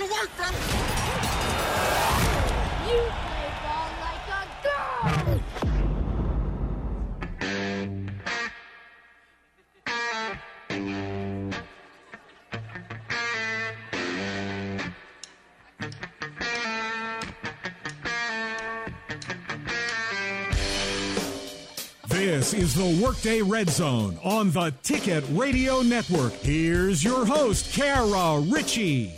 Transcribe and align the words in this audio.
to 0.00 0.06
work, 0.06 0.30
bro. 0.36 0.46
You 2.86 3.00
play 3.20 3.46
ball 3.62 3.90
like 4.00 4.28
a 4.32 4.42
girl. 4.64 5.40
This 22.08 22.54
is 22.54 22.74
the 22.74 23.04
Workday 23.04 23.42
Red 23.42 23.68
Zone 23.68 24.18
on 24.24 24.50
the 24.50 24.72
Ticket 24.82 25.24
Radio 25.30 25.82
Network. 25.82 26.32
Here's 26.32 27.04
your 27.04 27.26
host, 27.26 27.74
Kara 27.74 28.40
Richey. 28.40 29.14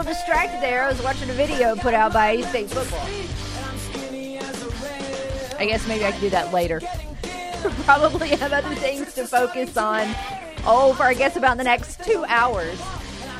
Little 0.00 0.14
distracted 0.14 0.62
there. 0.62 0.84
I 0.84 0.88
was 0.88 1.02
watching 1.02 1.28
a 1.28 1.34
video 1.34 1.74
put 1.76 1.94
out 1.94 2.12
by 2.12 2.30
A 2.30 2.42
State 2.44 2.70
Football. 2.70 3.04
I 5.58 5.66
guess 5.66 5.86
maybe 5.86 6.06
I 6.06 6.12
can 6.12 6.20
do 6.20 6.30
that 6.30 6.54
later. 6.54 6.80
Probably 7.84 8.28
have 8.28 8.54
other 8.54 8.74
things 8.76 9.12
to 9.14 9.26
focus 9.26 9.76
on. 9.76 10.06
Oh, 10.64 10.94
for 10.96 11.02
I 11.02 11.12
guess 11.12 11.36
about 11.36 11.58
the 11.58 11.64
next 11.64 12.02
two 12.02 12.24
hours 12.28 12.80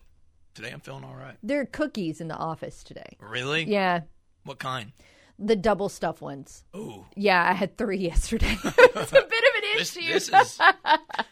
today 0.56 0.70
I'm 0.72 0.80
feeling 0.80 1.04
all 1.04 1.14
right. 1.14 1.36
There 1.42 1.60
are 1.60 1.66
cookies 1.66 2.20
in 2.20 2.28
the 2.28 2.36
office 2.36 2.82
today. 2.82 3.16
Really? 3.20 3.64
Yeah, 3.64 4.00
What 4.44 4.58
kind? 4.58 4.92
the 5.38 5.54
double 5.54 5.90
stuff 5.90 6.22
ones. 6.22 6.64
Ooh, 6.74 7.04
Yeah, 7.14 7.46
I 7.46 7.52
had 7.52 7.76
three 7.76 7.98
yesterday. 8.12 8.56
it's 8.64 9.12
a 9.12 9.14
bit 9.14 9.22
of 9.22 9.22
an 9.22 9.62
this, 9.76 9.94
issue. 9.94 10.10
this 10.12 10.28
is 10.30 10.58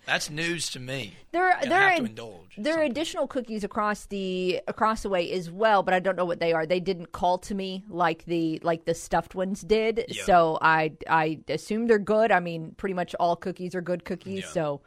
that's 0.07 0.29
news 0.29 0.69
to 0.73 0.81
me. 0.81 1.15
there, 1.33 1.55
Gonna 1.55 1.69
there, 1.71 1.81
have 1.89 1.97
to 1.97 2.03
are, 2.03 2.07
indulge. 2.07 2.55
there 2.59 2.79
are 2.79 2.83
additional 2.83 3.27
cookies 3.27 3.65
across 3.65 4.05
the 4.07 4.61
across 4.69 5.03
the 5.05 5.09
way 5.09 5.33
as 5.33 5.51
well, 5.51 5.83
but 5.83 5.95
I 5.95 6.01
don't 6.01 6.17
know 6.17 6.27
what 6.27 6.39
they 6.39 6.53
are. 6.53 6.67
They 6.67 6.81
didn't 6.81 7.13
call 7.13 7.39
to 7.39 7.55
me 7.55 7.83
like 7.89 8.27
the 8.27 8.61
like 8.63 8.85
the 8.85 8.93
stuffed 8.95 9.35
ones 9.35 9.63
did, 9.63 10.05
Yeah. 10.09 10.25
so 10.25 10.59
I 10.61 10.93
I 11.09 11.41
assume 11.49 11.87
they're 11.87 11.99
good. 11.99 12.31
I 12.31 12.41
mean, 12.41 12.73
pretty 12.77 12.95
much 12.95 13.15
all 13.19 13.37
cookies 13.37 13.75
are 13.75 13.81
good 13.81 14.05
cookies. 14.05 14.41
Yeah. 14.43 14.49
So, 14.49 14.81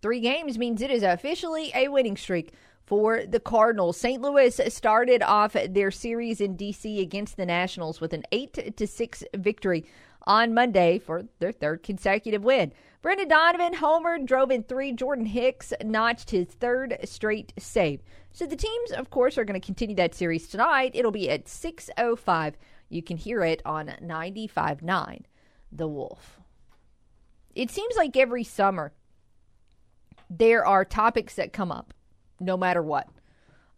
three 0.01 0.19
games 0.19 0.57
means 0.57 0.81
it 0.81 0.90
is 0.90 1.03
officially 1.03 1.72
a 1.75 1.90
winning 1.90 2.18
streak 2.18 2.53
for 2.85 3.25
the 3.25 3.40
Cardinals. 3.40 3.97
St. 3.97 4.22
Louis 4.22 4.59
started 4.69 5.23
off 5.23 5.53
their 5.53 5.91
series 5.91 6.40
in 6.40 6.56
DC 6.56 7.01
against 7.01 7.38
the 7.38 7.46
Nationals 7.46 8.00
with 8.00 8.13
an 8.13 8.23
8 8.31 8.78
to 8.78 8.88
6 8.88 9.23
victory 9.35 9.85
on 10.28 10.53
Monday 10.53 11.00
for 11.00 11.23
their 11.40 11.51
third 11.51 11.84
consecutive 11.84 12.44
win. 12.44 12.73
Brendan 13.01 13.28
Donovan 13.28 13.75
homered, 13.75 14.25
drove 14.25 14.50
in 14.50 14.63
3. 14.63 14.94
Jordan 14.94 15.28
Hicks 15.28 15.73
notched 15.84 16.31
his 16.31 16.47
third 16.47 16.97
straight 17.03 17.53
save. 17.59 18.01
So 18.31 18.47
the 18.47 18.56
teams 18.56 18.91
of 18.91 19.12
course 19.12 19.38
are 19.38 19.46
going 19.46 19.59
to 19.59 19.66
continue 19.66 19.96
that 19.97 20.16
series 20.16 20.47
tonight. 20.47 20.91
It'll 20.96 21.12
be 21.12 21.29
at 21.29 21.46
6:05. 21.46 22.53
You 22.90 23.03
can 23.03 23.17
hear 23.17 23.44
it 23.44 23.62
on 23.66 23.94
95.9 24.02 25.23
The 25.72 25.88
Wolf. 25.88 26.40
It 27.53 27.69
seems 27.69 27.96
like 27.96 28.17
every 28.17 28.44
summer 28.44 28.94
there 30.29 30.66
are 30.66 30.84
topics 30.84 31.35
that 31.35 31.53
come 31.53 31.72
up 31.72 31.94
no 32.40 32.57
matter 32.57 32.81
what. 32.81 33.07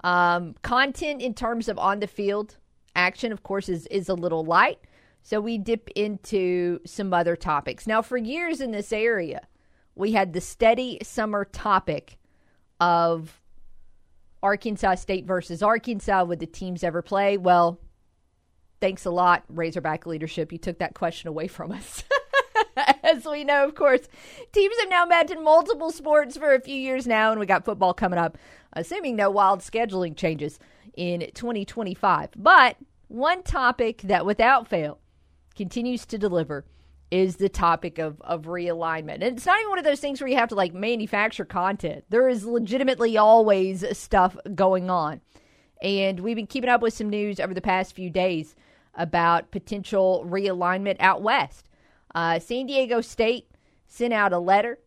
Um, 0.03 0.55
content 0.61 1.21
in 1.21 1.33
terms 1.33 1.67
of 1.67 1.77
on 1.79 1.99
the 1.99 2.07
field 2.07 2.57
action, 2.95 3.31
of 3.31 3.43
course, 3.43 3.69
is, 3.69 3.87
is 3.87 4.09
a 4.09 4.13
little 4.13 4.43
light. 4.43 4.79
So 5.21 5.41
we 5.41 5.57
dip 5.57 5.89
into 5.95 6.79
some 6.85 7.13
other 7.13 7.35
topics. 7.35 7.85
Now, 7.87 8.01
for 8.01 8.17
years 8.17 8.61
in 8.61 8.71
this 8.71 8.93
area, 8.93 9.41
we 9.95 10.13
had 10.13 10.33
the 10.33 10.41
steady 10.41 10.99
summer 11.03 11.43
topic 11.43 12.17
of 12.79 13.41
Arkansas 14.41 14.95
State 14.95 15.25
versus 15.25 15.61
Arkansas. 15.61 16.23
Would 16.23 16.39
the 16.39 16.45
teams 16.45 16.83
ever 16.83 17.01
play? 17.01 17.37
Well, 17.37 17.79
thanks 18.79 19.05
a 19.05 19.11
lot, 19.11 19.43
Razorback 19.49 20.05
leadership. 20.05 20.51
You 20.51 20.59
took 20.59 20.79
that 20.79 20.93
question 20.93 21.27
away 21.27 21.47
from 21.47 21.71
us. 21.71 22.03
As 23.03 23.25
we 23.25 23.43
know, 23.43 23.65
of 23.65 23.75
course, 23.75 24.07
teams 24.51 24.75
have 24.79 24.89
now 24.89 25.05
met 25.05 25.31
in 25.31 25.43
multiple 25.43 25.91
sports 25.91 26.37
for 26.37 26.53
a 26.53 26.61
few 26.61 26.75
years 26.75 27.07
now, 27.07 27.31
and 27.31 27.39
we 27.39 27.45
got 27.45 27.65
football 27.65 27.93
coming 27.93 28.19
up, 28.19 28.37
assuming 28.73 29.15
no 29.15 29.31
wild 29.31 29.61
scheduling 29.61 30.15
changes 30.15 30.59
in 30.95 31.29
2025. 31.33 32.29
But 32.35 32.77
one 33.07 33.43
topic 33.43 34.01
that, 34.03 34.25
without 34.25 34.67
fail, 34.67 34.99
continues 35.55 36.05
to 36.05 36.17
deliver 36.17 36.65
is 37.09 37.37
the 37.37 37.49
topic 37.49 37.99
of, 37.99 38.21
of 38.21 38.43
realignment. 38.43 39.15
And 39.15 39.37
it's 39.37 39.45
not 39.45 39.59
even 39.59 39.69
one 39.69 39.79
of 39.79 39.85
those 39.85 40.01
things 40.01 40.19
where 40.19 40.29
you 40.29 40.35
have 40.35 40.49
to 40.49 40.55
like 40.55 40.73
manufacture 40.73 41.45
content. 41.45 42.03
There 42.09 42.27
is 42.27 42.45
legitimately 42.45 43.17
always 43.17 43.85
stuff 43.97 44.35
going 44.53 44.89
on. 44.89 45.21
And 45.81 46.19
we've 46.19 46.35
been 46.35 46.47
keeping 46.47 46.69
up 46.69 46.81
with 46.81 46.93
some 46.93 47.09
news 47.09 47.39
over 47.39 47.53
the 47.53 47.61
past 47.61 47.93
few 47.95 48.09
days 48.09 48.55
about 48.93 49.51
potential 49.51 50.25
realignment 50.27 50.97
out 50.99 51.21
west. 51.21 51.69
Uh, 52.17 52.39
San 52.39 52.65
Diego 52.65 52.99
State 52.99 53.47
sent 53.85 54.11
out 54.11 54.33
a 54.33 54.39
letter 54.39 54.79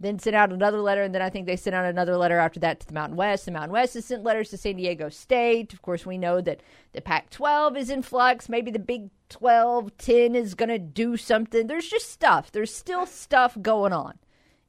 then 0.00 0.20
sent 0.20 0.36
out 0.36 0.52
another 0.52 0.80
letter, 0.80 1.02
and 1.02 1.12
then 1.12 1.22
I 1.22 1.28
think 1.28 1.46
they 1.46 1.56
sent 1.56 1.74
out 1.74 1.84
another 1.84 2.16
letter 2.16 2.38
after 2.38 2.60
that 2.60 2.78
to 2.78 2.86
the 2.86 2.94
Mountain 2.94 3.16
West. 3.16 3.46
The 3.46 3.50
Mountain 3.50 3.72
West 3.72 3.94
has 3.94 4.04
sent 4.04 4.22
letters 4.22 4.50
to 4.50 4.56
San 4.56 4.76
Diego 4.76 5.08
State. 5.08 5.72
Of 5.72 5.82
course, 5.82 6.06
we 6.06 6.16
know 6.16 6.40
that 6.40 6.60
the 6.92 7.00
Pac 7.00 7.30
12 7.30 7.76
is 7.76 7.90
in 7.90 8.02
flux. 8.02 8.48
Maybe 8.48 8.70
the 8.70 8.78
Big 8.78 9.10
12, 9.28 9.96
10 9.98 10.36
is 10.36 10.54
going 10.54 10.68
to 10.68 10.78
do 10.78 11.16
something. 11.16 11.66
There's 11.66 11.88
just 11.88 12.12
stuff. 12.12 12.52
There's 12.52 12.72
still 12.72 13.06
stuff 13.06 13.58
going 13.60 13.92
on 13.92 14.20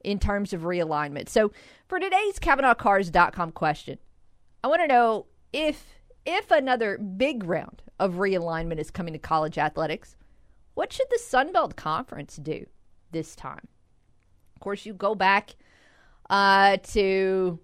in 0.02 0.18
terms 0.18 0.52
of 0.52 0.62
realignment. 0.62 1.28
So, 1.28 1.52
for 1.86 2.00
today's 2.00 2.40
CavenaughCars.com 2.40 3.52
question, 3.52 3.98
I 4.64 4.68
want 4.68 4.82
to 4.82 4.88
know 4.88 5.26
if 5.52 5.99
if 6.24 6.50
another 6.50 6.98
big 6.98 7.44
round 7.44 7.82
of 7.98 8.14
realignment 8.14 8.78
is 8.78 8.90
coming 8.90 9.12
to 9.12 9.18
college 9.18 9.58
athletics, 9.58 10.16
what 10.74 10.92
should 10.92 11.08
the 11.10 11.18
Sun 11.18 11.52
Belt 11.52 11.76
Conference 11.76 12.36
do 12.36 12.66
this 13.10 13.34
time? 13.34 13.68
Of 14.54 14.60
course, 14.60 14.86
you 14.86 14.92
go 14.92 15.14
back 15.14 15.56
uh, 16.28 16.76
to 16.92 17.58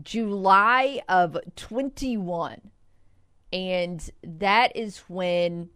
July 0.00 1.02
of 1.08 1.36
21, 1.56 2.60
and 3.52 4.10
that 4.22 4.74
is 4.76 4.98
when 5.08 5.68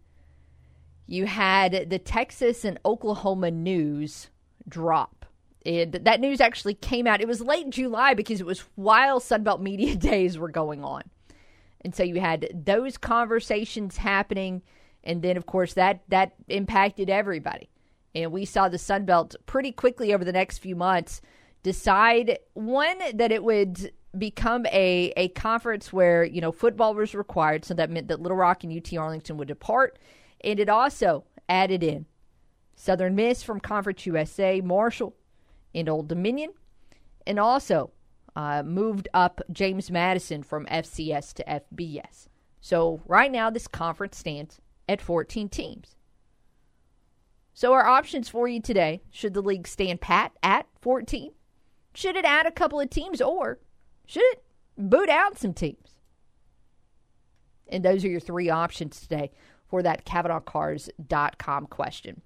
you 1.06 1.26
had 1.26 1.90
the 1.90 1.98
Texas 1.98 2.64
and 2.64 2.78
Oklahoma 2.84 3.50
news 3.50 4.30
drop. 4.68 5.26
And 5.64 5.92
that 5.92 6.20
news 6.20 6.40
actually 6.40 6.74
came 6.74 7.06
out. 7.06 7.20
It 7.20 7.28
was 7.28 7.40
late 7.40 7.70
July 7.70 8.14
because 8.14 8.40
it 8.40 8.46
was 8.46 8.60
while 8.76 9.20
Sunbelt 9.20 9.60
Media 9.60 9.96
Days 9.96 10.38
were 10.38 10.48
going 10.48 10.84
on. 10.84 11.02
And 11.86 11.94
so 11.94 12.02
you 12.02 12.18
had 12.18 12.48
those 12.52 12.98
conversations 12.98 13.96
happening. 13.96 14.60
And 15.04 15.22
then, 15.22 15.36
of 15.36 15.46
course, 15.46 15.74
that, 15.74 16.00
that 16.08 16.34
impacted 16.48 17.08
everybody. 17.08 17.70
And 18.12 18.32
we 18.32 18.44
saw 18.44 18.68
the 18.68 18.76
Sun 18.76 19.04
Belt 19.04 19.36
pretty 19.46 19.70
quickly 19.70 20.12
over 20.12 20.24
the 20.24 20.32
next 20.32 20.58
few 20.58 20.74
months 20.74 21.20
decide 21.62 22.40
one 22.54 22.98
that 23.14 23.30
it 23.30 23.44
would 23.44 23.92
become 24.18 24.66
a, 24.66 25.12
a 25.16 25.28
conference 25.28 25.92
where 25.92 26.24
you 26.24 26.40
know 26.40 26.50
football 26.50 26.92
was 26.92 27.14
required 27.14 27.64
so 27.64 27.72
that 27.74 27.88
meant 27.88 28.08
that 28.08 28.20
little 28.20 28.36
rock 28.36 28.64
and 28.64 28.72
ut 28.72 28.96
arlington 28.96 29.36
would 29.36 29.48
depart 29.48 29.98
and 30.42 30.58
it 30.58 30.68
also 30.68 31.24
added 31.48 31.82
in 31.82 32.06
southern 32.76 33.14
miss 33.14 33.42
from 33.42 33.60
conference 33.60 34.06
usa 34.06 34.60
marshall 34.62 35.14
and 35.74 35.88
old 35.88 36.08
dominion 36.08 36.50
and 37.26 37.38
also 37.38 37.90
uh, 38.36 38.62
moved 38.62 39.08
up 39.12 39.40
james 39.50 39.90
madison 39.90 40.42
from 40.42 40.66
fcs 40.66 41.32
to 41.32 41.44
fbs 41.44 42.28
so 42.60 43.00
right 43.06 43.32
now 43.32 43.50
this 43.50 43.66
conference 43.66 44.16
stands 44.16 44.60
at 44.88 45.00
14 45.00 45.48
teams 45.48 45.96
so, 47.56 47.72
our 47.72 47.86
options 47.86 48.28
for 48.28 48.46
you 48.46 48.60
today 48.60 49.00
should 49.10 49.32
the 49.32 49.40
league 49.40 49.66
stand 49.66 50.02
pat 50.02 50.32
at 50.42 50.66
14? 50.82 51.32
Should 51.94 52.14
it 52.14 52.26
add 52.26 52.44
a 52.44 52.50
couple 52.50 52.78
of 52.78 52.90
teams 52.90 53.22
or 53.22 53.60
should 54.04 54.24
it 54.24 54.44
boot 54.76 55.08
out 55.08 55.38
some 55.38 55.54
teams? 55.54 55.96
And 57.66 57.82
those 57.82 58.04
are 58.04 58.08
your 58.08 58.20
three 58.20 58.50
options 58.50 59.00
today 59.00 59.30
for 59.70 59.82
that 59.82 60.04
CavenaughCars.com 60.04 61.68
question. 61.68 62.20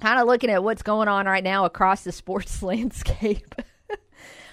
Kind 0.00 0.18
of 0.18 0.26
looking 0.26 0.50
at 0.50 0.64
what's 0.64 0.82
going 0.82 1.06
on 1.06 1.26
right 1.26 1.44
now 1.44 1.64
across 1.64 2.02
the 2.02 2.10
sports 2.10 2.60
landscape. 2.64 3.54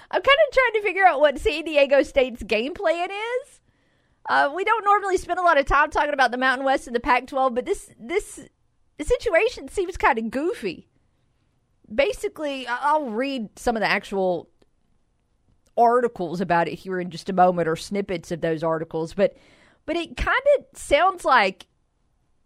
I'm 0.10 0.22
kind 0.22 0.38
of 0.48 0.54
trying 0.54 0.74
to 0.74 0.82
figure 0.82 1.06
out 1.06 1.20
what 1.20 1.40
San 1.40 1.66
Diego 1.66 2.02
State's 2.04 2.44
game 2.44 2.74
plan 2.74 3.10
is. 3.12 3.60
Uh, 4.30 4.52
we 4.54 4.64
don't 4.64 4.84
normally 4.84 5.18
spend 5.18 5.40
a 5.40 5.44
lot 5.44 5.58
of 5.58 5.66
time 5.66 5.90
talking 5.90 6.14
about 6.14 6.32
the 6.32 6.38
Mountain 6.38 6.66
West 6.66 6.88
and 6.88 6.96
the 6.96 7.00
Pac-12, 7.00 7.56
but 7.56 7.66
this 7.66 7.90
this 8.00 8.48
situation 9.02 9.70
seems 9.70 9.98
kind 9.98 10.18
of 10.18 10.30
goofy. 10.32 10.88
Basically, 11.94 12.68
I'll 12.68 13.10
read 13.10 13.58
some 13.58 13.78
of 13.78 13.82
the 13.82 13.90
actual 13.90 14.50
articles 15.78 16.42
about 16.42 16.68
it 16.68 16.76
here 16.76 17.00
in 17.00 17.10
just 17.10 17.30
a 17.30 17.34
moment 17.34 17.68
or 17.68 17.76
snippets 17.76 18.32
of 18.32 18.42
those 18.42 18.64
articles, 18.64 19.14
but 19.14 19.38
but 19.86 19.96
it 19.96 20.18
kind 20.18 20.42
of 20.58 20.66
sounds 20.78 21.24
like 21.24 21.68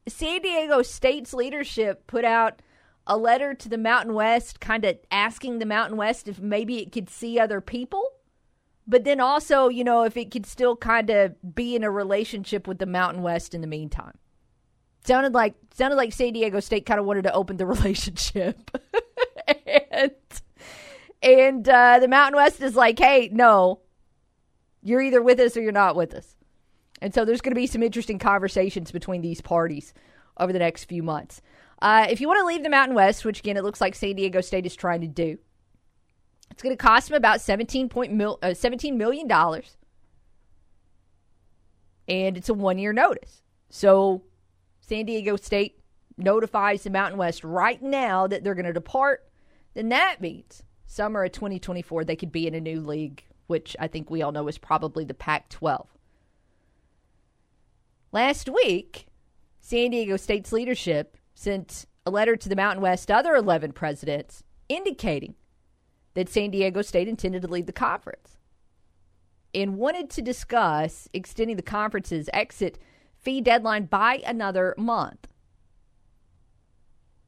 San 0.08 0.42
Diego 0.42 0.82
State's 0.82 1.34
leadership 1.34 2.06
put 2.06 2.26
out 2.26 2.62
a 3.08 3.18
letter 3.18 3.54
to 3.54 3.70
the 3.70 3.78
Mountain 3.78 4.14
West 4.14 4.60
kind 4.60 4.86
of 4.86 4.98
asking 5.10 5.60
the 5.60 5.66
Mountain 5.66 5.98
West 5.98 6.28
if 6.28 6.40
maybe 6.40 6.80
it 6.80 6.92
could 6.92 7.10
see 7.10 7.40
other 7.40 7.62
people, 7.62 8.08
but 8.88 9.04
then 9.04 9.20
also, 9.20 9.70
you 9.70 9.84
know, 9.84 10.04
if 10.04 10.18
it 10.18 10.32
could 10.32 10.46
still 10.46 10.76
kind 10.76 11.10
of 11.10 11.36
be 11.56 11.76
in 11.76 11.84
a 11.84 11.92
relationship 11.92 12.68
with 12.68 12.80
the 12.80 12.86
Mountain 12.86 13.24
West 13.24 13.54
in 13.54 13.62
the 13.62 13.68
meantime. 13.68 14.18
Sounded 15.04 15.34
like 15.34 15.56
sounded 15.74 15.96
like 15.96 16.14
San 16.14 16.34
Diego 16.34 16.60
State 16.60 16.86
kind 16.86 17.00
of 17.00 17.06
wanted 17.06 17.24
to 17.24 17.34
open 17.34 17.58
the 17.58 17.66
relationship, 17.78 18.70
and 19.92 20.12
and 21.24 21.68
uh, 21.68 22.00
the 22.00 22.08
Mountain 22.08 22.36
West 22.36 22.62
is 22.62 22.76
like, 22.76 23.00
hey, 23.00 23.30
no, 23.32 23.82
you're 24.84 25.02
either 25.02 25.22
with 25.22 25.40
us 25.40 25.58
or 25.58 25.62
you're 25.62 25.72
not 25.72 25.96
with 25.96 26.14
us. 26.14 26.36
And 27.02 27.14
so 27.14 27.26
there's 27.26 27.42
going 27.42 27.52
to 27.52 27.60
be 27.60 27.68
some 27.68 27.82
interesting 27.84 28.20
conversations 28.20 28.92
between 28.92 29.22
these 29.22 29.42
parties 29.42 29.94
over 30.38 30.54
the 30.54 30.60
next 30.60 30.86
few 30.86 31.02
months. 31.02 31.42
Uh, 31.82 32.06
if 32.10 32.22
you 32.22 32.28
want 32.28 32.40
to 32.40 32.46
leave 32.46 32.64
the 32.64 32.70
Mountain 32.70 32.96
West, 32.96 33.26
which 33.26 33.40
again 33.40 33.58
it 33.58 33.64
looks 33.64 33.82
like 33.82 33.96
San 33.96 34.16
Diego 34.16 34.42
State 34.42 34.66
is 34.66 34.76
trying 34.76 35.02
to 35.02 35.08
do, 35.08 35.38
it's 36.52 36.62
going 36.62 36.76
to 36.76 36.82
cost 36.82 37.08
them 37.08 37.18
about 37.18 37.42
17, 37.42 37.90
point 37.90 38.14
mil, 38.14 38.38
uh, 38.44 38.48
$17 38.48 38.96
million. 38.96 39.32
And 42.08 42.38
it's 42.38 42.50
a 42.50 42.54
one 42.54 42.78
year 42.78 42.94
notice. 42.94 43.42
So 43.70 44.24
San 44.82 45.06
Diego 45.06 45.38
State 45.38 45.80
notifies 46.18 46.84
the 46.84 46.90
Mountain 46.90 47.18
West 47.18 47.44
right 47.44 47.82
now 47.82 48.28
that 48.28 48.44
they're 48.44 48.56
going 48.56 48.66
to 48.66 48.74
depart, 48.74 49.28
then 49.74 49.90
that 49.90 50.18
means 50.20 50.64
summer 50.86 51.24
of 51.24 51.32
2024 51.32 52.04
they 52.04 52.18
could 52.18 52.32
be 52.32 52.46
in 52.46 52.54
a 52.54 52.62
new 52.62 52.82
league, 52.82 53.24
which 53.48 53.76
I 53.80 53.88
think 53.88 54.10
we 54.10 54.22
all 54.22 54.34
know 54.34 54.48
is 54.48 54.58
probably 54.58 55.06
the 55.06 55.14
Pac 55.14 55.50
12. 55.50 55.88
Last 58.12 58.50
week, 58.50 59.08
San 59.62 59.92
Diego 59.92 60.18
State's 60.18 60.52
leadership 60.52 61.16
sent 61.42 61.86
a 62.06 62.12
letter 62.12 62.36
to 62.36 62.50
the 62.50 62.56
Mountain 62.56 62.82
West 62.82 63.10
other 63.10 63.36
11 63.36 63.74
presidents 63.74 64.44
indicating 64.70 65.36
that 66.14 66.30
San 66.30 66.52
Diego 66.52 66.82
State 66.82 67.08
intended 67.08 67.42
to 67.42 67.48
leave 67.48 67.66
the 67.66 67.72
conference 67.72 68.38
and 69.54 69.78
wanted 69.78 70.10
to 70.12 70.22
discuss 70.22 71.08
extending 71.14 71.58
the 71.58 71.62
conference's 71.62 72.30
exit 72.34 72.78
fee 73.16 73.42
deadline 73.42 73.86
by 73.86 74.22
another 74.26 74.74
month. 74.78 75.28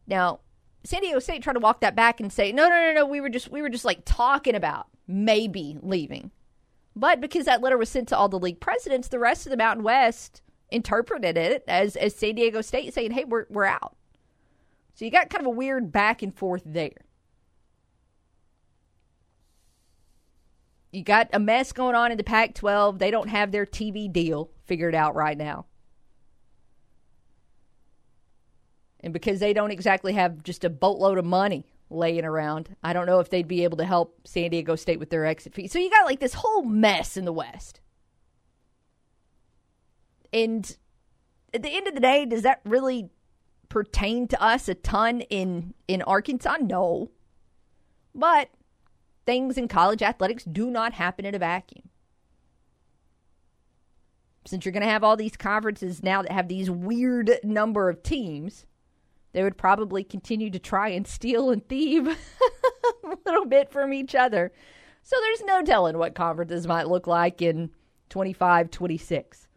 Now, 0.07 0.39
San 0.83 1.01
Diego 1.01 1.19
State 1.19 1.41
tried 1.41 1.53
to 1.53 1.59
walk 1.59 1.81
that 1.81 1.95
back 1.95 2.19
and 2.19 2.31
say, 2.31 2.51
"No, 2.51 2.67
no, 2.67 2.75
no, 2.75 2.93
no, 2.93 3.05
we 3.05 3.21
were 3.21 3.29
just 3.29 3.49
we 3.49 3.61
were 3.61 3.69
just 3.69 3.85
like 3.85 4.01
talking 4.05 4.55
about 4.55 4.87
maybe 5.07 5.77
leaving." 5.81 6.31
But 6.95 7.21
because 7.21 7.45
that 7.45 7.61
letter 7.61 7.77
was 7.77 7.89
sent 7.89 8.09
to 8.09 8.17
all 8.17 8.29
the 8.29 8.39
league 8.39 8.59
presidents, 8.59 9.07
the 9.07 9.19
rest 9.19 9.45
of 9.45 9.51
the 9.51 9.57
Mountain 9.57 9.83
West 9.83 10.41
interpreted 10.69 11.37
it 11.37 11.63
as 11.67 11.95
as 11.95 12.15
San 12.15 12.35
Diego 12.35 12.61
State 12.61 12.93
saying, 12.93 13.11
"Hey, 13.11 13.23
we're 13.23 13.45
we're 13.49 13.65
out." 13.65 13.95
So 14.93 15.05
you 15.05 15.11
got 15.11 15.29
kind 15.29 15.41
of 15.41 15.47
a 15.47 15.55
weird 15.55 15.91
back 15.91 16.21
and 16.21 16.35
forth 16.35 16.63
there. 16.65 16.91
You 20.91 21.03
got 21.03 21.29
a 21.33 21.39
mess 21.39 21.71
going 21.71 21.95
on 21.95 22.11
in 22.11 22.17
the 22.17 22.23
Pac 22.23 22.53
12. 22.53 22.99
They 22.99 23.09
don't 23.09 23.29
have 23.29 23.51
their 23.51 23.65
TV 23.65 24.11
deal 24.11 24.51
figured 24.65 24.93
out 24.93 25.15
right 25.15 25.37
now. 25.37 25.65
And 28.99 29.11
because 29.11 29.39
they 29.39 29.53
don't 29.53 29.71
exactly 29.71 30.13
have 30.13 30.43
just 30.43 30.63
a 30.63 30.69
boatload 30.69 31.17
of 31.17 31.25
money 31.25 31.65
laying 31.89 32.23
around, 32.23 32.75
I 32.83 32.93
don't 32.93 33.07
know 33.07 33.19
if 33.19 33.31
they'd 33.31 33.47
be 33.47 33.63
able 33.63 33.77
to 33.77 33.85
help 33.85 34.27
San 34.27 34.51
Diego 34.51 34.75
State 34.75 34.99
with 34.99 35.09
their 35.09 35.25
exit 35.25 35.55
fee. 35.55 35.67
So 35.67 35.79
you 35.79 35.89
got 35.89 36.05
like 36.05 36.19
this 36.19 36.35
whole 36.35 36.63
mess 36.63 37.17
in 37.17 37.25
the 37.25 37.33
West. 37.33 37.81
And 40.31 40.77
at 41.53 41.63
the 41.63 41.75
end 41.75 41.87
of 41.87 41.95
the 41.95 41.99
day, 41.99 42.25
does 42.25 42.43
that 42.43 42.61
really 42.65 43.09
pertain 43.73 44.27
to 44.27 44.39
us 44.39 44.69
a 44.69 44.75
ton 44.75 45.21
in 45.21 45.73
in 45.87 46.03
Arkansas? 46.03 46.57
No. 46.61 47.09
But 48.13 48.49
things 49.25 49.57
in 49.57 49.67
college 49.67 50.03
athletics 50.03 50.43
do 50.43 50.69
not 50.69 50.93
happen 50.93 51.25
in 51.25 51.33
a 51.33 51.39
vacuum. 51.39 51.89
Since 54.45 54.63
you're 54.63 54.73
going 54.73 54.83
to 54.83 54.89
have 54.89 55.03
all 55.03 55.17
these 55.17 55.35
conferences 55.35 56.03
now 56.03 56.21
that 56.21 56.31
have 56.31 56.47
these 56.47 56.69
weird 56.69 57.31
number 57.43 57.89
of 57.89 58.03
teams, 58.03 58.67
they 59.31 59.41
would 59.41 59.57
probably 59.57 60.03
continue 60.03 60.51
to 60.51 60.59
try 60.59 60.89
and 60.89 61.07
steal 61.07 61.49
and 61.49 61.67
thieve 61.67 62.05
a 63.03 63.17
little 63.25 63.45
bit 63.45 63.71
from 63.71 63.91
each 63.91 64.13
other. 64.13 64.51
So 65.01 65.15
there's 65.19 65.43
no 65.45 65.63
telling 65.63 65.97
what 65.97 66.13
conferences 66.13 66.67
might 66.67 66.87
look 66.87 67.07
like 67.07 67.41
in 67.41 67.71
25 68.09 68.69
26. 68.69 69.47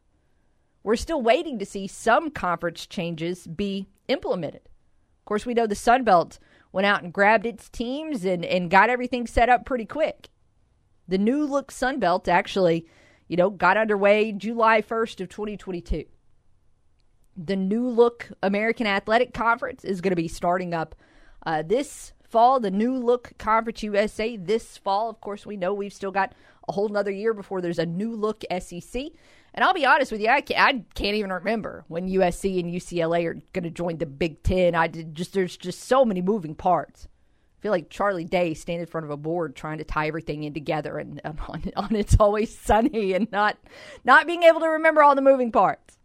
We're 0.86 0.94
still 0.94 1.20
waiting 1.20 1.58
to 1.58 1.66
see 1.66 1.88
some 1.88 2.30
conference 2.30 2.86
changes 2.86 3.48
be 3.48 3.88
implemented. 4.06 4.60
Of 4.64 5.24
course, 5.24 5.44
we 5.44 5.52
know 5.52 5.66
the 5.66 5.74
Sun 5.74 6.04
Belt 6.04 6.38
went 6.70 6.86
out 6.86 7.02
and 7.02 7.12
grabbed 7.12 7.44
its 7.44 7.68
teams 7.68 8.24
and, 8.24 8.44
and 8.44 8.70
got 8.70 8.88
everything 8.88 9.26
set 9.26 9.48
up 9.48 9.66
pretty 9.66 9.84
quick. 9.84 10.28
The 11.08 11.18
new 11.18 11.44
look 11.44 11.72
Sun 11.72 11.98
Belt 11.98 12.28
actually, 12.28 12.86
you 13.26 13.36
know, 13.36 13.50
got 13.50 13.76
underway 13.76 14.30
July 14.30 14.80
1st 14.80 15.22
of 15.22 15.28
2022 15.28 16.04
the 17.36 17.56
new 17.56 17.86
look 17.88 18.30
American 18.42 18.86
Athletic 18.86 19.34
Conference 19.34 19.84
is 19.84 20.00
going 20.00 20.12
to 20.12 20.16
be 20.16 20.28
starting 20.28 20.72
up 20.72 20.94
uh, 21.44 21.62
this 21.62 22.12
fall, 22.28 22.60
the 22.60 22.70
new 22.70 22.96
look 22.96 23.32
Conference 23.38 23.82
USA 23.82 24.36
this 24.36 24.78
fall. 24.78 25.10
Of 25.10 25.20
course, 25.20 25.44
we 25.44 25.56
know 25.56 25.74
we've 25.74 25.92
still 25.92 26.10
got 26.10 26.32
a 26.68 26.72
whole 26.72 26.88
nother 26.88 27.10
year 27.10 27.34
before 27.34 27.60
there's 27.60 27.78
a 27.78 27.86
new 27.86 28.14
look 28.14 28.42
SEC. 28.58 29.06
And 29.56 29.64
I'll 29.64 29.72
be 29.72 29.86
honest 29.86 30.12
with 30.12 30.20
you, 30.20 30.28
I 30.28 30.42
can't, 30.42 30.60
I 30.60 30.84
can't 30.94 31.16
even 31.16 31.32
remember 31.32 31.84
when 31.88 32.10
USC 32.10 32.60
and 32.60 32.72
UCLA 32.72 33.25
are 33.25 33.40
going 33.54 33.64
to 33.64 33.70
join 33.70 33.96
the 33.96 34.04
Big 34.04 34.42
Ten. 34.42 34.75
I 34.75 34.86
did 34.86 35.14
just 35.14 35.32
there's 35.32 35.56
just 35.56 35.84
so 35.84 36.04
many 36.04 36.20
moving 36.20 36.54
parts. 36.54 37.08
I 37.58 37.62
feel 37.62 37.72
like 37.72 37.88
Charlie 37.88 38.25
Day 38.25 38.52
standing 38.52 38.82
in 38.82 38.86
front 38.86 39.06
of 39.06 39.10
a 39.10 39.16
board 39.16 39.56
trying 39.56 39.78
to 39.78 39.84
tie 39.84 40.08
everything 40.08 40.44
in 40.44 40.52
together, 40.52 40.98
and, 40.98 41.22
and 41.25 41.40
on, 41.48 41.62
on 41.75 41.96
It's 41.96 42.16
Always 42.20 42.56
Sunny, 42.56 43.14
and 43.14 43.32
not 43.32 43.56
not 44.04 44.26
being 44.26 44.42
able 44.42 44.60
to 44.60 44.68
remember 44.68 45.02
all 45.02 45.14
the 45.14 45.22
moving 45.22 45.50
parts. 45.50 45.96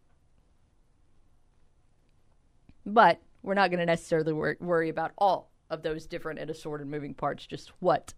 But 2.85 3.19
we're 3.43 3.53
not 3.53 3.69
going 3.69 3.79
to 3.81 3.85
necessarily 3.85 4.31
wor- 4.31 4.57
worry 4.61 4.87
about 4.87 5.11
all 5.17 5.51
of 5.69 5.83
those 5.83 6.05
different 6.05 6.39
and 6.39 6.49
assorted 6.49 6.87
moving 6.87 7.13
parts, 7.13 7.45
just 7.45 7.73
what 7.79 8.13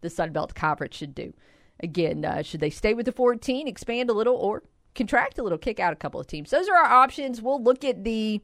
the 0.00 0.10
Sun 0.10 0.32
Belt 0.32 0.56
Conference 0.56 0.96
should 0.96 1.14
do. 1.14 1.32
Again, 1.80 2.24
uh, 2.24 2.42
should 2.42 2.60
they 2.60 2.70
stay 2.70 2.94
with 2.94 3.06
the 3.06 3.12
14, 3.12 3.66
expand 3.66 4.10
a 4.10 4.12
little, 4.12 4.36
or 4.36 4.62
contract 4.94 5.38
a 5.38 5.42
little, 5.42 5.58
kick 5.58 5.80
out 5.80 5.92
a 5.92 5.96
couple 5.96 6.20
of 6.20 6.26
teams? 6.26 6.50
Those 6.50 6.68
are 6.68 6.76
our 6.76 6.92
options. 6.92 7.40
We'll 7.40 7.62
look 7.62 7.84
at 7.84 8.04
the 8.04 8.40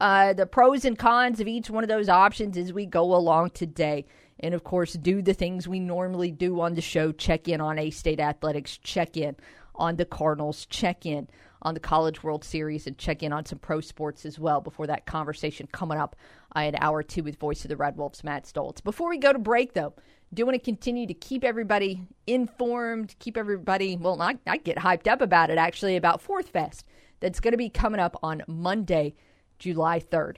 uh, 0.00 0.32
the 0.32 0.46
pros 0.46 0.84
and 0.84 0.98
cons 0.98 1.38
of 1.38 1.46
each 1.46 1.70
one 1.70 1.84
of 1.84 1.88
those 1.88 2.08
options 2.08 2.56
as 2.56 2.72
we 2.72 2.86
go 2.86 3.14
along 3.14 3.50
today. 3.50 4.04
And 4.40 4.54
of 4.54 4.64
course, 4.64 4.94
do 4.94 5.22
the 5.22 5.34
things 5.34 5.68
we 5.68 5.78
normally 5.78 6.32
do 6.32 6.60
on 6.60 6.74
the 6.74 6.80
show 6.80 7.12
check 7.12 7.46
in 7.46 7.60
on 7.60 7.78
A 7.78 7.90
State 7.90 8.18
Athletics, 8.18 8.78
check 8.78 9.16
in 9.16 9.36
on 9.76 9.96
the 9.96 10.04
Cardinals, 10.04 10.66
check 10.66 11.06
in 11.06 11.28
on 11.62 11.74
the 11.74 11.80
College 11.80 12.22
World 12.22 12.44
Series, 12.44 12.86
and 12.86 12.98
check 12.98 13.22
in 13.22 13.32
on 13.32 13.46
some 13.46 13.58
pro 13.58 13.80
sports 13.80 14.26
as 14.26 14.38
well 14.38 14.60
before 14.60 14.86
that 14.86 15.06
conversation 15.06 15.68
coming 15.72 15.98
up 15.98 16.16
in 16.56 16.76
hour 16.76 17.02
two 17.02 17.22
with 17.22 17.38
Voice 17.38 17.64
of 17.64 17.68
the 17.68 17.76
Red 17.76 17.96
Wolves, 17.96 18.22
Matt 18.22 18.44
Stolz. 18.44 18.82
Before 18.82 19.08
we 19.08 19.18
go 19.18 19.32
to 19.32 19.38
break, 19.38 19.72
though, 19.72 19.94
do 20.34 20.44
want 20.46 20.54
to 20.54 20.64
continue 20.64 21.06
to 21.06 21.14
keep 21.14 21.44
everybody 21.44 22.06
informed, 22.26 23.14
keep 23.18 23.36
everybody, 23.36 23.96
well, 23.96 24.20
I, 24.20 24.36
I 24.46 24.56
get 24.56 24.78
hyped 24.78 25.06
up 25.06 25.20
about 25.20 25.50
it 25.50 25.58
actually, 25.58 25.96
about 25.96 26.20
Fourth 26.20 26.48
Fest 26.48 26.86
that's 27.20 27.40
going 27.40 27.52
to 27.52 27.58
be 27.58 27.68
coming 27.68 28.00
up 28.00 28.18
on 28.22 28.42
Monday, 28.46 29.14
July 29.58 30.00
3rd. 30.00 30.36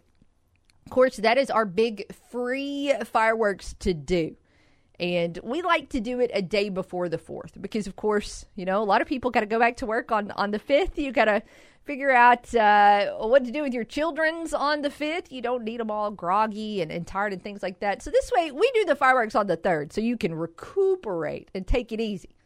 Of 0.87 0.91
course, 0.91 1.17
that 1.17 1.39
is 1.39 1.51
our 1.51 1.65
big 1.65 2.13
free 2.31 2.93
fireworks 3.05 3.75
to 3.81 3.95
do. 3.95 4.37
And 5.01 5.39
we 5.43 5.63
like 5.63 5.89
to 5.91 6.01
do 6.01 6.21
it 6.21 6.31
a 6.33 6.41
day 6.41 6.69
before 6.69 7.09
the 7.09 7.19
4th 7.19 7.61
because, 7.61 7.87
of 7.87 7.97
course, 7.97 8.47
you 8.55 8.65
know, 8.65 8.81
a 8.81 8.85
lot 8.85 9.03
of 9.03 9.09
people 9.09 9.31
got 9.31 9.41
to 9.41 9.47
go 9.47 9.59
back 9.59 9.77
to 9.79 9.87
work 9.87 10.13
on, 10.13 10.31
on 10.33 10.53
the 10.53 10.59
5th. 10.59 10.97
You 10.97 11.11
got 11.11 11.25
to 11.25 11.43
figure 11.85 12.13
out 12.13 12.55
uh, 12.55 13.15
what 13.17 13.45
to 13.45 13.51
do 13.51 13.63
with 13.63 13.75
your 13.75 13.85
children's 13.85 14.55
on 14.55 14.83
the 14.83 14.91
5th. 14.91 15.33
You 15.33 15.43
don't 15.43 15.65
need 15.65 15.81
them 15.81 15.91
all 15.91 16.13
groggy 16.13 16.81
and, 16.81 16.93
and 16.93 17.07
tired 17.07 17.33
and 17.33 17.43
things 17.43 17.63
like 17.63 17.81
that. 17.81 18.03
So, 18.03 18.11
this 18.11 18.31
way, 18.37 18.53
we 18.53 18.71
do 18.73 18.85
the 18.85 18.95
fireworks 18.95 19.35
on 19.35 19.49
the 19.49 19.57
3rd 19.57 19.93
so 19.93 20.01
you 20.01 20.17
can 20.17 20.35
recuperate 20.35 21.51
and 21.55 21.67
take 21.67 21.91
it 21.91 22.01
easy 22.01 22.37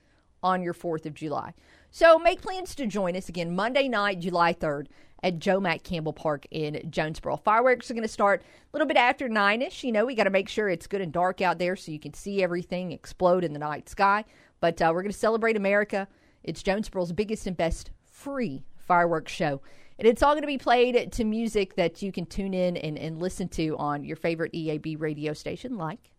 on 0.42 0.62
your 0.62 0.74
4th 0.74 1.04
of 1.04 1.14
July. 1.14 1.52
So, 1.90 2.18
make 2.18 2.42
plans 2.42 2.74
to 2.74 2.86
join 2.86 3.16
us 3.16 3.28
again 3.28 3.56
Monday 3.56 3.88
night, 3.88 4.20
July 4.20 4.52
3rd 4.52 4.88
at 5.22 5.38
Joe 5.38 5.58
Mack 5.58 5.82
Campbell 5.82 6.12
Park 6.12 6.46
in 6.50 6.86
Jonesboro. 6.90 7.38
Fireworks 7.38 7.90
are 7.90 7.94
going 7.94 8.02
to 8.02 8.08
start 8.08 8.42
a 8.42 8.76
little 8.76 8.86
bit 8.86 8.96
after 8.96 9.28
9 9.28 9.62
ish. 9.62 9.82
You 9.84 9.92
know, 9.92 10.04
we 10.04 10.14
got 10.14 10.24
to 10.24 10.30
make 10.30 10.48
sure 10.48 10.68
it's 10.68 10.86
good 10.86 11.00
and 11.00 11.12
dark 11.12 11.40
out 11.40 11.58
there 11.58 11.76
so 11.76 11.90
you 11.90 11.98
can 11.98 12.12
see 12.12 12.42
everything 12.42 12.92
explode 12.92 13.42
in 13.42 13.52
the 13.52 13.58
night 13.58 13.88
sky. 13.88 14.24
But 14.60 14.80
uh, 14.82 14.92
we're 14.94 15.02
going 15.02 15.12
to 15.12 15.18
celebrate 15.18 15.56
America. 15.56 16.06
It's 16.44 16.62
Jonesboro's 16.62 17.12
biggest 17.12 17.46
and 17.46 17.56
best 17.56 17.90
free 18.04 18.64
fireworks 18.76 19.32
show. 19.32 19.62
And 19.98 20.06
it's 20.06 20.22
all 20.22 20.34
going 20.34 20.42
to 20.42 20.46
be 20.46 20.58
played 20.58 21.10
to 21.12 21.24
music 21.24 21.74
that 21.74 22.02
you 22.02 22.12
can 22.12 22.26
tune 22.26 22.54
in 22.54 22.76
and, 22.76 22.98
and 22.98 23.18
listen 23.18 23.48
to 23.48 23.76
on 23.78 24.04
your 24.04 24.16
favorite 24.16 24.52
EAB 24.52 25.00
radio 25.00 25.32
station, 25.32 25.76
like 25.76 26.12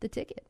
The 0.00 0.08
Ticket. 0.08 0.46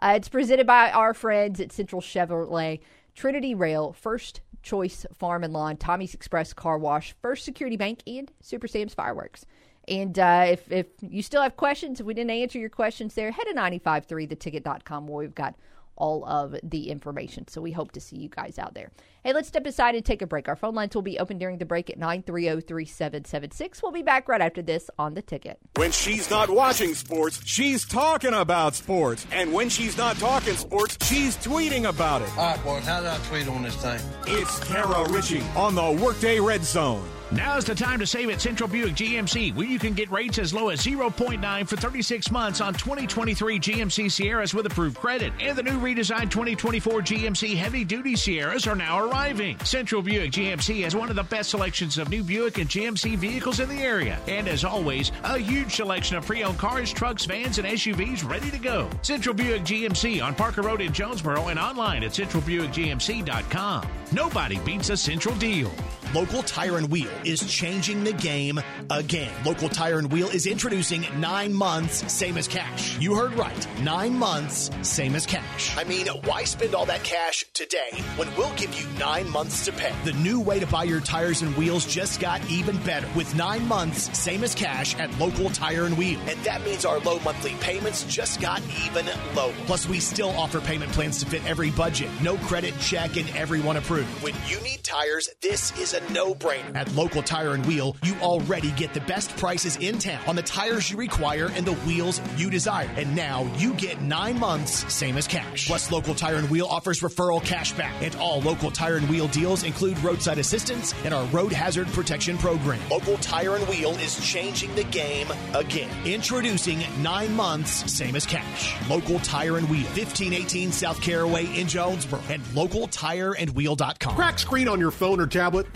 Uh, 0.00 0.12
it's 0.16 0.28
presented 0.28 0.66
by 0.66 0.90
our 0.90 1.12
friends 1.14 1.60
at 1.60 1.72
Central 1.72 2.00
Chevrolet, 2.00 2.80
Trinity 3.18 3.52
Rail, 3.52 3.92
First 3.92 4.42
Choice 4.62 5.04
Farm 5.12 5.42
and 5.42 5.52
Lawn, 5.52 5.76
Tommy's 5.76 6.14
Express 6.14 6.52
Car 6.52 6.78
Wash, 6.78 7.16
First 7.20 7.44
Security 7.44 7.76
Bank, 7.76 8.00
and 8.06 8.30
Super 8.40 8.68
Sam's 8.68 8.94
Fireworks. 8.94 9.44
And 9.88 10.16
uh, 10.20 10.44
if, 10.50 10.70
if 10.70 10.86
you 11.00 11.20
still 11.22 11.42
have 11.42 11.56
questions, 11.56 11.98
if 11.98 12.06
we 12.06 12.14
didn't 12.14 12.30
answer 12.30 12.60
your 12.60 12.68
questions 12.68 13.14
there, 13.14 13.32
head 13.32 13.46
to 13.48 13.54
953theticket.com 13.54 15.08
where 15.08 15.18
we've 15.18 15.34
got 15.34 15.56
all 15.98 16.24
of 16.24 16.56
the 16.62 16.88
information. 16.90 17.46
So 17.48 17.60
we 17.60 17.72
hope 17.72 17.92
to 17.92 18.00
see 18.00 18.16
you 18.16 18.30
guys 18.30 18.58
out 18.58 18.72
there. 18.74 18.90
Hey, 19.22 19.32
let's 19.34 19.48
step 19.48 19.66
aside 19.66 19.94
and 19.94 20.04
take 20.04 20.22
a 20.22 20.26
break. 20.26 20.48
Our 20.48 20.56
phone 20.56 20.74
lines 20.74 20.94
will 20.94 21.02
be 21.02 21.18
open 21.18 21.36
during 21.38 21.58
the 21.58 21.66
break 21.66 21.90
at 21.90 21.98
930-3776. 21.98 23.82
We'll 23.82 23.92
be 23.92 24.02
back 24.02 24.28
right 24.28 24.40
after 24.40 24.62
this 24.62 24.88
on 24.98 25.14
the 25.14 25.22
ticket. 25.22 25.58
When 25.76 25.90
she's 25.90 26.30
not 26.30 26.48
watching 26.48 26.94
sports, 26.94 27.42
she's 27.44 27.84
talking 27.84 28.32
about 28.32 28.74
sports. 28.74 29.26
And 29.32 29.52
when 29.52 29.68
she's 29.68 29.98
not 29.98 30.16
talking 30.16 30.54
sports, 30.54 30.96
she's 31.06 31.36
tweeting 31.36 31.88
about 31.88 32.22
it. 32.22 32.30
All 32.38 32.52
right, 32.52 32.64
boys, 32.64 32.84
how 32.84 33.00
do 33.00 33.08
I 33.08 33.18
tweet 33.28 33.48
on 33.48 33.62
this 33.62 33.76
thing? 33.76 34.00
It's 34.26 34.58
Kara 34.64 35.08
Richey 35.10 35.42
on 35.56 35.74
the 35.74 35.90
Workday 36.02 36.40
Red 36.40 36.64
Zone. 36.64 37.04
Now's 37.30 37.66
the 37.66 37.74
time 37.74 37.98
to 37.98 38.06
save 38.06 38.30
at 38.30 38.40
Central 38.40 38.68
Buick 38.70 38.94
GMC, 38.94 39.54
where 39.54 39.66
you 39.66 39.78
can 39.78 39.92
get 39.92 40.10
rates 40.10 40.38
as 40.38 40.54
low 40.54 40.70
as 40.70 40.80
0.9 40.80 41.68
for 41.68 41.76
36 41.76 42.30
months 42.30 42.62
on 42.62 42.72
2023 42.72 43.60
GMC 43.60 44.10
Sierras 44.10 44.54
with 44.54 44.64
approved 44.64 44.96
credit. 44.96 45.34
And 45.38 45.56
the 45.56 45.62
new 45.62 45.78
redesigned 45.78 46.30
2024 46.30 47.02
GMC 47.02 47.54
Heavy 47.54 47.84
Duty 47.84 48.16
Sierras 48.16 48.66
are 48.66 48.74
now 48.74 49.00
arriving. 49.00 49.58
Central 49.60 50.00
Buick 50.00 50.30
GMC 50.30 50.84
has 50.84 50.96
one 50.96 51.10
of 51.10 51.16
the 51.16 51.22
best 51.22 51.50
selections 51.50 51.98
of 51.98 52.08
new 52.08 52.22
Buick 52.22 52.56
and 52.56 52.68
GMC 52.68 53.16
vehicles 53.18 53.60
in 53.60 53.68
the 53.68 53.82
area. 53.82 54.18
And 54.26 54.48
as 54.48 54.64
always, 54.64 55.12
a 55.24 55.38
huge 55.38 55.76
selection 55.76 56.16
of 56.16 56.24
pre 56.24 56.42
owned 56.44 56.58
cars, 56.58 56.90
trucks, 56.90 57.26
vans, 57.26 57.58
and 57.58 57.68
SUVs 57.68 58.26
ready 58.28 58.50
to 58.50 58.58
go. 58.58 58.88
Central 59.02 59.34
Buick 59.34 59.62
GMC 59.64 60.24
on 60.24 60.34
Parker 60.34 60.62
Road 60.62 60.80
in 60.80 60.94
Jonesboro 60.94 61.48
and 61.48 61.58
online 61.58 62.04
at 62.04 62.12
centralbuickgmc.com. 62.12 63.86
Nobody 64.12 64.58
beats 64.60 64.88
a 64.88 64.96
Central 64.96 65.34
deal. 65.34 65.70
Local 66.14 66.42
Tire 66.42 66.78
and 66.78 66.90
Wheel 66.90 67.10
is 67.22 67.44
changing 67.44 68.02
the 68.02 68.14
game 68.14 68.58
again. 68.88 69.30
Local 69.44 69.68
Tire 69.68 69.98
and 69.98 70.10
Wheel 70.10 70.28
is 70.28 70.46
introducing 70.46 71.04
nine 71.18 71.52
months, 71.52 72.10
same 72.10 72.38
as 72.38 72.48
cash. 72.48 72.98
You 72.98 73.14
heard 73.14 73.34
right. 73.34 73.68
Nine 73.82 74.14
months, 74.14 74.70
same 74.80 75.14
as 75.14 75.26
cash. 75.26 75.76
I 75.76 75.84
mean, 75.84 76.06
why 76.24 76.44
spend 76.44 76.74
all 76.74 76.86
that 76.86 77.04
cash 77.04 77.44
today 77.52 77.90
when 78.16 78.34
we'll 78.36 78.54
give 78.54 78.72
you 78.80 78.86
nine 78.98 79.28
months 79.30 79.66
to 79.66 79.72
pay? 79.72 79.94
The 80.04 80.14
new 80.14 80.40
way 80.40 80.58
to 80.58 80.66
buy 80.66 80.84
your 80.84 81.02
tires 81.02 81.42
and 81.42 81.54
wheels 81.58 81.84
just 81.84 82.20
got 82.20 82.40
even 82.50 82.78
better 82.84 83.08
with 83.14 83.34
nine 83.36 83.68
months, 83.68 84.18
same 84.18 84.44
as 84.44 84.54
cash 84.54 84.96
at 84.96 85.16
Local 85.18 85.50
Tire 85.50 85.84
and 85.84 85.98
Wheel. 85.98 86.18
And 86.26 86.38
that 86.42 86.64
means 86.64 86.86
our 86.86 87.00
low 87.00 87.18
monthly 87.20 87.52
payments 87.60 88.04
just 88.04 88.40
got 88.40 88.62
even 88.86 89.04
lower. 89.34 89.52
Plus, 89.66 89.86
we 89.86 90.00
still 90.00 90.30
offer 90.30 90.58
payment 90.62 90.90
plans 90.92 91.18
to 91.18 91.26
fit 91.26 91.44
every 91.44 91.70
budget. 91.70 92.08
No 92.22 92.38
credit 92.38 92.72
check 92.80 93.18
and 93.18 93.28
everyone 93.36 93.76
approved. 93.76 94.08
When 94.22 94.34
you 94.46 94.58
need 94.62 94.82
tires, 94.82 95.28
this 95.42 95.78
is 95.78 95.92
a 95.92 95.97
no 96.10 96.34
brainer. 96.34 96.74
At 96.74 96.92
Local 96.94 97.22
Tire 97.22 97.54
and 97.54 97.64
Wheel, 97.66 97.96
you 98.02 98.14
already 98.16 98.70
get 98.72 98.94
the 98.94 99.00
best 99.00 99.36
prices 99.36 99.76
in 99.76 99.98
town 99.98 100.22
on 100.26 100.36
the 100.36 100.42
tires 100.42 100.90
you 100.90 100.96
require 100.96 101.50
and 101.54 101.66
the 101.66 101.74
wheels 101.86 102.20
you 102.36 102.50
desire. 102.50 102.90
And 102.96 103.14
now 103.14 103.50
you 103.56 103.74
get 103.74 104.00
nine 104.00 104.38
months, 104.38 104.92
same 104.92 105.16
as 105.16 105.26
cash. 105.26 105.66
Plus, 105.66 105.90
Local 105.90 106.14
Tire 106.14 106.36
and 106.36 106.50
Wheel 106.50 106.66
offers 106.66 107.00
referral 107.00 107.44
cash 107.44 107.72
back. 107.72 107.94
And 108.02 108.14
all 108.16 108.40
Local 108.40 108.70
Tire 108.70 108.96
and 108.96 109.08
Wheel 109.08 109.28
deals 109.28 109.62
include 109.62 109.98
roadside 110.02 110.38
assistance 110.38 110.94
and 111.04 111.12
our 111.14 111.24
road 111.26 111.52
hazard 111.52 111.86
protection 111.88 112.38
program. 112.38 112.80
Local 112.90 113.16
Tire 113.18 113.56
and 113.56 113.66
Wheel 113.68 113.90
is 113.98 114.18
changing 114.24 114.74
the 114.74 114.84
game 114.84 115.28
again. 115.54 115.90
Introducing 116.06 116.82
nine 117.02 117.34
months, 117.34 117.90
same 117.92 118.16
as 118.16 118.26
cash. 118.26 118.74
Local 118.88 119.18
Tire 119.20 119.56
and 119.56 119.68
Wheel, 119.68 119.84
1518 119.84 120.72
South 120.72 121.00
Caraway 121.00 121.46
in 121.58 121.66
Jonesboro, 121.66 122.20
and 122.28 122.42
localtireandwheel.com. 122.46 124.14
Crack 124.14 124.38
screen 124.38 124.68
on 124.68 124.80
your 124.80 124.90
phone 124.90 125.20
or 125.20 125.26
tablet? 125.26 125.66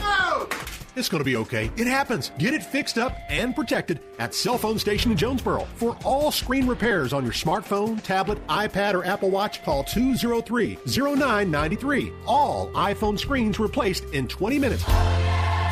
It's 0.95 1.09
going 1.09 1.21
to 1.21 1.25
be 1.25 1.37
okay. 1.37 1.71
It 1.77 1.87
happens. 1.87 2.33
Get 2.39 2.53
it 2.53 2.63
fixed 2.63 2.99
up 2.99 3.17
and 3.29 3.55
protected 3.55 4.01
at 4.19 4.35
Cell 4.35 4.59
Phone 4.59 4.79
Station 4.79 5.11
in 5.11 5.17
Jonesboro. 5.17 5.67
For 5.77 5.97
all 6.05 6.31
screen 6.31 6.67
repairs 6.67 7.13
on 7.15 7.25
your 7.25 7.33
smartphone, 7.33 8.03
tablet, 8.03 8.47
iPad, 8.47 8.95
or 8.95 9.05
Apple 9.05 9.31
Watch, 9.31 9.65
call 9.65 9.85
203 9.85 10.79
0993. 10.87 12.13
All 12.27 12.71
iPhone 12.73 13.19
screens 13.19 13.59
replaced 13.59 14.05
in 14.13 14.29
20 14.29 14.59
minutes. 14.59 14.85
Oh, 14.87 15.72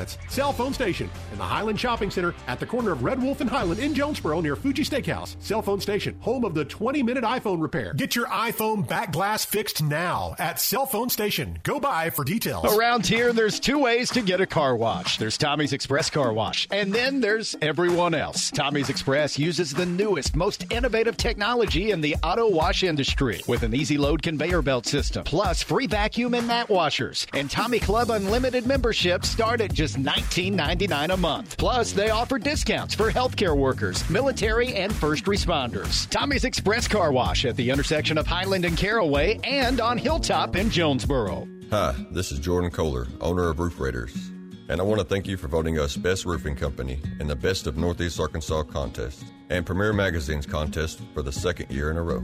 Minutes. 0.00 0.18
Cell 0.28 0.52
Phone 0.52 0.72
Station 0.72 1.10
in 1.32 1.38
the 1.38 1.44
Highland 1.44 1.78
Shopping 1.78 2.10
Center 2.10 2.34
at 2.46 2.58
the 2.58 2.66
corner 2.66 2.92
of 2.92 3.02
Red 3.02 3.22
Wolf 3.22 3.40
and 3.40 3.50
Highland 3.50 3.80
in 3.80 3.94
Jonesboro 3.94 4.40
near 4.40 4.56
Fuji 4.56 4.84
Steakhouse. 4.84 5.36
Cell 5.40 5.62
Phone 5.62 5.80
Station, 5.80 6.16
home 6.20 6.44
of 6.44 6.54
the 6.54 6.64
20 6.64 7.02
minute 7.02 7.24
iPhone 7.24 7.60
repair. 7.60 7.92
Get 7.94 8.16
your 8.16 8.26
iPhone 8.26 8.86
back 8.86 9.12
glass 9.12 9.44
fixed 9.44 9.82
now 9.82 10.34
at 10.38 10.58
Cell 10.58 10.86
Phone 10.86 11.10
Station. 11.10 11.58
Go 11.62 11.78
by 11.78 12.10
for 12.10 12.24
details. 12.24 12.64
Around 12.74 13.06
here, 13.06 13.32
there's 13.32 13.60
two 13.60 13.78
ways 13.78 14.10
to 14.10 14.22
get 14.22 14.40
a 14.40 14.46
car 14.46 14.76
wash 14.76 15.18
there's 15.18 15.36
Tommy's 15.36 15.72
Express 15.72 16.08
Car 16.10 16.32
Wash, 16.32 16.66
and 16.70 16.92
then 16.92 17.20
there's 17.20 17.56
everyone 17.60 18.14
else. 18.14 18.50
Tommy's 18.50 18.88
Express 18.88 19.38
uses 19.38 19.72
the 19.72 19.86
newest, 19.86 20.34
most 20.34 20.72
innovative 20.72 21.16
technology 21.16 21.90
in 21.90 22.00
the 22.00 22.16
auto 22.22 22.48
wash 22.48 22.82
industry 22.82 23.42
with 23.46 23.62
an 23.62 23.74
easy 23.74 23.98
load 23.98 24.22
conveyor 24.22 24.62
belt 24.62 24.86
system, 24.86 25.24
plus 25.24 25.62
free 25.62 25.86
vacuum 25.86 26.34
and 26.34 26.46
mat 26.46 26.68
washers. 26.68 27.26
And 27.34 27.50
Tommy 27.50 27.78
Club 27.78 28.10
Unlimited 28.10 28.66
memberships 28.66 29.28
start 29.28 29.60
at 29.60 29.72
just 29.72 29.89
$19.99 29.96 31.12
a 31.12 31.16
month. 31.16 31.56
Plus, 31.58 31.92
they 31.92 32.10
offer 32.10 32.38
discounts 32.38 32.94
for 32.94 33.10
healthcare 33.10 33.56
workers, 33.56 34.08
military, 34.10 34.74
and 34.74 34.94
first 34.94 35.24
responders. 35.24 36.08
Tommy's 36.10 36.44
Express 36.44 36.88
Car 36.88 37.12
Wash 37.12 37.44
at 37.44 37.56
the 37.56 37.70
intersection 37.70 38.18
of 38.18 38.26
Highland 38.26 38.64
and 38.64 38.76
Caraway 38.76 39.38
and 39.44 39.80
on 39.80 39.98
Hilltop 39.98 40.56
in 40.56 40.70
Jonesboro. 40.70 41.48
Hi, 41.70 41.94
this 42.10 42.32
is 42.32 42.38
Jordan 42.38 42.70
Kohler, 42.70 43.06
owner 43.20 43.48
of 43.48 43.60
Roof 43.60 43.78
Raiders. 43.78 44.30
And 44.68 44.80
I 44.80 44.84
want 44.84 45.00
to 45.00 45.06
thank 45.06 45.26
you 45.26 45.36
for 45.36 45.48
voting 45.48 45.78
us 45.78 45.96
Best 45.96 46.24
Roofing 46.24 46.54
Company 46.54 47.00
in 47.18 47.26
the 47.26 47.34
Best 47.34 47.66
of 47.66 47.76
Northeast 47.76 48.20
Arkansas 48.20 48.62
contest 48.64 49.24
and 49.50 49.66
Premier 49.66 49.92
Magazine's 49.92 50.46
contest 50.46 51.00
for 51.12 51.22
the 51.22 51.32
second 51.32 51.70
year 51.70 51.90
in 51.90 51.96
a 51.96 52.02
row. 52.02 52.22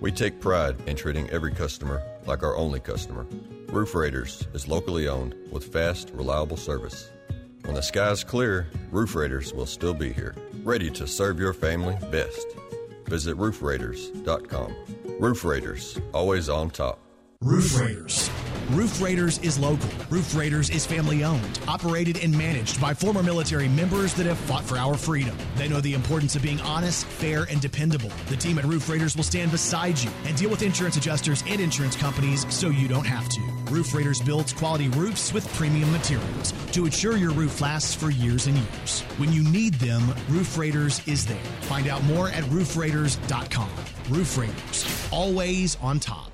We 0.00 0.12
take 0.12 0.40
pride 0.40 0.76
in 0.86 0.96
treating 0.96 1.28
every 1.30 1.52
customer 1.52 2.02
like 2.26 2.42
our 2.42 2.54
only 2.54 2.80
customer. 2.80 3.26
Roof 3.68 3.94
Raiders 3.94 4.46
is 4.54 4.68
locally 4.68 5.08
owned 5.08 5.34
with 5.50 5.72
fast, 5.72 6.10
reliable 6.14 6.56
service. 6.56 7.10
When 7.64 7.74
the 7.74 7.82
sky's 7.82 8.22
clear, 8.22 8.68
Roof 8.90 9.14
Raiders 9.14 9.52
will 9.52 9.66
still 9.66 9.94
be 9.94 10.12
here, 10.12 10.36
ready 10.62 10.90
to 10.90 11.06
serve 11.06 11.40
your 11.40 11.52
family 11.52 11.96
best. 12.10 12.46
Visit 13.06 13.36
roofraiders.com. 13.36 14.74
Roof 15.18 15.44
Raiders, 15.44 15.98
always 16.14 16.48
on 16.48 16.70
top. 16.70 17.05
Roof 17.46 17.78
Raiders. 17.78 18.30
Roof 18.72 19.00
Raiders 19.00 19.38
is 19.38 19.56
local. 19.56 19.88
Roof 20.10 20.34
Raiders 20.34 20.68
is 20.68 20.84
family 20.84 21.22
owned, 21.22 21.60
operated, 21.68 22.18
and 22.18 22.36
managed 22.36 22.80
by 22.80 22.92
former 22.92 23.22
military 23.22 23.68
members 23.68 24.14
that 24.14 24.26
have 24.26 24.36
fought 24.36 24.64
for 24.64 24.76
our 24.76 24.96
freedom. 24.96 25.38
They 25.54 25.68
know 25.68 25.80
the 25.80 25.94
importance 25.94 26.34
of 26.34 26.42
being 26.42 26.60
honest, 26.62 27.06
fair, 27.06 27.44
and 27.44 27.60
dependable. 27.60 28.10
The 28.26 28.36
team 28.36 28.58
at 28.58 28.64
Roof 28.64 28.88
Raiders 28.88 29.14
will 29.14 29.22
stand 29.22 29.52
beside 29.52 29.96
you 29.96 30.10
and 30.24 30.36
deal 30.36 30.50
with 30.50 30.62
insurance 30.62 30.96
adjusters 30.96 31.44
and 31.46 31.60
insurance 31.60 31.94
companies 31.94 32.52
so 32.52 32.68
you 32.68 32.88
don't 32.88 33.06
have 33.06 33.28
to. 33.28 33.40
Roof 33.70 33.94
Raiders 33.94 34.20
builds 34.20 34.52
quality 34.52 34.88
roofs 34.88 35.32
with 35.32 35.46
premium 35.54 35.92
materials 35.92 36.52
to 36.72 36.84
ensure 36.84 37.16
your 37.16 37.30
roof 37.30 37.60
lasts 37.60 37.94
for 37.94 38.10
years 38.10 38.48
and 38.48 38.58
years. 38.58 39.02
When 39.18 39.32
you 39.32 39.44
need 39.44 39.74
them, 39.74 40.02
Roof 40.28 40.58
Raiders 40.58 41.00
is 41.06 41.24
there. 41.24 41.36
Find 41.60 41.86
out 41.86 42.02
more 42.02 42.28
at 42.28 42.42
roofraiders.com. 42.46 43.70
Roof 44.10 44.36
Raiders, 44.36 45.08
always 45.12 45.76
on 45.76 46.00
top. 46.00 46.32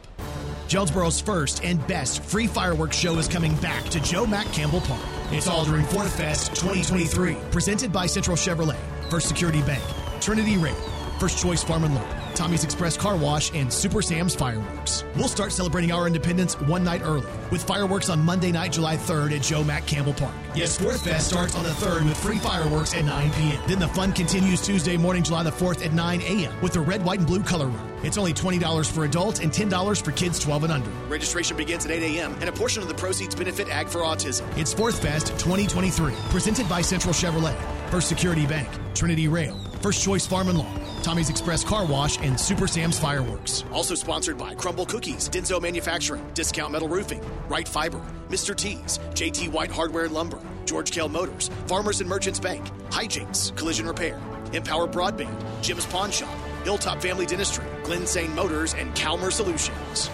Jonesboro's 0.72 1.20
first 1.20 1.62
and 1.62 1.86
best 1.86 2.22
free 2.22 2.46
fireworks 2.46 2.96
show 2.96 3.18
is 3.18 3.28
coming 3.28 3.54
back 3.56 3.84
to 3.90 4.00
Joe 4.00 4.24
Mack 4.24 4.46
Campbell 4.54 4.80
Park. 4.80 5.02
It's 5.30 5.46
all 5.46 5.66
during 5.66 5.84
Fourth 5.84 6.16
Fest 6.16 6.54
2023, 6.54 7.36
presented 7.50 7.92
by 7.92 8.06
Central 8.06 8.38
Chevrolet, 8.38 8.78
First 9.10 9.28
Security 9.28 9.60
Bank, 9.60 9.84
Trinity 10.22 10.56
Rail, 10.56 10.74
First 11.18 11.38
Choice 11.38 11.62
Farm 11.62 11.84
and 11.84 11.94
Lawn, 11.94 12.21
Tommy's 12.34 12.64
Express 12.64 12.96
Car 12.96 13.16
Wash, 13.16 13.52
and 13.54 13.72
Super 13.72 14.02
Sam's 14.02 14.34
Fireworks. 14.34 15.04
We'll 15.16 15.28
start 15.28 15.52
celebrating 15.52 15.92
our 15.92 16.06
independence 16.06 16.58
one 16.60 16.84
night 16.84 17.02
early 17.02 17.26
with 17.50 17.62
fireworks 17.62 18.08
on 18.08 18.24
Monday 18.24 18.52
night, 18.52 18.72
July 18.72 18.96
3rd 18.96 19.36
at 19.36 19.42
Joe 19.42 19.62
Mack 19.64 19.86
Campbell 19.86 20.14
Park. 20.14 20.34
Yes, 20.54 20.78
Fourth 20.78 21.04
Fest 21.04 21.28
starts 21.28 21.54
on 21.54 21.64
the 21.64 21.70
3rd 21.70 22.04
with 22.04 22.16
free 22.16 22.38
fireworks 22.38 22.94
at 22.94 23.04
9 23.04 23.30
p.m. 23.32 23.62
Then 23.66 23.78
the 23.78 23.88
fun 23.88 24.12
continues 24.12 24.60
Tuesday 24.60 24.96
morning, 24.96 25.22
July 25.22 25.42
the 25.42 25.50
4th 25.50 25.84
at 25.84 25.92
9 25.92 26.20
a.m. 26.22 26.60
with 26.60 26.72
the 26.72 26.80
red, 26.80 27.04
white, 27.04 27.18
and 27.18 27.26
blue 27.26 27.42
color 27.42 27.66
run. 27.66 27.92
It's 28.02 28.18
only 28.18 28.32
$20 28.32 28.90
for 28.90 29.04
adults 29.04 29.40
and 29.40 29.52
$10 29.52 30.04
for 30.04 30.10
kids 30.12 30.38
12 30.38 30.64
and 30.64 30.72
under. 30.72 30.90
Registration 31.08 31.56
begins 31.56 31.84
at 31.84 31.92
8 31.92 32.02
a.m. 32.16 32.34
and 32.40 32.48
a 32.48 32.52
portion 32.52 32.82
of 32.82 32.88
the 32.88 32.94
proceeds 32.94 33.34
benefit 33.34 33.68
Ag 33.68 33.88
for 33.88 34.00
Autism. 34.00 34.44
It's 34.58 34.74
Fourth 34.74 35.00
Fest 35.00 35.28
2023, 35.38 36.12
presented 36.30 36.68
by 36.68 36.82
Central 36.82 37.14
Chevrolet, 37.14 37.56
First 37.90 38.08
Security 38.08 38.46
Bank, 38.46 38.68
Trinity 38.94 39.28
Rail, 39.28 39.56
First 39.82 40.04
Choice 40.04 40.24
Farm 40.24 40.48
and 40.48 40.58
Lawn, 40.58 40.80
Tommy's 41.02 41.28
Express 41.28 41.64
Car 41.64 41.84
Wash, 41.84 42.16
and 42.20 42.38
Super 42.38 42.68
Sam's 42.68 43.00
Fireworks. 43.00 43.64
Also 43.72 43.96
sponsored 43.96 44.38
by 44.38 44.54
Crumbl 44.54 44.88
Cookies, 44.88 45.28
Denso 45.28 45.60
Manufacturing, 45.60 46.24
Discount 46.34 46.70
Metal 46.70 46.86
Roofing, 46.86 47.20
Right 47.48 47.66
Fiber, 47.66 48.00
Mr. 48.28 48.54
T's, 48.54 48.98
JT 49.14 49.48
White 49.48 49.72
Hardware 49.72 50.04
and 50.04 50.14
Lumber, 50.14 50.38
George 50.66 50.92
Kell 50.92 51.08
Motors, 51.08 51.50
Farmers 51.66 52.00
and 52.00 52.08
Merchants 52.08 52.38
Bank, 52.38 52.64
Hijinks, 52.90 53.56
Collision 53.56 53.84
Repair, 53.88 54.20
Empower 54.52 54.86
Broadband, 54.86 55.36
Jim's 55.62 55.86
Pawn 55.86 56.12
Shop, 56.12 56.32
Hilltop 56.62 57.02
Family 57.02 57.26
Dentistry, 57.26 57.64
Glen 57.82 58.06
Sane 58.06 58.32
Motors, 58.36 58.74
and 58.74 58.94
Calmer 58.94 59.32
Solutions. 59.32 60.10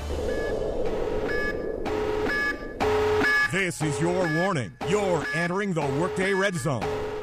This 3.52 3.83
is 3.83 4.00
your 4.00 4.26
warning. 4.37 4.72
You're 4.88 5.26
entering 5.35 5.74
the 5.74 5.87
Workday 6.00 6.33
Red 6.33 6.54
Zone. 6.54 7.17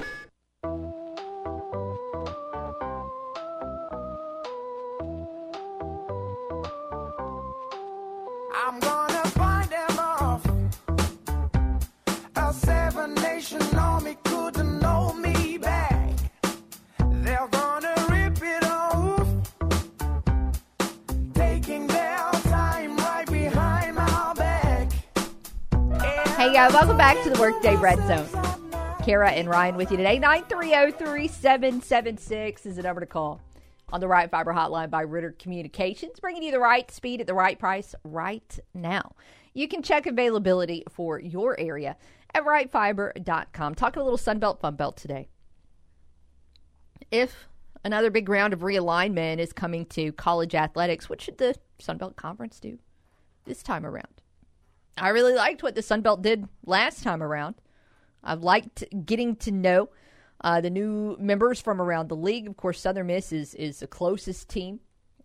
Guys, 26.66 26.74
welcome 26.74 26.98
back 26.98 27.22
to 27.22 27.30
the 27.30 27.40
Workday 27.40 27.76
Red 27.76 28.00
Zone. 28.08 28.28
Kara 29.04 29.30
and 29.30 29.48
Ryan 29.48 29.76
with 29.76 29.92
you 29.92 29.98
today. 29.98 30.18
930-3776 30.18 32.66
is 32.66 32.78
the 32.78 32.82
number 32.82 33.02
to 33.02 33.06
call 33.06 33.40
on 33.94 34.02
the 34.02 34.08
Right 34.08 34.32
Fiber 34.32 34.52
Hotline 34.52 34.90
by 34.90 35.02
Ritter 35.02 35.36
Communications, 35.38 36.20
bringing 36.20 36.42
you 36.42 36.52
the 36.52 36.60
right 36.60 36.90
speed 36.90 37.22
at 37.22 37.28
the 37.28 37.36
right 37.36 37.60
price 37.60 37.94
right 38.04 38.60
now. 38.74 39.14
You 39.54 39.68
can 39.68 39.84
check 39.84 40.08
availability 40.08 40.84
for 40.90 41.20
your 41.20 41.56
area 41.60 41.98
at 42.34 42.44
rightfiber.com. 42.44 43.76
Talking 43.76 44.02
a 44.02 44.04
little 44.04 44.18
Sunbelt 44.18 44.60
Fun 44.60 44.76
Belt 44.76 44.98
today. 44.98 45.28
If 47.12 47.48
another 47.84 48.10
big 48.10 48.28
round 48.28 48.54
of 48.54 48.62
realignment 48.62 49.38
is 49.38 49.54
coming 49.54 49.86
to 49.90 50.12
college 50.14 50.56
athletics, 50.56 51.12
what 51.12 51.22
should 51.22 51.38
the 51.38 51.54
Sunbelt 51.80 52.16
Conference 52.16 52.60
do 52.60 52.80
this 53.46 53.62
time 53.62 53.86
around? 53.86 54.24
I 54.98 55.10
really 55.10 55.34
liked 55.34 55.62
what 55.62 55.76
the 55.76 55.82
Sun 55.82 56.02
Belt 56.02 56.22
did 56.22 56.48
last 56.66 57.04
time 57.04 57.22
around. 57.22 57.56
I've 58.24 58.44
liked 58.44 58.84
getting 59.06 59.36
to 59.38 59.52
know 59.52 59.90
uh, 60.42 60.62
the 60.62 60.70
new 60.70 61.18
members 61.20 61.60
from 61.62 61.82
around 61.82 62.10
the 62.10 62.16
league. 62.16 62.48
Of 62.48 62.58
course, 62.58 62.80
Southern 62.80 63.08
Miss 63.08 63.32
is 63.32 63.54
is 63.56 63.80
the 63.80 63.88
closest 63.88 64.50
team, 64.50 64.80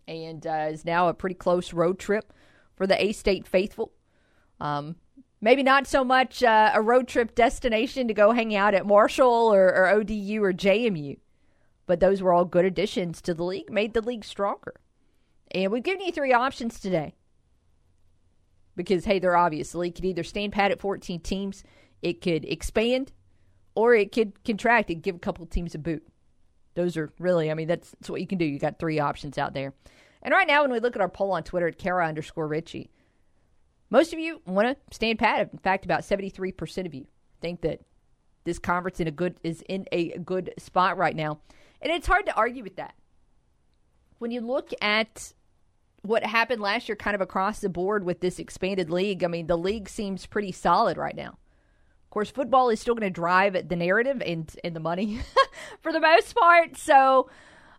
and 0.07 0.45
uh, 0.45 0.67
is 0.71 0.85
now 0.85 1.07
a 1.07 1.13
pretty 1.13 1.35
close 1.35 1.73
road 1.73 1.99
trip 1.99 2.33
for 2.75 2.85
the 2.85 3.01
A 3.01 3.11
State 3.13 3.47
faithful. 3.47 3.91
Um, 4.59 4.97
maybe 5.39 5.63
not 5.63 5.87
so 5.87 6.03
much 6.03 6.43
uh, 6.43 6.71
a 6.73 6.81
road 6.81 7.07
trip 7.07 7.33
destination 7.33 8.07
to 8.07 8.13
go 8.13 8.31
hang 8.31 8.55
out 8.55 8.73
at 8.73 8.85
Marshall 8.85 9.53
or, 9.53 9.73
or 9.73 9.87
ODU 9.87 10.43
or 10.43 10.53
JMU, 10.53 11.17
but 11.87 11.99
those 11.99 12.21
were 12.21 12.33
all 12.33 12.45
good 12.45 12.65
additions 12.65 13.21
to 13.21 13.33
the 13.33 13.43
league, 13.43 13.71
made 13.71 13.93
the 13.93 14.01
league 14.01 14.25
stronger. 14.25 14.75
And 15.51 15.71
we've 15.71 15.83
given 15.83 16.05
you 16.05 16.11
three 16.11 16.33
options 16.33 16.79
today 16.79 17.15
because 18.75 19.05
hey, 19.05 19.19
they're 19.19 19.37
obvious. 19.37 19.71
The 19.71 19.91
could 19.91 20.05
either 20.05 20.23
stand 20.23 20.53
pat 20.53 20.71
at 20.71 20.79
14 20.79 21.19
teams, 21.19 21.63
it 22.01 22.21
could 22.21 22.45
expand, 22.45 23.11
or 23.75 23.93
it 23.93 24.11
could 24.11 24.43
contract 24.43 24.89
and 24.89 25.01
give 25.01 25.15
a 25.15 25.19
couple 25.19 25.45
teams 25.45 25.75
a 25.75 25.79
boot. 25.79 26.03
Those 26.73 26.95
are 26.97 27.11
really, 27.19 27.51
I 27.51 27.53
mean, 27.53 27.67
that's, 27.67 27.91
that's 27.91 28.09
what 28.09 28.21
you 28.21 28.27
can 28.27 28.37
do. 28.37 28.45
You 28.45 28.59
got 28.59 28.79
three 28.79 28.99
options 28.99 29.37
out 29.37 29.53
there. 29.53 29.73
And 30.23 30.31
right 30.31 30.47
now, 30.47 30.61
when 30.61 30.71
we 30.71 30.79
look 30.79 30.95
at 30.95 31.01
our 31.01 31.09
poll 31.09 31.31
on 31.31 31.43
Twitter 31.43 31.67
at 31.67 31.77
Kara 31.77 32.07
underscore 32.07 32.47
Richey, 32.47 32.91
most 33.89 34.13
of 34.13 34.19
you 34.19 34.41
want 34.45 34.67
to 34.67 34.95
stand 34.95 35.19
pat. 35.19 35.49
In 35.51 35.59
fact, 35.59 35.83
about 35.83 36.01
73% 36.01 36.85
of 36.85 36.93
you 36.93 37.07
think 37.41 37.61
that 37.61 37.81
this 38.43 38.57
conference 38.57 38.99
in 38.99 39.07
a 39.07 39.11
good 39.11 39.35
is 39.43 39.61
in 39.67 39.85
a 39.91 40.17
good 40.19 40.53
spot 40.57 40.97
right 40.97 41.15
now. 41.15 41.39
And 41.81 41.91
it's 41.91 42.07
hard 42.07 42.25
to 42.27 42.35
argue 42.35 42.63
with 42.63 42.77
that. 42.77 42.95
When 44.19 44.31
you 44.31 44.41
look 44.41 44.69
at 44.81 45.33
what 46.03 46.23
happened 46.23 46.61
last 46.61 46.89
year 46.89 46.95
kind 46.95 47.15
of 47.15 47.21
across 47.21 47.59
the 47.59 47.69
board 47.69 48.03
with 48.03 48.21
this 48.21 48.39
expanded 48.39 48.89
league, 48.89 49.23
I 49.23 49.27
mean, 49.27 49.47
the 49.47 49.57
league 49.57 49.87
seems 49.87 50.25
pretty 50.25 50.51
solid 50.51 50.97
right 50.97 51.15
now. 51.15 51.29
Of 51.29 52.09
course, 52.09 52.31
football 52.31 52.69
is 52.69 52.79
still 52.79 52.95
going 52.95 53.07
to 53.07 53.13
drive 53.13 53.69
the 53.69 53.75
narrative 53.75 54.21
and, 54.25 54.53
and 54.63 54.75
the 54.75 54.79
money 54.79 55.19
for 55.81 55.93
the 55.93 55.99
most 55.99 56.35
part. 56.35 56.75
So, 56.75 57.29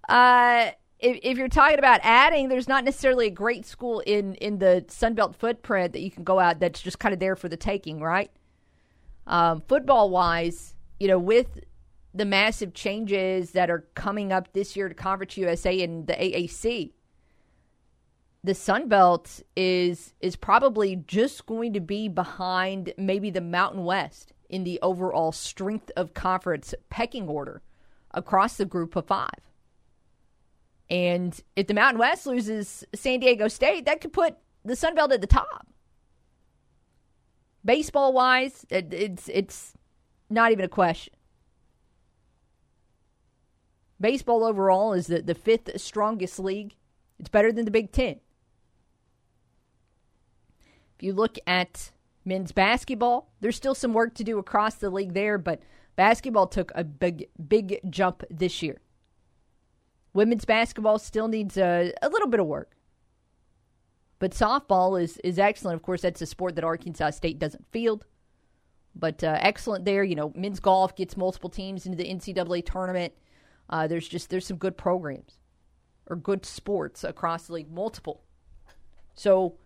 uh, 0.09 0.71
if, 0.99 1.19
if, 1.23 1.37
you're 1.37 1.49
talking 1.49 1.79
about 1.79 2.01
adding, 2.03 2.49
there's 2.49 2.69
not 2.69 2.85
necessarily 2.85 3.27
a 3.27 3.31
great 3.31 3.67
school 3.67 4.01
in, 4.01 4.37
in 4.37 4.59
the 4.59 4.85
Sunbelt 4.89 5.35
footprint 5.35 5.93
that 5.93 6.01
you 6.01 6.13
can 6.13 6.23
go 6.23 6.39
out 6.39 6.61
that's 6.61 6.81
just 6.81 7.01
kind 7.01 7.13
of 7.13 7.19
there 7.19 7.35
for 7.35 7.49
the 7.49 7.57
taking, 7.57 8.01
right? 8.01 8.31
Um, 9.27 9.63
football 9.67 10.11
wise, 10.11 10.75
you 11.01 11.09
know, 11.09 11.19
with 11.19 11.59
the 12.15 12.25
massive 12.25 12.73
changes 12.73 13.51
that 13.53 13.69
are 13.69 13.87
coming 13.95 14.33
up 14.33 14.53
this 14.53 14.77
year 14.77 14.89
to 14.89 14.95
Conference 14.95 15.37
USA 15.37 15.83
and 15.83 16.07
the 16.07 16.15
AAC, 16.15 16.93
the 18.45 18.55
Sun 18.55 18.89
Belt 18.89 19.41
is 19.57 20.15
is 20.21 20.35
probably 20.35 20.97
just 20.97 21.47
going 21.47 21.73
to 21.75 21.81
be 21.81 22.09
behind 22.09 22.93
maybe 22.97 23.31
the 23.31 23.41
Mountain 23.41 23.85
West 23.85 24.33
in 24.49 24.65
the 24.65 24.81
overall 24.83 25.33
strength 25.33 25.91
of 25.97 26.13
conference 26.15 26.75
pecking 26.91 27.29
order 27.29 27.63
across 28.11 28.57
the 28.57 28.65
group 28.65 28.97
of 28.97 29.07
five. 29.07 29.31
And 30.91 31.41
if 31.57 31.69
the 31.69 31.75
Mountain 31.75 32.01
West 32.01 32.27
loses 32.27 32.85
San 32.95 33.21
Diego 33.21 33.49
State, 33.49 33.87
that 33.87 34.01
could 34.01 34.13
put 34.13 34.37
the 34.65 34.77
Sun 34.77 34.97
Belt 34.97 35.13
at 35.13 35.21
the 35.21 35.27
top. 35.27 35.67
Baseball 37.65 38.13
wise, 38.13 38.67
it, 38.71 38.93
it's 38.93 39.29
it's 39.29 39.75
not 40.29 40.51
even 40.51 40.65
a 40.65 40.69
question. 40.69 41.15
Baseball 44.01 44.43
overall 44.43 44.95
is 44.95 45.07
the, 45.07 45.23
the 45.23 45.35
fifth 45.35 45.81
strongest 45.81 46.41
league. 46.41 46.75
It's 47.21 47.29
better 47.29 47.53
than 47.53 47.67
the 47.67 47.71
Big 47.71 47.93
Ten. 47.93 48.19
You 51.03 51.13
look 51.13 51.37
at 51.49 51.91
men's 52.25 52.53
basketball, 52.53 53.33
there's 53.41 53.57
still 53.57 53.75
some 53.75 53.93
work 53.93 54.15
to 54.15 54.25
do 54.25 54.39
across 54.39 54.77
the 54.77 54.89
league 54.89 55.15
there, 55.15 55.37
but 55.37 55.61
basketball 55.97 56.47
took 56.47 56.71
a 56.77 56.85
big, 56.85 57.29
big 57.49 57.81
jump 57.91 58.23
this 58.31 58.63
year. 58.63 58.81
Women's 60.15 60.45
basketball 60.45 61.01
still 61.01 61.27
needs 61.27 61.57
a, 61.57 61.93
a 62.01 62.09
little 62.09 62.29
bit 62.29 62.39
of 62.39 62.47
work. 62.47 62.77
But 64.21 64.31
softball 64.31 65.03
is, 65.03 65.19
is 65.25 65.41
excellent. 65.41 65.75
Of 65.75 65.83
course, 65.83 66.03
that's 66.03 66.23
a 66.23 66.27
sport 66.27 66.55
that 66.55 66.63
Arkansas 66.63 67.11
State 67.11 67.41
doesn't 67.41 67.67
field. 67.73 68.05
But 68.95 69.25
uh, 69.25 69.39
excellent 69.41 69.85
there. 69.85 70.05
You 70.05 70.15
know, 70.15 70.33
men's 70.37 70.61
golf 70.61 70.95
gets 70.95 71.17
multiple 71.17 71.51
teams 71.51 71.85
into 71.85 71.99
the 71.99 72.09
NCAA 72.09 72.65
tournament. 72.65 73.13
Uh, 73.69 73.89
there's 73.89 74.07
just 74.07 74.31
there's 74.31 74.47
some 74.47 74.59
good 74.59 74.77
programs 74.77 75.39
or 76.07 76.15
good 76.15 76.47
sports 76.47 77.03
across 77.03 77.49
the 77.49 77.55
league, 77.55 77.73
multiple. 77.73 78.23
So 79.15 79.57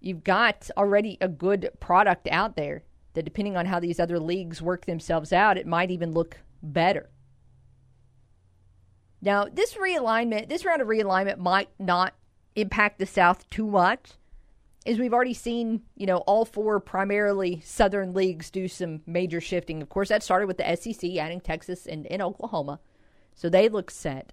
you've 0.00 0.24
got 0.24 0.70
already 0.76 1.18
a 1.20 1.28
good 1.28 1.70
product 1.80 2.28
out 2.30 2.56
there 2.56 2.82
that 3.14 3.24
depending 3.24 3.56
on 3.56 3.66
how 3.66 3.80
these 3.80 4.00
other 4.00 4.18
leagues 4.18 4.62
work 4.62 4.86
themselves 4.86 5.32
out, 5.32 5.58
it 5.58 5.66
might 5.66 5.90
even 5.90 6.12
look 6.12 6.38
better. 6.62 7.10
Now, 9.22 9.46
this 9.52 9.74
realignment, 9.74 10.48
this 10.48 10.64
round 10.64 10.80
of 10.80 10.88
realignment 10.88 11.38
might 11.38 11.68
not 11.78 12.14
impact 12.56 12.98
the 12.98 13.06
South 13.06 13.48
too 13.50 13.66
much, 13.66 14.12
as 14.86 14.98
we've 14.98 15.12
already 15.12 15.34
seen, 15.34 15.82
you 15.94 16.06
know, 16.06 16.18
all 16.18 16.46
four 16.46 16.80
primarily 16.80 17.60
Southern 17.62 18.14
leagues 18.14 18.50
do 18.50 18.66
some 18.66 19.02
major 19.06 19.40
shifting. 19.40 19.82
Of 19.82 19.90
course, 19.90 20.08
that 20.08 20.22
started 20.22 20.46
with 20.46 20.56
the 20.56 20.76
SEC 20.76 21.16
adding 21.16 21.40
Texas 21.40 21.86
and, 21.86 22.06
and 22.06 22.22
Oklahoma, 22.22 22.80
so 23.34 23.48
they 23.48 23.68
look 23.68 23.90
set 23.90 24.32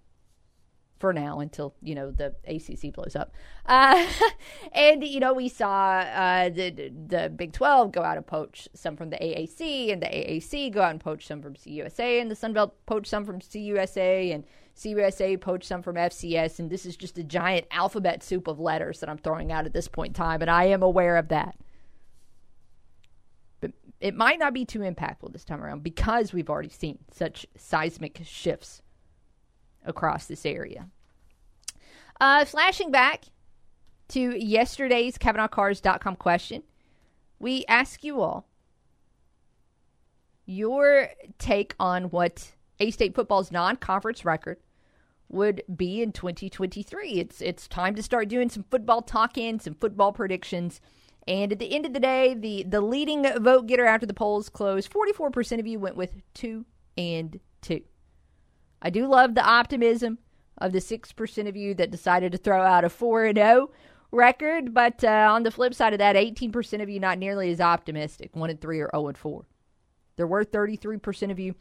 for 0.99 1.13
now 1.13 1.39
until 1.39 1.73
you 1.81 1.95
know 1.95 2.11
the 2.11 2.33
ACC 2.47 2.93
blows 2.93 3.15
up. 3.15 3.33
Uh, 3.65 4.05
and 4.71 5.03
you 5.03 5.19
know 5.19 5.33
we 5.33 5.47
saw 5.47 5.99
uh, 5.99 6.49
the 6.49 6.91
the 7.07 7.31
Big 7.35 7.53
Twelve 7.53 7.91
go 7.91 8.01
out 8.01 8.17
and 8.17 8.25
poach 8.25 8.67
some 8.73 8.95
from 8.95 9.09
the 9.09 9.17
AAC, 9.17 9.91
and 9.91 10.01
the 10.01 10.07
AAC 10.07 10.71
go 10.73 10.81
out 10.81 10.91
and 10.91 10.99
poach 10.99 11.27
some 11.27 11.41
from 11.41 11.55
CUSA, 11.55 12.21
and 12.21 12.31
the 12.31 12.35
Sun 12.35 12.53
Belt 12.53 12.75
poach 12.85 13.07
some 13.07 13.25
from 13.25 13.39
CUSA, 13.39 14.33
and 14.33 14.43
CUSA 14.75 15.39
poach 15.39 15.63
some 15.63 15.81
from 15.81 15.95
FCS. 15.95 16.59
And 16.59 16.69
this 16.69 16.85
is 16.85 16.97
just 16.97 17.17
a 17.17 17.23
giant 17.23 17.67
alphabet 17.71 18.23
soup 18.23 18.47
of 18.47 18.59
letters 18.59 18.99
that 18.99 19.09
I'm 19.09 19.17
throwing 19.17 19.51
out 19.51 19.65
at 19.65 19.73
this 19.73 19.87
point 19.87 20.09
in 20.09 20.13
time, 20.13 20.41
and 20.41 20.51
I 20.51 20.65
am 20.65 20.83
aware 20.83 21.17
of 21.17 21.29
that. 21.29 21.55
But 23.59 23.71
it 23.99 24.15
might 24.15 24.39
not 24.39 24.53
be 24.53 24.65
too 24.65 24.79
impactful 24.79 25.31
this 25.33 25.45
time 25.45 25.63
around 25.63 25.83
because 25.83 26.33
we've 26.33 26.49
already 26.49 26.69
seen 26.69 26.99
such 27.11 27.45
seismic 27.55 28.21
shifts 28.23 28.81
across 29.87 30.25
this 30.25 30.45
area. 30.45 30.87
Uh, 32.19 32.45
flashing 32.45 32.91
back 32.91 33.25
to 34.09 34.37
yesterday's 34.37 35.17
CavenaughCars.com 35.17 36.15
question, 36.15 36.63
we 37.39 37.65
ask 37.67 38.03
you 38.03 38.21
all 38.21 38.47
your 40.45 41.09
take 41.37 41.75
on 41.79 42.05
what 42.05 42.53
A 42.79 42.89
State 42.89 43.13
football's 43.13 43.51
non-conference 43.51 44.25
record 44.25 44.57
would 45.29 45.61
be 45.75 46.01
in 46.01 46.11
2023. 46.11 47.11
It's 47.19 47.41
it's 47.41 47.67
time 47.67 47.95
to 47.95 48.03
start 48.03 48.29
doing 48.29 48.49
some 48.49 48.65
football 48.71 49.01
talking, 49.01 49.59
some 49.59 49.75
football 49.75 50.13
predictions. 50.13 50.81
And 51.27 51.51
at 51.51 51.59
the 51.59 51.73
end 51.73 51.85
of 51.85 51.93
the 51.93 51.99
day, 51.99 52.33
the 52.33 52.63
the 52.63 52.81
leading 52.81 53.23
vote 53.41 53.67
getter 53.67 53.85
after 53.85 54.05
the 54.05 54.13
polls 54.13 54.49
closed, 54.49 54.91
44% 54.91 55.59
of 55.59 55.67
you 55.67 55.79
went 55.79 55.97
with 55.97 56.21
2 56.33 56.65
and 56.97 57.39
2. 57.61 57.81
I 58.81 58.89
do 58.89 59.07
love 59.07 59.35
the 59.35 59.45
optimism 59.45 60.19
of 60.57 60.71
the 60.71 60.79
6% 60.79 61.47
of 61.47 61.55
you 61.55 61.73
that 61.75 61.91
decided 61.91 62.31
to 62.31 62.37
throw 62.37 62.61
out 62.61 62.85
a 62.85 62.89
4 62.89 63.25
and 63.25 63.37
0 63.37 63.69
record, 64.11 64.73
but 64.73 65.03
uh, 65.03 65.29
on 65.31 65.43
the 65.43 65.51
flip 65.51 65.73
side 65.73 65.93
of 65.93 65.99
that, 65.99 66.15
18% 66.15 66.81
of 66.81 66.89
you 66.89 66.99
not 66.99 67.19
nearly 67.19 67.51
as 67.51 67.61
optimistic, 67.61 68.35
1 68.35 68.49
and 68.49 68.61
3 68.61 68.79
or 68.79 68.89
0 68.93 69.07
and 69.09 69.17
4. 69.17 69.45
There 70.15 70.27
were 70.27 70.43
33% 70.43 71.31
of 71.31 71.39
you 71.39 71.55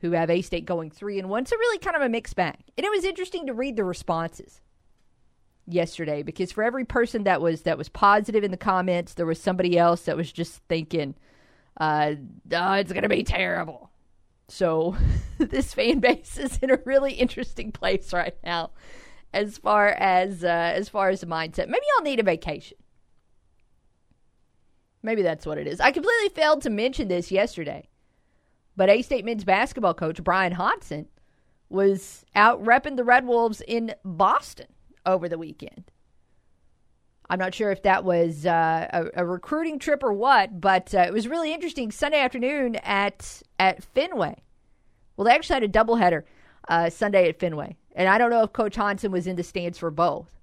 who 0.00 0.12
have 0.12 0.30
A 0.30 0.42
State 0.42 0.66
going 0.66 0.90
3 0.90 1.18
and 1.18 1.30
1, 1.30 1.46
so 1.46 1.56
really 1.56 1.78
kind 1.78 1.96
of 1.96 2.02
a 2.02 2.08
mixed 2.08 2.36
bag. 2.36 2.58
And 2.76 2.84
it 2.84 2.90
was 2.90 3.04
interesting 3.04 3.46
to 3.46 3.54
read 3.54 3.76
the 3.76 3.84
responses 3.84 4.60
yesterday 5.66 6.22
because 6.22 6.50
for 6.50 6.64
every 6.64 6.84
person 6.84 7.22
that 7.22 7.40
was 7.40 7.62
that 7.62 7.78
was 7.78 7.88
positive 7.88 8.44
in 8.44 8.50
the 8.50 8.56
comments, 8.56 9.14
there 9.14 9.26
was 9.26 9.40
somebody 9.40 9.78
else 9.78 10.02
that 10.02 10.16
was 10.16 10.32
just 10.32 10.60
thinking 10.68 11.14
uh, 11.78 12.14
oh, 12.52 12.72
it's 12.74 12.92
going 12.92 13.02
to 13.02 13.08
be 13.08 13.24
terrible. 13.24 13.90
So 14.52 14.98
this 15.38 15.72
fan 15.72 16.00
base 16.00 16.36
is 16.36 16.58
in 16.58 16.70
a 16.70 16.78
really 16.84 17.14
interesting 17.14 17.72
place 17.72 18.12
right 18.12 18.36
now, 18.44 18.72
as 19.32 19.56
far 19.56 19.88
as 19.88 20.44
uh, 20.44 20.72
as 20.74 20.90
far 20.90 21.08
as 21.08 21.22
the 21.22 21.26
mindset. 21.26 21.68
Maybe 21.68 21.86
I'll 21.96 22.04
need 22.04 22.20
a 22.20 22.22
vacation. 22.22 22.76
Maybe 25.02 25.22
that's 25.22 25.46
what 25.46 25.56
it 25.56 25.66
is. 25.66 25.80
I 25.80 25.90
completely 25.90 26.28
failed 26.28 26.60
to 26.62 26.70
mention 26.70 27.08
this 27.08 27.32
yesterday, 27.32 27.88
but 28.76 28.90
A 28.90 29.00
State 29.00 29.24
men's 29.24 29.42
basketball 29.42 29.94
coach 29.94 30.22
Bryan 30.22 30.52
Hodgson 30.52 31.08
was 31.70 32.26
out 32.34 32.62
repping 32.62 32.96
the 32.96 33.04
Red 33.04 33.26
Wolves 33.26 33.62
in 33.66 33.94
Boston 34.04 34.66
over 35.06 35.30
the 35.30 35.38
weekend. 35.38 35.91
I'm 37.30 37.38
not 37.38 37.54
sure 37.54 37.70
if 37.70 37.82
that 37.82 38.04
was 38.04 38.44
uh, 38.44 38.88
a, 38.92 39.22
a, 39.22 39.24
recruiting 39.24 39.78
trip 39.78 40.02
or 40.02 40.12
what, 40.12 40.60
but 40.60 40.94
uh, 40.94 41.00
it 41.00 41.12
was 41.12 41.28
really 41.28 41.54
interesting. 41.54 41.90
Sunday 41.90 42.20
afternoon 42.20 42.76
at 42.76 43.42
at 43.58 43.82
Fenway. 43.82 44.42
Well, 45.16 45.24
they 45.24 45.32
actually 45.32 45.54
had 45.54 45.62
a 45.62 45.68
doubleheader 45.68 46.24
uh, 46.68 46.90
Sunday 46.90 47.28
at 47.28 47.38
Fenway, 47.38 47.76
and 47.94 48.08
I 48.08 48.18
don't 48.18 48.30
know 48.30 48.42
if 48.42 48.52
Coach 48.52 48.76
Hodgson 48.76 49.12
was 49.12 49.26
in 49.26 49.36
the 49.36 49.42
stands 49.42 49.78
for 49.78 49.90
both. 49.90 50.38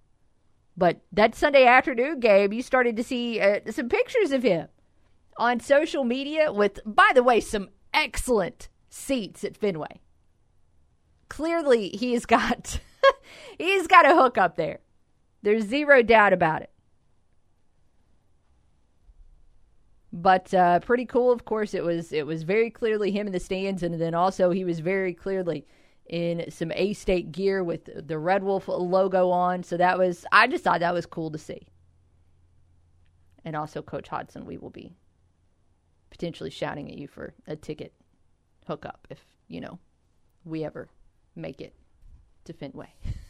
But 0.78 1.02
that 1.12 1.36
Sunday 1.36 1.66
afternoon 1.66 2.22
game, 2.22 2.54
you 2.54 2.62
started 2.62 2.96
to 2.96 3.04
see 3.04 3.40
uh, 3.42 3.60
some 3.70 3.90
pictures 3.90 4.32
of 4.32 4.44
him 4.44 4.70
on 5.38 5.60
social 5.60 6.06
media 6.06 6.54
with, 6.54 6.80
by 6.86 7.12
the 7.14 7.24
way, 7.24 7.42
some 7.42 7.70
excellent 7.94 8.70
seats 8.90 9.44
at 9.44 9.58
Fenway. 9.58 10.00
Clearly, 11.28 11.90
he's 11.90 12.26
got 12.26 12.80
he's 13.58 13.88
got 13.88 14.06
a 14.06 14.16
hook 14.16 14.38
up 14.38 14.56
there. 14.56 14.80
There's 15.42 15.66
zero 15.66 16.02
doubt 16.02 16.34
about 16.34 16.62
it. 16.62 16.72
But 20.12 20.54
uh, 20.54 20.80
pretty 20.80 21.06
cool, 21.06 21.32
of 21.32 21.46
course. 21.46 21.74
It 21.74 21.84
was 21.84 22.12
it 22.12 22.26
was 22.26 22.44
very 22.44 22.70
clearly 22.70 23.12
him 23.12 23.28
in 23.28 23.34
the 23.34 23.40
stands, 23.40 23.84
and 23.84 24.00
then 24.00 24.16
also 24.16 24.50
he 24.50 24.66
was 24.66 24.80
very 24.80 25.14
clearly 25.14 25.68
in 26.08 26.50
some 26.50 26.72
A 26.74 26.94
State 26.94 27.32
gear 27.32 27.64
with 27.64 28.08
the 28.08 28.18
Red 28.18 28.44
Wolf 28.44 28.68
logo 28.68 29.30
on. 29.30 29.64
So 29.64 29.78
that 29.78 29.98
was 29.98 30.26
I 30.32 30.48
just 30.48 30.64
thought 30.64 30.80
that 30.80 30.94
was 30.94 31.06
cool 31.06 31.30
to 31.32 31.38
see. 31.38 31.68
And 33.46 33.56
also, 33.56 33.82
Coach 33.82 34.10
Hodgson, 34.10 34.46
we 34.46 34.58
will 34.58 34.72
be 34.72 34.96
potentially 36.10 36.50
shouting 36.50 36.92
at 36.92 36.98
you 36.98 37.08
for 37.08 37.34
a 37.48 37.56
ticket 37.56 37.94
hookup 38.68 39.08
if 39.10 39.20
you 39.48 39.62
know 39.62 39.80
we 40.44 40.64
ever 40.64 40.90
make 41.36 41.62
it 41.62 41.74
to 42.46 42.54
Fenway. 42.54 42.94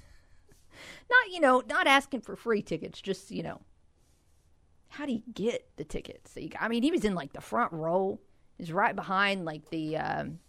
not 1.09 1.31
you 1.31 1.39
know 1.39 1.63
not 1.67 1.87
asking 1.87 2.21
for 2.21 2.35
free 2.35 2.61
tickets, 2.61 3.01
just 3.01 3.31
you 3.31 3.43
know 3.43 3.61
how 4.89 5.05
do 5.05 5.13
you 5.13 5.21
get 5.33 5.69
the 5.77 5.83
tickets? 5.83 6.37
I 6.59 6.67
mean, 6.67 6.83
he 6.83 6.91
was 6.91 7.05
in 7.05 7.15
like 7.15 7.33
the 7.33 7.41
front 7.41 7.71
row. 7.71 8.19
He's 8.57 8.71
right 8.71 8.95
behind 8.95 9.45
like 9.45 9.69
the 9.69 9.97
um, 9.97 10.39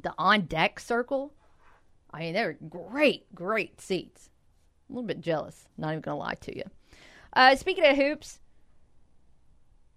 the 0.00 0.14
on 0.18 0.42
deck 0.42 0.80
circle. 0.80 1.34
I 2.12 2.20
mean, 2.20 2.34
they're 2.34 2.56
great, 2.68 3.34
great 3.34 3.80
seats. 3.80 4.30
A 4.88 4.92
little 4.92 5.06
bit 5.06 5.20
jealous. 5.20 5.66
Not 5.76 5.90
even 5.90 6.00
gonna 6.00 6.18
lie 6.18 6.34
to 6.34 6.56
you. 6.56 6.62
Uh, 7.32 7.56
speaking 7.56 7.84
of 7.84 7.96
hoops, 7.96 8.38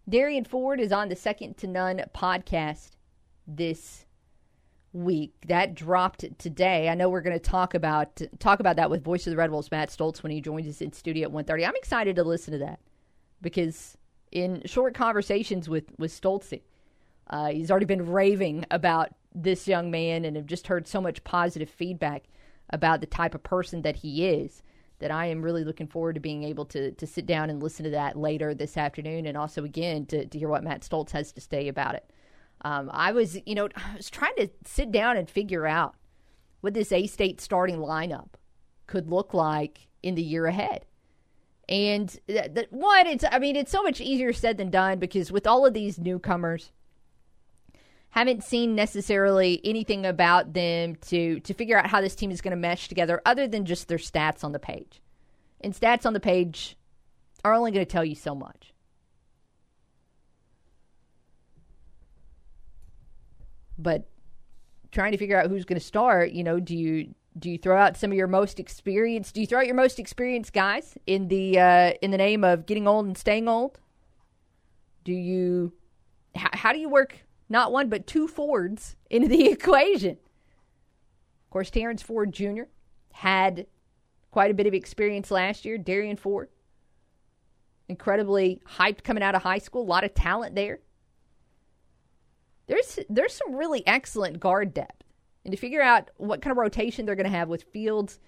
Derrian 0.09 0.45
Ford 0.45 0.79
is 0.79 0.91
on 0.91 1.07
the 1.07 1.15
Second 1.15 1.57
to 1.57 1.67
None 1.67 2.03
podcast 2.13 2.89
this 3.47 4.05
week. 4.93 5.33
That 5.47 5.75
dropped 5.75 6.25
today. 6.39 6.89
I 6.89 6.95
know 6.95 7.09
we're 7.09 7.21
going 7.21 7.39
to 7.39 7.49
talk 7.49 7.73
about 7.73 8.21
talk 8.39 8.59
about 8.59 8.75
that 8.77 8.89
with 8.89 9.03
Voice 9.03 9.27
of 9.27 9.31
the 9.31 9.37
Red 9.37 9.51
Wolves 9.51 9.71
Matt 9.71 9.89
Stolz 9.89 10.23
when 10.23 10.31
he 10.31 10.41
joins 10.41 10.67
us 10.67 10.81
in 10.81 10.93
studio 10.93 11.27
at 11.27 11.33
1.30. 11.33 11.67
I'm 11.67 11.75
excited 11.75 12.15
to 12.15 12.23
listen 12.23 12.53
to 12.53 12.59
that 12.59 12.79
because 13.41 13.97
in 14.31 14.61
short 14.65 14.93
conversations 14.93 15.69
with 15.69 15.85
with 15.97 16.11
Stoltze. 16.11 16.61
Uh, 17.29 17.49
he's 17.49 17.69
already 17.69 17.85
been 17.85 18.09
raving 18.09 18.65
about 18.71 19.09
this 19.35 19.67
young 19.67 19.91
man, 19.91 20.25
and 20.25 20.35
have 20.35 20.47
just 20.47 20.67
heard 20.67 20.87
so 20.87 20.99
much 20.99 21.23
positive 21.23 21.69
feedback 21.69 22.23
about 22.71 23.01
the 23.01 23.07
type 23.07 23.35
of 23.35 23.43
person 23.43 23.83
that 23.83 23.97
he 23.97 24.27
is. 24.27 24.63
That 24.99 25.11
I 25.11 25.27
am 25.27 25.41
really 25.41 25.63
looking 25.63 25.87
forward 25.87 26.15
to 26.15 26.19
being 26.19 26.43
able 26.43 26.65
to 26.65 26.91
to 26.91 27.07
sit 27.07 27.25
down 27.25 27.49
and 27.49 27.61
listen 27.61 27.85
to 27.85 27.91
that 27.91 28.17
later 28.17 28.53
this 28.53 28.77
afternoon, 28.77 29.25
and 29.25 29.37
also 29.37 29.63
again 29.63 30.05
to, 30.07 30.25
to 30.25 30.39
hear 30.39 30.49
what 30.49 30.63
Matt 30.63 30.81
Stolz 30.81 31.11
has 31.11 31.31
to 31.33 31.41
say 31.41 31.67
about 31.67 31.95
it. 31.95 32.09
Um, 32.61 32.89
I 32.93 33.11
was, 33.11 33.37
you 33.45 33.55
know, 33.55 33.69
I 33.75 33.95
was 33.97 34.09
trying 34.09 34.35
to 34.37 34.49
sit 34.65 34.91
down 34.91 35.17
and 35.17 35.29
figure 35.29 35.65
out 35.65 35.95
what 36.61 36.73
this 36.73 36.91
A 36.91 37.07
State 37.07 37.39
starting 37.41 37.77
lineup 37.77 38.29
could 38.87 39.09
look 39.09 39.33
like 39.33 39.87
in 40.03 40.15
the 40.15 40.23
year 40.23 40.45
ahead. 40.45 40.85
And 41.67 42.09
that, 42.27 42.55
that, 42.55 42.73
one, 42.73 43.05
it's 43.05 43.23
I 43.31 43.37
mean, 43.37 43.55
it's 43.55 43.71
so 43.71 43.83
much 43.83 44.01
easier 44.01 44.33
said 44.33 44.57
than 44.57 44.71
done 44.71 44.97
because 44.97 45.31
with 45.31 45.45
all 45.45 45.65
of 45.65 45.73
these 45.73 45.99
newcomers, 45.99 46.71
haven't 48.11 48.43
seen 48.43 48.73
necessarily 48.73 49.61
anything 49.63 50.05
about 50.05 50.53
them 50.53 50.95
to 50.95 51.39
to 51.41 51.53
figure 51.53 51.77
out 51.77 51.87
how 51.87 52.01
this 52.01 52.15
team 52.15 52.31
is 52.31 52.41
going 52.41 52.51
to 52.51 52.57
mesh 52.57 52.87
together, 52.87 53.21
other 53.25 53.47
than 53.47 53.65
just 53.65 53.87
their 53.87 53.99
stats 53.99 54.43
on 54.43 54.51
the 54.51 54.59
page. 54.59 55.01
And 55.61 55.73
stats 55.73 56.05
on 56.05 56.13
the 56.13 56.19
page 56.19 56.75
are 57.45 57.53
only 57.53 57.71
going 57.71 57.85
to 57.85 57.91
tell 57.91 58.05
you 58.05 58.15
so 58.15 58.33
much. 58.33 58.73
But 63.79 64.07
trying 64.91 65.13
to 65.13 65.17
figure 65.17 65.39
out 65.39 65.49
who's 65.49 65.65
going 65.65 65.79
to 65.79 65.85
start, 65.85 66.31
you 66.31 66.43
know, 66.43 66.59
do 66.59 66.75
you 66.75 67.15
do 67.37 67.49
you 67.49 67.57
throw 67.57 67.77
out 67.77 67.95
some 67.95 68.11
of 68.11 68.17
your 68.17 68.27
most 68.27 68.59
experienced? 68.59 69.33
Do 69.35 69.41
you 69.41 69.47
throw 69.47 69.59
out 69.59 69.65
your 69.65 69.75
most 69.75 69.99
experienced 69.99 70.51
guys 70.53 70.97
in 71.07 71.27
the 71.29 71.59
uh, 71.59 71.93
in 72.01 72.11
the 72.11 72.17
name 72.17 72.43
of 72.43 72.65
getting 72.65 72.87
old 72.87 73.05
and 73.05 73.17
staying 73.17 73.47
old? 73.47 73.79
Do 75.03 75.13
you? 75.13 75.73
How, 76.35 76.49
how 76.53 76.73
do 76.73 76.79
you 76.79 76.89
work 76.89 77.19
not 77.47 77.71
one 77.71 77.89
but 77.89 78.05
two 78.05 78.27
Fords 78.27 78.95
into 79.09 79.27
the 79.27 79.47
equation? 79.51 80.11
Of 80.11 81.49
course, 81.49 81.71
Terrence 81.71 82.01
Ford 82.01 82.31
Jr. 82.31 82.63
had 83.13 83.65
quite 84.31 84.51
a 84.51 84.53
bit 84.53 84.67
of 84.67 84.73
experience 84.73 85.31
last 85.31 85.65
year. 85.65 85.77
Derrian 85.77 86.19
Ford, 86.19 86.49
incredibly 87.87 88.61
hyped 88.77 89.03
coming 89.03 89.23
out 89.23 89.35
of 89.35 89.43
high 89.43 89.57
school, 89.57 89.81
a 89.81 89.83
lot 89.83 90.03
of 90.03 90.13
talent 90.13 90.55
there. 90.55 90.79
There's 92.69 92.99
there's 93.09 93.33
some 93.33 93.55
really 93.55 93.85
excellent 93.87 94.39
guard 94.39 94.73
depth 94.75 95.03
and 95.43 95.51
to 95.51 95.57
figure 95.57 95.81
out 95.81 96.11
what 96.17 96.41
kind 96.41 96.51
of 96.51 96.57
rotation 96.57 97.05
they're 97.05 97.15
going 97.15 97.25
to 97.25 97.37
have 97.37 97.49
with 97.49 97.63
Fields 97.63 98.19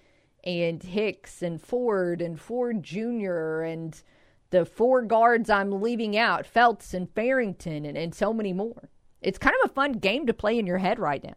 and 0.43 0.82
Hicks 0.82 1.43
and 1.43 1.62
Ford 1.62 2.21
and 2.21 2.41
Ford 2.41 2.82
Jr. 2.82 3.62
and 3.62 4.01
the 4.49 4.65
four 4.65 5.04
guards 5.04 5.49
I'm 5.49 5.80
leaving 5.82 6.17
out, 6.17 6.47
Felts 6.47 6.95
and 6.95 7.08
Farrington 7.12 7.86
and, 7.86 7.95
and 7.95 8.15
so 8.15 8.34
many 8.34 8.51
more. 8.51 8.89
It's 9.21 9.38
kind 9.38 9.56
of 9.63 9.69
a 9.69 9.73
fun 9.73 9.93
game 9.93 10.25
to 10.25 10.34
play 10.34 10.58
in 10.58 10.65
your 10.65 10.80
head 10.80 10.97
right 10.97 11.23
now. 11.23 11.36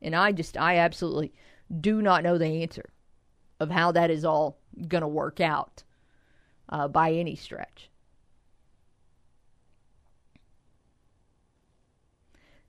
And 0.00 0.14
I 0.14 0.30
just, 0.30 0.56
I 0.56 0.76
absolutely 0.76 1.34
do 1.80 2.00
not 2.00 2.22
know 2.22 2.38
the 2.38 2.62
answer 2.62 2.90
of 3.58 3.70
how 3.70 3.90
that 3.92 4.10
is 4.10 4.24
all 4.24 4.60
going 4.86 5.02
to 5.02 5.08
work 5.08 5.40
out 5.40 5.82
uh, 6.68 6.86
by 6.86 7.12
any 7.12 7.34
stretch. 7.34 7.89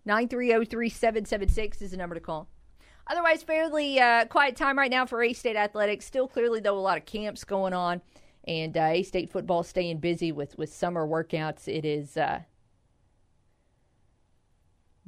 930-3776 0.07 1.81
is 1.81 1.91
the 1.91 1.97
number 1.97 2.15
to 2.15 2.21
call. 2.21 2.47
Otherwise, 3.07 3.43
fairly 3.43 3.99
uh, 3.99 4.25
quiet 4.25 4.55
time 4.55 4.77
right 4.77 4.91
now 4.91 5.05
for 5.05 5.21
A 5.23 5.33
State 5.33 5.55
athletics. 5.55 6.05
Still, 6.05 6.27
clearly 6.27 6.59
though, 6.59 6.77
a 6.77 6.79
lot 6.79 6.97
of 6.97 7.05
camps 7.05 7.43
going 7.43 7.73
on, 7.73 8.01
and 8.47 8.77
uh, 8.77 8.81
A 8.81 9.03
State 9.03 9.31
football 9.31 9.63
staying 9.63 9.97
busy 9.97 10.31
with 10.31 10.57
with 10.57 10.73
summer 10.73 11.05
workouts. 11.05 11.67
It 11.67 11.83
is 11.83 12.15
uh, 12.15 12.41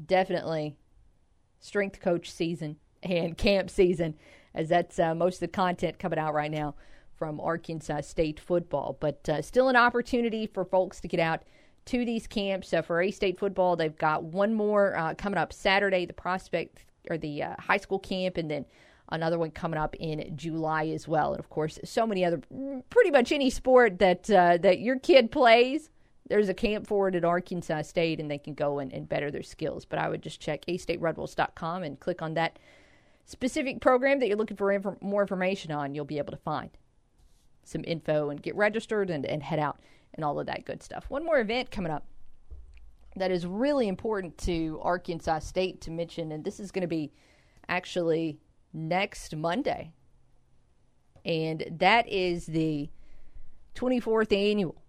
definitely 0.04 0.76
strength 1.60 2.02
coach 2.02 2.32
season 2.32 2.78
and 3.02 3.38
camp 3.38 3.70
season, 3.70 4.16
as 4.54 4.70
that's 4.70 5.00
uh, 5.00 5.16
most 5.16 5.36
of 5.36 5.42
the 5.42 5.48
content 5.50 6.00
coming 6.00 6.20
out 6.20 6.34
right 6.34 6.52
now 6.52 6.76
from 7.16 7.40
Arkansas 7.40 8.02
State 8.02 8.40
football. 8.40 8.98
But 9.00 9.30
uh, 9.30 9.42
still, 9.42 9.70
an 9.70 9.76
opportunity 9.76 10.48
for 10.48 10.66
folks 10.66 11.00
to 11.02 11.08
get 11.08 11.20
out 11.20 11.44
to 11.86 12.06
these 12.06 12.28
camps. 12.28 12.70
So 12.70 12.82
for 12.82 13.02
A 13.02 13.12
State 13.12 13.40
football, 13.40 13.76
they've 13.76 13.98
got 13.98 14.24
one 14.24 14.54
more 14.54 14.96
uh, 14.96 15.14
coming 15.16 15.38
up 15.38 15.54
Saturday, 15.54 16.06
the 16.06 16.14
prospect 16.14 16.86
or 17.10 17.18
the 17.18 17.44
uh, 17.44 17.56
high 17.60 17.78
school 17.78 18.00
camp, 18.00 18.38
and 18.38 18.50
then 18.50 18.66
another 19.10 19.38
one 19.38 19.52
coming 19.52 19.80
up 19.80 19.96
in 19.98 20.36
July 20.36 20.88
as 20.88 21.08
well. 21.08 21.32
And 21.32 21.40
of 21.40 21.50
course, 21.50 21.80
so 21.84 22.08
many 22.08 22.24
other, 22.24 22.42
pretty 22.90 23.12
much 23.12 23.32
any 23.32 23.50
sport 23.50 24.00
that 24.00 24.30
uh, 24.30 24.58
that 24.58 24.80
your 24.80 25.00
kid 25.00 25.32
plays. 25.32 25.90
There's 26.30 26.48
a 26.48 26.54
camp 26.54 26.88
for 26.88 27.10
it 27.10 27.16
at 27.16 27.26
Arkansas 27.26 27.82
State, 27.82 28.20
and 28.22 28.32
they 28.32 28.38
can 28.38 28.54
go 28.54 28.80
and, 28.80 28.94
and 28.94 29.10
better 29.10 29.30
their 29.30 29.44
skills. 29.44 29.84
But 29.84 30.00
I 30.00 30.08
would 30.08 30.24
just 30.24 30.40
check 30.40 30.66
astateredwolves.com 30.66 31.84
and 31.84 32.00
click 32.00 32.22
on 32.22 32.34
that 32.36 32.60
specific 33.26 33.82
program 33.82 34.20
that 34.20 34.28
you're 34.28 34.38
looking 34.38 34.58
for 34.58 34.72
inf- 34.72 35.02
more 35.02 35.22
information 35.22 35.72
on. 35.74 35.94
You'll 35.94 36.06
be 36.06 36.18
able 36.18 36.32
to 36.32 36.38
find 36.38 36.70
some 37.66 37.84
info 37.86 38.30
and 38.30 38.42
get 38.42 38.56
registered 38.56 39.10
and, 39.10 39.26
and 39.26 39.44
head 39.44 39.60
out 39.60 39.80
and 40.16 40.24
all 40.24 40.40
of 40.40 40.48
that 40.48 40.66
good 40.66 40.84
stuff. 40.84 41.06
One 41.10 41.26
more 41.26 41.40
event 41.40 41.72
coming 41.72 41.92
up 41.92 42.06
that 43.16 43.32
is 43.32 43.46
really 43.46 43.88
important 43.88 44.38
to 44.40 44.80
Arkansas 44.82 45.40
State 45.40 45.82
to 45.82 45.92
mention, 45.92 46.32
and 46.32 46.44
this 46.44 46.60
is 46.60 46.72
going 46.72 46.82
to 46.82 46.88
be 46.88 47.12
actually 47.68 48.40
next 48.74 49.36
Monday. 49.36 49.94
And 51.26 51.64
that 51.80 52.10
is 52.10 52.48
the 52.48 52.90
24th 53.76 54.36
annual 54.36 54.82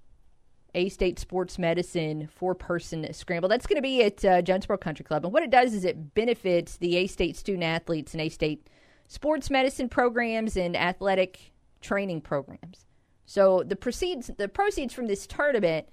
A 0.75 0.89
State 0.89 1.19
Sports 1.19 1.59
Medicine 1.59 2.29
four 2.35 2.55
person 2.55 3.13
scramble. 3.13 3.49
That's 3.49 3.67
going 3.67 3.77
to 3.77 3.83
be 3.83 4.03
at 4.03 4.25
uh, 4.25 4.43
Jonesboro 4.43 4.79
Country 4.79 5.05
Club. 5.05 5.25
And 5.25 5.33
what 5.33 5.43
it 5.43 5.51
does 5.51 5.75
is 5.75 5.85
it 5.85 6.15
benefits 6.15 6.77
the 6.77 6.97
A 6.97 7.07
State 7.07 7.37
student 7.37 7.65
athletes 7.65 8.15
and 8.15 8.21
A 8.21 8.29
State 8.29 8.69
sports 9.07 9.51
medicine 9.51 9.89
programs 9.89 10.57
and 10.57 10.77
athletic 10.77 11.53
training 11.81 12.23
programs. 12.23 12.87
So 13.27 13.63
the 13.63 13.77
proceeds 13.77 14.31
the 14.37 14.49
proceeds 14.49 14.93
from 14.93 15.07
this 15.07 15.27
tournament 15.27 15.89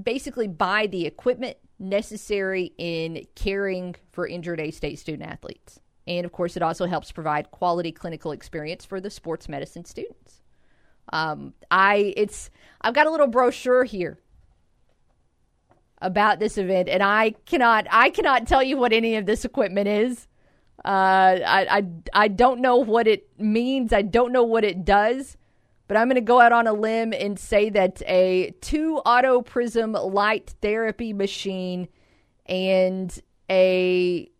basically 0.00 0.48
buy 0.48 0.86
the 0.86 1.06
equipment 1.06 1.56
necessary 1.78 2.72
in 2.78 3.26
caring 3.34 3.96
for 4.12 4.26
injured 4.26 4.60
A 4.60 4.70
State 4.70 4.98
student 4.98 5.28
athletes. 5.28 5.80
And 6.06 6.24
of 6.24 6.32
course, 6.32 6.56
it 6.56 6.62
also 6.62 6.86
helps 6.86 7.12
provide 7.12 7.50
quality 7.50 7.92
clinical 7.92 8.32
experience 8.32 8.84
for 8.84 9.00
the 9.00 9.10
sports 9.10 9.48
medicine 9.48 9.84
students. 9.84 10.42
Um, 11.12 11.54
I 11.70 12.14
it's 12.16 12.50
I've 12.80 12.94
got 12.94 13.06
a 13.06 13.10
little 13.10 13.26
brochure 13.26 13.84
here 13.84 14.18
about 16.00 16.38
this 16.38 16.58
event, 16.58 16.88
and 16.88 17.02
I 17.02 17.34
cannot 17.46 17.86
I 17.90 18.10
cannot 18.10 18.46
tell 18.46 18.62
you 18.62 18.76
what 18.76 18.92
any 18.92 19.16
of 19.16 19.26
this 19.26 19.44
equipment 19.44 19.88
is. 19.88 20.28
Uh, 20.84 21.38
I, 21.46 21.66
I 21.70 21.86
I 22.14 22.28
don't 22.28 22.60
know 22.60 22.76
what 22.76 23.06
it 23.06 23.28
means. 23.38 23.92
I 23.92 24.02
don't 24.02 24.32
know 24.32 24.44
what 24.44 24.64
it 24.64 24.84
does. 24.84 25.36
But 25.92 25.98
I'm 25.98 26.08
going 26.08 26.14
to 26.14 26.22
go 26.22 26.40
out 26.40 26.52
on 26.52 26.66
a 26.66 26.72
limb 26.72 27.12
and 27.12 27.38
say 27.38 27.68
that 27.68 28.00
a 28.06 28.54
two 28.62 28.96
auto 29.04 29.42
prism 29.42 29.92
light 29.92 30.54
therapy 30.62 31.12
machine 31.12 31.86
and 32.46 33.20
a 33.50 34.30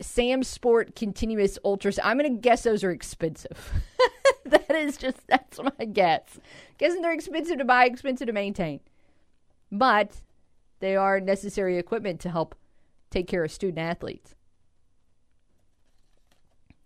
Sam 0.00 0.44
Sport 0.44 0.94
continuous 0.94 1.58
ultrasound. 1.64 2.02
I'm 2.04 2.18
going 2.18 2.36
to 2.36 2.40
guess 2.40 2.62
those 2.62 2.84
are 2.84 2.92
expensive. 2.92 3.72
that 4.44 4.70
is 4.70 4.96
just 4.96 5.26
that's 5.26 5.58
my 5.60 5.86
guess. 5.86 6.38
Guessing 6.78 7.02
they're 7.02 7.14
expensive 7.14 7.58
to 7.58 7.64
buy, 7.64 7.86
expensive 7.86 8.28
to 8.28 8.32
maintain, 8.32 8.78
but 9.72 10.20
they 10.78 10.94
are 10.94 11.18
necessary 11.18 11.78
equipment 11.78 12.20
to 12.20 12.30
help 12.30 12.54
take 13.10 13.26
care 13.26 13.42
of 13.42 13.50
student 13.50 13.80
athletes. 13.80 14.36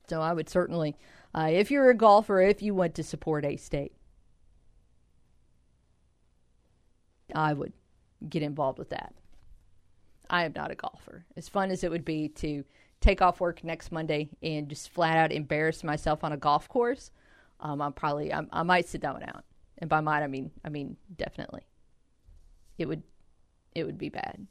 So 0.08 0.20
I 0.20 0.32
would 0.32 0.48
certainly 0.48 0.96
uh, 1.34 1.48
if 1.50 1.70
you're 1.70 1.90
a 1.90 1.96
golfer, 1.96 2.40
if 2.40 2.62
you 2.62 2.74
want 2.74 2.94
to 2.94 3.02
support 3.02 3.44
A 3.44 3.56
State, 3.56 3.92
I 7.34 7.52
would 7.52 7.72
get 8.28 8.42
involved 8.42 8.78
with 8.78 8.90
that. 8.90 9.14
I 10.30 10.44
am 10.44 10.52
not 10.54 10.70
a 10.70 10.76
golfer. 10.76 11.26
As 11.36 11.48
fun 11.48 11.70
as 11.70 11.82
it 11.82 11.90
would 11.90 12.04
be 12.04 12.28
to 12.28 12.64
take 13.00 13.20
off 13.20 13.40
work 13.40 13.64
next 13.64 13.90
Monday 13.90 14.30
and 14.42 14.68
just 14.68 14.90
flat 14.90 15.16
out 15.16 15.32
embarrass 15.32 15.82
myself 15.82 16.22
on 16.22 16.32
a 16.32 16.36
golf 16.36 16.68
course, 16.68 17.10
um, 17.60 17.82
I'm 17.82 17.92
probably 17.92 18.32
I'm, 18.32 18.48
i 18.52 18.62
might 18.62 18.88
sit 18.88 19.00
that 19.00 19.14
one 19.14 19.24
out. 19.24 19.44
And 19.78 19.90
by 19.90 20.00
might 20.00 20.22
I 20.22 20.28
mean 20.28 20.52
I 20.64 20.68
mean 20.68 20.96
definitely. 21.16 21.66
It 22.78 22.86
would 22.86 23.02
it 23.74 23.84
would 23.84 23.98
be 23.98 24.08
bad. 24.08 24.46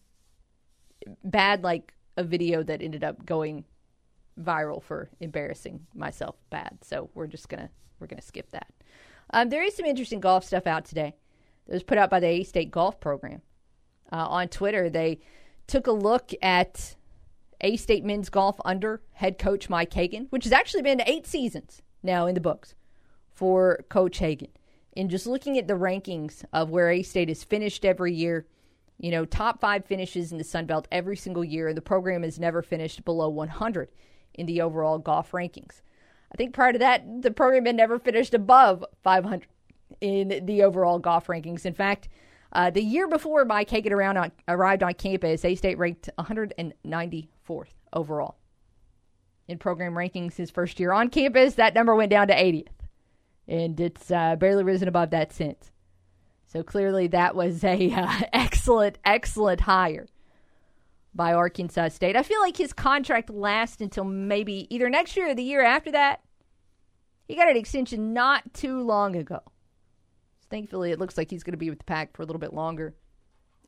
Bad 1.23 1.63
like 1.63 1.93
a 2.17 2.23
video 2.23 2.61
that 2.63 2.81
ended 2.81 3.03
up 3.03 3.25
going 3.25 3.63
viral 4.39 4.81
for 4.81 5.09
embarrassing 5.19 5.85
myself 5.93 6.35
bad. 6.49 6.79
So 6.81 7.09
we're 7.13 7.27
just 7.27 7.49
gonna 7.49 7.69
we're 7.99 8.07
gonna 8.07 8.21
skip 8.21 8.51
that. 8.51 8.67
Um, 9.31 9.49
there 9.49 9.63
is 9.63 9.75
some 9.75 9.85
interesting 9.85 10.19
golf 10.19 10.43
stuff 10.43 10.67
out 10.67 10.85
today. 10.85 11.15
That 11.67 11.73
was 11.73 11.83
put 11.83 11.97
out 11.97 12.09
by 12.09 12.19
the 12.19 12.27
A 12.27 12.43
State 12.43 12.71
Golf 12.71 12.99
Program 12.99 13.41
uh, 14.11 14.27
on 14.27 14.47
Twitter. 14.49 14.89
They 14.89 15.19
took 15.67 15.87
a 15.87 15.91
look 15.91 16.31
at 16.41 16.95
A 17.61 17.77
State 17.77 18.03
men's 18.03 18.29
golf 18.29 18.59
under 18.65 19.01
head 19.13 19.37
coach 19.37 19.69
Mike 19.69 19.93
Hagan, 19.93 20.27
which 20.29 20.43
has 20.43 20.53
actually 20.53 20.83
been 20.83 21.01
eight 21.05 21.25
seasons 21.25 21.81
now 22.01 22.25
in 22.27 22.35
the 22.35 22.41
books 22.41 22.75
for 23.31 23.83
Coach 23.89 24.19
Hagan. 24.19 24.49
And 24.95 25.09
just 25.09 25.25
looking 25.25 25.57
at 25.57 25.67
the 25.67 25.73
rankings 25.73 26.43
of 26.53 26.69
where 26.69 26.91
A 26.91 27.01
State 27.01 27.29
is 27.29 27.43
finished 27.43 27.85
every 27.85 28.13
year, 28.13 28.45
you 28.99 29.09
know, 29.09 29.25
top 29.25 29.59
five 29.59 29.85
finishes 29.85 30.31
in 30.31 30.37
the 30.37 30.43
Sun 30.43 30.67
Belt 30.67 30.87
every 30.91 31.17
single 31.17 31.43
year. 31.43 31.67
And 31.67 31.77
the 31.77 31.81
program 31.81 32.23
has 32.23 32.39
never 32.39 32.61
finished 32.61 33.03
below 33.03 33.29
100 33.29 33.89
in 34.33 34.45
the 34.45 34.61
overall 34.61 34.99
golf 34.99 35.31
rankings. 35.31 35.81
I 36.31 36.35
think 36.35 36.53
prior 36.53 36.73
to 36.73 36.79
that, 36.79 37.21
the 37.21 37.31
program 37.31 37.65
had 37.65 37.75
never 37.75 37.99
finished 37.99 38.33
above 38.33 38.83
500 39.03 39.47
in 40.01 40.45
the 40.45 40.63
overall 40.63 40.99
golf 40.99 41.27
rankings. 41.27 41.65
In 41.65 41.73
fact, 41.73 42.09
uh, 42.51 42.69
the 42.69 42.83
year 42.83 43.07
before 43.07 43.45
Mike 43.45 43.69
Hagan 43.69 43.93
around 43.93 44.17
on, 44.17 44.31
arrived 44.47 44.83
on 44.83 44.93
campus, 44.93 45.45
A 45.45 45.55
State 45.55 45.77
ranked 45.77 46.09
194th 46.17 47.73
overall 47.91 48.37
in 49.47 49.57
program 49.57 49.93
rankings 49.93 50.35
his 50.35 50.51
first 50.51 50.79
year 50.79 50.91
on 50.91 51.09
campus. 51.09 51.55
That 51.55 51.73
number 51.73 51.95
went 51.95 52.11
down 52.11 52.27
to 52.27 52.35
80th, 52.35 52.67
and 53.47 53.79
it's 53.79 54.09
uh, 54.11 54.35
barely 54.35 54.63
risen 54.63 54.87
above 54.87 55.11
that 55.11 55.33
since. 55.33 55.71
So 56.45 56.61
clearly, 56.61 57.07
that 57.07 57.35
was 57.35 57.63
a 57.63 57.91
uh, 57.91 58.19
excellent, 58.33 58.99
excellent 59.03 59.61
hire 59.61 60.07
by 61.15 61.33
Arkansas 61.33 61.89
State. 61.89 62.15
I 62.15 62.23
feel 62.23 62.41
like 62.41 62.57
his 62.57 62.73
contract 62.73 63.29
lasts 63.29 63.81
until 63.81 64.03
maybe 64.03 64.67
either 64.73 64.89
next 64.89 65.15
year 65.15 65.29
or 65.29 65.35
the 65.35 65.43
year 65.43 65.63
after 65.63 65.91
that. 65.91 66.21
He 67.27 67.35
got 67.35 67.49
an 67.49 67.57
extension 67.57 68.13
not 68.13 68.53
too 68.53 68.81
long 68.81 69.15
ago. 69.15 69.39
Thankfully, 70.49 70.91
it 70.91 70.99
looks 70.99 71.17
like 71.17 71.31
he's 71.31 71.43
going 71.43 71.53
to 71.53 71.57
be 71.57 71.69
with 71.69 71.79
the 71.79 71.85
pack 71.85 72.15
for 72.15 72.21
a 72.21 72.25
little 72.25 72.39
bit 72.39 72.53
longer. 72.53 72.95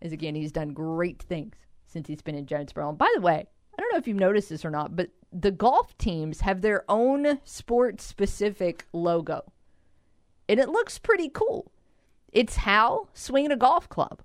As 0.02 0.12
again, 0.12 0.36
he's 0.36 0.52
done 0.52 0.74
great 0.74 1.22
things 1.22 1.56
since 1.88 2.08
he's 2.08 2.22
been 2.22 2.36
in 2.36 2.46
Jonesboro. 2.46 2.90
And 2.90 2.98
by 2.98 3.12
the 3.16 3.22
way, 3.22 3.48
I 3.78 3.82
don't 3.82 3.92
know 3.92 3.98
if 3.98 4.08
you've 4.08 4.18
noticed 4.18 4.50
this 4.50 4.66
or 4.66 4.70
not, 4.72 4.96
but 4.96 5.10
the 5.32 5.52
golf 5.52 5.98
teams 5.98 6.42
have 6.42 6.62
their 6.62 6.84
own 6.90 7.40
sport 7.44 8.02
specific 8.02 8.86
logo. 8.94 9.44
And 10.48 10.60
it 10.60 10.70
looks 10.70 11.00
pretty 11.00 11.30
cool. 11.30 11.72
It's 12.32 12.58
Howl 12.58 13.10
swinging 13.14 13.52
a 13.52 13.58
golf 13.58 13.90
club. 13.90 14.22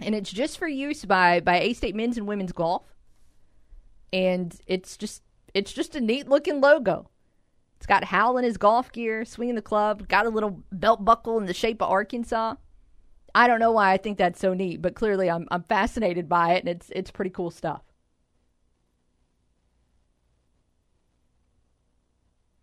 And 0.00 0.14
it's 0.14 0.30
just 0.30 0.58
for 0.58 0.68
use 0.68 1.04
by, 1.04 1.40
by 1.40 1.58
A 1.58 1.72
State 1.72 1.94
men's 1.94 2.16
and 2.16 2.26
women's 2.26 2.52
golf. 2.52 2.94
And 4.12 4.58
it's 4.66 4.96
just 4.96 5.22
it's 5.54 5.72
just 5.72 5.94
a 5.96 6.00
neat 6.00 6.28
looking 6.28 6.60
logo. 6.60 7.10
It's 7.76 7.86
got 7.86 8.04
Howl 8.04 8.38
in 8.38 8.44
his 8.44 8.56
golf 8.56 8.90
gear, 8.92 9.24
swinging 9.24 9.54
the 9.54 9.62
club, 9.62 10.08
got 10.08 10.26
a 10.26 10.30
little 10.30 10.62
belt 10.72 11.04
buckle 11.04 11.38
in 11.38 11.46
the 11.46 11.54
shape 11.54 11.82
of 11.82 11.90
Arkansas. 11.90 12.54
I 13.34 13.46
don't 13.46 13.60
know 13.60 13.72
why 13.72 13.92
I 13.92 13.96
think 13.98 14.18
that's 14.18 14.40
so 14.40 14.54
neat, 14.54 14.82
but 14.82 14.94
clearly 14.94 15.30
I'm 15.30 15.46
I'm 15.50 15.62
fascinated 15.64 16.28
by 16.28 16.54
it 16.54 16.60
and 16.60 16.68
it's 16.68 16.90
it's 16.94 17.10
pretty 17.10 17.30
cool 17.30 17.50
stuff. 17.50 17.82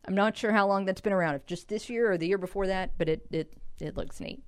I'm 0.07 0.15
not 0.15 0.37
sure 0.37 0.51
how 0.51 0.67
long 0.67 0.85
that's 0.85 1.01
been 1.01 1.13
around, 1.13 1.35
if 1.35 1.45
just 1.45 1.67
this 1.67 1.89
year 1.89 2.11
or 2.11 2.17
the 2.17 2.27
year 2.27 2.37
before 2.37 2.67
that, 2.67 2.97
but 2.97 3.09
it 3.09 3.25
it 3.31 3.53
it 3.79 3.97
looks 3.97 4.19
neat. 4.19 4.43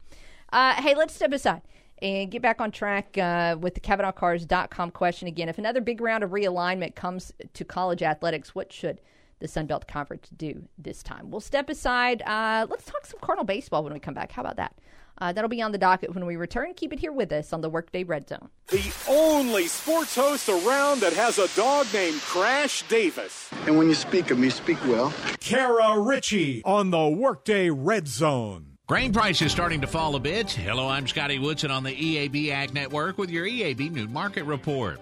Uh, 0.52 0.82
hey, 0.82 0.96
let's 0.96 1.14
step 1.14 1.34
aside 1.34 1.62
and 2.02 2.30
get 2.30 2.42
back 2.42 2.62
on 2.62 2.72
track 2.72 3.18
uh, 3.18 3.58
with 3.60 3.76
the 3.76 3.82
CavenaughCars.com 3.82 4.92
question 4.92 5.28
again. 5.28 5.50
If 5.50 5.58
another 5.58 5.82
big 5.82 6.02
round 6.02 6.24
of 6.24 6.32
realignment 6.32 6.96
comes 6.96 7.32
to 7.54 7.66
college 7.66 8.04
athletics, 8.04 8.54
what 8.54 8.72
should 8.72 9.02
the 9.40 9.48
Sun 9.48 9.68
Belt 9.68 9.88
Conference 9.88 10.30
do 10.36 10.68
this 10.78 11.04
time? 11.04 11.30
We'll 11.32 11.42
step 11.42 11.70
aside. 11.70 12.22
Uh, 12.24 12.68
let's 12.70 12.86
talk 12.86 13.06
some 13.06 13.20
Cardinal 13.22 13.46
baseball 13.46 13.84
when 13.84 13.94
we 13.94 14.00
come 14.00 14.14
back. 14.14 14.32
How 14.32 14.42
about 14.42 14.58
that? 14.58 14.76
Uh, 15.20 15.32
that'll 15.32 15.50
be 15.50 15.62
on 15.62 15.72
the 15.72 15.78
docket 15.78 16.14
when 16.14 16.26
we 16.26 16.36
return. 16.36 16.74
Keep 16.76 16.94
it 16.94 17.00
here 17.00 17.12
with 17.12 17.32
us 17.32 17.52
on 17.52 17.62
the 17.62 17.70
Workday 17.70 18.04
Red 18.04 18.30
Zone. 18.30 18.50
The 18.68 18.94
only 19.10 19.68
sports 19.68 20.16
host 20.16 20.48
around 20.48 21.02
that 21.02 21.14
has 21.14 21.40
a 21.40 21.48
dog 21.56 21.88
named 21.92 22.22
Crash 22.22 22.84
Davis. 22.84 23.50
And 23.66 23.78
when 23.78 23.88
you 23.88 23.96
speak 23.96 24.30
of 24.30 24.38
me, 24.38 24.50
speak 24.50 24.78
well. 24.86 25.12
Kara 25.40 26.00
Richey 26.00 26.62
on 26.64 26.92
the 26.92 27.08
Workday 27.08 27.72
Red 27.72 28.08
Zone. 28.08 28.77
Grain 28.88 29.12
prices 29.12 29.52
starting 29.52 29.82
to 29.82 29.88
fall 29.88 30.16
a 30.16 30.20
bit. 30.20 30.50
Hello, 30.50 30.88
I'm 30.88 31.06
Scotty 31.08 31.40
Woodson 31.40 31.72
on 31.72 31.84
the 31.84 31.92
EAB 31.92 32.52
Ag 32.52 32.74
Network 32.74 33.18
with 33.18 33.30
your 33.30 33.46
EAB 33.46 33.92
Noon 33.92 34.14
Market 34.14 34.46
Report. 34.46 35.02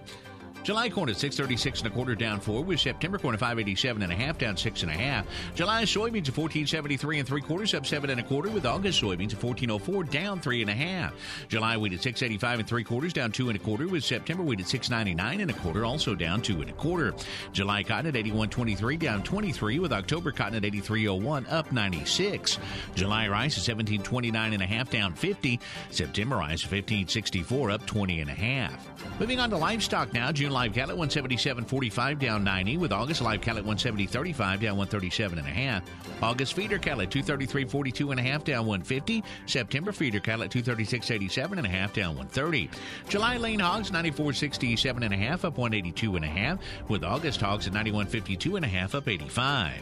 July 0.66 0.88
corn 0.88 1.08
at 1.08 1.16
636 1.16 1.82
and 1.82 1.92
a 1.92 1.94
quarter 1.94 2.16
down 2.16 2.40
four 2.40 2.60
with 2.60 2.80
September 2.80 3.18
corn 3.18 3.34
at 3.34 3.38
587 3.38 4.02
and 4.02 4.10
a 4.10 4.16
half 4.16 4.36
down 4.36 4.56
six 4.56 4.82
and 4.82 4.90
a 4.90 4.94
half. 4.94 5.24
July 5.54 5.84
soybeans 5.84 6.26
at 6.26 6.36
1473 6.36 7.20
and 7.20 7.28
three 7.28 7.40
quarters 7.40 7.72
up 7.72 7.86
seven 7.86 8.10
and 8.10 8.18
a 8.18 8.22
quarter 8.24 8.48
with 8.48 8.66
August 8.66 9.00
soybeans 9.00 9.32
at 9.32 9.40
1404 9.40 10.02
down 10.02 10.40
three 10.40 10.62
and 10.62 10.68
a 10.68 10.74
half. 10.74 11.14
July 11.46 11.76
wheat 11.76 11.92
at 11.92 12.02
685 12.02 12.58
and 12.58 12.68
three 12.68 12.82
quarters 12.82 13.12
down 13.12 13.30
two 13.30 13.48
and 13.48 13.54
a 13.54 13.62
quarter 13.62 13.86
with 13.86 14.02
September 14.02 14.42
wheat 14.42 14.58
at 14.58 14.66
699 14.66 15.40
and 15.40 15.48
a 15.52 15.54
quarter 15.54 15.84
also 15.84 16.16
down 16.16 16.42
two 16.42 16.60
and 16.60 16.68
a 16.68 16.72
quarter. 16.72 17.14
July 17.52 17.84
cotton 17.84 18.08
at 18.08 18.16
8123 18.16 18.96
down 18.96 19.22
23 19.22 19.78
with 19.78 19.92
October 19.92 20.32
cotton 20.32 20.56
at 20.56 20.64
8301 20.64 21.46
up 21.46 21.70
96. 21.70 22.58
July 22.96 23.28
rice 23.28 23.54
at 23.54 23.72
1729 23.72 24.52
and 24.52 24.62
a 24.64 24.66
half 24.66 24.90
down 24.90 25.14
50. 25.14 25.60
September 25.92 26.38
rice 26.38 26.64
at 26.64 26.72
1564 26.72 27.70
up 27.70 27.86
20 27.86 28.20
and 28.20 28.30
a 28.30 28.34
half. 28.34 29.20
Moving 29.20 29.38
on 29.38 29.48
to 29.50 29.56
livestock 29.56 30.12
now. 30.12 30.32
June 30.32 30.55
live 30.56 30.72
cattle 30.72 31.02
at 31.02 31.10
177.45 31.10 32.18
down 32.18 32.42
90 32.42 32.78
with 32.78 32.90
August 32.90 33.20
live 33.20 33.42
cattle 33.42 33.58
at 33.58 33.66
170.35 33.66 34.38
down 34.38 34.78
137 34.78 35.38
and 35.38 35.46
a 35.46 35.50
half. 35.50 35.82
August 36.22 36.54
feeder 36.54 36.78
cattle 36.78 37.02
at 37.02 37.10
233.42 37.10 38.10
and 38.10 38.18
a 38.18 38.22
half 38.22 38.42
down 38.42 38.64
150. 38.64 39.22
September 39.44 39.92
feeder 39.92 40.18
cattle 40.18 40.44
at 40.44 40.50
236.87 40.50 41.58
and 41.58 41.66
a 41.66 41.68
half 41.68 41.92
down 41.92 42.16
130. 42.16 42.70
July 43.06 43.36
lean 43.36 43.60
hogs 43.60 43.90
94.67 43.90 45.04
and 45.04 45.12
a 45.12 45.16
half 45.18 45.44
up 45.44 45.58
182 45.58 46.16
and 46.16 46.24
a 46.24 46.28
half 46.28 46.58
with 46.88 47.04
August 47.04 47.42
hogs 47.42 47.66
at 47.66 47.74
91.52 47.74 48.56
and 48.56 48.64
a 48.64 48.68
half 48.68 48.94
up 48.94 49.08
85. 49.08 49.74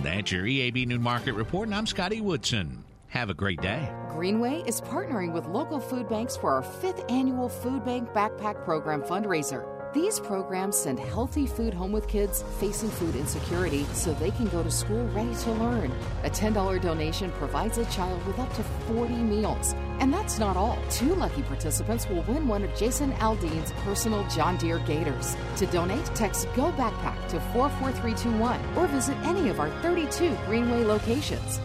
That's 0.00 0.32
your 0.32 0.46
EAB 0.46 0.88
Noon 0.88 1.00
Market 1.00 1.34
Report 1.34 1.68
and 1.68 1.76
I'm 1.76 1.86
Scotty 1.86 2.20
Woodson. 2.20 2.82
Have 3.06 3.30
a 3.30 3.34
great 3.34 3.60
day. 3.62 3.88
Greenway 4.08 4.64
is 4.66 4.80
partnering 4.80 5.32
with 5.32 5.46
local 5.46 5.78
food 5.78 6.08
banks 6.08 6.36
for 6.36 6.52
our 6.52 6.62
fifth 6.62 7.04
annual 7.08 7.48
Food 7.48 7.84
Bank 7.84 8.08
Backpack 8.10 8.64
Program 8.64 9.00
fundraiser. 9.02 9.77
These 9.94 10.20
programs 10.20 10.76
send 10.76 11.00
healthy 11.00 11.46
food 11.46 11.72
home 11.72 11.92
with 11.92 12.08
kids 12.08 12.44
facing 12.60 12.90
food 12.90 13.16
insecurity 13.16 13.84
so 13.94 14.12
they 14.12 14.30
can 14.30 14.46
go 14.48 14.62
to 14.62 14.70
school 14.70 15.06
ready 15.08 15.34
to 15.34 15.52
learn. 15.52 15.90
A 16.24 16.30
$10 16.30 16.82
donation 16.82 17.30
provides 17.32 17.78
a 17.78 17.86
child 17.86 18.24
with 18.26 18.38
up 18.38 18.52
to 18.56 18.62
40 18.62 19.14
meals. 19.14 19.74
And 20.00 20.12
that's 20.12 20.38
not 20.38 20.58
all. 20.58 20.78
Two 20.90 21.14
lucky 21.14 21.40
participants 21.42 22.06
will 22.06 22.22
win 22.24 22.46
one 22.46 22.64
of 22.64 22.76
Jason 22.76 23.12
Aldean's 23.14 23.72
personal 23.82 24.28
John 24.28 24.58
Deere 24.58 24.80
Gators. 24.80 25.36
To 25.56 25.66
donate, 25.66 26.04
text 26.14 26.48
Go 26.54 26.70
Backpack 26.72 27.26
to 27.28 27.40
44321 27.52 28.60
or 28.76 28.86
visit 28.88 29.16
any 29.24 29.48
of 29.48 29.58
our 29.58 29.70
32 29.80 30.36
Greenway 30.46 30.84
locations. 30.84 31.60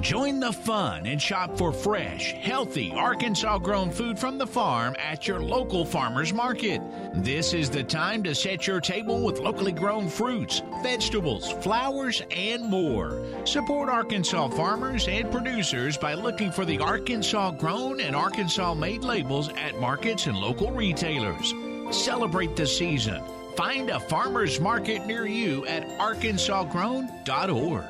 Join 0.00 0.38
the 0.38 0.52
fun 0.52 1.06
and 1.06 1.20
shop 1.20 1.58
for 1.58 1.72
fresh, 1.72 2.32
healthy, 2.32 2.92
Arkansas 2.92 3.58
grown 3.58 3.90
food 3.90 4.16
from 4.18 4.38
the 4.38 4.46
farm 4.46 4.94
at 4.98 5.26
your 5.26 5.40
local 5.40 5.84
farmer's 5.84 6.32
market. 6.32 6.80
This 7.14 7.52
is 7.52 7.68
the 7.68 7.82
time 7.82 8.22
to 8.22 8.32
set 8.34 8.66
your 8.66 8.80
table 8.80 9.24
with 9.24 9.40
locally 9.40 9.72
grown 9.72 10.08
fruits, 10.08 10.62
vegetables, 10.82 11.50
flowers, 11.50 12.22
and 12.30 12.64
more. 12.64 13.24
Support 13.44 13.88
Arkansas 13.88 14.48
farmers 14.50 15.08
and 15.08 15.32
producers 15.32 15.96
by 15.96 16.14
looking 16.14 16.52
for 16.52 16.64
the 16.64 16.78
Arkansas 16.78 17.50
grown 17.52 18.00
and 18.00 18.14
Arkansas 18.14 18.74
made 18.74 19.02
labels 19.02 19.48
at 19.56 19.80
markets 19.80 20.26
and 20.26 20.36
local 20.38 20.70
retailers. 20.70 21.52
Celebrate 21.90 22.54
the 22.54 22.66
season. 22.66 23.20
Find 23.56 23.90
a 23.90 23.98
farmer's 23.98 24.60
market 24.60 25.04
near 25.06 25.26
you 25.26 25.66
at 25.66 25.84
arkansasgrown.org. 25.98 27.84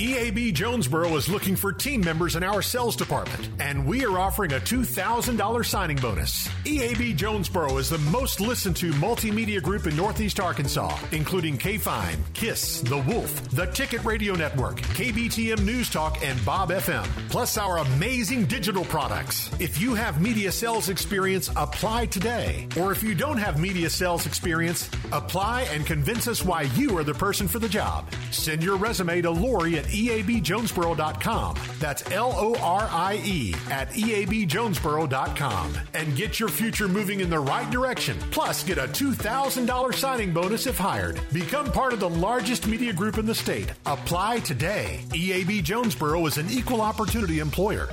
EAB 0.00 0.54
Jonesboro 0.54 1.14
is 1.16 1.28
looking 1.28 1.54
for 1.54 1.74
team 1.74 2.00
members 2.00 2.34
in 2.34 2.42
our 2.42 2.62
sales 2.62 2.96
department, 2.96 3.50
and 3.60 3.84
we 3.84 4.02
are 4.06 4.18
offering 4.18 4.54
a 4.54 4.58
$2,000 4.58 5.66
signing 5.66 5.98
bonus. 5.98 6.48
EAB 6.64 7.14
Jonesboro 7.14 7.76
is 7.76 7.90
the 7.90 7.98
most 8.10 8.40
listened 8.40 8.76
to 8.76 8.92
multimedia 8.92 9.62
group 9.62 9.86
in 9.86 9.94
Northeast 9.94 10.40
Arkansas, 10.40 10.98
including 11.12 11.58
K 11.58 11.76
Fine, 11.76 12.16
KISS, 12.32 12.80
The 12.80 12.96
Wolf, 12.96 13.50
The 13.50 13.66
Ticket 13.66 14.02
Radio 14.02 14.34
Network, 14.34 14.80
KBTM 14.80 15.66
News 15.66 15.90
Talk, 15.90 16.24
and 16.24 16.42
Bob 16.46 16.70
FM, 16.70 17.04
plus 17.28 17.58
our 17.58 17.76
amazing 17.76 18.46
digital 18.46 18.86
products. 18.86 19.50
If 19.60 19.82
you 19.82 19.92
have 19.92 20.22
media 20.22 20.50
sales 20.50 20.88
experience, 20.88 21.50
apply 21.56 22.06
today. 22.06 22.66
Or 22.78 22.90
if 22.90 23.02
you 23.02 23.14
don't 23.14 23.36
have 23.36 23.60
media 23.60 23.90
sales 23.90 24.24
experience, 24.24 24.88
apply 25.12 25.64
and 25.74 25.84
convince 25.84 26.26
us 26.26 26.42
why 26.42 26.62
you 26.74 26.96
are 26.96 27.04
the 27.04 27.12
person 27.12 27.46
for 27.46 27.58
the 27.58 27.68
job. 27.68 28.10
Send 28.30 28.62
your 28.62 28.78
resume 28.78 29.20
to 29.20 29.30
Lori 29.30 29.76
at 29.76 29.89
eabjonesboro.com. 29.90 31.56
That's 31.78 32.10
L 32.10 32.32
O 32.36 32.54
R 32.56 32.88
I 32.90 33.20
E 33.24 33.54
at 33.70 33.90
eabjonesboro.com. 33.90 35.74
And 35.94 36.16
get 36.16 36.40
your 36.40 36.48
future 36.48 36.88
moving 36.88 37.20
in 37.20 37.30
the 37.30 37.38
right 37.38 37.70
direction. 37.70 38.18
Plus, 38.30 38.64
get 38.64 38.78
a 38.78 38.88
$2,000 38.88 39.94
signing 39.94 40.32
bonus 40.32 40.66
if 40.66 40.78
hired. 40.78 41.20
Become 41.32 41.72
part 41.72 41.92
of 41.92 42.00
the 42.00 42.08
largest 42.08 42.66
media 42.66 42.92
group 42.92 43.18
in 43.18 43.26
the 43.26 43.34
state. 43.34 43.72
Apply 43.86 44.38
today. 44.40 45.00
EAB 45.10 45.62
Jonesboro 45.62 46.26
is 46.26 46.38
an 46.38 46.48
equal 46.50 46.80
opportunity 46.80 47.40
employer. 47.40 47.86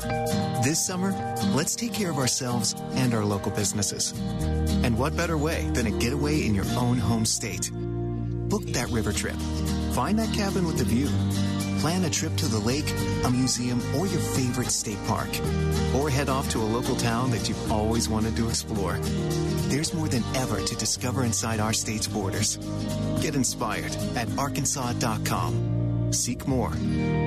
This 0.64 0.86
summer, 0.86 1.12
let's 1.56 1.76
take 1.76 1.94
care 1.94 2.12
of 2.12 2.18
ourselves 2.18 2.76
and 2.94 3.14
our 3.14 3.26
local 3.26 3.52
businesses. 3.52 4.12
And 4.84 4.98
what 4.98 5.16
better 5.16 5.38
way 5.38 5.70
than 5.74 5.88
a 5.88 5.92
getaway 5.92 6.46
in 6.46 6.56
your 6.56 6.66
own 6.78 6.98
home 6.98 7.26
state? 7.26 7.72
Book 7.74 8.64
that 8.68 8.90
river 8.90 9.12
trip. 9.12 9.36
Find 9.94 10.18
that 10.20 10.34
cabin 10.34 10.66
with 10.66 10.78
the 10.78 10.86
view 10.86 11.10
Plan 11.80 12.04
a 12.06 12.10
trip 12.10 12.36
to 12.38 12.48
the 12.48 12.60
lake, 12.60 12.92
a 13.24 13.30
museum, 13.30 13.80
or 13.96 14.08
your 14.08 14.20
favorite 14.20 14.72
state 14.72 14.98
park. 15.06 15.30
Or 15.96 16.10
head 16.10 16.28
off 16.28 16.50
to 16.50 16.60
a 16.60 16.66
local 16.66 16.96
town 16.96 17.32
that 17.32 17.48
you've 17.48 17.72
always 17.72 18.10
wanted 18.10 18.36
to 18.38 18.50
explore. 18.50 18.98
There's 19.70 19.94
more 19.94 20.08
than 20.08 20.24
ever 20.36 20.60
to 20.60 20.76
discover 20.76 21.24
inside 21.24 21.60
our 21.60 21.74
state's 21.74 22.08
borders. 22.08 22.58
Get 23.22 23.36
inspired 23.36 23.96
at 24.16 24.28
arkansas.com. 24.38 25.77
Seek 26.12 26.48
more 26.48 26.74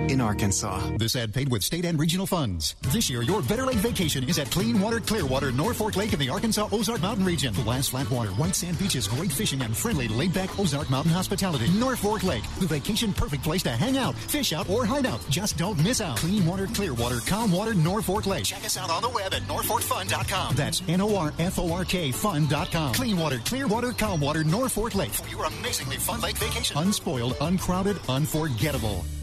in 0.09 0.21
Arkansas. 0.21 0.81
This 0.97 1.15
ad 1.15 1.33
paid 1.33 1.51
with 1.51 1.63
state 1.63 1.85
and 1.85 1.99
regional 1.99 2.27
funds. 2.27 2.75
This 2.93 3.09
year, 3.11 3.23
your 3.23 3.43
Better 3.43 3.65
Lake 3.65 3.77
vacation 3.77 4.29
is 4.29 4.39
at 4.39 4.51
Clean 4.51 4.81
Water 4.81 4.99
Clearwater, 4.99 5.53
Norfork 5.53 5.97
Lake 5.97 6.13
in 6.13 6.19
the 6.19 6.29
Arkansas 6.29 6.69
Ozark 6.73 7.03
Mountain 7.03 7.25
region. 7.25 7.53
Glass 7.55 7.89
flat 7.89 8.11
water, 8.11 8.31
white 8.31 8.57
sand 8.57 8.79
beaches, 8.79 9.07
great 9.07 9.31
fishing, 9.31 9.61
and 9.63 9.77
friendly 9.77 10.09
laid 10.09 10.33
back 10.33 10.59
Ozark 10.59 10.91
Mountain 10.91 11.13
hospitality. 11.13 11.67
Norfork 11.67 12.25
Lake, 12.25 12.43
the 12.59 12.67
vacation 12.67 13.13
perfect 13.13 13.45
place 13.45 13.63
to 13.63 13.71
hang 13.71 13.99
out, 13.99 14.15
fish 14.15 14.53
out, 14.53 14.69
or 14.69 14.85
hide 14.85 15.07
out. 15.07 15.21
Just 15.29 15.59
don't 15.59 15.81
miss 15.83 16.01
out. 16.01 16.17
Clean 16.17 16.45
Water 16.45 16.67
Clearwater, 16.67 17.19
calm 17.21 17.53
water, 17.53 17.73
Norfork 17.75 18.27
Lake. 18.27 18.45
Check 18.45 18.65
us 18.65 18.77
out 18.77 18.91
on 18.91 19.03
the 19.03 19.11
web 19.11 19.33
at 19.35 19.43
norforkfun.com. 19.43 20.57
That's 20.57 20.83
N 20.89 21.01
O 21.01 21.15
R 21.17 21.33
F 21.39 21.59
O 21.59 21.73
R 21.73 21.85
K 21.85 22.11
fun.com. 22.11 22.95
Clean 22.95 23.17
Water 23.17 23.39
Clearwater, 23.45 23.93
calm 23.93 24.21
water, 24.21 24.43
Norfork 24.43 24.95
Lake 24.95 25.11
for 25.11 25.29
your 25.29 25.45
amazingly 25.45 25.97
fun 25.97 26.21
lake 26.21 26.39
vacation. 26.39 26.77
Unspoiled, 26.79 27.37
uncrowded, 27.41 27.99
unforgettable. 28.09 28.70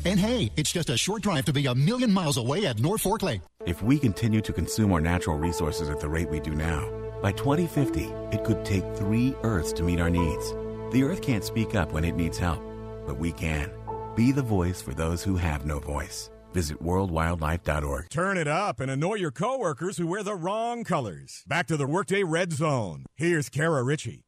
And 0.06 0.20
hey, 0.20 0.52
it's 0.56 0.72
just 0.72 0.90
a 0.90 0.98
short 0.98 1.22
drive 1.22 1.46
to 1.46 1.54
be 1.54 1.66
a 1.66 1.76
million 1.76 2.12
miles 2.12 2.38
away 2.38 2.66
at 2.66 2.78
Norfork 2.78 3.24
Lake. 3.24 3.42
If 3.66 3.82
we 3.82 4.00
continue 4.00 4.42
to 4.42 4.54
consume 4.54 4.92
our 4.94 5.02
natural 5.02 5.38
resources 5.38 5.90
at 5.90 6.00
the 6.00 6.10
rate 6.10 6.30
we 6.30 6.40
do 6.40 6.54
now, 6.56 6.90
by 7.22 7.32
2050, 7.32 8.04
it 8.32 8.44
could 8.44 8.64
take 8.64 8.84
three 8.96 9.36
Earths 9.44 9.74
to 9.74 9.84
meet 9.84 10.00
our 10.00 10.10
needs. 10.10 10.52
The 10.92 11.04
Earth 11.04 11.22
can't 11.22 11.44
speak 11.44 11.76
up 11.76 11.92
when 11.92 12.06
it 12.06 12.16
needs 12.16 12.38
help, 12.38 12.62
but 13.06 13.18
we 13.18 13.32
can. 13.32 13.72
Be 14.16 14.32
the 14.32 14.42
voice 14.42 14.82
for 14.82 14.94
those 14.94 15.24
who 15.24 15.36
have 15.36 15.66
no 15.66 15.80
voice. 15.80 16.30
Visit 16.54 16.82
worldwildlife.org. 16.82 18.10
Turn 18.10 18.38
it 18.38 18.48
up 18.48 18.80
and 18.80 18.90
annoy 18.90 19.16
your 19.16 19.32
coworkers 19.32 19.98
who 19.98 20.08
wear 20.08 20.24
the 20.24 20.36
wrong 20.36 20.84
colors. 20.84 21.44
Back 21.48 21.68
to 21.68 21.78
the 21.78 21.86
Workday 21.86 22.24
Red 22.24 22.54
Zone. 22.54 23.06
Here's 23.16 23.50
Kara 23.50 23.84
Richey. 23.84 24.24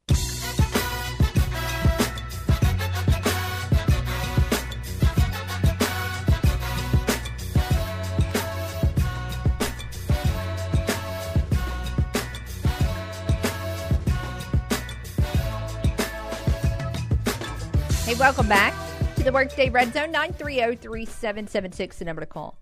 Welcome 18.19 18.49
back 18.49 18.73
to 19.15 19.23
the 19.23 19.31
Workday 19.31 19.69
Red 19.69 19.93
Zone 19.93 20.11
930-3776, 20.11 21.99
the 21.99 22.03
number 22.03 22.19
to 22.19 22.25
call. 22.25 22.59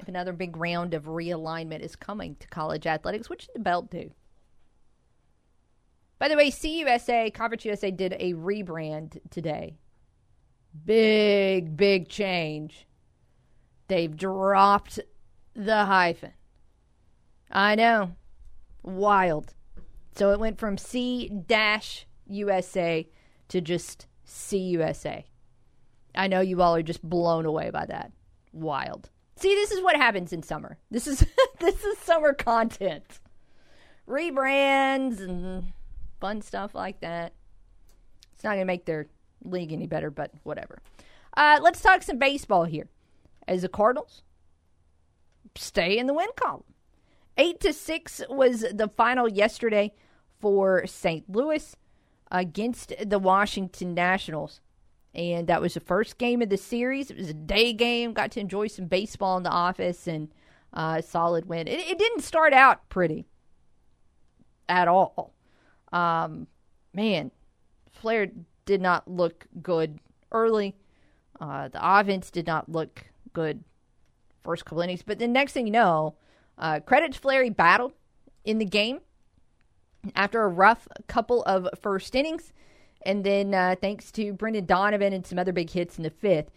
If 0.00 0.08
another 0.08 0.32
big 0.32 0.56
round 0.56 0.94
of 0.94 1.04
realignment 1.04 1.78
is 1.78 1.94
coming 1.94 2.34
to 2.40 2.48
college 2.48 2.88
athletics, 2.88 3.30
what 3.30 3.40
should 3.40 3.54
the 3.54 3.60
belt 3.60 3.88
do? 3.88 4.10
By 6.18 6.26
the 6.26 6.34
way, 6.34 6.50
CUSA, 6.50 7.32
Conference 7.32 7.64
USA 7.64 7.92
did 7.92 8.16
a 8.18 8.32
rebrand 8.32 9.20
today. 9.30 9.76
Big, 10.84 11.76
big 11.76 12.08
change. 12.08 12.88
They've 13.86 14.16
dropped 14.16 14.98
the 15.54 15.84
hyphen. 15.84 16.32
I 17.48 17.76
know. 17.76 18.16
Wild. 18.82 19.54
So 20.16 20.32
it 20.32 20.40
went 20.40 20.58
from 20.58 20.76
C 20.76 21.28
dash 21.28 22.08
USA 22.26 23.08
to 23.50 23.60
just 23.60 24.08
CUSA. 24.26 25.24
I 26.14 26.26
know 26.26 26.40
you 26.40 26.62
all 26.62 26.74
are 26.74 26.82
just 26.82 27.02
blown 27.02 27.46
away 27.46 27.70
by 27.70 27.86
that. 27.86 28.12
Wild. 28.52 29.10
See, 29.36 29.54
this 29.54 29.70
is 29.70 29.82
what 29.82 29.96
happens 29.96 30.32
in 30.32 30.42
summer. 30.42 30.78
This 30.90 31.06
is 31.06 31.24
this 31.60 31.84
is 31.84 31.98
summer 31.98 32.32
content. 32.32 33.20
Rebrands 34.08 35.20
and 35.20 35.72
fun 36.20 36.40
stuff 36.42 36.74
like 36.74 37.00
that. 37.00 37.32
It's 38.34 38.44
not 38.44 38.50
going 38.50 38.60
to 38.60 38.64
make 38.64 38.84
their 38.84 39.06
league 39.44 39.72
any 39.72 39.86
better, 39.86 40.10
but 40.10 40.32
whatever. 40.42 40.80
Uh, 41.36 41.58
let's 41.60 41.80
talk 41.80 42.02
some 42.02 42.18
baseball 42.18 42.64
here. 42.64 42.88
As 43.48 43.62
the 43.62 43.68
Cardinals 43.68 44.22
stay 45.54 45.98
in 45.98 46.06
the 46.06 46.14
win 46.14 46.28
column. 46.36 46.64
Eight 47.36 47.60
to 47.60 47.72
six 47.72 48.22
was 48.28 48.64
the 48.72 48.88
final 48.96 49.28
yesterday 49.28 49.92
for 50.40 50.86
St. 50.86 51.28
Louis 51.28 51.76
against 52.30 52.92
the 53.04 53.18
Washington 53.18 53.94
Nationals. 53.94 54.60
And 55.14 55.46
that 55.46 55.62
was 55.62 55.74
the 55.74 55.80
first 55.80 56.18
game 56.18 56.42
of 56.42 56.50
the 56.50 56.58
series. 56.58 57.10
It 57.10 57.16
was 57.16 57.30
a 57.30 57.34
day 57.34 57.72
game. 57.72 58.12
Got 58.12 58.32
to 58.32 58.40
enjoy 58.40 58.66
some 58.66 58.86
baseball 58.86 59.36
in 59.38 59.42
the 59.44 59.50
office 59.50 60.06
and 60.06 60.28
uh, 60.74 61.00
solid 61.00 61.46
win. 61.46 61.66
It, 61.66 61.80
it, 61.80 61.98
didn't 61.98 62.20
start 62.20 62.52
out 62.52 62.86
pretty 62.90 63.24
at 64.68 64.88
all. 64.88 65.32
Um, 65.90 66.48
man, 66.92 67.30
Flair 67.90 68.28
did 68.66 68.82
not 68.82 69.08
look 69.10 69.46
good 69.62 69.98
early. 70.32 70.74
Uh, 71.40 71.68
the 71.68 71.80
offense 71.80 72.30
did 72.30 72.46
not 72.46 72.68
look 72.68 73.04
good 73.32 73.64
first 74.44 74.66
couple 74.66 74.82
innings. 74.82 75.02
But 75.02 75.18
the 75.18 75.28
next 75.28 75.52
thing 75.52 75.66
you 75.66 75.72
know, 75.72 76.16
uh, 76.58 76.80
credit 76.80 77.12
to 77.12 77.18
Flair, 77.18 77.42
he 77.42 77.50
battled 77.50 77.94
in 78.44 78.58
the 78.58 78.64
game 78.66 79.00
after 80.14 80.42
a 80.42 80.48
rough 80.48 80.86
couple 81.06 81.42
of 81.44 81.68
first 81.80 82.14
innings. 82.14 82.52
And 83.02 83.22
then, 83.24 83.54
uh, 83.54 83.76
thanks 83.80 84.10
to 84.12 84.32
Brendan 84.32 84.66
Donovan 84.66 85.12
and 85.12 85.26
some 85.26 85.38
other 85.38 85.52
big 85.52 85.70
hits 85.70 85.96
in 85.96 86.02
the 86.02 86.10
fifth, 86.10 86.50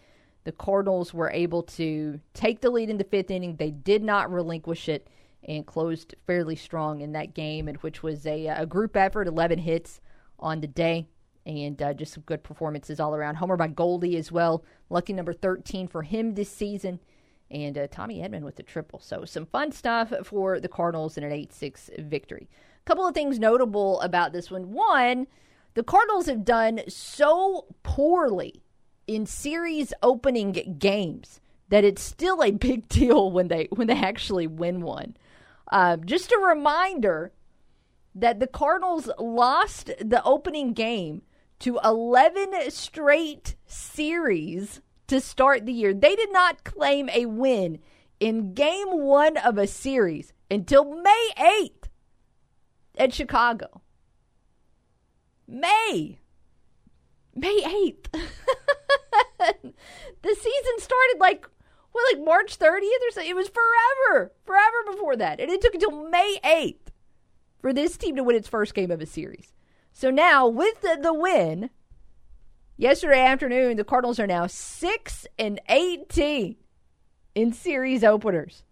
the 0.44 0.52
Cardinals 0.52 1.12
were 1.12 1.30
able 1.30 1.62
to 1.62 2.20
take 2.34 2.60
the 2.60 2.70
lead 2.70 2.90
in 2.90 2.98
the 2.98 3.04
fifth 3.04 3.30
inning. 3.30 3.56
They 3.56 3.70
did 3.70 4.02
not 4.02 4.32
relinquish 4.32 4.88
it 4.88 5.06
and 5.44 5.66
closed 5.66 6.14
fairly 6.26 6.56
strong 6.56 7.00
in 7.00 7.12
that 7.12 7.34
game, 7.34 7.68
and 7.68 7.78
which 7.78 8.02
was 8.02 8.26
a, 8.26 8.46
a 8.46 8.66
group 8.66 8.96
effort, 8.96 9.26
11 9.26 9.58
hits 9.60 10.00
on 10.38 10.60
the 10.60 10.66
day, 10.66 11.06
and 11.46 11.80
uh, 11.80 11.94
just 11.94 12.14
some 12.14 12.22
good 12.26 12.42
performances 12.42 13.00
all 13.00 13.14
around. 13.14 13.36
Homer 13.36 13.56
by 13.56 13.68
Goldie 13.68 14.16
as 14.16 14.30
well, 14.32 14.64
lucky 14.88 15.12
number 15.12 15.32
13 15.32 15.88
for 15.88 16.02
him 16.02 16.34
this 16.34 16.50
season, 16.50 17.00
and 17.50 17.76
uh, 17.76 17.86
Tommy 17.90 18.20
Edman 18.20 18.42
with 18.42 18.56
the 18.56 18.62
triple. 18.62 19.00
So 19.00 19.24
some 19.24 19.46
fun 19.46 19.72
stuff 19.72 20.12
for 20.24 20.60
the 20.60 20.68
Cardinals 20.68 21.16
in 21.16 21.24
an 21.24 21.32
8 21.32 21.52
6 21.52 21.90
victory. 21.98 22.48
Couple 22.90 23.06
of 23.06 23.14
things 23.14 23.38
notable 23.38 24.00
about 24.00 24.32
this 24.32 24.50
one. 24.50 24.72
One, 24.72 25.28
the 25.74 25.84
Cardinals 25.84 26.26
have 26.26 26.44
done 26.44 26.80
so 26.88 27.66
poorly 27.84 28.64
in 29.06 29.26
series 29.26 29.92
opening 30.02 30.50
games 30.76 31.40
that 31.68 31.84
it's 31.84 32.02
still 32.02 32.42
a 32.42 32.50
big 32.50 32.88
deal 32.88 33.30
when 33.30 33.46
they 33.46 33.68
when 33.70 33.86
they 33.86 33.94
actually 33.94 34.48
win 34.48 34.80
one. 34.80 35.16
Uh, 35.70 35.98
just 35.98 36.32
a 36.32 36.38
reminder 36.38 37.30
that 38.16 38.40
the 38.40 38.48
Cardinals 38.48 39.08
lost 39.20 39.92
the 40.00 40.20
opening 40.24 40.72
game 40.72 41.22
to 41.60 41.78
11 41.84 42.72
straight 42.72 43.54
series 43.66 44.80
to 45.06 45.20
start 45.20 45.64
the 45.64 45.72
year. 45.72 45.94
They 45.94 46.16
did 46.16 46.32
not 46.32 46.64
claim 46.64 47.08
a 47.10 47.26
win 47.26 47.78
in 48.18 48.52
game 48.52 48.88
one 48.90 49.36
of 49.36 49.58
a 49.58 49.68
series 49.68 50.32
until 50.50 50.84
May 50.84 51.30
8th 51.36 51.79
at 53.00 53.14
Chicago. 53.14 53.80
May. 55.48 56.20
May 57.34 57.62
8th. 57.62 58.12
the 59.38 60.34
season 60.34 60.78
started 60.78 61.16
like 61.18 61.46
well, 61.92 62.04
like 62.12 62.24
March 62.24 62.56
30th 62.56 62.82
or 62.82 63.10
so. 63.10 63.20
It 63.22 63.34
was 63.34 63.48
forever, 63.48 64.32
forever 64.44 64.92
before 64.92 65.16
that. 65.16 65.40
And 65.40 65.50
it 65.50 65.60
took 65.60 65.74
until 65.74 66.08
May 66.08 66.38
8th 66.44 66.92
for 67.58 67.72
this 67.72 67.96
team 67.96 68.14
to 68.14 68.22
win 68.22 68.36
its 68.36 68.46
first 68.46 68.74
game 68.74 68.92
of 68.92 69.00
a 69.00 69.06
series. 69.06 69.52
So 69.92 70.10
now, 70.10 70.46
with 70.46 70.80
the, 70.82 71.00
the 71.02 71.12
win, 71.12 71.70
yesterday 72.76 73.24
afternoon, 73.24 73.76
the 73.76 73.82
Cardinals 73.82 74.20
are 74.20 74.26
now 74.26 74.46
6 74.46 75.26
and 75.36 75.60
18 75.68 76.54
in 77.34 77.52
series 77.52 78.04
openers 78.04 78.62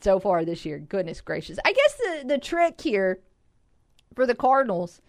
so 0.00 0.18
far 0.18 0.44
this 0.44 0.64
year. 0.64 0.78
Goodness 0.78 1.20
gracious. 1.20 1.58
I 1.64 1.72
guess 1.72 1.96
the, 1.96 2.28
the 2.28 2.38
trick 2.38 2.80
here 2.80 3.20
for 4.14 4.26
the 4.26 4.34
Cardinals 4.34 5.00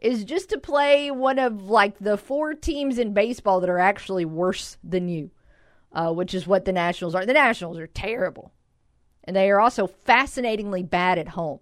is 0.00 0.24
just 0.24 0.50
to 0.50 0.58
play 0.58 1.10
one 1.10 1.38
of 1.38 1.64
like 1.64 1.98
the 1.98 2.16
four 2.16 2.54
teams 2.54 2.98
in 2.98 3.14
baseball 3.14 3.60
that 3.60 3.70
are 3.70 3.78
actually 3.78 4.24
worse 4.24 4.76
than 4.82 5.08
you 5.08 5.30
uh, 5.92 6.12
which 6.12 6.34
is 6.34 6.46
what 6.46 6.64
the 6.64 6.72
Nationals 6.72 7.14
are. 7.14 7.24
The 7.24 7.32
Nationals 7.32 7.78
are 7.78 7.86
terrible. 7.86 8.52
And 9.24 9.36
they 9.36 9.50
are 9.50 9.60
also 9.60 9.86
fascinatingly 9.86 10.82
bad 10.82 11.18
at 11.18 11.28
home, 11.28 11.60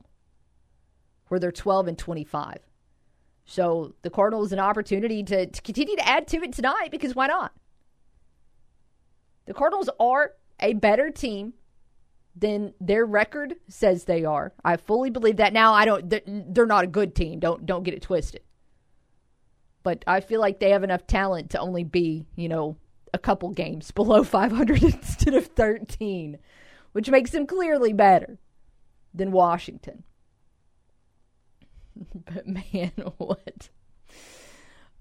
where 1.28 1.40
they're 1.40 1.52
12 1.52 1.88
and 1.88 1.98
25. 1.98 2.58
So 3.44 3.94
the 4.02 4.10
Cardinals 4.10 4.52
an 4.52 4.58
opportunity 4.58 5.22
to, 5.24 5.46
to 5.46 5.62
continue 5.62 5.96
to 5.96 6.08
add 6.08 6.26
to 6.28 6.42
it 6.42 6.52
tonight 6.52 6.88
because 6.90 7.14
why 7.14 7.28
not? 7.28 7.52
The 9.46 9.54
Cardinals 9.54 9.88
are 10.00 10.32
a 10.60 10.74
better 10.74 11.10
team 11.10 11.54
than 12.36 12.74
their 12.80 13.06
record 13.06 13.56
says 13.68 14.04
they 14.04 14.24
are. 14.24 14.52
I 14.64 14.76
fully 14.76 15.10
believe 15.10 15.38
that. 15.38 15.52
Now 15.52 15.72
I 15.72 15.84
don't 15.84 16.08
they're, 16.08 16.20
they're 16.26 16.66
not 16.66 16.84
a 16.84 16.88
good 16.88 17.14
team. 17.14 17.40
Don't 17.40 17.64
don't 17.64 17.82
get 17.82 17.94
it 17.94 18.02
twisted. 18.02 18.42
But 19.82 20.04
I 20.06 20.20
feel 20.20 20.40
like 20.40 20.60
they 20.60 20.70
have 20.70 20.84
enough 20.84 21.06
talent 21.06 21.50
to 21.50 21.60
only 21.60 21.84
be, 21.84 22.26
you 22.34 22.48
know, 22.48 22.76
a 23.14 23.18
couple 23.18 23.50
games 23.50 23.90
below 23.92 24.22
500 24.22 24.82
instead 24.82 25.34
of 25.34 25.46
13, 25.46 26.38
which 26.92 27.08
makes 27.08 27.30
them 27.30 27.46
clearly 27.46 27.92
better 27.92 28.38
than 29.14 29.32
Washington. 29.32 30.02
but 32.26 32.46
man, 32.46 32.92
what? 33.16 33.70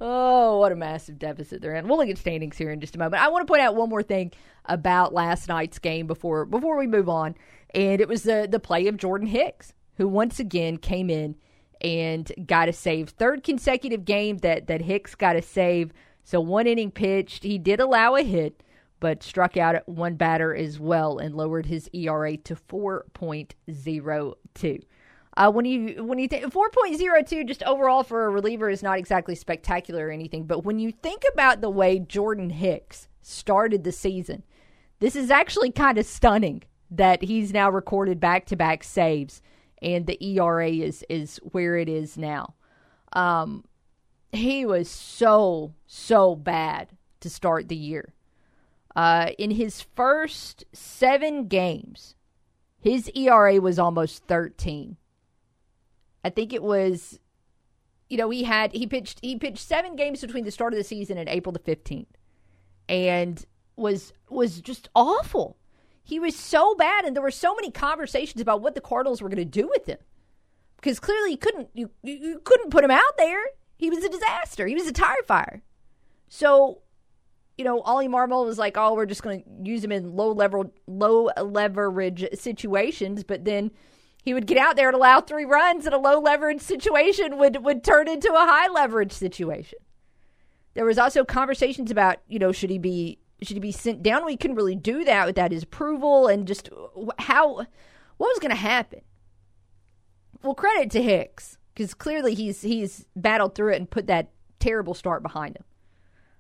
Oh, 0.02 0.60
what 0.60 0.74
a 0.74 0.76
massive 0.76 1.18
deficit 1.18 1.62
they're 1.62 1.76
in. 1.76 1.88
We'll 1.88 1.98
look 1.98 2.10
at 2.10 2.18
standings 2.18 2.58
here 2.58 2.72
in 2.72 2.82
just 2.82 2.96
a 2.96 3.00
moment. 3.00 3.24
I 3.24 3.30
want 3.30 3.48
to 3.48 3.52
point 3.52 3.62
out 3.62 3.76
one 3.76 3.90
more 3.90 4.04
thing 4.04 4.32
about 4.66 5.14
last 5.14 5.48
night's 5.48 5.80
game 5.80 6.06
before 6.06 6.46
before 6.46 6.78
we 6.78 6.86
move 6.86 7.08
on, 7.08 7.36
and 7.74 8.02
it 8.02 8.10
was 8.10 8.24
the 8.24 8.48
the 8.50 8.60
play 8.60 8.88
of 8.88 8.98
Jordan 8.98 9.28
Hicks, 9.28 9.74
who 9.96 10.08
once 10.08 10.40
again 10.40 10.78
came 10.78 11.10
in 11.10 11.36
and 11.82 12.30
got 12.46 12.68
a 12.68 12.74
save. 12.74 13.10
Third 13.10 13.44
consecutive 13.44 14.04
game 14.04 14.40
that 14.40 14.68
that 14.68 14.82
Hicks 14.82 15.16
got 15.16 15.38
a 15.38 15.42
save. 15.42 15.94
So 16.24 16.42
one 16.42 16.68
inning 16.68 16.92
pitched. 16.92 17.44
He 17.44 17.58
did 17.58 17.80
allow 17.80 18.16
a 18.16 18.24
hit, 18.24 18.64
but 19.00 19.24
struck 19.24 19.56
out 19.56 19.88
one 19.88 20.16
batter 20.16 20.54
as 20.54 20.80
well 20.80 21.20
and 21.20 21.36
lowered 21.36 21.68
his 21.68 21.90
ERA 21.94 22.36
to 22.38 22.56
4.02. 22.56 24.82
Uh, 25.38 25.52
when 25.52 25.66
you 25.66 26.02
when 26.04 26.18
you 26.18 26.28
think 26.30 26.46
4.02 26.46 27.46
just 27.46 27.62
overall 27.64 28.04
for 28.04 28.26
a 28.26 28.30
reliever 28.30 28.70
is 28.70 28.82
not 28.82 28.98
exactly 28.98 29.36
spectacular 29.36 30.08
or 30.08 30.12
anything, 30.12 30.46
but 30.46 30.64
when 30.64 30.80
you 30.80 30.92
think 30.92 31.24
about 31.34 31.62
the 31.62 31.70
way 31.70 32.00
Jordan 32.00 32.50
Hicks 32.50 33.10
started 33.22 33.84
the 33.84 33.92
season, 33.92 34.44
this 35.00 35.16
is 35.16 35.30
actually 35.30 35.72
kind 35.72 35.98
of 35.98 36.06
stunning 36.06 36.64
that 36.90 37.24
he's 37.24 37.52
now 37.52 37.70
recorded 37.70 38.20
back-to-back 38.20 38.84
saves 38.84 39.42
and 39.82 40.08
the 40.08 40.24
ERA 40.24 40.70
is 40.70 41.04
is 41.10 41.40
where 41.52 41.78
it 41.78 41.90
is 41.90 42.18
now. 42.18 42.56
Um, 43.12 43.66
he 44.32 44.66
was 44.66 44.90
so 44.90 45.74
so 45.86 46.36
bad 46.36 46.90
to 47.20 47.30
start 47.30 47.68
the 47.68 47.76
year. 47.76 48.14
Uh, 48.96 49.32
in 49.38 49.52
his 49.52 49.82
first 49.82 50.64
seven 50.72 51.48
games, 51.48 52.16
his 52.80 53.12
ERA 53.14 53.60
was 53.60 53.78
almost 53.78 54.24
13. 54.28 54.96
I 56.26 56.32
think 56.32 56.54
it 56.54 56.64
was, 56.64 57.20
you 58.10 58.18
know, 58.18 58.32
he 58.32 58.44
had 58.44 58.74
he 58.74 58.88
pitched 58.88 59.20
he 59.22 59.38
pitched 59.38 59.60
seven 59.60 59.96
games 59.96 60.22
between 60.22 60.44
the 60.44 60.50
start 60.52 60.74
of 60.74 60.78
the 60.78 60.84
season 60.84 61.20
and 61.20 61.30
April 61.30 61.54
the 61.54 61.60
fifteenth, 61.60 62.18
and 62.90 63.46
was 63.76 64.12
was 64.28 64.60
just 64.60 64.90
awful. 64.96 65.56
He 66.04 66.20
was 66.20 66.36
so 66.36 66.74
bad, 66.74 67.06
and 67.06 67.16
there 67.16 67.22
were 67.22 67.30
so 67.30 67.54
many 67.54 67.70
conversations 67.70 68.42
about 68.42 68.62
what 68.62 68.74
the 68.74 68.82
Cardinals 68.82 69.22
were 69.22 69.30
going 69.30 69.38
to 69.38 69.46
do 69.46 69.68
with 69.68 69.86
him 69.86 70.00
because 70.78 71.00
clearly 71.00 71.32
you 71.32 71.38
couldn't 71.38 71.70
you, 71.76 71.92
you 72.02 72.42
couldn't 72.44 72.72
put 72.72 72.84
him 72.84 72.92
out 72.92 73.18
there. 73.20 73.44
He 73.78 73.92
was 73.92 74.04
a 74.04 74.10
disaster. 74.10 74.66
He 74.66 74.74
was 74.74 74.88
a 74.88 74.94
tire 74.94 75.24
fire. 75.28 75.62
So, 76.28 76.82
you 77.56 77.66
know, 77.66 77.82
Oli 77.82 78.08
Marmol 78.08 78.46
was 78.46 78.58
like, 78.58 78.78
"Oh, 78.78 78.96
we're 78.96 79.06
just 79.06 79.22
going 79.22 79.44
to 79.44 79.70
use 79.70 79.84
him 79.84 79.92
in 79.92 80.16
low 80.16 80.32
level 80.32 80.74
low 80.88 81.30
leverage 81.38 82.26
situations," 82.34 83.24
but 83.24 83.46
then 83.46 83.70
he 84.26 84.34
would 84.34 84.48
get 84.48 84.58
out 84.58 84.76
there 84.76 84.90
and 84.90 84.96
allow 84.96 85.22
three 85.22 85.46
runs 85.46 85.86
in 85.86 85.94
a 85.94 86.00
low 86.00 86.20
leverage 86.20 86.62
situation 86.62 87.38
would 87.38 87.64
would 87.64 87.84
turn 87.84 88.08
into 88.08 88.34
a 88.34 88.40
high 88.40 88.68
leverage 88.68 89.12
situation. 89.12 89.78
There 90.74 90.84
was 90.84 90.98
also 90.98 91.24
conversations 91.24 91.92
about, 91.92 92.18
you 92.28 92.40
know, 92.40 92.52
should 92.52 92.72
he 92.72 92.80
be 92.80 93.20
should 93.44 93.56
he 93.56 93.62
be 93.62 93.72
sent 93.72 94.02
down? 94.02 94.26
We 94.26 94.36
couldn't 94.36 94.56
really 94.56 94.76
do 94.76 95.04
that 95.06 95.28
without 95.28 95.52
his 95.52 95.64
approval 95.64 96.28
and 96.28 96.48
just 96.48 96.70
how 97.20 97.56
what 97.56 97.68
was 98.18 98.40
going 98.40 98.50
to 98.50 98.56
happen. 98.56 99.02
Well, 100.42 100.56
credit 100.56 100.90
to 100.92 101.04
Hicks 101.04 101.60
because 101.76 101.94
clearly 101.94 102.34
he's 102.34 102.64
he's 102.64 103.06
battled 103.16 103.54
through 103.54 103.74
it 103.74 103.78
and 103.78 103.90
put 103.90 104.08
that 104.08 104.32
terrible 104.60 104.96
start 104.96 105.22
behind 105.22 105.56
him. 105.56 105.66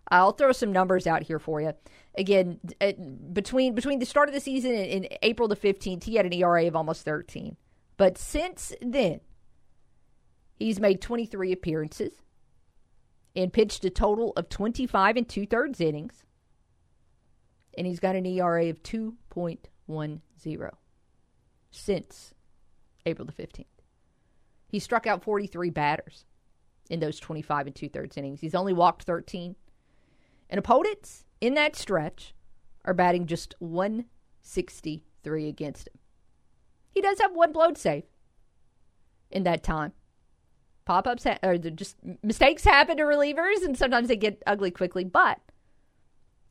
I'll 0.09 0.31
throw 0.31 0.53
some 0.53 0.71
numbers 0.71 1.05
out 1.05 1.23
here 1.23 1.39
for 1.39 1.61
you. 1.61 1.73
Again, 2.17 2.59
uh, 2.81 2.93
between 3.31 3.75
between 3.75 3.99
the 3.99 4.05
start 4.07 4.27
of 4.27 4.33
the 4.33 4.41
season 4.41 4.71
and, 4.71 5.05
and 5.05 5.17
April 5.21 5.47
the 5.47 5.55
15th, 5.55 6.03
he 6.03 6.15
had 6.15 6.25
an 6.25 6.33
ERA 6.33 6.65
of 6.65 6.75
almost 6.75 7.05
13. 7.05 7.57
But 7.97 8.17
since 8.17 8.73
then, 8.81 9.21
he's 10.55 10.79
made 10.79 11.01
23 11.01 11.51
appearances 11.51 12.13
and 13.35 13.51
pitched 13.53 13.83
a 13.85 13.89
total 13.89 14.33
of 14.35 14.49
25 14.49 15.17
and 15.17 15.27
two 15.27 15.45
thirds 15.45 15.81
innings. 15.81 16.23
And 17.77 17.85
he's 17.85 17.99
got 17.99 18.15
an 18.15 18.25
ERA 18.25 18.69
of 18.69 18.81
2.10 18.83 20.71
since 21.71 22.33
April 23.05 23.25
the 23.25 23.33
15th. 23.33 23.65
He 24.67 24.79
struck 24.79 25.05
out 25.05 25.23
43 25.23 25.69
batters 25.69 26.25
in 26.89 26.99
those 26.99 27.19
25 27.19 27.67
and 27.67 27.75
two 27.75 27.89
thirds 27.89 28.17
innings. 28.17 28.41
He's 28.41 28.55
only 28.55 28.73
walked 28.73 29.03
13. 29.03 29.55
And 30.49 30.59
opponents 30.59 31.25
in 31.41 31.53
that 31.55 31.75
stretch 31.75 32.33
are 32.85 32.93
batting 32.93 33.25
just 33.25 33.55
163 33.59 35.47
against 35.47 35.87
him. 35.87 35.99
He 36.95 37.01
does 37.01 37.19
have 37.19 37.35
one 37.35 37.51
blown 37.51 37.75
save 37.75 38.05
in 39.29 39.43
that 39.43 39.63
time. 39.63 39.91
Pop 40.85 41.05
ups 41.05 41.25
ha- 41.25 41.39
or 41.43 41.57
just 41.57 41.97
mistakes 42.23 42.63
happen 42.63 42.97
to 42.97 43.03
relievers, 43.03 43.63
and 43.63 43.77
sometimes 43.77 44.07
they 44.07 44.15
get 44.15 44.41
ugly 44.47 44.71
quickly. 44.71 45.03
But 45.03 45.39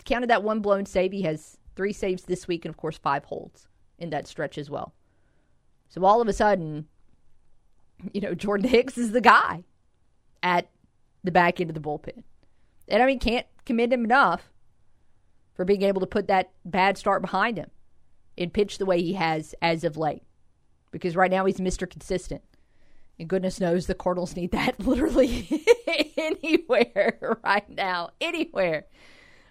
counted 0.04 0.28
that 0.28 0.42
one 0.42 0.60
blown 0.60 0.84
save. 0.84 1.12
He 1.12 1.22
has 1.22 1.56
three 1.74 1.94
saves 1.94 2.24
this 2.24 2.46
week, 2.46 2.66
and 2.66 2.70
of 2.72 2.76
course 2.76 2.98
five 2.98 3.24
holds 3.24 3.68
in 3.98 4.10
that 4.10 4.28
stretch 4.28 4.58
as 4.58 4.68
well. 4.68 4.92
So 5.88 6.04
all 6.04 6.20
of 6.20 6.28
a 6.28 6.32
sudden, 6.34 6.88
you 8.12 8.20
know, 8.20 8.34
Jordan 8.34 8.68
Hicks 8.68 8.98
is 8.98 9.12
the 9.12 9.22
guy 9.22 9.64
at 10.42 10.68
the 11.22 11.32
back 11.32 11.58
end 11.58 11.70
of 11.70 11.74
the 11.74 11.80
bullpen. 11.80 12.22
And 12.86 13.02
I 13.02 13.06
mean, 13.06 13.18
can't 13.18 13.46
commend 13.64 13.94
him 13.94 14.04
enough 14.04 14.52
for 15.54 15.64
being 15.64 15.82
able 15.82 16.00
to 16.00 16.06
put 16.06 16.28
that 16.28 16.50
bad 16.66 16.98
start 16.98 17.22
behind 17.22 17.56
him 17.56 17.70
and 18.36 18.52
pitch 18.52 18.76
the 18.76 18.84
way 18.84 19.00
he 19.00 19.14
has 19.14 19.54
as 19.62 19.84
of 19.84 19.96
late 19.96 20.22
because 20.94 21.16
right 21.16 21.30
now 21.30 21.44
he's 21.44 21.58
Mr. 21.58 21.90
Consistent. 21.90 22.40
And 23.18 23.28
goodness 23.28 23.60
knows 23.60 23.86
the 23.86 23.94
Cardinals 23.94 24.36
need 24.36 24.52
that 24.52 24.78
literally 24.86 25.64
anywhere 26.16 27.38
right 27.44 27.68
now. 27.68 28.10
Anywhere. 28.20 28.86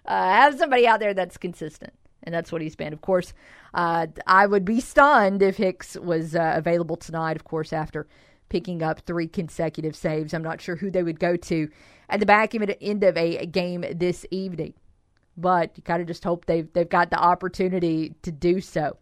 Uh, 0.06 0.24
have 0.24 0.58
somebody 0.58 0.86
out 0.86 1.00
there 1.00 1.12
that's 1.12 1.36
consistent. 1.36 1.92
And 2.22 2.34
that's 2.34 2.50
what 2.50 2.62
he's 2.62 2.76
been. 2.76 2.94
Of 2.94 3.02
course, 3.02 3.34
uh, 3.74 4.06
I 4.26 4.46
would 4.46 4.64
be 4.64 4.80
stunned 4.80 5.42
if 5.42 5.58
Hicks 5.58 5.96
was 5.96 6.34
uh, 6.34 6.54
available 6.56 6.96
tonight, 6.96 7.36
of 7.36 7.44
course, 7.44 7.74
after 7.74 8.06
picking 8.48 8.82
up 8.82 9.00
three 9.00 9.28
consecutive 9.28 9.94
saves. 9.94 10.32
I'm 10.32 10.42
not 10.42 10.62
sure 10.62 10.76
who 10.76 10.90
they 10.90 11.02
would 11.02 11.20
go 11.20 11.36
to 11.36 11.68
at 12.08 12.20
the 12.20 12.26
back 12.26 12.54
end 12.54 13.04
of 13.04 13.16
a 13.18 13.44
game 13.46 13.84
this 13.94 14.24
evening. 14.30 14.72
But 15.36 15.72
you 15.76 15.82
kind 15.82 16.00
of 16.00 16.08
just 16.08 16.24
hope 16.24 16.46
they've, 16.46 16.72
they've 16.72 16.88
got 16.88 17.10
the 17.10 17.18
opportunity 17.18 18.14
to 18.22 18.32
do 18.32 18.62
so 18.62 18.96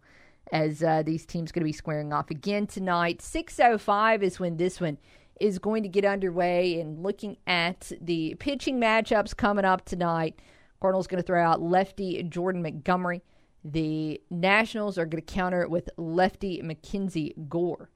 as 0.51 0.83
uh, 0.83 1.03
these 1.03 1.25
teams 1.25 1.51
going 1.51 1.61
to 1.61 1.65
be 1.65 1.71
squaring 1.71 2.13
off 2.13 2.29
again 2.29 2.67
tonight. 2.67 3.19
6:05 3.19 4.21
is 4.21 4.39
when 4.39 4.57
this 4.57 4.81
one 4.81 4.97
is 5.39 5.59
going 5.59 5.83
to 5.83 5.89
get 5.89 6.05
underway. 6.05 6.79
And 6.79 7.01
looking 7.01 7.37
at 7.47 7.91
the 8.01 8.35
pitching 8.39 8.79
matchups 8.79 9.35
coming 9.35 9.65
up 9.65 9.85
tonight, 9.85 10.39
Cardinals 10.81 11.07
going 11.07 11.21
to 11.21 11.25
throw 11.25 11.43
out 11.43 11.61
lefty 11.61 12.21
Jordan 12.23 12.61
Montgomery. 12.61 13.23
The 13.63 14.21
Nationals 14.29 14.97
are 14.97 15.05
going 15.05 15.23
to 15.23 15.33
counter 15.33 15.61
it 15.61 15.69
with 15.69 15.89
lefty 15.97 16.61
Mackenzie 16.61 17.33
Gore. 17.47 17.89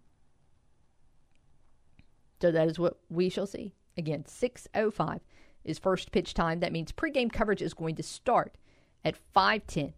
So 2.41 2.51
that 2.51 2.67
is 2.67 2.79
what 2.79 2.99
we 3.09 3.29
shall 3.29 3.47
see. 3.47 3.73
Again, 3.97 4.23
6:05 4.23 5.19
is 5.65 5.79
first 5.79 6.11
pitch 6.11 6.33
time. 6.33 6.61
That 6.61 6.71
means 6.71 6.91
pregame 6.91 7.31
coverage 7.31 7.61
is 7.61 7.73
going 7.73 7.95
to 7.95 8.03
start 8.03 8.57
at 9.03 9.17
5:10 9.35 9.93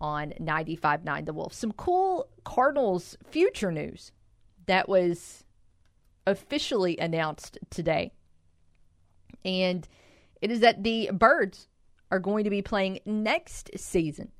on 0.00 0.32
95.9 0.40 1.26
The 1.26 1.32
Wolf. 1.32 1.52
Some 1.52 1.72
cool 1.72 2.28
Cardinals 2.44 3.16
future 3.24 3.72
news 3.72 4.12
that 4.66 4.88
was 4.88 5.44
officially 6.26 6.98
announced 6.98 7.58
today. 7.70 8.12
And 9.44 9.86
it 10.40 10.50
is 10.50 10.60
that 10.60 10.82
the 10.82 11.10
Birds 11.12 11.68
are 12.10 12.18
going 12.18 12.44
to 12.44 12.50
be 12.50 12.62
playing 12.62 13.00
next 13.04 13.70
season 13.76 14.32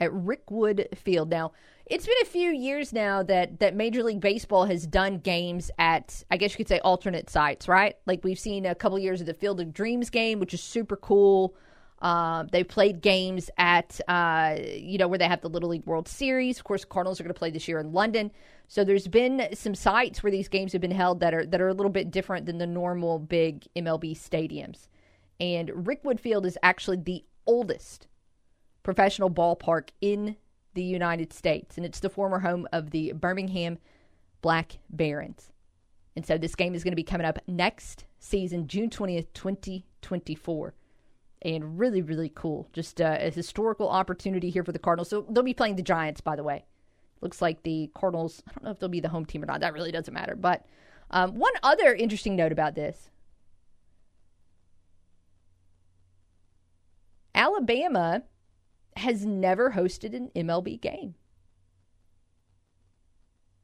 at 0.00 0.10
Rickwood 0.12 0.96
Field. 0.96 1.30
Now, 1.30 1.52
it's 1.86 2.06
been 2.06 2.16
a 2.22 2.26
few 2.26 2.50
years 2.50 2.92
now 2.92 3.22
that 3.24 3.60
that 3.60 3.74
Major 3.74 4.02
League 4.02 4.20
Baseball 4.20 4.66
has 4.66 4.86
done 4.86 5.18
games 5.18 5.70
at 5.78 6.22
I 6.30 6.36
guess 6.36 6.52
you 6.52 6.58
could 6.58 6.68
say 6.68 6.80
alternate 6.80 7.30
sites, 7.30 7.66
right? 7.66 7.96
Like 8.06 8.22
we've 8.24 8.38
seen 8.38 8.66
a 8.66 8.74
couple 8.74 8.98
years 8.98 9.20
of 9.20 9.26
the 9.26 9.34
Field 9.34 9.60
of 9.60 9.72
Dreams 9.72 10.10
game, 10.10 10.38
which 10.38 10.54
is 10.54 10.62
super 10.62 10.96
cool. 10.96 11.54
Uh, 12.00 12.44
they 12.52 12.62
played 12.62 13.00
games 13.00 13.50
at, 13.58 14.00
uh, 14.06 14.56
you 14.76 14.98
know, 14.98 15.08
where 15.08 15.18
they 15.18 15.26
have 15.26 15.40
the 15.40 15.48
Little 15.48 15.70
League 15.70 15.84
World 15.84 16.06
Series. 16.06 16.58
Of 16.58 16.64
course, 16.64 16.84
Cardinals 16.84 17.20
are 17.20 17.24
going 17.24 17.34
to 17.34 17.38
play 17.38 17.50
this 17.50 17.66
year 17.66 17.80
in 17.80 17.92
London. 17.92 18.30
So 18.68 18.84
there's 18.84 19.08
been 19.08 19.48
some 19.54 19.74
sites 19.74 20.22
where 20.22 20.30
these 20.30 20.48
games 20.48 20.72
have 20.72 20.80
been 20.80 20.90
held 20.90 21.20
that 21.20 21.34
are 21.34 21.44
that 21.46 21.60
are 21.60 21.68
a 21.68 21.74
little 21.74 21.90
bit 21.90 22.10
different 22.10 22.46
than 22.46 22.58
the 22.58 22.66
normal 22.66 23.18
big 23.18 23.66
MLB 23.74 24.16
stadiums. 24.16 24.88
And 25.40 25.70
Rickwood 25.70 26.20
Field 26.20 26.46
is 26.46 26.58
actually 26.62 26.98
the 26.98 27.24
oldest 27.46 28.06
professional 28.82 29.30
ballpark 29.30 29.88
in 30.00 30.36
the 30.74 30.82
United 30.82 31.32
States, 31.32 31.76
and 31.76 31.84
it's 31.84 32.00
the 32.00 32.10
former 32.10 32.38
home 32.38 32.68
of 32.72 32.90
the 32.90 33.12
Birmingham 33.12 33.78
Black 34.42 34.78
Barons. 34.90 35.50
And 36.14 36.24
so 36.26 36.36
this 36.36 36.54
game 36.54 36.74
is 36.74 36.84
going 36.84 36.92
to 36.92 36.96
be 36.96 37.02
coming 37.02 37.26
up 37.26 37.38
next 37.46 38.04
season, 38.18 38.66
June 38.68 38.90
20th, 38.90 39.26
2024 39.34 40.74
and 41.42 41.78
really, 41.78 42.02
really 42.02 42.32
cool. 42.34 42.68
Just 42.72 43.00
uh, 43.00 43.16
a 43.20 43.30
historical 43.30 43.88
opportunity 43.88 44.50
here 44.50 44.64
for 44.64 44.72
the 44.72 44.78
Cardinals. 44.78 45.08
So 45.08 45.26
they'll 45.28 45.42
be 45.42 45.54
playing 45.54 45.76
the 45.76 45.82
Giants, 45.82 46.20
by 46.20 46.36
the 46.36 46.42
way. 46.42 46.64
Looks 47.20 47.42
like 47.42 47.62
the 47.62 47.90
Cardinals, 47.94 48.42
I 48.46 48.52
don't 48.52 48.64
know 48.64 48.70
if 48.70 48.78
they'll 48.78 48.88
be 48.88 49.00
the 49.00 49.08
home 49.08 49.24
team 49.24 49.42
or 49.42 49.46
not. 49.46 49.60
That 49.60 49.74
really 49.74 49.92
doesn't 49.92 50.14
matter. 50.14 50.36
But 50.36 50.66
um, 51.10 51.34
one 51.34 51.52
other 51.62 51.94
interesting 51.94 52.36
note 52.36 52.52
about 52.52 52.74
this 52.74 53.10
Alabama 57.34 58.22
has 58.96 59.24
never 59.24 59.72
hosted 59.72 60.14
an 60.14 60.30
MLB 60.34 60.80
game. 60.80 61.14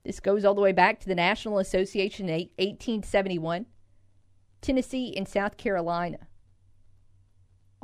This 0.04 0.20
goes 0.20 0.44
all 0.44 0.54
the 0.54 0.60
way 0.60 0.72
back 0.72 1.00
to 1.00 1.08
the 1.08 1.14
National 1.14 1.58
Association 1.58 2.28
in 2.28 2.48
1871. 2.56 3.66
Tennessee 4.60 5.14
and 5.16 5.26
South 5.26 5.56
Carolina 5.56 6.28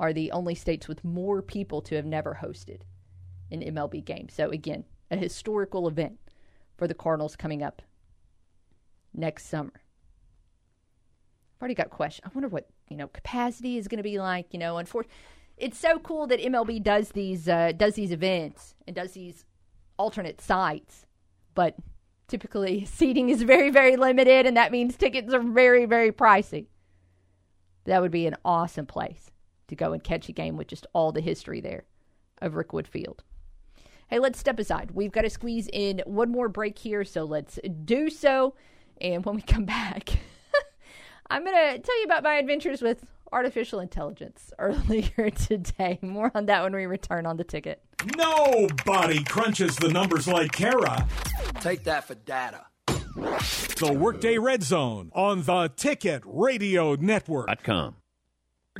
are 0.00 0.14
the 0.14 0.32
only 0.32 0.54
states 0.54 0.88
with 0.88 1.04
more 1.04 1.42
people 1.42 1.82
to 1.82 1.94
have 1.94 2.06
never 2.06 2.38
hosted 2.42 2.80
an 3.52 3.60
MLB 3.60 4.02
game. 4.02 4.28
So, 4.30 4.48
again, 4.48 4.84
a 5.10 5.16
historical 5.16 5.86
event 5.86 6.18
for 6.78 6.88
the 6.88 6.94
Cardinals 6.94 7.36
coming 7.36 7.62
up 7.62 7.82
next 9.12 9.46
summer. 9.46 9.74
I've 9.74 11.62
already 11.62 11.74
got 11.74 11.90
questions. 11.90 12.24
I 12.24 12.34
wonder 12.34 12.48
what, 12.48 12.70
you 12.88 12.96
know, 12.96 13.08
capacity 13.08 13.76
is 13.76 13.88
going 13.88 13.98
to 13.98 14.02
be 14.02 14.18
like. 14.18 14.46
You 14.52 14.58
know, 14.58 14.78
unfortunately, 14.78 15.14
it's 15.58 15.78
so 15.78 15.98
cool 15.98 16.26
that 16.28 16.40
MLB 16.40 16.82
does 16.82 17.10
these 17.10 17.46
uh, 17.46 17.72
does 17.76 17.94
these 17.94 18.10
events 18.10 18.74
and 18.86 18.96
does 18.96 19.12
these 19.12 19.44
alternate 19.98 20.40
sites, 20.40 21.04
but 21.54 21.74
typically 22.26 22.84
seating 22.86 23.28
is 23.28 23.42
very 23.42 23.68
very 23.68 23.96
limited, 23.96 24.46
and 24.46 24.56
that 24.56 24.72
means 24.72 24.96
tickets 24.96 25.34
are 25.34 25.40
very 25.40 25.84
very 25.84 26.10
pricey. 26.10 26.68
That 27.84 28.00
would 28.00 28.12
be 28.12 28.26
an 28.26 28.36
awesome 28.46 28.86
place 28.86 29.30
to 29.70 29.76
go 29.76 29.92
and 29.92 30.04
catch 30.04 30.28
a 30.28 30.32
game 30.32 30.56
with 30.56 30.68
just 30.68 30.86
all 30.92 31.12
the 31.12 31.20
history 31.20 31.60
there 31.60 31.84
of 32.42 32.52
Rickwood 32.52 32.86
Field. 32.86 33.22
Hey, 34.08 34.18
let's 34.18 34.38
step 34.38 34.58
aside. 34.58 34.90
We've 34.90 35.12
got 35.12 35.22
to 35.22 35.30
squeeze 35.30 35.68
in 35.72 36.02
one 36.04 36.30
more 36.30 36.48
break 36.48 36.78
here, 36.78 37.04
so 37.04 37.24
let's 37.24 37.58
do 37.84 38.10
so. 38.10 38.54
And 39.00 39.24
when 39.24 39.36
we 39.36 39.42
come 39.42 39.64
back, 39.66 40.10
I'm 41.30 41.44
going 41.44 41.56
to 41.56 41.78
tell 41.78 41.98
you 41.98 42.04
about 42.04 42.24
my 42.24 42.34
adventures 42.34 42.82
with 42.82 43.06
artificial 43.32 43.78
intelligence 43.78 44.52
earlier 44.58 45.30
today. 45.30 45.98
More 46.02 46.32
on 46.34 46.46
that 46.46 46.62
when 46.62 46.74
we 46.74 46.86
return 46.86 47.24
on 47.24 47.36
the 47.36 47.44
ticket. 47.44 47.82
Nobody 48.16 49.22
crunches 49.24 49.76
the 49.76 49.88
numbers 49.88 50.26
like 50.26 50.52
Kara. 50.52 51.06
Take 51.60 51.84
that 51.84 52.04
for 52.04 52.16
data. 52.16 52.66
The 53.14 53.92
Workday 53.92 54.38
Red 54.38 54.62
Zone 54.62 55.10
on 55.14 55.42
the 55.42 55.68
Ticket 55.68 56.22
Radio 56.24 56.94
Network. 56.94 57.48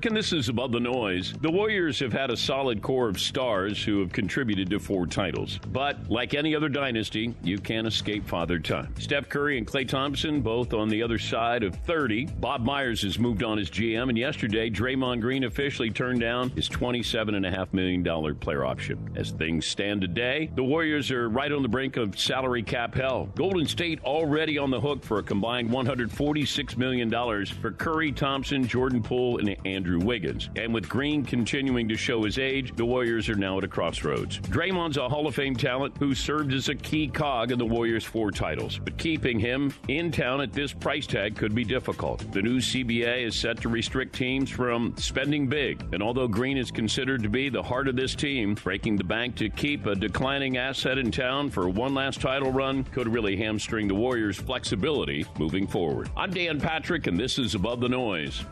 And 0.03 0.16
this 0.16 0.32
is 0.32 0.48
above 0.48 0.72
the 0.72 0.80
noise. 0.80 1.34
The 1.40 1.53
Warriors 1.53 2.01
have 2.01 2.12
had 2.12 2.30
a 2.30 2.36
solid 2.36 2.80
core 2.80 3.09
of 3.09 3.20
stars 3.20 3.84
who 3.84 4.01
have 4.01 4.12
contributed 4.12 4.70
to 4.70 4.80
four 4.80 5.07
titles. 5.07 5.61
But 5.72 6.11
like 6.11 6.32
any 6.32 6.57
other 6.57 6.70
dynasty, 6.70 7.34
you 7.42 7.59
can't 7.59 7.86
escape 7.86 8.26
father 8.26 8.59
time. 8.59 8.94
Steph 8.98 9.28
Curry 9.28 9.59
and 9.59 9.66
Klay 9.66 9.86
Thompson 9.86 10.40
both 10.40 10.72
on 10.72 10.88
the 10.88 11.03
other 11.03 11.18
side 11.18 11.62
of 11.62 11.76
30. 11.76 12.26
Bob 12.40 12.64
Myers 12.64 13.03
has 13.03 13.18
moved 13.18 13.42
on 13.42 13.59
as 13.59 13.70
GM, 13.70 14.09
and 14.09 14.16
yesterday 14.16 14.70
Draymond 14.70 15.20
Green 15.20 15.44
officially 15.44 15.90
turned 15.90 16.20
down 16.20 16.51
his 16.51 16.68
$27.5 16.68 17.72
million 17.72 18.34
player 18.36 18.64
option. 18.64 19.12
As 19.16 19.30
things 19.32 19.66
stand 19.66 20.01
today, 20.01 20.51
the 20.57 20.64
Warriors 20.64 21.11
are 21.11 21.28
right 21.28 21.53
on 21.53 21.62
the 21.62 21.68
brink 21.68 21.98
of 21.98 22.18
salary 22.18 22.62
cap 22.62 22.94
hell. 22.94 23.28
Golden 23.36 23.66
State 23.66 24.01
already 24.03 24.57
on 24.57 24.70
the 24.70 24.80
hook 24.80 25.05
for 25.05 25.18
a 25.18 25.22
combined 25.22 25.68
$146 25.70 26.76
million 26.78 27.46
for 27.61 27.70
Curry, 27.72 28.12
Thompson, 28.12 28.66
Jordan 28.66 29.03
Poole, 29.03 29.38
and 29.38 29.55
Andrew 29.66 29.89
Wiggins. 29.99 30.49
And 30.57 30.72
with 30.72 30.88
Green 30.88 31.24
continuing 31.24 31.88
to 31.88 31.97
show 31.97 32.24
his 32.24 32.38
age, 32.38 32.74
the 32.76 32.84
Warriors 32.84 33.28
are 33.28 33.34
now 33.34 33.59
at 33.59 33.64
a 33.64 33.68
crossroads. 33.68 34.38
Draymond's 34.38 34.97
a 34.97 35.09
Hall 35.09 35.26
of 35.26 35.34
Fame 35.34 35.57
talent 35.57 35.97
who 35.99 36.14
served 36.14 36.53
as 36.53 36.68
a 36.68 36.74
key 36.74 37.09
cog 37.09 37.53
in 37.53 37.59
the 37.59 37.66
Warriors' 37.66 38.05
four 38.05 38.30
titles, 38.30 38.78
but 38.78 38.97
keeping 38.99 39.38
him 39.38 39.72
in 39.88 40.12
town 40.12 40.41
at 40.41 40.53
this 40.53 40.72
price 40.72 41.07
tag 41.07 41.36
could 41.36 41.55
be 41.55 41.64
difficult. 41.64 42.30
The 42.32 42.43
new 42.43 42.59
CBA 42.59 43.26
is 43.26 43.34
set 43.34 43.61
to 43.62 43.68
restrict 43.68 44.14
teams 44.14 44.51
from 44.51 44.95
spending 44.97 45.47
big, 45.47 45.82
and 45.93 46.03
although 46.03 46.28
Green 46.28 46.57
is 46.57 46.70
considered 46.70 47.22
to 47.22 47.28
be 47.28 47.49
the 47.49 47.62
heart 47.62 47.88
of 47.88 47.97
this 47.97 48.14
team, 48.14 48.55
breaking 48.55 48.97
the 48.97 49.05
bank 49.05 49.36
to 49.36 49.49
keep 49.49 49.86
a 49.86 49.95
declining 49.95 50.57
asset 50.57 50.99
in 50.99 51.11
town 51.11 51.51
for 51.51 51.68
one 51.68 51.95
last 51.95 52.20
title 52.20 52.53
run 52.53 52.84
could 52.84 53.09
really 53.09 53.36
hamstring 53.36 53.88
the 53.88 53.95
Warriors' 53.95 54.36
flexibility 54.36 55.24
moving 55.38 55.66
forward. 55.66 56.11
I'm 56.16 56.32
Dan 56.32 56.61
Patrick, 56.61 57.07
and 57.07 57.18
this 57.18 57.38
is 57.38 57.55
Above 57.55 57.80
the 57.80 57.88
Noise. 57.88 58.45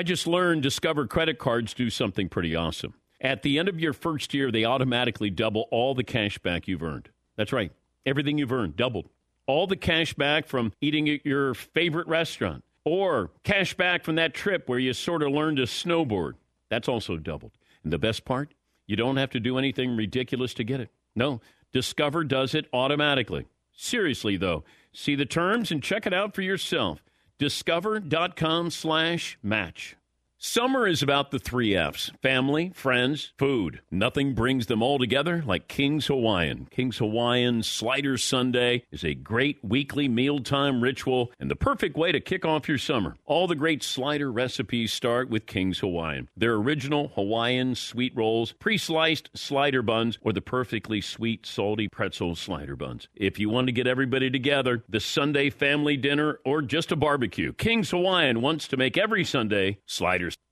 I 0.00 0.02
just 0.02 0.26
learned 0.26 0.62
Discover 0.62 1.08
credit 1.08 1.38
cards 1.38 1.74
do 1.74 1.90
something 1.90 2.30
pretty 2.30 2.56
awesome. 2.56 2.94
At 3.20 3.42
the 3.42 3.58
end 3.58 3.68
of 3.68 3.78
your 3.78 3.92
first 3.92 4.32
year, 4.32 4.50
they 4.50 4.64
automatically 4.64 5.28
double 5.28 5.68
all 5.70 5.94
the 5.94 6.02
cash 6.02 6.38
back 6.38 6.66
you've 6.66 6.82
earned. 6.82 7.10
That's 7.36 7.52
right. 7.52 7.70
Everything 8.06 8.38
you've 8.38 8.50
earned 8.50 8.76
doubled. 8.76 9.10
All 9.46 9.66
the 9.66 9.76
cash 9.76 10.14
back 10.14 10.46
from 10.46 10.72
eating 10.80 11.06
at 11.10 11.26
your 11.26 11.52
favorite 11.52 12.08
restaurant 12.08 12.64
or 12.82 13.30
cash 13.44 13.74
back 13.74 14.02
from 14.02 14.14
that 14.14 14.32
trip 14.32 14.70
where 14.70 14.78
you 14.78 14.94
sort 14.94 15.22
of 15.22 15.32
learned 15.32 15.58
to 15.58 15.64
snowboard. 15.64 16.32
That's 16.70 16.88
also 16.88 17.18
doubled. 17.18 17.52
And 17.84 17.92
the 17.92 17.98
best 17.98 18.24
part, 18.24 18.54
you 18.86 18.96
don't 18.96 19.18
have 19.18 19.28
to 19.32 19.38
do 19.38 19.58
anything 19.58 19.98
ridiculous 19.98 20.54
to 20.54 20.64
get 20.64 20.80
it. 20.80 20.88
No, 21.14 21.42
Discover 21.74 22.24
does 22.24 22.54
it 22.54 22.64
automatically. 22.72 23.48
Seriously, 23.74 24.38
though, 24.38 24.64
see 24.94 25.14
the 25.14 25.26
terms 25.26 25.70
and 25.70 25.82
check 25.82 26.06
it 26.06 26.14
out 26.14 26.34
for 26.34 26.40
yourself 26.40 27.02
discover.com 27.40 28.70
slash 28.70 29.38
match. 29.42 29.96
Summer 30.42 30.86
is 30.86 31.02
about 31.02 31.32
the 31.32 31.38
three 31.38 31.76
F's 31.76 32.10
family, 32.22 32.72
friends, 32.74 33.34
food. 33.36 33.82
Nothing 33.90 34.32
brings 34.32 34.68
them 34.68 34.82
all 34.82 34.98
together 34.98 35.42
like 35.44 35.68
King's 35.68 36.06
Hawaiian. 36.06 36.66
King's 36.70 36.96
Hawaiian 36.96 37.62
Slider 37.62 38.16
Sunday 38.16 38.84
is 38.90 39.04
a 39.04 39.12
great 39.12 39.58
weekly 39.62 40.08
mealtime 40.08 40.82
ritual 40.82 41.30
and 41.38 41.50
the 41.50 41.56
perfect 41.56 41.94
way 41.94 42.10
to 42.10 42.20
kick 42.20 42.46
off 42.46 42.70
your 42.70 42.78
summer. 42.78 43.16
All 43.26 43.46
the 43.46 43.54
great 43.54 43.82
slider 43.82 44.32
recipes 44.32 44.94
start 44.94 45.28
with 45.28 45.44
King's 45.44 45.80
Hawaiian. 45.80 46.30
Their 46.34 46.54
original 46.54 47.08
Hawaiian 47.16 47.74
sweet 47.74 48.16
rolls, 48.16 48.52
pre 48.52 48.78
sliced 48.78 49.28
slider 49.34 49.82
buns, 49.82 50.18
or 50.22 50.32
the 50.32 50.40
perfectly 50.40 51.02
sweet, 51.02 51.44
salty 51.44 51.86
pretzel 51.86 52.34
slider 52.34 52.76
buns. 52.76 53.08
If 53.14 53.38
you 53.38 53.50
want 53.50 53.66
to 53.66 53.74
get 53.74 53.86
everybody 53.86 54.30
together, 54.30 54.84
the 54.88 55.00
Sunday 55.00 55.50
family 55.50 55.98
dinner, 55.98 56.38
or 56.46 56.62
just 56.62 56.92
a 56.92 56.96
barbecue, 56.96 57.52
King's 57.52 57.90
Hawaiian 57.90 58.40
wants 58.40 58.66
to 58.68 58.78
make 58.78 58.96
every 58.96 59.22
Sunday 59.22 59.80
sliders. 59.84 60.29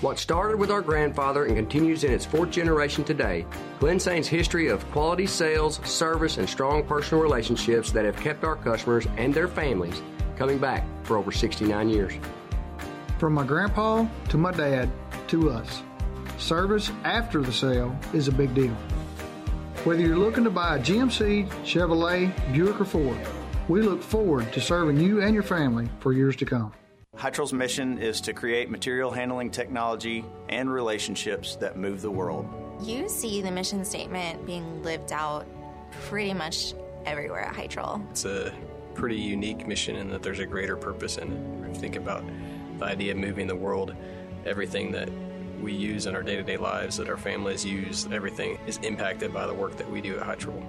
What 0.00 0.18
started 0.18 0.58
with 0.58 0.70
our 0.70 0.80
grandfather 0.80 1.44
and 1.44 1.54
continues 1.54 2.04
in 2.04 2.12
its 2.12 2.24
fourth 2.24 2.50
generation 2.50 3.04
today, 3.04 3.44
Glensane's 3.80 4.26
history 4.26 4.68
of 4.68 4.90
quality 4.92 5.26
sales, 5.26 5.78
service, 5.84 6.38
and 6.38 6.48
strong 6.48 6.84
personal 6.84 7.22
relationships 7.22 7.92
that 7.92 8.06
have 8.06 8.16
kept 8.16 8.42
our 8.42 8.56
customers 8.56 9.06
and 9.18 9.34
their 9.34 9.46
families 9.46 10.00
coming 10.38 10.56
back 10.56 10.86
for 11.02 11.18
over 11.18 11.30
69 11.30 11.90
years. 11.90 12.14
From 13.18 13.34
my 13.34 13.44
grandpa 13.44 14.06
to 14.30 14.38
my 14.38 14.52
dad 14.52 14.90
to 15.28 15.50
us, 15.50 15.82
service 16.38 16.90
after 17.04 17.42
the 17.42 17.52
sale 17.52 17.94
is 18.14 18.26
a 18.26 18.32
big 18.32 18.54
deal. 18.54 18.74
Whether 19.84 20.00
you're 20.00 20.16
looking 20.16 20.44
to 20.44 20.50
buy 20.50 20.76
a 20.76 20.78
GMC, 20.78 21.46
Chevrolet, 21.62 22.32
Buick, 22.54 22.80
or 22.80 22.86
Ford, 22.86 23.18
we 23.68 23.82
look 23.82 24.02
forward 24.02 24.50
to 24.54 24.62
serving 24.62 24.98
you 24.98 25.20
and 25.20 25.34
your 25.34 25.42
family 25.42 25.90
for 25.98 26.14
years 26.14 26.36
to 26.36 26.46
come. 26.46 26.72
Hytrol's 27.20 27.52
mission 27.52 27.98
is 27.98 28.18
to 28.22 28.32
create 28.32 28.70
material 28.70 29.10
handling 29.10 29.50
technology 29.50 30.24
and 30.48 30.72
relationships 30.72 31.56
that 31.56 31.76
move 31.76 32.00
the 32.00 32.10
world. 32.10 32.48
You 32.82 33.10
see 33.10 33.42
the 33.42 33.50
mission 33.50 33.84
statement 33.84 34.46
being 34.46 34.82
lived 34.82 35.12
out 35.12 35.46
pretty 36.08 36.32
much 36.32 36.72
everywhere 37.04 37.42
at 37.42 37.54
Hytrol. 37.54 38.10
It's 38.10 38.24
a 38.24 38.54
pretty 38.94 39.18
unique 39.18 39.66
mission 39.66 39.96
in 39.96 40.08
that 40.08 40.22
there's 40.22 40.38
a 40.38 40.46
greater 40.46 40.78
purpose 40.78 41.18
in 41.18 41.30
it. 41.30 41.68
If 41.68 41.74
you 41.74 41.80
think 41.82 41.96
about 41.96 42.24
the 42.78 42.86
idea 42.86 43.12
of 43.12 43.18
moving 43.18 43.46
the 43.46 43.54
world, 43.54 43.94
everything 44.46 44.90
that 44.92 45.10
we 45.60 45.74
use 45.74 46.06
in 46.06 46.14
our 46.14 46.22
day 46.22 46.36
to 46.36 46.42
day 46.42 46.56
lives, 46.56 46.96
that 46.96 47.10
our 47.10 47.18
families 47.18 47.66
use, 47.66 48.08
everything 48.10 48.58
is 48.66 48.78
impacted 48.78 49.30
by 49.30 49.46
the 49.46 49.52
work 49.52 49.76
that 49.76 49.90
we 49.90 50.00
do 50.00 50.18
at 50.18 50.24
Hytrol. 50.26 50.64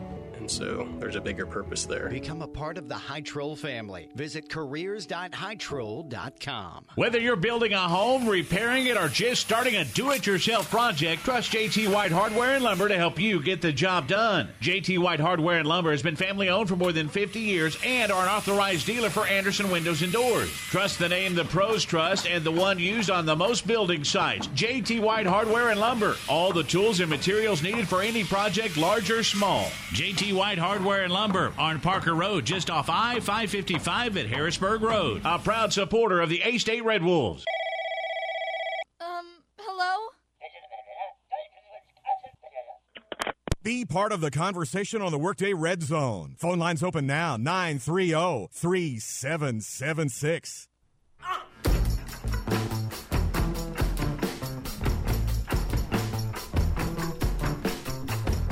And 0.51 0.67
so 0.67 0.87
there's 0.99 1.15
a 1.15 1.21
bigger 1.21 1.45
purpose 1.45 1.85
there. 1.85 2.09
Become 2.09 2.41
a 2.41 2.47
part 2.47 2.77
of 2.77 2.89
the 2.89 2.95
Hytrol 2.95 3.57
family. 3.57 4.09
Visit 4.15 4.49
careers.hytrol.com. 4.49 6.85
Whether 6.95 7.19
you're 7.19 7.37
building 7.37 7.73
a 7.73 7.79
home, 7.79 8.27
repairing 8.27 8.87
it, 8.87 8.97
or 8.97 9.07
just 9.07 9.39
starting 9.41 9.77
a 9.77 9.85
do 9.85 10.11
it 10.11 10.25
yourself 10.25 10.69
project, 10.69 11.23
trust 11.23 11.53
JT 11.53 11.93
White 11.93 12.11
Hardware 12.11 12.55
and 12.55 12.63
Lumber 12.63 12.89
to 12.89 12.97
help 12.97 13.19
you 13.19 13.41
get 13.41 13.61
the 13.61 13.71
job 13.71 14.07
done. 14.07 14.49
JT 14.61 14.99
White 14.99 15.21
Hardware 15.21 15.59
and 15.59 15.67
Lumber 15.67 15.91
has 15.91 16.01
been 16.01 16.17
family 16.17 16.49
owned 16.49 16.67
for 16.67 16.75
more 16.75 16.91
than 16.91 17.07
50 17.07 17.39
years 17.39 17.77
and 17.85 18.11
are 18.11 18.23
an 18.23 18.29
authorized 18.29 18.85
dealer 18.85 19.09
for 19.09 19.25
Andersen 19.27 19.71
Windows 19.71 20.01
and 20.01 20.11
Doors. 20.11 20.51
Trust 20.51 20.99
the 20.99 21.07
name 21.07 21.35
the 21.35 21.45
pros 21.45 21.85
trust 21.85 22.27
and 22.27 22.43
the 22.43 22.51
one 22.51 22.77
used 22.77 23.09
on 23.09 23.25
the 23.25 23.35
most 23.35 23.65
building 23.65 24.03
sites. 24.03 24.47
JT 24.47 24.99
White 25.01 25.27
Hardware 25.27 25.69
and 25.69 25.79
Lumber. 25.79 26.17
All 26.27 26.51
the 26.51 26.63
tools 26.63 26.99
and 26.99 27.09
materials 27.09 27.63
needed 27.63 27.87
for 27.87 28.01
any 28.01 28.25
project, 28.25 28.75
large 28.75 29.09
or 29.09 29.23
small. 29.23 29.67
JT 29.93 30.40
White 30.41 30.57
Hardware 30.57 31.03
and 31.03 31.13
Lumber 31.13 31.53
on 31.55 31.79
Parker 31.79 32.15
Road, 32.15 32.45
just 32.45 32.71
off 32.71 32.89
I 32.89 33.19
555 33.19 34.17
at 34.17 34.25
Harrisburg 34.25 34.81
Road. 34.81 35.21
A 35.23 35.37
proud 35.37 35.71
supporter 35.71 36.19
of 36.19 36.29
the 36.29 36.41
A 36.41 36.57
State 36.57 36.83
Red 36.83 37.03
Wolves. 37.03 37.45
Um, 38.99 39.23
hello? 39.59 40.07
Be 43.61 43.85
part 43.85 44.11
of 44.11 44.19
the 44.19 44.31
conversation 44.31 45.03
on 45.03 45.11
the 45.11 45.19
Workday 45.19 45.53
Red 45.53 45.83
Zone. 45.83 46.33
Phone 46.39 46.57
lines 46.57 46.81
open 46.81 47.05
now 47.05 47.37
930 47.37 48.47
3776. 48.51 50.67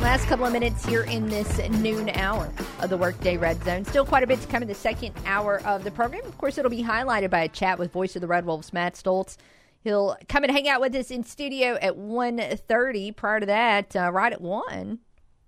Last 0.01 0.27
couple 0.27 0.45
of 0.45 0.53
minutes 0.53 0.85
here 0.85 1.03
in 1.03 1.27
this 1.27 1.59
noon 1.71 2.09
hour 2.11 2.49
of 2.79 2.89
the 2.89 2.95
Workday 2.95 3.35
Red 3.35 3.61
Zone. 3.65 3.83
Still 3.83 4.05
quite 4.05 4.23
a 4.23 4.27
bit 4.27 4.39
to 4.39 4.47
come 4.47 4.61
in 4.61 4.69
the 4.69 4.73
second 4.73 5.13
hour 5.25 5.61
of 5.65 5.83
the 5.83 5.91
program. 5.91 6.25
Of 6.25 6.37
course, 6.37 6.57
it'll 6.57 6.71
be 6.71 6.81
highlighted 6.81 7.29
by 7.29 7.41
a 7.41 7.49
chat 7.49 7.77
with 7.77 7.91
voice 7.91 8.15
of 8.15 8.21
the 8.21 8.27
Red 8.27 8.45
Wolves, 8.45 8.71
Matt 8.71 8.93
Stolz. 8.93 9.35
He'll 9.81 10.15
come 10.29 10.45
and 10.45 10.53
hang 10.53 10.69
out 10.69 10.79
with 10.79 10.95
us 10.95 11.11
in 11.11 11.25
studio 11.25 11.77
at 11.81 11.97
1.30. 11.97 13.13
Prior 13.17 13.41
to 13.41 13.45
that, 13.47 13.93
uh, 13.93 14.09
right 14.13 14.31
at 14.31 14.39
1, 14.39 14.99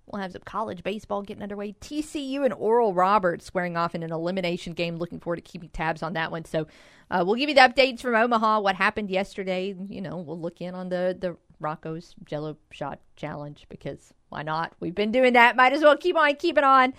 we'll 0.06 0.20
have 0.20 0.32
some 0.32 0.42
college 0.44 0.82
baseball 0.82 1.22
getting 1.22 1.42
underway. 1.42 1.74
TCU 1.80 2.44
and 2.44 2.52
Oral 2.52 2.92
Roberts 2.92 3.46
squaring 3.46 3.78
off 3.78 3.94
in 3.94 4.02
an 4.02 4.12
elimination 4.12 4.74
game. 4.74 4.96
Looking 4.96 5.18
forward 5.18 5.36
to 5.36 5.42
keeping 5.42 5.70
tabs 5.70 6.02
on 6.02 6.12
that 6.12 6.30
one. 6.30 6.44
So 6.44 6.66
uh, 7.10 7.24
we'll 7.26 7.36
give 7.36 7.48
you 7.48 7.54
the 7.54 7.62
updates 7.62 8.00
from 8.00 8.14
Omaha, 8.14 8.60
what 8.60 8.76
happened 8.76 9.08
yesterday. 9.08 9.74
You 9.88 10.02
know, 10.02 10.18
we'll 10.18 10.38
look 10.38 10.60
in 10.60 10.74
on 10.74 10.90
the, 10.90 11.16
the 11.18 11.38
Rocco's 11.58 12.14
Jello 12.26 12.58
Shot 12.70 13.00
Challenge 13.16 13.64
because 13.70 14.12
why 14.32 14.42
not? 14.42 14.72
We've 14.80 14.94
been 14.94 15.12
doing 15.12 15.34
that. 15.34 15.56
Might 15.56 15.72
as 15.72 15.82
well 15.82 15.96
keep 15.96 16.16
on 16.16 16.34
keeping 16.36 16.64
on. 16.64 16.94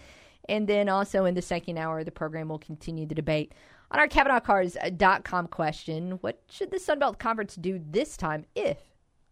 And 0.47 0.67
then 0.67 0.87
also 0.87 1.25
in 1.25 1.33
the 1.33 1.41
second 1.41 1.77
hour 1.77 1.99
of 1.99 2.05
the 2.05 2.11
program, 2.11 2.47
we'll 2.47 2.59
continue 2.59 3.05
the 3.05 3.15
debate 3.15 3.53
on 3.91 3.99
our 3.99 4.07
CavenaughCars.com 4.07 5.47
question. 5.47 6.11
What 6.21 6.41
should 6.49 6.71
the 6.71 6.77
Sunbelt 6.77 7.19
Conference 7.19 7.55
do 7.55 7.81
this 7.89 8.17
time 8.17 8.45
if 8.55 8.77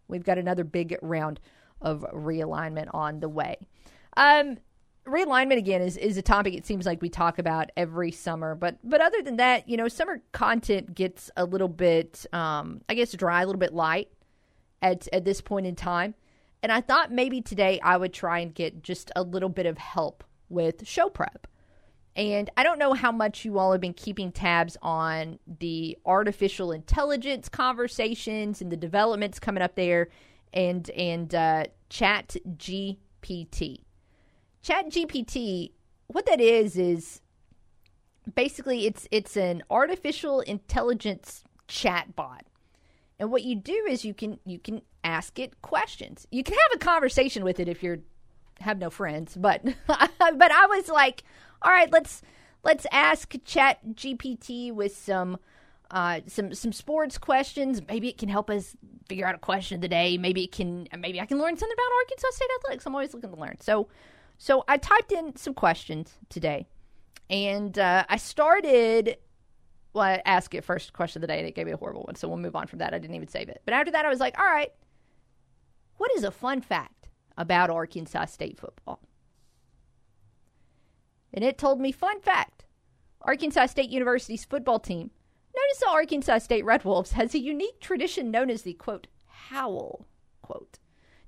we've 0.07 0.23
got 0.23 0.37
another 0.37 0.63
big 0.63 0.97
round 1.01 1.39
of 1.81 2.05
realignment 2.13 2.89
on 2.93 3.19
the 3.19 3.29
way? 3.29 3.57
Um, 4.17 4.57
realignment 5.05 5.57
again 5.57 5.81
is, 5.81 5.97
is 5.97 6.17
a 6.17 6.21
topic 6.21 6.53
it 6.53 6.65
seems 6.65 6.85
like 6.85 7.01
we 7.01 7.09
talk 7.09 7.39
about 7.39 7.71
every 7.75 8.11
summer 8.11 8.53
but 8.53 8.77
but 8.83 9.01
other 9.01 9.19
than 9.23 9.37
that 9.37 9.67
you 9.67 9.75
know 9.75 9.87
summer 9.87 10.21
content 10.31 10.93
gets 10.93 11.31
a 11.37 11.43
little 11.43 11.67
bit 11.67 12.23
um, 12.33 12.81
i 12.87 12.93
guess 12.93 13.11
dry 13.13 13.41
a 13.41 13.45
little 13.47 13.59
bit 13.59 13.73
light 13.73 14.09
at 14.83 15.07
at 15.11 15.25
this 15.25 15.41
point 15.41 15.65
in 15.65 15.75
time 15.75 16.13
and 16.63 16.71
i 16.71 16.81
thought 16.81 17.11
maybe 17.11 17.41
today 17.41 17.79
i 17.83 17.95
would 17.95 18.13
try 18.13 18.39
and 18.39 18.55
get 18.55 18.83
just 18.83 19.11
a 19.15 19.23
little 19.23 19.49
bit 19.49 19.65
of 19.65 19.77
help 19.77 20.23
with 20.49 20.87
show 20.87 21.09
prep 21.09 21.47
and 22.15 22.49
I 22.57 22.63
don't 22.63 22.79
know 22.79 22.93
how 22.93 23.11
much 23.11 23.45
you 23.45 23.57
all 23.57 23.71
have 23.71 23.79
been 23.79 23.93
keeping 23.93 24.31
tabs 24.31 24.75
on 24.81 25.39
the 25.59 25.97
artificial 26.05 26.71
intelligence 26.73 27.47
conversations 27.47 28.61
and 28.61 28.71
the 28.71 28.77
developments 28.77 29.39
coming 29.39 29.63
up 29.63 29.75
there 29.75 30.09
and 30.53 30.89
and 30.91 31.33
uh, 31.33 31.65
Chat 31.89 32.35
GPT. 32.57 33.83
Chat 34.61 34.89
GPT, 34.89 35.71
what 36.07 36.25
that 36.25 36.41
is 36.41 36.77
is 36.77 37.21
basically 38.35 38.85
it's 38.85 39.07
it's 39.09 39.37
an 39.37 39.63
artificial 39.69 40.41
intelligence 40.41 41.43
chat 41.67 42.13
bot. 42.15 42.45
And 43.19 43.31
what 43.31 43.43
you 43.43 43.55
do 43.55 43.85
is 43.87 44.03
you 44.03 44.13
can 44.13 44.39
you 44.45 44.59
can 44.59 44.81
ask 45.03 45.39
it 45.39 45.61
questions. 45.61 46.27
You 46.31 46.43
can 46.43 46.53
have 46.53 46.81
a 46.81 46.83
conversation 46.83 47.43
with 47.43 47.59
it 47.59 47.67
if 47.67 47.83
you're 47.83 47.99
have 48.59 48.77
no 48.77 48.89
friends, 48.89 49.35
but 49.35 49.63
but 49.87 50.51
I 50.51 50.65
was 50.67 50.87
like, 50.87 51.23
all 51.61 51.71
right, 51.71 51.91
let's 51.91 52.21
let's 52.63 52.85
ask 52.91 53.33
Chat 53.45 53.79
GPT 53.93 54.73
with 54.73 54.95
some 54.95 55.37
uh, 55.91 56.21
some 56.27 56.53
some 56.53 56.71
sports 56.71 57.17
questions. 57.17 57.81
Maybe 57.87 58.07
it 58.09 58.17
can 58.17 58.29
help 58.29 58.49
us 58.49 58.75
figure 59.07 59.25
out 59.25 59.35
a 59.35 59.39
question 59.39 59.75
of 59.75 59.81
the 59.81 59.87
day. 59.87 60.17
Maybe 60.17 60.43
it 60.43 60.51
can. 60.51 60.87
Maybe 60.97 61.19
I 61.19 61.25
can 61.25 61.37
learn 61.37 61.57
something 61.57 61.75
about 61.75 61.95
Arkansas 62.03 62.27
State 62.31 62.49
athletics. 62.59 62.85
I'm 62.85 62.95
always 62.95 63.13
looking 63.13 63.33
to 63.33 63.39
learn. 63.39 63.57
So 63.59 63.87
so 64.37 64.63
I 64.67 64.77
typed 64.77 65.11
in 65.11 65.35
some 65.35 65.53
questions 65.53 66.17
today, 66.29 66.67
and 67.29 67.77
uh, 67.77 68.05
I 68.09 68.17
started. 68.17 69.17
Well, 69.93 70.05
I 70.05 70.21
asked 70.25 70.53
it 70.53 70.63
first 70.63 70.93
question 70.93 71.19
of 71.19 71.21
the 71.21 71.27
day, 71.27 71.39
and 71.39 71.47
it 71.47 71.53
gave 71.53 71.65
me 71.65 71.73
a 71.73 71.77
horrible 71.77 72.03
one. 72.03 72.15
So 72.15 72.29
we'll 72.29 72.37
move 72.37 72.55
on 72.55 72.67
from 72.67 72.79
that. 72.79 72.93
I 72.93 72.97
didn't 72.97 73.15
even 73.15 73.27
save 73.27 73.49
it. 73.49 73.61
But 73.65 73.73
after 73.73 73.91
that, 73.91 74.05
I 74.05 74.09
was 74.09 74.21
like, 74.21 74.39
all 74.39 74.45
right, 74.45 74.71
what 76.01 76.11
is 76.17 76.23
a 76.23 76.31
fun 76.31 76.61
fact 76.61 77.09
about 77.37 77.69
Arkansas 77.69 78.25
State 78.25 78.57
football? 78.57 79.03
And 81.31 81.45
it 81.45 81.59
told 81.59 81.79
me, 81.79 81.91
fun 81.91 82.19
fact 82.21 82.65
Arkansas 83.21 83.67
State 83.67 83.91
University's 83.91 84.43
football 84.43 84.79
team, 84.79 85.11
as 85.71 85.77
the 85.77 85.87
Arkansas 85.87 86.39
State 86.39 86.65
Red 86.65 86.83
Wolves, 86.83 87.11
has 87.11 87.35
a 87.35 87.39
unique 87.39 87.79
tradition 87.79 88.31
known 88.31 88.49
as 88.49 88.63
the 88.63 88.73
quote, 88.73 89.05
howl, 89.27 90.07
quote. 90.41 90.79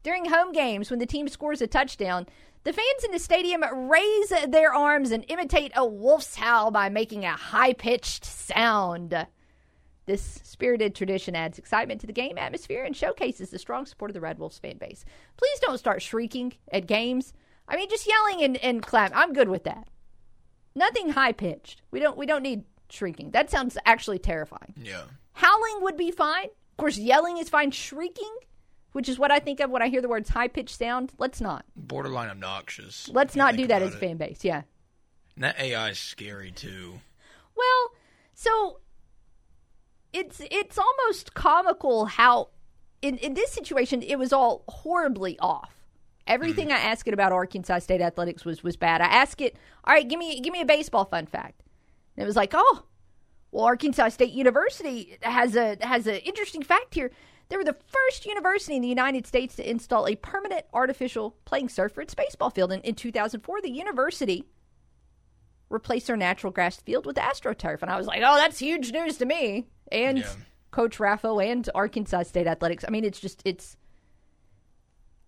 During 0.01 0.25
home 0.25 0.51
games, 0.51 0.89
when 0.89 0.97
the 0.97 1.05
team 1.05 1.27
scores 1.27 1.61
a 1.61 1.67
touchdown, 1.67 2.25
the 2.63 2.73
fans 2.73 3.03
in 3.05 3.11
the 3.11 3.19
stadium 3.19 3.61
raise 3.91 4.33
their 4.47 4.73
arms 4.73 5.11
and 5.11 5.23
imitate 5.27 5.71
a 5.75 5.85
wolf's 5.85 6.37
howl 6.37 6.71
by 6.71 6.89
making 6.89 7.25
a 7.25 7.33
high 7.33 7.73
pitched 7.73 8.25
sound. 8.25 9.27
This 10.05 10.39
spirited 10.43 10.95
tradition 10.95 11.35
adds 11.35 11.57
excitement 11.57 12.01
to 12.01 12.07
the 12.07 12.13
game 12.13 12.37
atmosphere 12.37 12.83
and 12.83 12.95
showcases 12.95 13.49
the 13.49 13.59
strong 13.59 13.85
support 13.85 14.11
of 14.11 14.13
the 14.15 14.21
Red 14.21 14.37
Wolves 14.37 14.59
fan 14.59 14.77
base. 14.77 15.05
Please 15.37 15.59
don't 15.59 15.77
start 15.77 16.01
shrieking 16.01 16.53
at 16.71 16.87
games. 16.87 17.33
I 17.67 17.77
mean, 17.77 17.89
just 17.89 18.07
yelling 18.07 18.43
and, 18.43 18.57
and 18.57 18.81
clap. 18.81 19.13
I'm 19.15 19.33
good 19.33 19.47
with 19.47 19.63
that. 19.63 19.87
Nothing 20.75 21.09
high 21.09 21.31
pitched. 21.31 21.81
We 21.91 21.99
don't 21.99 22.17
we 22.17 22.25
don't 22.25 22.43
need 22.43 22.63
shrieking. 22.89 23.31
That 23.31 23.49
sounds 23.49 23.77
actually 23.85 24.19
terrifying. 24.19 24.73
Yeah. 24.75 25.03
Howling 25.33 25.81
would 25.81 25.97
be 25.97 26.11
fine. 26.11 26.45
Of 26.45 26.77
course, 26.77 26.97
yelling 26.97 27.37
is 27.37 27.49
fine. 27.49 27.71
Shrieking, 27.71 28.35
which 28.91 29.07
is 29.07 29.19
what 29.19 29.31
I 29.31 29.39
think 29.39 29.59
of 29.59 29.69
when 29.69 29.81
I 29.81 29.87
hear 29.89 30.01
the 30.01 30.09
words 30.09 30.29
high 30.29 30.47
pitched 30.47 30.77
sound. 30.77 31.13
Let's 31.17 31.39
not. 31.39 31.65
Borderline 31.75 32.29
obnoxious. 32.29 33.09
Let's 33.09 33.35
not 33.35 33.55
do 33.55 33.67
that 33.67 33.81
as 33.81 33.93
a 33.93 33.97
fan 33.97 34.17
base. 34.17 34.43
Yeah. 34.43 34.63
And 35.35 35.43
that 35.43 35.59
AI 35.59 35.89
is 35.89 35.99
scary 35.99 36.51
too. 36.51 36.99
Well, 37.55 37.91
so 38.33 38.79
it's 40.13 40.41
it's 40.51 40.77
almost 40.77 41.33
comical 41.33 42.05
how 42.05 42.49
in 43.01 43.17
in 43.17 43.33
this 43.33 43.51
situation 43.51 44.01
it 44.01 44.17
was 44.17 44.31
all 44.31 44.63
horribly 44.67 45.37
off. 45.39 45.71
Everything 46.25 46.71
I 46.71 46.77
asked 46.77 47.07
it 47.07 47.13
about 47.13 47.33
Arkansas 47.33 47.79
State 47.79 48.01
athletics 48.01 48.45
was 48.45 48.63
was 48.63 48.77
bad. 48.77 49.01
I 49.01 49.07
asked 49.07 49.41
it, 49.41 49.57
"All 49.83 49.93
right, 49.93 50.07
give 50.07 50.19
me 50.19 50.39
give 50.39 50.53
me 50.53 50.61
a 50.61 50.65
baseball 50.65 51.05
fun 51.05 51.25
fact." 51.25 51.61
And 52.15 52.23
it 52.23 52.27
was 52.27 52.35
like, 52.35 52.53
"Oh, 52.53 52.83
well, 53.51 53.65
Arkansas 53.65 54.09
State 54.09 54.31
University 54.31 55.17
has 55.21 55.55
a 55.55 55.77
has 55.81 56.07
an 56.07 56.15
interesting 56.17 56.63
fact 56.63 56.93
here. 56.93 57.11
They 57.49 57.57
were 57.57 57.63
the 57.63 57.77
first 57.87 58.25
university 58.25 58.75
in 58.75 58.81
the 58.81 58.87
United 58.87 59.27
States 59.27 59.55
to 59.57 59.69
install 59.69 60.07
a 60.07 60.15
permanent 60.15 60.65
artificial 60.73 61.35
playing 61.45 61.69
surf 61.69 61.91
for 61.91 62.01
its 62.01 62.15
baseball 62.15 62.49
field. 62.49 62.71
And 62.71 62.83
in 62.83 62.95
2004, 62.95 63.61
the 63.61 63.69
university 63.69 64.45
replaced 65.69 66.07
their 66.07 66.17
natural 66.17 66.51
grass 66.51 66.77
field 66.77 67.05
with 67.05 67.17
AstroTurf. 67.17 67.81
And 67.81 67.91
I 67.91 67.97
was 67.97 68.07
like, 68.07 68.21
oh, 68.25 68.37
that's 68.37 68.59
huge 68.59 68.91
news 68.91 69.17
to 69.17 69.25
me. 69.25 69.67
And 69.91 70.25
Coach 70.71 70.97
Raffo 70.97 71.43
and 71.43 71.69
Arkansas 71.75 72.23
State 72.23 72.47
Athletics. 72.47 72.83
I 72.87 72.91
mean, 72.91 73.03
it's 73.05 73.19
just, 73.19 73.41
it's, 73.45 73.77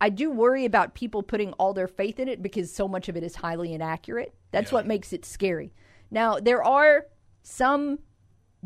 I 0.01 0.09
do 0.09 0.31
worry 0.31 0.65
about 0.65 0.93
people 0.93 1.23
putting 1.23 1.53
all 1.53 1.73
their 1.73 1.87
faith 1.87 2.19
in 2.19 2.27
it 2.27 2.41
because 2.41 2.73
so 2.73 2.87
much 2.87 3.09
of 3.09 3.15
it 3.15 3.23
is 3.23 3.35
highly 3.35 3.73
inaccurate. 3.73 4.33
That's 4.51 4.71
what 4.71 4.87
makes 4.87 5.13
it 5.13 5.25
scary. 5.25 5.73
Now, 6.11 6.39
there 6.39 6.63
are 6.63 7.05
some 7.43 7.99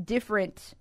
different 0.03 0.73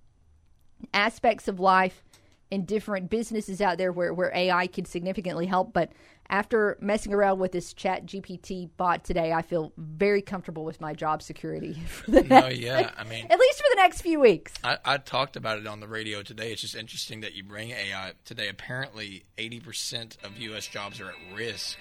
aspects 0.94 1.48
of 1.48 1.60
life 1.60 2.04
and 2.50 2.66
different 2.66 3.10
businesses 3.10 3.60
out 3.60 3.78
there 3.78 3.92
where, 3.92 4.14
where 4.14 4.32
AI 4.34 4.66
could 4.66 4.86
significantly 4.86 5.46
help. 5.46 5.72
But 5.72 5.92
after 6.30 6.76
messing 6.80 7.14
around 7.14 7.38
with 7.38 7.52
this 7.52 7.72
chat 7.72 8.04
GPT 8.06 8.68
bot 8.76 9.04
today, 9.04 9.32
I 9.32 9.42
feel 9.42 9.72
very 9.76 10.20
comfortable 10.22 10.64
with 10.64 10.80
my 10.80 10.92
job 10.94 11.22
security. 11.22 11.76
No, 12.08 12.18
oh, 12.18 12.22
next- 12.22 12.58
yeah, 12.58 12.90
I 12.96 13.04
mean- 13.08 13.26
at 13.30 13.38
least 13.38 13.58
for 13.58 13.66
the 13.70 13.76
next 13.76 14.02
few 14.02 14.20
weeks. 14.20 14.52
I, 14.64 14.78
I 14.84 14.96
talked 14.98 15.36
about 15.36 15.58
it 15.58 15.66
on 15.66 15.80
the 15.80 15.88
radio 15.88 16.22
today. 16.22 16.52
It's 16.52 16.60
just 16.62 16.74
interesting 16.74 17.20
that 17.22 17.34
you 17.34 17.42
bring 17.44 17.70
AI 17.70 18.12
today. 18.24 18.48
Apparently, 18.48 19.24
eighty 19.38 19.60
percent 19.60 20.16
of 20.24 20.36
U.S. 20.38 20.66
jobs 20.66 21.00
are 21.00 21.08
at 21.10 21.14
risk 21.36 21.76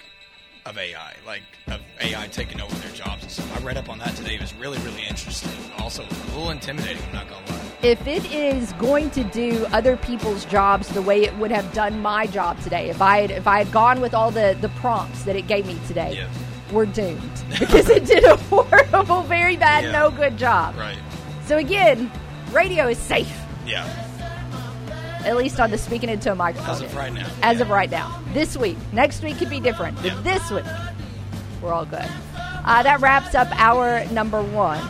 of 0.65 0.77
AI, 0.77 1.13
like 1.25 1.43
of 1.67 1.79
AI 2.01 2.27
taking 2.27 2.59
over 2.61 2.75
their 2.75 2.91
jobs 2.91 3.23
and 3.23 3.31
stuff. 3.31 3.57
I 3.59 3.63
read 3.65 3.77
up 3.77 3.89
on 3.89 3.99
that 3.99 4.15
today. 4.15 4.35
It 4.35 4.41
was 4.41 4.53
really, 4.55 4.77
really 4.79 5.03
interesting. 5.05 5.51
Also, 5.79 6.03
a 6.03 6.25
little 6.35 6.49
intimidating. 6.51 7.01
I'm 7.07 7.13
not 7.15 7.29
gonna 7.29 7.45
lie. 7.49 7.66
If 7.87 8.05
it 8.05 8.25
is 8.33 8.73
going 8.73 9.11
to 9.11 9.23
do 9.23 9.65
other 9.71 9.95
people's 9.95 10.43
jobs 10.43 10.89
the 10.89 11.01
way 11.01 11.23
it 11.23 11.33
would 11.37 11.51
have 11.51 11.71
done 11.71 12.01
my 12.01 12.25
job 12.27 12.59
today, 12.59 12.89
if 12.89 13.01
I 13.01 13.21
had, 13.21 13.31
if 13.31 13.47
I 13.47 13.59
had 13.63 13.71
gone 13.71 14.01
with 14.01 14.13
all 14.13 14.29
the 14.29 14.57
the 14.59 14.67
prompts 14.69 15.23
that 15.23 15.37
it 15.37 15.47
gave 15.47 15.65
me 15.65 15.77
today, 15.87 16.15
Yes. 16.15 16.29
we're 16.73 16.85
doomed 16.85 17.31
because 17.59 17.89
it 17.89 18.03
did 18.05 18.25
a 18.25 18.35
horrible, 18.35 19.21
very 19.21 19.55
bad, 19.55 19.85
Yeah. 19.85 19.91
no 19.93 20.11
good 20.11 20.35
job. 20.37 20.75
Right. 20.75 20.97
So 21.45 21.55
again, 21.57 22.11
radio 22.51 22.87
is 22.89 22.97
safe, 22.97 23.31
Yeah. 23.65 23.85
at 25.23 25.37
least 25.37 25.57
on 25.61 25.71
the 25.71 25.77
speaking 25.77 26.09
into 26.09 26.29
a 26.29 26.35
microphone. 26.35 26.75
As 26.75 26.81
of 26.81 26.93
right 26.93 27.13
now. 27.13 27.27
As 27.41 27.61
of 27.61 27.69
right 27.69 27.89
now. 27.89 28.21
This 28.33 28.57
week. 28.57 28.77
Next 28.91 29.23
week 29.23 29.37
could 29.37 29.49
be 29.49 29.61
different. 29.61 29.95
But 30.03 30.25
this 30.25 30.51
week, 30.51 30.65
we're 31.61 31.71
all 31.71 31.85
good. 31.85 32.05
Uh, 32.65 32.83
that 32.83 32.99
wraps 32.99 33.33
up 33.33 33.47
hour 33.57 34.03
number 34.11 34.41
one. 34.43 34.81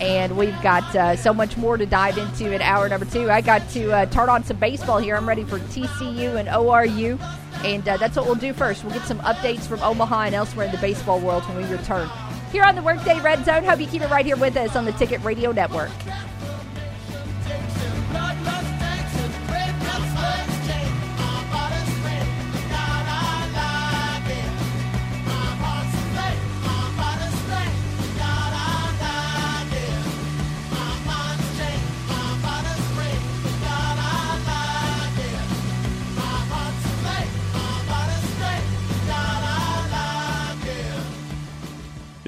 And 0.00 0.36
we've 0.36 0.60
got 0.62 0.94
uh, 0.94 1.16
so 1.16 1.34
much 1.34 1.56
more 1.56 1.76
to 1.76 1.84
dive 1.84 2.18
into 2.18 2.52
in 2.52 2.62
hour 2.62 2.88
number 2.88 3.06
two. 3.06 3.30
I 3.30 3.40
got 3.40 3.68
to 3.70 3.92
uh, 3.92 4.06
turn 4.06 4.28
on 4.28 4.44
some 4.44 4.56
baseball 4.58 4.98
here. 4.98 5.16
I'm 5.16 5.28
ready 5.28 5.44
for 5.44 5.58
TCU 5.58 6.36
and 6.38 6.48
ORU. 6.48 7.20
And 7.64 7.88
uh, 7.88 7.96
that's 7.96 8.16
what 8.16 8.26
we'll 8.26 8.36
do 8.36 8.52
first. 8.52 8.84
We'll 8.84 8.94
get 8.94 9.02
some 9.02 9.18
updates 9.20 9.66
from 9.66 9.82
Omaha 9.82 10.22
and 10.22 10.34
elsewhere 10.34 10.66
in 10.66 10.72
the 10.72 10.78
baseball 10.78 11.18
world 11.18 11.42
when 11.48 11.56
we 11.56 11.64
return. 11.64 12.08
Here 12.52 12.62
on 12.62 12.76
the 12.76 12.82
Workday 12.82 13.20
Red 13.20 13.44
Zone, 13.44 13.64
hope 13.64 13.80
you 13.80 13.86
keep 13.86 14.02
it 14.02 14.10
right 14.10 14.24
here 14.24 14.36
with 14.36 14.56
us 14.56 14.76
on 14.76 14.84
the 14.84 14.92
Ticket 14.92 15.22
Radio 15.24 15.50
Network. 15.52 15.90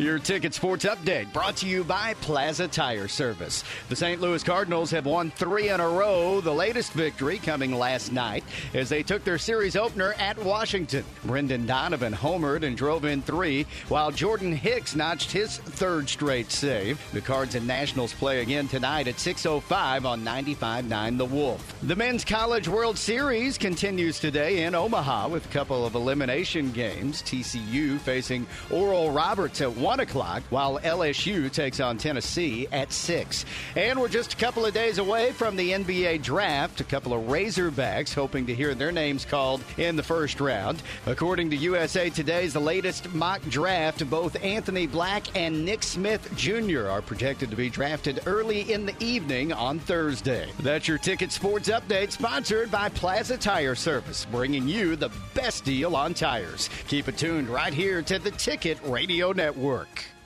Your 0.01 0.19
Ticket 0.19 0.55
Sports 0.55 0.87
Update 0.87 1.31
brought 1.31 1.57
to 1.57 1.67
you 1.67 1.85
by 1.85 2.15
Plaza 2.23 2.67
Tire 2.67 3.07
Service. 3.07 3.65
The 3.91 3.97
St. 3.97 4.19
Louis 4.19 4.43
Cardinals 4.43 4.91
have 4.93 5.05
won 5.05 5.31
three 5.31 5.69
in 5.69 5.79
a 5.79 5.87
row, 5.87 6.41
the 6.41 6.55
latest 6.55 6.95
victory 6.95 7.37
coming 7.37 7.75
last 7.75 8.11
night 8.11 8.43
as 8.73 8.89
they 8.89 9.03
took 9.03 9.25
their 9.25 9.37
series 9.37 9.77
opener 9.77 10.15
at 10.15 10.43
Washington. 10.43 11.05
Brendan 11.27 11.67
Donovan 11.67 12.15
homered 12.15 12.63
and 12.63 12.79
drove 12.79 13.05
in 13.05 13.21
three, 13.21 13.67
while 13.91 14.11
Jordan 14.11 14.55
Hicks 14.55 14.97
notched 14.97 15.33
his 15.33 15.59
third 15.59 16.09
straight 16.09 16.51
save. 16.51 16.99
The 17.13 17.21
Cards 17.21 17.55
and 17.55 17.67
Nationals 17.67 18.15
play 18.15 18.41
again 18.41 18.69
tonight 18.69 19.07
at 19.07 19.17
6.05 19.17 20.07
on 20.07 20.25
95.9 20.25 21.19
The 21.19 21.27
Wolf. 21.27 21.75
The 21.83 21.97
Men's 21.97 22.25
College 22.25 22.69
World 22.69 22.97
Series 22.97 23.59
continues 23.59 24.19
today 24.19 24.63
in 24.63 24.75
Omaha 24.75 25.29
with 25.29 25.45
a 25.45 25.53
couple 25.53 25.85
of 25.85 25.95
elimination 25.95 26.71
games. 26.71 27.21
TCU 27.21 27.99
facing 28.01 28.47
Oral 28.71 29.11
Roberts 29.11 29.61
at 29.61 29.77
1 29.77 29.90
o'clock, 29.99 30.45
while 30.51 30.79
LSU 30.79 31.51
takes 31.51 31.81
on 31.81 31.99
Tennessee 31.99 32.69
at 32.71 32.93
6. 32.93 33.45
And 33.75 33.99
we're 33.99 34.09
just 34.09 34.35
a 34.35 34.37
couple 34.37 34.65
of 34.65 34.73
days 34.73 34.99
away 34.99 35.33
from 35.33 35.57
the 35.57 35.73
NBA 35.73 36.23
draft. 36.23 36.81
A 36.81 36.85
couple 36.85 37.13
of 37.13 37.23
Razorbacks 37.23 38.15
hoping 38.15 38.47
to 38.47 38.55
hear 38.55 38.75
their 38.75 38.93
names 38.93 39.25
called 39.25 39.65
in 39.79 39.97
the 39.97 40.03
first 40.03 40.41
round. 40.41 40.83
According 41.07 41.51
to 41.51 41.57
USA 41.57 42.11
Today's 42.11 42.53
the 42.53 42.61
latest 42.61 43.13
mock 43.15 43.43
draft, 43.49 44.09
both 44.09 44.37
Anthony 44.45 44.87
Black 44.87 45.35
and 45.37 45.65
Nick 45.65 45.83
Smith 45.83 46.31
Jr. 46.37 46.87
are 46.89 47.03
projected 47.03 47.51
to 47.51 47.57
be 47.57 47.71
drafted 47.71 48.21
early 48.27 48.73
in 48.73 48.87
the 48.87 48.95
evening 49.03 49.53
on 49.53 49.79
Thursday. 49.79 50.51
That's 50.61 50.87
your 50.87 50.99
Ticket 50.99 51.33
Sports 51.33 51.69
Update, 51.69 52.13
sponsored 52.13 52.71
by 52.71 52.91
Plaza 52.91 53.39
Tire 53.39 53.75
Service, 53.75 54.27
bringing 54.31 54.69
you 54.69 54.97
the 54.97 55.11
best 55.33 55.65
deal 55.65 55.97
on 55.97 56.13
tires. 56.13 56.69
Keep 56.89 57.09
it 57.09 57.17
tuned 57.17 57.49
right 57.49 57.73
here 57.73 58.03
to 58.03 58.19
the 58.19 58.31
Ticket 58.33 58.79
Radio 58.85 59.33
Network. 59.33 59.80
Work. 59.81 60.20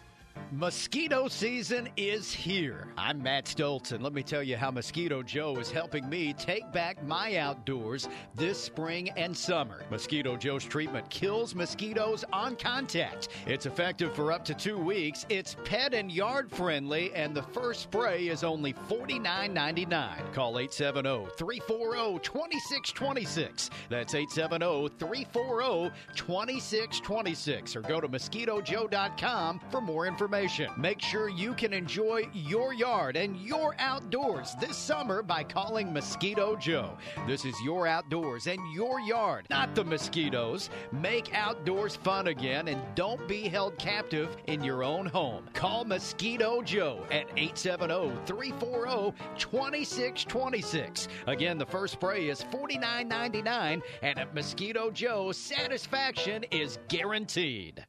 Mosquito 0.53 1.27
season 1.27 1.89
is 1.97 2.33
here. 2.33 2.87
I'm 2.97 3.21
Matt 3.23 3.47
Stolz, 3.47 3.93
and 3.93 4.05
let 4.05 4.13
me 4.13 4.23
tell 4.23 4.43
you 4.43 4.57
how 4.57 4.71
Mosquito 4.71 5.23
Joe 5.23 5.57
is 5.57 5.71
helping 5.71 6.09
me 6.09 6.33
take 6.33 6.71
back 6.71 7.03
my 7.05 7.37
outdoors 7.39 8.09
this 8.37 8.63
spring 8.63 9.11
and 9.17 9.37
summer. 9.37 9.83
Mosquito 9.91 10.37
Joe's 10.37 10.65
treatment 10.65 11.09
kills 11.11 11.55
mosquitoes 11.57 12.25
on 12.33 12.55
contact. 12.57 13.29
It's 13.47 13.67
effective 13.67 14.15
for 14.15 14.31
up 14.31 14.45
to 14.45 14.55
two 14.55 14.79
weeks. 14.79 15.27
It's 15.29 15.57
pet 15.65 15.93
and 15.93 16.13
yard 16.13 16.51
friendly, 16.53 17.13
and 17.15 17.35
the 17.35 17.43
first 17.43 17.83
spray 17.83 18.29
is 18.29 18.45
only 18.45 18.75
$49.99. 18.75 20.33
Call 20.33 20.59
870 20.59 21.27
340 21.37 22.19
2626. 22.21 23.71
That's 23.89 24.15
870 24.15 24.89
340 24.99 25.91
2626. 26.15 27.77
Or 27.77 27.81
go 27.81 28.01
to 28.01 28.09
mosquitojoe.com 28.09 29.61
for 29.71 29.81
more 29.81 30.07
information. 30.07 30.34
Make 30.77 31.01
sure 31.01 31.29
you 31.29 31.55
can 31.55 31.73
enjoy 31.73 32.23
your 32.33 32.75
yard 32.75 33.17
and 33.17 33.37
your 33.37 33.77
outdoors 33.79 34.57
this 34.61 34.77
summer 34.77 35.23
by 35.23 35.45
calling 35.45 35.93
Mosquito 35.93 36.57
Joe. 36.57 36.99
This 37.29 37.45
is 37.45 37.55
your 37.65 37.87
outdoors 37.87 38.49
and 38.49 38.59
your 38.75 38.99
yard, 38.99 39.47
not 39.49 39.77
the 39.77 39.85
mosquitoes. 39.85 40.71
Make 40.91 41.33
outdoors 41.35 41.95
fun 41.95 42.27
again 42.27 42.67
and 42.67 42.83
don't 42.97 43.29
be 43.29 43.43
held 43.49 43.79
captive 43.79 44.37
in 44.49 44.65
your 44.65 44.83
own 44.83 45.07
home. 45.07 45.49
Call 45.53 45.85
Mosquito 45.85 46.63
Joe 46.63 47.07
at 47.13 47.27
870 47.37 48.11
340 48.27 49.17
2626. 49.39 51.09
Again, 51.29 51.59
the 51.59 51.67
first 51.67 51.93
spray 51.93 52.29
is 52.29 52.43
$49.99, 52.43 53.83
and 54.03 54.19
at 54.19 54.35
Mosquito 54.35 54.91
Joe, 54.91 55.31
satisfaction 55.31 56.45
is 56.51 56.81
guaranteed. 56.89 57.87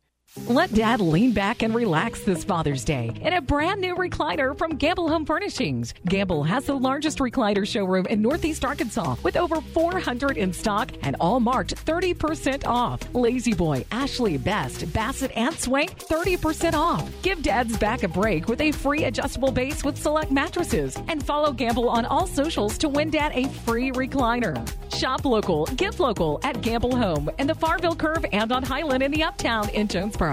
Let 0.47 0.73
Dad 0.73 0.99
lean 0.99 1.31
back 1.31 1.63
and 1.63 1.73
relax 1.73 2.19
this 2.19 2.43
Father's 2.43 2.83
Day 2.83 3.13
in 3.21 3.31
a 3.31 3.41
brand 3.41 3.79
new 3.79 3.95
recliner 3.95 4.55
from 4.57 4.75
Gamble 4.75 5.07
Home 5.07 5.25
Furnishings. 5.25 5.93
Gamble 6.07 6.43
has 6.43 6.65
the 6.65 6.75
largest 6.75 7.19
recliner 7.19 7.65
showroom 7.65 8.05
in 8.07 8.21
Northeast 8.21 8.65
Arkansas 8.65 9.15
with 9.23 9.37
over 9.37 9.61
400 9.61 10.35
in 10.35 10.51
stock 10.51 10.91
and 11.03 11.15
all 11.21 11.39
marked 11.39 11.73
30% 11.85 12.67
off. 12.67 12.99
La-Z-Boy, 13.13 13.85
Ashley, 13.91 14.37
Best, 14.37 14.91
Bassett, 14.91 15.31
and 15.37 15.55
Swank 15.55 15.97
30% 15.99 16.73
off. 16.73 17.09
Give 17.21 17.41
Dad's 17.41 17.77
back 17.77 18.03
a 18.03 18.09
break 18.09 18.49
with 18.49 18.59
a 18.59 18.73
free 18.73 19.05
adjustable 19.05 19.53
base 19.53 19.85
with 19.85 19.97
select 19.97 20.31
mattresses 20.31 20.97
and 21.07 21.25
follow 21.25 21.53
Gamble 21.53 21.87
on 21.87 22.03
all 22.03 22.27
socials 22.27 22.77
to 22.79 22.89
win 22.89 23.09
Dad 23.09 23.31
a 23.35 23.47
free 23.63 23.89
recliner. 23.91 24.53
Shop 24.93 25.23
local, 25.23 25.65
gift 25.77 26.01
local 26.01 26.41
at 26.43 26.61
Gamble 26.61 26.95
Home 26.95 27.29
in 27.39 27.47
the 27.47 27.55
Farville 27.55 27.95
Curve 27.95 28.25
and 28.33 28.51
on 28.51 28.63
Highland 28.63 29.01
in 29.01 29.11
the 29.11 29.23
Uptown 29.23 29.69
in 29.69 29.87
Jonesboro. 29.87 30.24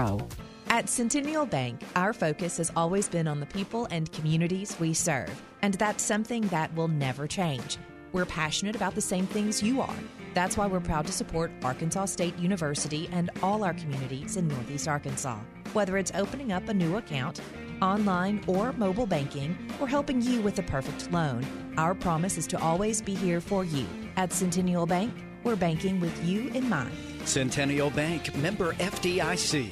At 0.69 0.89
Centennial 0.89 1.45
Bank, 1.45 1.79
our 1.95 2.13
focus 2.13 2.57
has 2.57 2.71
always 2.75 3.07
been 3.07 3.27
on 3.27 3.39
the 3.39 3.45
people 3.45 3.87
and 3.91 4.11
communities 4.11 4.75
we 4.79 4.91
serve, 4.91 5.29
and 5.61 5.75
that's 5.75 6.03
something 6.03 6.47
that 6.47 6.73
will 6.73 6.87
never 6.87 7.27
change. 7.27 7.77
We're 8.11 8.25
passionate 8.25 8.75
about 8.75 8.95
the 8.95 9.01
same 9.01 9.27
things 9.27 9.61
you 9.61 9.81
are. 9.81 9.95
That's 10.33 10.57
why 10.57 10.65
we're 10.65 10.79
proud 10.79 11.05
to 11.05 11.11
support 11.11 11.51
Arkansas 11.63 12.05
State 12.05 12.35
University 12.39 13.07
and 13.11 13.29
all 13.43 13.63
our 13.63 13.75
communities 13.75 14.35
in 14.35 14.47
Northeast 14.47 14.87
Arkansas. 14.87 15.37
Whether 15.73 15.97
it's 15.97 16.11
opening 16.15 16.51
up 16.51 16.67
a 16.69 16.73
new 16.73 16.97
account, 16.97 17.41
online 17.79 18.43
or 18.47 18.73
mobile 18.73 19.05
banking, 19.05 19.55
or 19.79 19.87
helping 19.87 20.23
you 20.23 20.41
with 20.41 20.55
the 20.55 20.63
perfect 20.63 21.11
loan, 21.11 21.45
our 21.77 21.93
promise 21.93 22.39
is 22.39 22.47
to 22.47 22.59
always 22.59 22.99
be 22.99 23.13
here 23.13 23.41
for 23.41 23.63
you. 23.63 23.85
At 24.17 24.33
Centennial 24.33 24.87
Bank, 24.87 25.13
we're 25.43 25.55
banking 25.55 25.99
with 25.99 26.25
you 26.25 26.49
in 26.49 26.67
mind. 26.67 27.12
Centennial 27.25 27.89
Bank, 27.89 28.35
member 28.35 28.73
FDIC. 28.73 29.71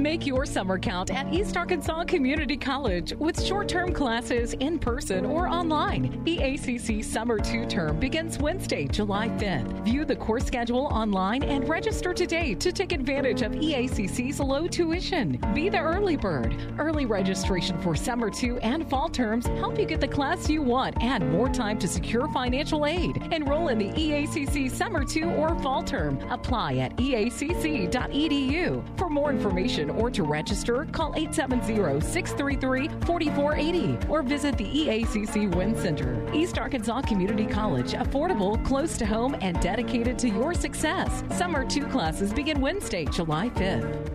Make 0.00 0.26
your 0.26 0.46
summer 0.46 0.78
count 0.78 1.10
at 1.10 1.30
East 1.30 1.58
Arkansas 1.58 2.04
Community 2.04 2.56
College 2.56 3.12
with 3.18 3.38
short 3.44 3.68
term 3.68 3.92
classes 3.92 4.54
in 4.54 4.78
person 4.78 5.26
or 5.26 5.46
online. 5.46 6.24
EACC 6.24 7.04
Summer 7.04 7.38
2 7.38 7.66
term 7.66 8.00
begins 8.00 8.38
Wednesday, 8.38 8.86
July 8.86 9.28
5th. 9.28 9.84
View 9.84 10.06
the 10.06 10.16
course 10.16 10.46
schedule 10.46 10.86
online 10.86 11.42
and 11.42 11.68
register 11.68 12.14
today 12.14 12.54
to 12.54 12.72
take 12.72 12.92
advantage 12.92 13.42
of 13.42 13.52
EACC's 13.52 14.40
low 14.40 14.66
tuition. 14.66 15.38
Be 15.52 15.68
the 15.68 15.80
early 15.80 16.16
bird. 16.16 16.56
Early 16.78 17.04
registration 17.04 17.78
for 17.82 17.94
Summer 17.94 18.30
2 18.30 18.56
and 18.60 18.88
fall 18.88 19.10
terms 19.10 19.48
help 19.58 19.78
you 19.78 19.84
get 19.84 20.00
the 20.00 20.08
class 20.08 20.48
you 20.48 20.62
want 20.62 20.96
and 21.02 21.30
more 21.30 21.50
time 21.50 21.78
to 21.78 21.86
secure 21.86 22.26
financial 22.28 22.86
aid. 22.86 23.22
Enroll 23.32 23.68
in 23.68 23.76
the 23.76 23.90
EACC 23.90 24.70
Summer 24.70 25.04
2 25.04 25.26
or 25.32 25.54
fall 25.56 25.82
term. 25.82 26.18
Apply 26.30 26.76
at 26.76 26.96
eacc.edu. 26.96 28.82
For 28.96 29.10
more 29.10 29.28
information 29.30 29.89
or 29.90 30.10
to 30.10 30.22
register, 30.22 30.86
call 30.92 31.12
870-633-4480 31.14 34.08
or 34.08 34.22
visit 34.22 34.56
the 34.56 34.64
EACC 34.64 35.54
Win 35.54 35.76
Center. 35.76 36.26
East 36.32 36.58
Arkansas 36.58 37.02
Community 37.02 37.46
College, 37.46 37.92
affordable, 37.92 38.64
close 38.64 38.96
to 38.98 39.06
home, 39.06 39.36
and 39.40 39.60
dedicated 39.60 40.18
to 40.18 40.28
your 40.28 40.54
success. 40.54 41.22
Summer 41.36 41.64
two 41.64 41.86
classes 41.86 42.32
begin 42.32 42.60
Wednesday, 42.60 43.04
July 43.04 43.50
5th. 43.50 44.10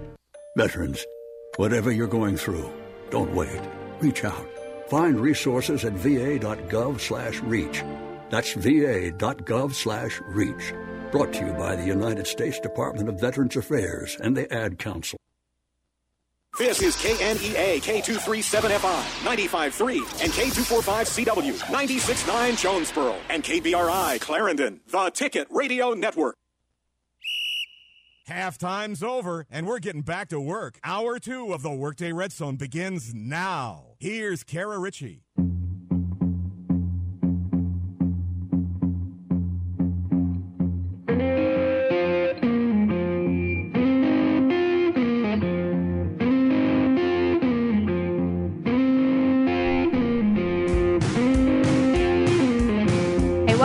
Veterans, 0.57 1.05
whatever 1.57 1.91
you're 1.91 2.07
going 2.07 2.37
through, 2.37 2.71
don't 3.09 3.33
wait. 3.33 3.59
Reach 3.99 4.23
out. 4.23 4.47
Find 4.89 5.19
resources 5.19 5.83
at 5.83 5.93
va.gov/reach. 5.93 7.83
That's 8.29 8.53
va.gov/reach. 8.53 10.73
Brought 11.11 11.33
to 11.33 11.45
you 11.45 11.53
by 11.53 11.75
the 11.75 11.85
United 11.85 12.27
States 12.27 12.59
Department 12.59 13.09
of 13.09 13.19
Veterans 13.19 13.55
Affairs 13.55 14.17
and 14.21 14.35
the 14.35 14.51
Ad 14.53 14.77
Council. 14.77 15.17
This 16.57 16.81
is 16.81 16.95
KNEA 16.95 17.81
K237FI 17.81 19.03
95.3 19.25 20.23
and 20.23 20.31
K245CW 20.31 21.53
96.9 21.59 22.57
Jonesboro 22.57 23.17
and 23.29 23.43
KBRI 23.43 24.21
Clarendon, 24.21 24.79
the 24.87 25.09
Ticket 25.09 25.47
Radio 25.49 25.91
Network. 25.93 26.37
Halftime's 28.29 29.03
over, 29.03 29.45
and 29.51 29.67
we're 29.67 29.79
getting 29.79 30.01
back 30.01 30.29
to 30.29 30.39
work. 30.39 30.79
Hour 30.85 31.19
two 31.19 31.53
of 31.53 31.61
the 31.61 31.71
Workday 31.71 32.13
Red 32.13 32.31
Zone 32.31 32.55
begins 32.55 33.13
now. 33.13 33.95
Here's 33.99 34.45
Kara 34.45 34.79
Richey. 34.79 35.25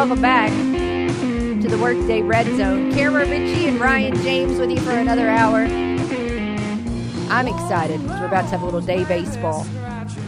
Welcome 0.00 0.22
back 0.22 0.50
to 1.60 1.68
the 1.68 1.76
Workday 1.76 2.22
Red 2.22 2.46
Zone. 2.56 2.90
Kara 2.90 3.28
Richey 3.28 3.68
and 3.68 3.78
Ryan 3.78 4.14
James 4.22 4.58
with 4.58 4.70
you 4.70 4.80
for 4.80 4.92
another 4.92 5.28
hour. 5.28 5.64
I'm 7.30 7.46
excited 7.46 8.00
because 8.00 8.18
we're 8.18 8.28
about 8.28 8.44
to 8.44 8.48
have 8.48 8.62
a 8.62 8.64
little 8.64 8.80
day 8.80 9.04
baseball 9.04 9.66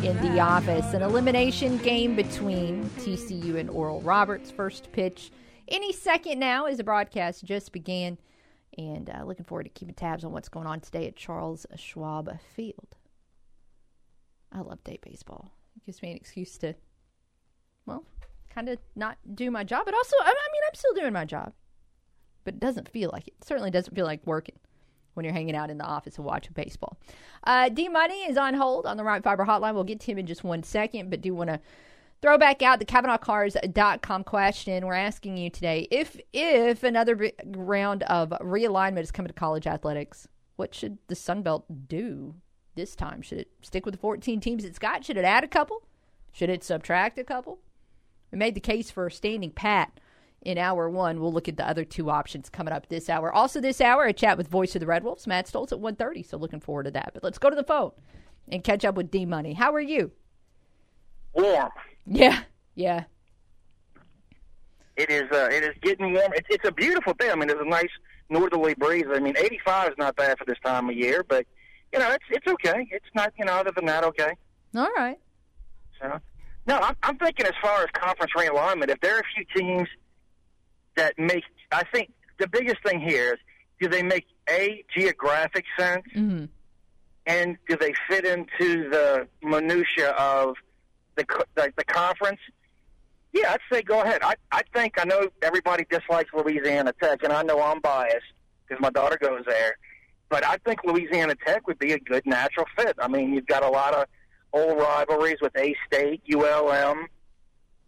in 0.03 0.15
the 0.21 0.39
office. 0.41 0.93
An 0.93 1.01
elimination 1.01 1.79
game 1.79 2.15
between 2.15 2.85
TCU 2.99 3.57
and 3.57 3.71
Oral 3.71 4.03
Roberts. 4.03 4.51
First 4.51 4.93
pitch 4.93 5.31
any 5.69 5.91
second 5.91 6.39
now 6.39 6.67
as 6.67 6.77
the 6.77 6.85
broadcast 6.85 7.43
just 7.43 7.73
began. 7.73 8.19
And 8.77 9.09
uh, 9.09 9.25
looking 9.25 9.47
forward 9.47 9.65
to 9.65 9.71
keeping 9.71 9.95
tabs 9.95 10.23
on 10.23 10.33
what's 10.33 10.51
going 10.51 10.67
on 10.67 10.81
today 10.81 11.07
at 11.07 11.17
Charles 11.17 11.65
Schwab 11.77 12.39
Field. 12.55 12.95
I 14.53 14.61
love 14.61 14.85
day 14.85 14.99
baseball. 15.01 15.51
It 15.77 15.87
gives 15.87 16.03
me 16.03 16.11
an 16.11 16.19
excuse 16.19 16.59
to, 16.59 16.75
kind 18.53 18.69
of 18.69 18.79
not 18.95 19.19
do 19.35 19.51
my 19.51 19.65
job, 19.65 19.85
but 19.85 19.95
also, 19.95 20.17
I 20.21 20.29
mean, 20.29 20.63
I'm 20.67 20.75
still 20.75 20.95
doing 20.95 21.13
my 21.13 21.25
job, 21.25 21.53
but 22.45 22.55
it 22.55 22.61
doesn't 22.61 22.89
feel 22.89 23.11
like 23.13 23.29
it. 23.29 23.35
it 23.41 23.45
certainly 23.45 23.71
doesn't 23.71 23.95
feel 23.95 24.07
like 24.07 24.27
working 24.27 24.57
when 25.15 25.25
you're 25.25 25.35
hanging 25.35 25.57
out 25.57 25.71
in 25.71 25.79
the 25.79 25.85
office 25.85 26.17
and 26.17 26.25
watching 26.25 26.53
baseball. 26.55 26.99
Uh, 27.45 27.69
D 27.69 27.89
Money 27.89 28.25
is 28.25 28.37
on 28.37 28.55
hold 28.55 28.87
on 28.87 28.97
the 28.97 29.05
Right 29.05 29.23
Fiber 29.23 29.45
Hotline. 29.45 29.75
We'll 29.75 29.85
get 29.85 30.01
to 30.01 30.07
him 30.07 30.19
in 30.19 30.27
just 30.27 30.45
one 30.45 30.63
second, 30.63 31.11
but 31.11 31.21
do 31.21 31.35
want 31.35 31.51
to 31.51 31.61
throw 32.21 32.39
back 32.39 32.63
out 32.63 32.79
the 32.79 32.85
CavenaughCars.com 32.85 34.25
question. 34.25 34.87
We're 34.87 34.95
asking 34.95 35.37
you 35.37 35.51
today 35.51 35.89
if 35.91 36.17
if 36.33 36.83
another 36.83 37.33
round 37.45 38.05
of 38.05 38.31
realignment 38.41 39.03
is 39.03 39.13
coming 39.13 39.29
to 39.29 39.35
college 39.35 39.67
athletics, 39.67 40.29
what 40.57 40.75
should 40.75 40.99
the 41.09 41.17
Sun 41.17 41.43
Belt 41.43 41.65
do 41.89 42.35
this 42.75 42.95
time? 42.95 43.23
Should 43.23 43.39
it 43.39 43.51
stick 43.61 43.85
with 43.85 43.95
the 43.95 44.01
14 44.01 44.41
teams 44.41 44.65
it's 44.65 44.79
got? 44.79 45.05
Should 45.05 45.17
it 45.17 45.25
add 45.25 45.45
a 45.45 45.49
couple? 45.49 45.83
Should 46.33 46.49
it 46.49 46.65
subtract 46.65 47.19
a 47.19 47.25
couple? 47.25 47.59
We 48.33 48.39
made 48.39 48.55
the 48.55 48.61
case 48.61 48.91
for 48.91 49.09
standing 49.11 49.51
pat 49.51 50.01
in 50.41 50.59
hour 50.59 50.89
one. 50.89 51.21
We'll 51.21 51.33
look 51.33 51.49
at 51.49 51.57
the 51.57 51.69
other 51.69 51.85
two 51.85 52.11
options 52.11 52.49
coming 52.49 52.73
up 52.73 52.89
this 52.89 53.09
hour. 53.09 53.31
Also 53.31 53.61
this 53.61 53.81
hour, 53.81 54.05
a 54.05 54.13
chat 54.13 54.39
with 54.39 54.49
Voice 54.49 54.75
of 54.75 54.81
the 54.81 54.87
Red 54.87 55.05
Wolves, 55.05 55.27
Matt 55.27 55.47
Stolz 55.47 55.71
at 55.71 55.79
1.30, 55.79 56.27
so 56.27 56.37
looking 56.39 56.61
forward 56.61 56.85
to 56.85 56.91
that. 56.93 57.11
But 57.15 57.23
let's 57.23 57.39
go 57.39 57.51
to 57.51 57.57
the 57.57 57.63
phone 57.63 57.93
and 58.49 58.65
catch 58.65 58.85
up 58.85 58.97
with 58.97 59.11
D 59.11 59.27
Money. 59.27 59.53
How 59.53 59.73
are 59.73 59.81
you? 59.81 60.11
Warm. 61.35 61.71
Yeah, 62.07 62.43
yeah. 62.75 63.05
It 64.97 65.11
is. 65.11 65.31
Uh, 65.31 65.49
it 65.51 65.63
is 65.63 65.75
getting 65.81 66.13
warm. 66.13 66.33
It's, 66.35 66.49
it's 66.51 66.69
a 66.69 66.73
beautiful 66.73 67.15
day. 67.15 67.31
I 67.31 67.35
mean, 67.35 67.49
there's 67.49 67.65
a 67.65 67.69
nice 67.69 67.89
northerly 68.29 68.75
breeze. 68.75 69.07
I 69.11 69.21
mean, 69.21 69.35
85 69.39 69.93
is 69.93 69.99
not 69.99 70.17
bad 70.17 70.39
for 70.39 70.45
this 70.45 70.59
time 70.65 70.89
of 70.91 70.97
year, 70.97 71.25
but 71.27 71.47
you 71.93 71.99
know, 71.99 72.11
it's 72.11 72.25
it's 72.31 72.47
okay. 72.47 72.87
It's 72.91 73.07
not. 73.15 73.33
You 73.39 73.47
know, 73.47 73.53
other 73.53 73.73
than 73.75 73.87
that, 73.87 74.05
okay. 74.05 74.33
All 74.77 74.91
right. 74.97 75.19
So, 76.01 76.21
no, 76.67 76.77
I'm, 76.77 76.97
I'm 77.03 77.19
thinking 77.19 77.47
as 77.47 77.55
far 77.61 77.83
as 77.83 77.89
conference 77.93 78.33
realignment, 78.37 78.89
if 78.91 79.01
there 79.01 79.17
are 79.17 79.21
a 79.21 79.35
few 79.35 79.45
teams 79.55 79.89
that 80.97 81.19
make, 81.19 81.45
I 81.71 81.85
think 81.85 82.13
the 82.39 82.49
biggest 82.49 82.83
thing 82.85 83.01
here 83.01 83.35
is 83.35 83.39
do 83.81 83.89
they 83.89 84.03
make 84.03 84.27
a 84.49 84.85
geographic 84.97 85.65
sense, 85.79 86.05
mm-hmm. 86.15 86.45
and 87.27 87.57
do 87.69 87.77
they 87.77 87.93
fit 88.09 88.25
into 88.25 88.89
the 88.91 89.27
minutia 89.43 90.11
of 90.11 90.57
the 91.17 91.25
the, 91.55 91.73
the 91.77 91.85
conference? 91.85 92.41
Yeah, 93.33 93.53
I'd 93.53 93.61
say 93.73 93.83
go 93.83 94.03
ahead. 94.03 94.23
I 94.23 94.35
I 94.53 94.63
think 94.73 95.01
I 95.01 95.05
know 95.05 95.29
everybody 95.43 95.85
dislikes 95.91 96.31
Louisiana 96.33 96.93
Tech, 97.03 97.25
and 97.25 97.33
I 97.33 97.43
know 97.43 97.61
I'm 97.61 97.81
biased 97.81 98.27
because 98.67 98.81
my 98.81 98.91
daughter 98.91 99.19
goes 99.21 99.45
there. 99.47 99.77
But 100.29 100.47
I 100.47 100.57
think 100.65 100.85
Louisiana 100.85 101.35
Tech 101.47 101.67
would 101.67 101.79
be 101.79 101.93
a 101.93 101.99
good 101.99 102.25
natural 102.25 102.67
fit. 102.77 102.97
I 102.99 103.09
mean, 103.09 103.35
you've 103.35 103.47
got 103.47 103.63
a 103.63 103.69
lot 103.69 103.95
of 103.95 104.07
old 104.53 104.79
rivalries 104.79 105.39
with 105.41 105.57
A 105.57 105.75
State, 105.87 106.23
ULM. 106.33 107.07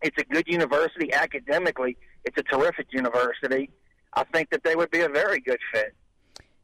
It's 0.03 0.17
a 0.19 0.25
good 0.25 0.47
university 0.47 1.13
academically. 1.13 1.97
It's 2.25 2.37
a 2.39 2.43
terrific 2.43 2.87
university. 2.93 3.71
I 4.15 4.25
think 4.25 4.51
that 4.51 4.63
they 4.63 4.77
would 4.77 4.91
be 4.91 5.01
a 5.01 5.09
very 5.09 5.41
good 5.41 5.59
fit. 5.73 5.95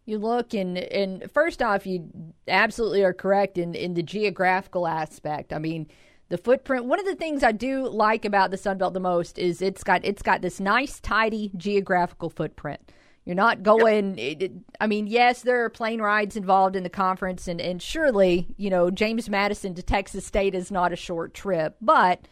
You 0.07 0.19
look 0.19 0.55
and 0.55 0.79
and 0.79 1.31
first 1.31 1.63
off, 1.63 1.87
you 1.87 2.09
absolutely 2.49 3.05
are 3.05 3.13
correct 3.13 3.59
in 3.59 3.75
in 3.75 3.95
the 3.95 4.03
geographical 4.03 4.87
aspect. 4.87 5.53
I 5.53 5.59
mean, 5.59 5.87
the 6.31 6.39
footprint. 6.39 6.87
One 6.87 6.99
of 6.99 7.07
the 7.07 7.15
things 7.15 7.43
I 7.43 7.53
do 7.53 7.89
like 7.89 8.25
about 8.25 8.51
the 8.51 8.57
Sun 8.57 8.79
Belt 8.79 8.95
the 8.95 9.01
most 9.01 9.39
is 9.39 9.61
it's 9.61 9.85
got 9.85 10.05
it's 10.05 10.23
got 10.23 10.43
this 10.43 10.59
nice, 10.59 11.01
tidy 11.01 11.51
geographical 11.57 12.31
footprint. 12.31 12.81
You're 13.25 13.37
not 13.37 13.63
going. 13.63 14.19
It, 14.19 14.43
it, 14.43 14.53
I 14.81 14.87
mean, 14.87 15.07
yes, 15.07 15.43
there 15.43 15.65
are 15.65 15.71
plane 15.71 16.01
rides 16.01 16.37
involved 16.37 16.75
in 16.75 16.83
the 16.83 16.91
conference, 16.91 17.47
and, 17.49 17.61
and 17.61 17.81
surely, 17.81 18.49
you 18.57 18.71
know, 18.71 18.91
James 18.91 19.29
Madison 19.29 19.75
to 19.75 19.83
Texas 19.83 20.25
State 20.25 20.55
is 20.55 20.71
not 20.71 20.93
a 20.93 20.97
short 20.97 21.35
trip. 21.35 21.77
But 21.81 22.27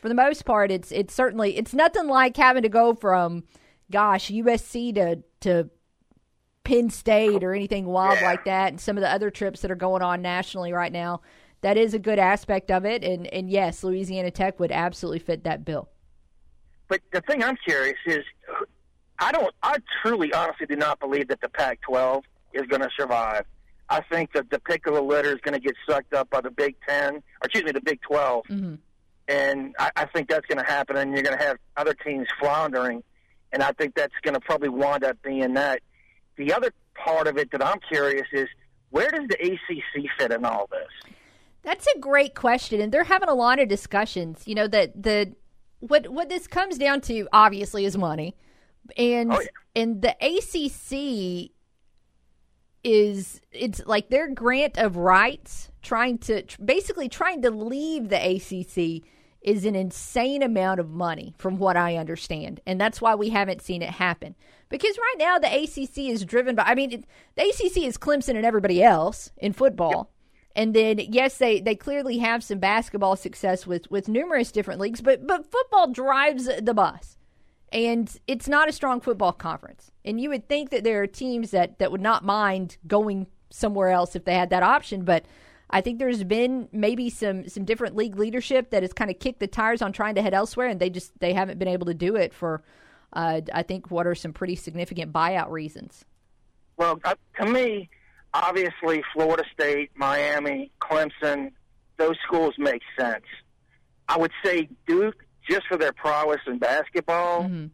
for 0.00 0.08
the 0.08 0.14
most 0.14 0.44
part, 0.44 0.70
it's 0.70 0.92
it's 0.92 1.14
certainly 1.14 1.56
it's 1.56 1.72
nothing 1.72 2.06
like 2.08 2.36
having 2.36 2.62
to 2.62 2.68
go 2.68 2.94
from, 2.94 3.44
gosh, 3.90 4.30
USC 4.30 4.94
to 4.96 5.22
to 5.40 5.70
Penn 6.62 6.90
State 6.90 7.42
or 7.42 7.54
anything 7.54 7.86
wild 7.86 8.18
Yeah. 8.20 8.26
like 8.26 8.44
that, 8.44 8.68
and 8.68 8.80
some 8.80 8.96
of 8.98 9.00
the 9.02 9.10
other 9.10 9.30
trips 9.30 9.62
that 9.62 9.70
are 9.70 9.76
going 9.76 10.02
on 10.02 10.20
nationally 10.22 10.72
right 10.72 10.92
now. 10.92 11.22
That 11.62 11.78
is 11.78 11.94
a 11.94 11.98
good 11.98 12.18
aspect 12.18 12.70
of 12.70 12.84
it, 12.84 13.02
and 13.02 13.26
and 13.28 13.48
yes, 13.48 13.82
Louisiana 13.82 14.30
Tech 14.30 14.60
would 14.60 14.70
absolutely 14.70 15.20
fit 15.20 15.44
that 15.44 15.64
bill. 15.64 15.88
But 16.88 17.00
the 17.12 17.22
thing 17.22 17.42
I'm 17.42 17.56
curious 17.66 17.96
is, 18.06 18.22
I 19.24 19.32
don't, 19.32 19.54
I 19.62 19.78
truly, 20.02 20.32
honestly, 20.34 20.66
do 20.66 20.76
not 20.76 21.00
believe 21.00 21.28
that 21.28 21.40
the 21.40 21.48
Pac-12 21.48 22.22
is 22.52 22.62
going 22.68 22.82
to 22.82 22.90
survive. 22.96 23.44
I 23.88 24.00
think 24.02 24.32
that 24.34 24.50
the 24.50 24.58
pick 24.60 24.86
of 24.86 24.94
the 24.94 25.00
litter 25.00 25.30
is 25.30 25.40
going 25.42 25.54
to 25.54 25.60
get 25.60 25.74
sucked 25.88 26.12
up 26.12 26.28
by 26.30 26.40
the 26.42 26.50
Big 26.50 26.74
Ten, 26.86 27.16
or 27.16 27.22
excuse 27.44 27.64
me, 27.64 27.72
the 27.72 27.80
Big 27.80 28.00
12 28.02 28.44
Mm-hmm. 28.50 28.74
and 29.28 29.74
I, 29.78 29.90
I 29.96 30.04
think 30.06 30.28
that's 30.28 30.46
going 30.46 30.58
to 30.58 30.70
happen, 30.70 30.96
and 30.96 31.12
you're 31.12 31.22
going 31.22 31.38
to 31.38 31.42
have 31.42 31.56
other 31.76 31.94
teams 31.94 32.26
floundering, 32.38 33.02
and 33.52 33.62
I 33.62 33.72
think 33.72 33.94
that's 33.94 34.14
going 34.22 34.34
to 34.34 34.40
probably 34.40 34.68
wind 34.68 35.04
up 35.04 35.16
being 35.22 35.54
that. 35.54 35.80
The 36.36 36.52
other 36.52 36.70
part 36.94 37.26
of 37.26 37.38
it 37.38 37.50
that 37.52 37.64
I'm 37.64 37.78
curious 37.88 38.26
is 38.32 38.46
where 38.90 39.10
does 39.10 39.26
the 39.28 39.36
ACC 39.40 40.04
fit 40.18 40.32
in 40.32 40.44
all 40.44 40.68
this? 40.70 41.12
That's 41.62 41.86
a 41.96 41.98
great 41.98 42.34
question, 42.34 42.80
and 42.80 42.92
they're 42.92 43.04
having 43.04 43.28
a 43.30 43.34
lot 43.34 43.58
of 43.58 43.68
discussions. 43.68 44.42
You 44.46 44.54
know 44.54 44.68
that 44.68 45.02
the 45.02 45.32
what 45.80 46.08
what 46.08 46.28
this 46.28 46.46
comes 46.46 46.76
down 46.78 47.00
to 47.02 47.26
obviously 47.32 47.84
is 47.86 47.96
money, 47.96 48.34
and 48.96 49.32
oh, 49.32 49.42
and 49.74 50.02
the 50.02 50.14
ACC 50.20 51.50
is 52.84 53.40
it's 53.50 53.82
like 53.86 54.10
their 54.10 54.28
grant 54.28 54.76
of 54.76 54.96
rights 54.96 55.70
trying 55.82 56.18
to 56.18 56.44
basically 56.62 57.08
trying 57.08 57.42
to 57.42 57.50
leave 57.50 58.10
the 58.10 58.16
ACC 58.16 59.02
is 59.40 59.64
an 59.64 59.74
insane 59.74 60.42
amount 60.42 60.80
of 60.80 60.88
money 60.88 61.34
from 61.36 61.58
what 61.58 61.76
I 61.76 61.96
understand. 61.96 62.60
And 62.66 62.80
that's 62.80 63.00
why 63.00 63.14
we 63.14 63.28
haven't 63.28 63.60
seen 63.60 63.82
it 63.82 63.90
happen. 63.90 64.34
Because 64.70 64.96
right 64.96 65.16
now 65.18 65.38
the 65.38 65.62
ACC 65.62 66.10
is 66.10 66.24
driven 66.24 66.54
by 66.54 66.64
I 66.64 66.74
mean 66.74 66.92
it, 66.92 67.04
the 67.36 67.42
ACC 67.42 67.84
is 67.84 67.98
Clemson 67.98 68.36
and 68.36 68.46
everybody 68.46 68.82
else 68.82 69.30
in 69.38 69.52
football. 69.52 70.10
And 70.54 70.74
then 70.74 70.98
yes 70.98 71.38
they 71.38 71.60
they 71.60 71.74
clearly 71.74 72.18
have 72.18 72.44
some 72.44 72.58
basketball 72.58 73.16
success 73.16 73.66
with 73.66 73.90
with 73.90 74.08
numerous 74.08 74.52
different 74.52 74.80
leagues 74.80 75.00
but 75.00 75.26
but 75.26 75.50
football 75.50 75.88
drives 75.88 76.48
the 76.60 76.74
bus 76.74 77.16
and 77.74 78.16
it's 78.28 78.48
not 78.48 78.68
a 78.68 78.72
strong 78.72 79.00
football 79.00 79.32
conference. 79.32 79.90
And 80.04 80.20
you 80.20 80.30
would 80.30 80.48
think 80.48 80.70
that 80.70 80.84
there 80.84 81.02
are 81.02 81.08
teams 81.08 81.50
that, 81.50 81.80
that 81.80 81.90
would 81.90 82.00
not 82.00 82.24
mind 82.24 82.78
going 82.86 83.26
somewhere 83.50 83.90
else 83.90 84.14
if 84.14 84.24
they 84.24 84.34
had 84.34 84.50
that 84.50 84.62
option. 84.62 85.04
But 85.04 85.26
I 85.70 85.80
think 85.80 85.98
there's 85.98 86.22
been 86.22 86.68
maybe 86.70 87.10
some 87.10 87.48
some 87.48 87.64
different 87.64 87.96
league 87.96 88.16
leadership 88.16 88.70
that 88.70 88.82
has 88.82 88.92
kind 88.92 89.10
of 89.10 89.18
kicked 89.18 89.40
the 89.40 89.48
tires 89.48 89.82
on 89.82 89.92
trying 89.92 90.14
to 90.14 90.22
head 90.22 90.34
elsewhere, 90.34 90.68
and 90.68 90.78
they 90.78 90.88
just 90.88 91.18
they 91.18 91.32
haven't 91.32 91.58
been 91.58 91.68
able 91.68 91.86
to 91.86 91.94
do 91.94 92.14
it 92.14 92.32
for 92.32 92.62
uh, 93.12 93.40
I 93.52 93.64
think 93.64 93.90
what 93.90 94.06
are 94.06 94.14
some 94.14 94.32
pretty 94.32 94.54
significant 94.54 95.12
buyout 95.12 95.50
reasons. 95.50 96.04
Well, 96.76 97.00
uh, 97.04 97.14
to 97.40 97.46
me, 97.46 97.88
obviously, 98.34 99.02
Florida 99.12 99.44
State, 99.52 99.90
Miami, 99.96 100.70
Clemson, 100.80 101.52
those 101.96 102.16
schools 102.24 102.54
make 102.58 102.82
sense. 102.98 103.24
I 104.08 104.18
would 104.18 104.32
say 104.44 104.68
Duke 104.86 105.23
just 105.48 105.66
for 105.68 105.76
their 105.76 105.92
prowess 105.92 106.40
in 106.46 106.58
basketball. 106.58 107.44
Mm-hmm. 107.44 107.66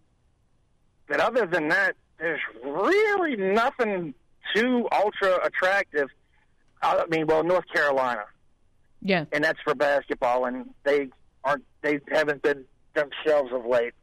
But 1.09 1.21
other 1.21 1.47
than 1.47 1.68
that, 1.68 1.97
there's 2.18 2.41
really 2.64 3.37
nothing 3.37 4.14
too 4.55 4.89
ultra 4.93 5.39
attractive. 5.45 6.09
I 6.83 7.05
mean, 7.09 7.27
well, 7.27 7.43
North 7.45 7.64
Carolina, 7.73 8.25
Yeah. 9.03 9.25
and 9.33 9.43
that's 9.45 9.61
for 9.62 9.75
basketball, 9.75 10.45
and 10.47 10.71
they 10.85 11.09
aren't. 11.45 11.64
They 11.83 12.01
haven't 12.11 12.43
been 12.43 12.64
themselves 12.95 13.53
of 13.53 13.64
late. 13.66 13.95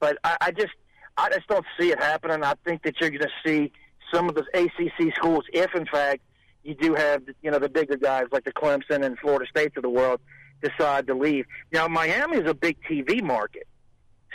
But 0.00 0.18
I, 0.24 0.36
I 0.40 0.50
just, 0.52 0.72
I 1.16 1.28
just 1.30 1.46
don't 1.48 1.64
see 1.78 1.90
it 1.90 2.00
happening. 2.02 2.42
I 2.44 2.54
think 2.64 2.82
that 2.84 2.94
you're 3.00 3.10
going 3.10 3.22
to 3.22 3.28
see 3.44 3.72
some 4.12 4.28
of 4.28 4.34
the 4.34 4.44
ACC 4.54 5.14
schools, 5.16 5.44
if 5.52 5.74
in 5.74 5.86
fact 5.86 6.20
you 6.62 6.74
do 6.74 6.94
have, 6.94 7.22
you 7.42 7.50
know, 7.50 7.58
the 7.58 7.68
bigger 7.68 7.96
guys 7.96 8.24
like 8.32 8.44
the 8.44 8.52
Clemson 8.52 9.04
and 9.04 9.18
Florida 9.18 9.46
States 9.48 9.76
of 9.76 9.82
the 9.82 9.88
world 9.90 10.20
decide 10.64 11.06
to 11.06 11.14
leave. 11.14 11.46
Now, 11.72 11.86
Miami 11.88 12.38
is 12.38 12.48
a 12.48 12.54
big 12.54 12.76
TV 12.88 13.22
market, 13.22 13.66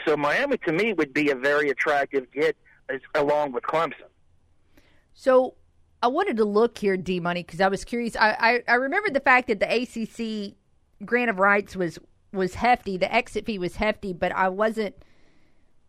so 0.05 0.15
Miami 0.15 0.57
to 0.59 0.71
me 0.71 0.93
would 0.93 1.13
be 1.13 1.31
a 1.31 1.35
very 1.35 1.69
attractive 1.69 2.31
get 2.31 2.55
as, 2.89 3.01
along 3.15 3.51
with 3.51 3.63
Clemson. 3.63 4.09
So 5.13 5.55
I 6.01 6.07
wanted 6.07 6.37
to 6.37 6.45
look 6.45 6.77
here, 6.77 6.95
D 6.95 7.19
Money, 7.19 7.43
because 7.43 7.61
I 7.61 7.67
was 7.67 7.83
curious. 7.83 8.15
I, 8.15 8.63
I 8.67 8.71
I 8.71 8.75
remembered 8.75 9.13
the 9.13 9.19
fact 9.19 9.47
that 9.47 9.59
the 9.59 9.67
ACC 9.67 10.55
grant 11.05 11.29
of 11.29 11.39
rights 11.39 11.75
was 11.75 11.99
was 12.31 12.55
hefty. 12.55 12.97
The 12.97 13.13
exit 13.13 13.45
fee 13.45 13.59
was 13.59 13.75
hefty, 13.75 14.13
but 14.13 14.31
I 14.31 14.49
wasn't 14.49 14.95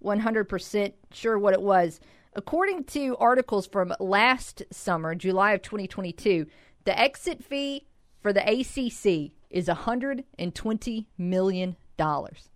one 0.01 0.21
hundred 0.21 0.49
percent 0.49 0.95
sure 1.13 1.39
what 1.39 1.55
it 1.55 1.63
was. 1.63 2.01
According 2.35 2.85
to 2.85 3.17
articles 3.17 3.67
from 3.67 3.93
last 3.99 4.63
summer, 4.71 5.17
July 5.17 5.53
of 5.53 5.63
2022, 5.63 6.47
the 6.85 6.99
exit 6.99 7.43
fee 7.43 7.87
for 8.23 8.33
the 8.33 8.41
ACC 8.41 9.33
is 9.51 9.69
120 9.69 11.09
million 11.19 11.77
dollars. 11.97 12.49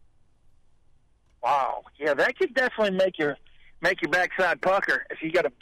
Wow, 1.42 1.82
yeah, 1.98 2.14
that 2.14 2.38
could 2.38 2.54
definitely 2.54 2.96
make 2.96 3.18
your 3.18 3.36
make 3.82 4.00
your 4.00 4.10
backside 4.10 4.62
pucker 4.62 5.04
if 5.10 5.22
you 5.22 5.30
got 5.30 5.42
to 5.42 5.52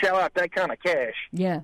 shell 0.00 0.16
out 0.16 0.34
that 0.34 0.52
kind 0.52 0.72
of 0.72 0.78
cash. 0.80 1.14
Yeah. 1.32 1.60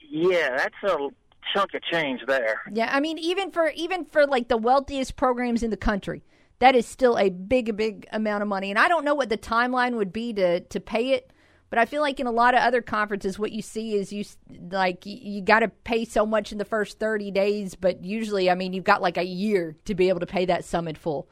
Yeah, 0.00 0.56
that's 0.56 0.74
a 0.82 1.08
chunk 1.54 1.74
of 1.74 1.82
change 1.82 2.20
there. 2.26 2.60
Yeah, 2.72 2.90
I 2.92 3.00
mean, 3.00 3.18
even 3.18 3.50
for 3.50 3.68
even 3.68 4.04
for 4.04 4.26
like 4.26 4.48
the 4.48 4.56
wealthiest 4.56 5.16
programs 5.16 5.62
in 5.62 5.70
the 5.70 5.76
country, 5.76 6.24
that 6.58 6.74
is 6.74 6.86
still 6.86 7.16
a 7.18 7.30
big, 7.30 7.76
big 7.76 8.06
amount 8.12 8.42
of 8.42 8.48
money. 8.48 8.70
And 8.70 8.78
I 8.78 8.88
don't 8.88 9.04
know 9.04 9.14
what 9.14 9.28
the 9.28 9.38
timeline 9.38 9.96
would 9.96 10.12
be 10.12 10.32
to 10.34 10.60
to 10.60 10.80
pay 10.80 11.10
it, 11.10 11.32
but 11.70 11.78
I 11.78 11.84
feel 11.84 12.00
like 12.00 12.18
in 12.20 12.26
a 12.26 12.32
lot 12.32 12.54
of 12.54 12.60
other 12.60 12.80
conferences, 12.82 13.38
what 13.38 13.52
you 13.52 13.62
see 13.62 13.94
is 13.94 14.12
you 14.12 14.24
like 14.70 15.04
you, 15.04 15.18
you 15.20 15.42
got 15.42 15.60
to 15.60 15.68
pay 15.68 16.04
so 16.04 16.24
much 16.24 16.52
in 16.52 16.58
the 16.58 16.64
first 16.64 16.98
thirty 16.98 17.30
days, 17.30 17.74
but 17.74 18.02
usually, 18.04 18.50
I 18.50 18.54
mean, 18.54 18.72
you've 18.72 18.84
got 18.84 19.02
like 19.02 19.18
a 19.18 19.24
year 19.24 19.76
to 19.84 19.94
be 19.94 20.08
able 20.08 20.20
to 20.20 20.26
pay 20.26 20.46
that 20.46 20.64
sum 20.64 20.88
in 20.88 20.94
full, 20.94 21.28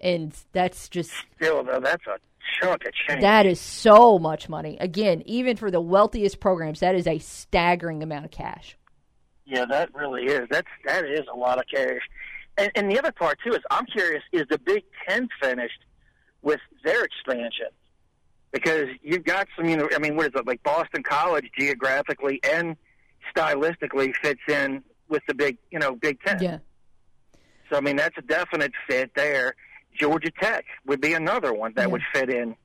and 0.00 0.32
that's 0.52 0.88
just 0.88 1.10
Still, 1.36 1.64
though, 1.64 1.80
that's 1.80 2.06
a 2.06 2.18
chunk 2.60 2.84
of 2.84 2.92
change. 2.92 3.20
that 3.20 3.46
is 3.46 3.60
so 3.60 4.18
much 4.18 4.48
money. 4.48 4.76
Again, 4.80 5.22
even 5.26 5.56
for 5.56 5.70
the 5.70 5.80
wealthiest 5.80 6.40
programs, 6.40 6.80
that 6.80 6.94
is 6.94 7.06
a 7.06 7.18
staggering 7.18 8.02
amount 8.02 8.24
of 8.24 8.30
cash. 8.30 8.76
Yeah, 9.44 9.64
that 9.66 9.92
really 9.94 10.24
is. 10.26 10.46
That's 10.50 10.68
that 10.86 11.04
is 11.04 11.26
a 11.32 11.36
lot 11.36 11.58
of 11.58 11.64
cash. 11.72 12.00
And, 12.56 12.70
and 12.74 12.90
the 12.90 12.98
other 12.98 13.12
part 13.12 13.38
too 13.44 13.52
is 13.52 13.60
I'm 13.70 13.86
curious: 13.86 14.22
is 14.32 14.44
the 14.48 14.58
Big 14.58 14.84
Ten 15.08 15.28
finished 15.42 15.80
with 16.42 16.60
their 16.84 17.02
expansion? 17.04 17.66
Because 18.52 18.88
you've 19.02 19.24
got 19.24 19.46
some, 19.56 19.68
you 19.68 19.76
know, 19.76 19.88
I 19.94 19.98
mean, 19.98 20.16
what 20.16 20.26
is 20.26 20.32
it 20.34 20.46
like? 20.46 20.62
Boston 20.62 21.02
College 21.02 21.48
geographically 21.58 22.40
and 22.42 22.76
stylistically 23.34 24.14
fits 24.16 24.40
in 24.48 24.82
with 25.08 25.22
the 25.28 25.34
big, 25.34 25.58
you 25.70 25.78
know, 25.78 25.94
Big 25.94 26.20
Ten. 26.22 26.42
Yeah. 26.42 26.58
So 27.70 27.76
I 27.76 27.80
mean, 27.80 27.96
that's 27.96 28.16
a 28.18 28.22
definite 28.22 28.72
fit 28.88 29.12
there. 29.14 29.54
Georgia 29.98 30.30
Tech 30.40 30.64
would 30.86 31.00
be 31.00 31.14
another 31.14 31.52
one 31.52 31.72
that 31.76 31.90
would 31.90 32.02
fit 32.12 32.30
in. 32.30 32.56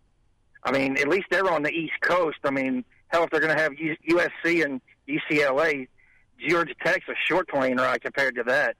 I 0.64 0.72
mean, 0.72 0.98
at 0.98 1.08
least 1.08 1.26
they're 1.30 1.52
on 1.52 1.64
the 1.64 1.72
East 1.72 1.94
Coast. 2.02 2.38
I 2.44 2.50
mean, 2.50 2.84
hell, 3.10 3.24
if 3.24 3.30
they're 3.30 3.40
going 3.40 3.56
to 3.56 3.62
have 3.62 3.74
USC 3.74 4.64
and 4.64 4.82
UCLA, 5.08 5.88
Georgia 6.48 6.74
Tech's 6.84 7.08
a 7.08 7.14
short 7.28 7.48
plane 7.48 7.78
ride 7.78 8.02
compared 8.02 8.36
to 8.36 8.44
that. 8.44 8.76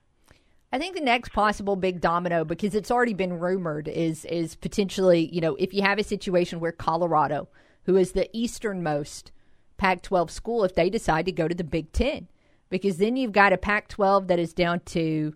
I 0.72 0.80
think 0.80 0.96
the 0.96 1.02
next 1.02 1.32
possible 1.32 1.76
big 1.76 2.02
domino, 2.02 2.44
because 2.44 2.76
it's 2.76 2.92
already 2.92 3.14
been 3.14 3.40
rumored, 3.40 3.88
is 3.88 4.26
is 4.26 4.56
potentially 4.56 5.30
you 5.34 5.42
know 5.42 5.56
if 5.56 5.74
you 5.74 5.82
have 5.82 6.00
a 6.00 6.04
situation 6.04 6.60
where 6.60 6.72
Colorado, 6.72 7.48
who 7.84 7.96
is 7.96 8.12
the 8.12 8.30
easternmost 8.36 9.32
Pac-12 9.78 10.30
school, 10.30 10.64
if 10.64 10.76
they 10.76 10.90
decide 10.90 11.26
to 11.26 11.32
go 11.32 11.48
to 11.48 11.56
the 11.56 11.64
Big 11.64 11.92
Ten, 11.92 12.28
because 12.70 12.98
then 12.98 13.16
you've 13.16 13.32
got 13.32 13.54
a 13.54 13.58
Pac-12 13.58 14.28
that 14.28 14.40
is 14.40 14.54
down 14.54 14.80
to, 14.82 15.36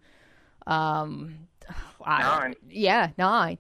um, 0.65 1.47
Nine. 2.05 2.55
yeah, 2.69 3.09
nine, 3.17 3.57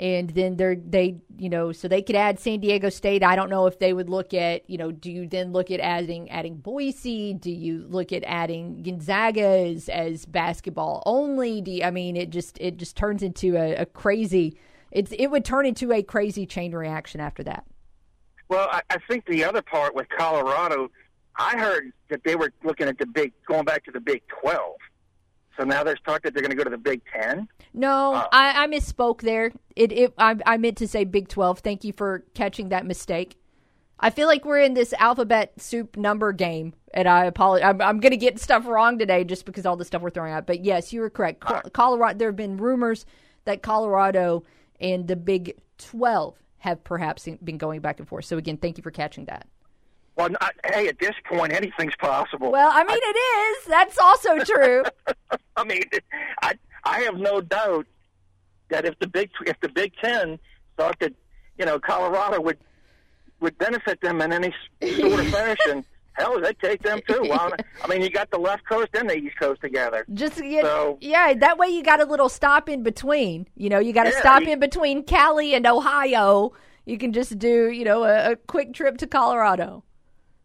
and 0.00 0.30
then 0.30 0.56
they're 0.56 0.74
they 0.74 1.20
you 1.36 1.50
know 1.50 1.72
so 1.72 1.86
they 1.86 2.00
could 2.00 2.16
add 2.16 2.40
San 2.40 2.58
Diego 2.60 2.88
State. 2.88 3.22
I 3.22 3.36
don't 3.36 3.50
know 3.50 3.66
if 3.66 3.78
they 3.78 3.92
would 3.92 4.08
look 4.08 4.32
at 4.34 4.68
you 4.68 4.78
know 4.78 4.90
do 4.90 5.12
you 5.12 5.28
then 5.28 5.52
look 5.52 5.70
at 5.70 5.78
adding 5.78 6.30
adding 6.30 6.56
Boise? 6.56 7.34
Do 7.34 7.50
you 7.50 7.86
look 7.86 8.12
at 8.12 8.24
adding 8.24 8.82
Gonzaga 8.82 9.42
as, 9.42 9.88
as 9.90 10.24
basketball 10.24 11.02
only? 11.04 11.60
Do 11.60 11.70
you, 11.70 11.84
I 11.84 11.90
mean 11.90 12.16
it 12.16 12.30
just 12.30 12.58
it 12.60 12.78
just 12.78 12.96
turns 12.96 13.22
into 13.22 13.56
a, 13.56 13.76
a 13.76 13.86
crazy 13.86 14.58
it's 14.90 15.12
it 15.12 15.28
would 15.28 15.44
turn 15.44 15.66
into 15.66 15.92
a 15.92 16.02
crazy 16.02 16.46
chain 16.46 16.74
reaction 16.74 17.20
after 17.20 17.42
that. 17.44 17.64
Well, 18.48 18.68
I, 18.72 18.82
I 18.90 18.96
think 19.06 19.26
the 19.26 19.44
other 19.44 19.62
part 19.62 19.94
with 19.94 20.08
Colorado, 20.08 20.90
I 21.36 21.56
heard 21.56 21.92
that 22.08 22.24
they 22.24 22.34
were 22.34 22.52
looking 22.64 22.88
at 22.88 22.98
the 22.98 23.06
big, 23.06 23.32
going 23.46 23.64
back 23.64 23.84
to 23.84 23.92
the 23.92 24.00
Big 24.00 24.22
Twelve. 24.26 24.76
So 25.60 25.66
now 25.66 25.84
there's 25.84 26.00
talk 26.00 26.22
that 26.22 26.32
they're 26.32 26.42
going 26.42 26.50
to 26.52 26.56
go 26.56 26.64
to 26.64 26.70
the 26.70 26.78
Big 26.78 27.02
Ten. 27.12 27.46
No, 27.74 28.14
Uh, 28.14 28.28
I, 28.32 28.64
I 28.64 28.66
misspoke 28.66 29.20
there. 29.20 29.52
It, 29.76 29.92
it 29.92 30.14
I, 30.16 30.36
I 30.46 30.56
meant 30.56 30.78
to 30.78 30.88
say 30.88 31.04
Big 31.04 31.28
Twelve. 31.28 31.58
Thank 31.58 31.84
you 31.84 31.92
for 31.92 32.24
catching 32.34 32.70
that 32.70 32.86
mistake. 32.86 33.36
I 33.98 34.08
feel 34.08 34.26
like 34.26 34.46
we're 34.46 34.60
in 34.60 34.72
this 34.72 34.94
alphabet 34.94 35.52
soup 35.60 35.98
number 35.98 36.32
game, 36.32 36.72
and 36.94 37.06
I 37.06 37.26
apologize. 37.26 37.68
I'm, 37.68 37.82
I'm 37.82 38.00
going 38.00 38.12
to 38.12 38.16
get 38.16 38.40
stuff 38.40 38.66
wrong 38.66 38.98
today 38.98 39.22
just 39.24 39.44
because 39.44 39.66
all 39.66 39.76
the 39.76 39.84
stuff 39.84 40.00
we're 40.00 40.08
throwing 40.08 40.32
out. 40.32 40.46
But 40.46 40.64
yes, 40.64 40.94
you 40.94 41.02
were 41.02 41.10
correct. 41.10 41.40
Col- 41.40 41.60
Colorado. 41.74 42.16
There 42.16 42.28
have 42.28 42.36
been 42.36 42.56
rumors 42.56 43.04
that 43.44 43.60
Colorado 43.62 44.42
and 44.80 45.06
the 45.06 45.16
Big 45.16 45.58
Twelve 45.76 46.36
have 46.60 46.82
perhaps 46.84 47.28
been 47.44 47.58
going 47.58 47.80
back 47.82 47.98
and 47.98 48.08
forth. 48.08 48.24
So 48.24 48.38
again, 48.38 48.56
thank 48.56 48.78
you 48.78 48.82
for 48.82 48.90
catching 48.90 49.26
that. 49.26 49.46
Well, 50.16 50.28
not, 50.30 50.52
hey, 50.66 50.88
at 50.88 50.98
this 50.98 51.14
point, 51.24 51.52
anything's 51.52 51.94
possible. 51.96 52.50
Well, 52.52 52.70
I 52.72 52.84
mean, 52.84 52.98
it 53.00 53.16
is. 53.16 53.64
That's 53.66 53.96
also 53.98 54.38
true. 54.44 54.82
I 55.56 55.64
mean, 55.64 55.82
I 56.42 56.52
I 56.84 57.00
have 57.00 57.16
no 57.16 57.40
doubt 57.40 57.86
that 58.68 58.84
if 58.84 58.98
the 58.98 59.06
big 59.06 59.30
if 59.46 59.58
the 59.60 59.68
Big 59.68 59.92
Ten 60.02 60.38
thought 60.76 60.98
that 61.00 61.12
you 61.58 61.64
know 61.64 61.78
Colorado 61.78 62.40
would 62.40 62.58
would 63.40 63.56
benefit 63.58 64.00
them 64.02 64.20
in 64.20 64.32
any 64.32 64.52
sort 64.82 65.20
of 65.20 65.28
fashion, 65.28 65.84
hell, 66.12 66.38
they'd 66.40 66.58
take 66.58 66.82
them 66.82 67.00
too. 67.08 67.22
Well, 67.28 67.52
I 67.82 67.88
mean, 67.88 68.02
you 68.02 68.10
got 68.10 68.30
the 68.30 68.38
left 68.38 68.66
coast 68.68 68.88
and 68.94 69.08
the 69.08 69.16
east 69.16 69.38
coast 69.38 69.62
together. 69.62 70.04
Just 70.12 70.44
yeah, 70.44 70.62
So- 70.62 70.98
yeah. 71.00 71.32
That 71.34 71.56
way, 71.56 71.68
you 71.68 71.82
got 71.82 72.00
a 72.00 72.04
little 72.04 72.28
stop 72.28 72.68
in 72.68 72.82
between. 72.82 73.46
You 73.56 73.70
know, 73.70 73.78
you 73.78 73.92
got 73.94 74.04
to 74.04 74.10
Yeah, 74.10 74.20
stop 74.20 74.42
you- 74.42 74.52
in 74.52 74.60
between 74.60 75.04
Cali 75.04 75.54
and 75.54 75.66
Ohio. 75.66 76.52
You 76.84 76.98
can 76.98 77.12
just 77.12 77.38
do, 77.38 77.70
you 77.70 77.84
know, 77.84 78.04
a, 78.04 78.32
a 78.32 78.36
quick 78.36 78.74
trip 78.74 78.98
to 78.98 79.06
Colorado. 79.06 79.84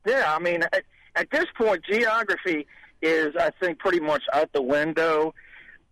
Yeah, 0.05 0.33
I 0.33 0.39
mean, 0.39 0.63
at, 0.63 0.83
at 1.15 1.31
this 1.31 1.45
point, 1.57 1.83
geography 1.89 2.67
is, 3.01 3.35
I 3.39 3.51
think, 3.59 3.79
pretty 3.79 3.99
much 3.99 4.23
out 4.33 4.51
the 4.53 4.61
window. 4.61 5.33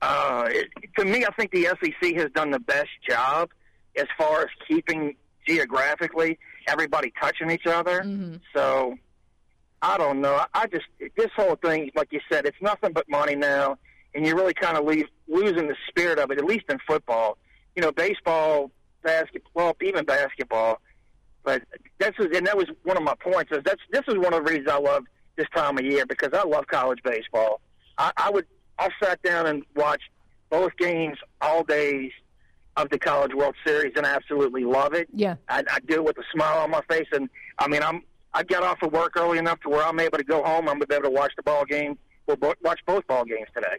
Uh, 0.01 0.45
it, 0.49 0.69
to 0.97 1.05
me, 1.05 1.25
I 1.25 1.31
think 1.31 1.51
the 1.51 1.63
SEC 1.81 2.15
has 2.15 2.29
done 2.31 2.51
the 2.51 2.59
best 2.59 2.89
job 3.07 3.49
as 3.95 4.05
far 4.17 4.41
as 4.41 4.47
keeping 4.67 5.15
geographically 5.47 6.39
everybody 6.67 7.11
touching 7.21 7.51
each 7.51 7.65
other. 7.67 8.01
So, 8.55 8.95
I 9.81 9.97
don't 9.97 10.21
know. 10.21 10.35
I, 10.35 10.45
I 10.53 10.67
just 10.67 10.85
this 11.17 11.29
whole 11.35 11.55
thing, 11.55 11.91
like 11.95 12.07
you 12.11 12.21
said, 12.31 12.45
it's 12.45 12.61
nothing 12.61 12.93
but 12.93 13.07
money 13.09 13.35
now, 13.35 13.77
and 14.15 14.25
you're 14.25 14.35
really 14.35 14.53
kind 14.53 14.77
of 14.77 14.85
leave 14.85 15.07
losing 15.27 15.67
the 15.67 15.75
spirit 15.89 16.19
of 16.19 16.31
it. 16.31 16.37
At 16.37 16.45
least 16.45 16.65
in 16.69 16.77
football, 16.87 17.37
you 17.75 17.81
know, 17.81 17.91
baseball, 17.91 18.71
basketball, 19.03 19.75
even 19.81 20.05
basketball. 20.05 20.79
But 21.43 21.63
that's 21.99 22.17
and 22.19 22.47
that 22.47 22.57
was 22.57 22.67
one 22.83 22.97
of 22.97 23.03
my 23.03 23.15
points. 23.15 23.51
Is 23.51 23.59
that's 23.65 23.81
this 23.91 24.03
is 24.07 24.15
one 24.15 24.33
of 24.33 24.45
the 24.45 24.51
reasons 24.51 24.69
I 24.69 24.79
love 24.79 25.03
this 25.35 25.47
time 25.55 25.77
of 25.77 25.85
year 25.85 26.05
because 26.05 26.29
I 26.33 26.43
love 26.47 26.67
college 26.67 26.99
baseball. 27.03 27.59
I, 27.97 28.11
I 28.17 28.29
would 28.29 28.45
I 28.79 28.89
sat 29.01 29.21
down 29.23 29.47
and 29.47 29.63
watched 29.75 30.09
both 30.49 30.75
games 30.77 31.17
all 31.41 31.63
days 31.63 32.11
of 32.75 32.89
the 32.89 32.97
College 32.97 33.33
World 33.33 33.55
Series 33.65 33.93
and 33.95 34.05
I 34.05 34.15
absolutely 34.15 34.63
love 34.63 34.93
it. 34.93 35.07
Yeah. 35.13 35.35
I, 35.49 35.63
I 35.69 35.79
do 35.85 35.95
it 35.95 36.05
with 36.05 36.17
a 36.17 36.23
smile 36.33 36.59
on 36.59 36.71
my 36.71 36.81
face, 36.89 37.07
and 37.11 37.29
I 37.59 37.67
mean 37.67 37.83
I'm 37.83 38.01
I 38.33 38.43
got 38.43 38.63
off 38.63 38.81
of 38.81 38.91
work 38.91 39.13
early 39.15 39.37
enough 39.37 39.59
to 39.61 39.69
where 39.69 39.83
I'm 39.83 39.99
able 39.99 40.17
to 40.17 40.23
go 40.23 40.43
home. 40.43 40.67
I'm 40.67 40.81
able 40.81 41.03
to 41.03 41.09
watch 41.09 41.33
the 41.35 41.43
ball 41.43 41.65
game. 41.65 41.97
We'll 42.25 42.37
bo- 42.37 42.55
watch 42.63 42.79
both 42.87 43.05
ball 43.05 43.25
games 43.25 43.47
today. 43.53 43.77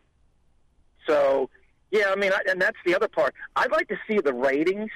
So, 1.08 1.50
yeah, 1.90 2.04
I 2.10 2.16
mean, 2.16 2.32
I, 2.32 2.40
and 2.48 2.60
that's 2.60 2.76
the 2.86 2.94
other 2.94 3.08
part. 3.08 3.34
I'd 3.56 3.72
like 3.72 3.88
to 3.88 3.96
see 4.08 4.20
the 4.20 4.32
ratings 4.32 4.90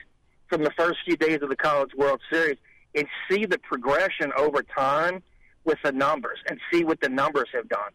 from 0.48 0.62
the 0.64 0.70
first 0.76 0.98
few 1.04 1.16
days 1.16 1.40
of 1.42 1.48
the 1.48 1.56
College 1.56 1.90
World 1.96 2.20
Series 2.32 2.56
and 2.94 3.06
see 3.30 3.44
the 3.46 3.58
progression 3.58 4.32
over 4.36 4.62
time 4.62 5.22
with 5.64 5.78
the 5.84 5.92
numbers 5.92 6.38
and 6.48 6.58
see 6.72 6.84
what 6.84 7.00
the 7.00 7.08
numbers 7.08 7.48
have 7.54 7.68
done. 7.68 7.90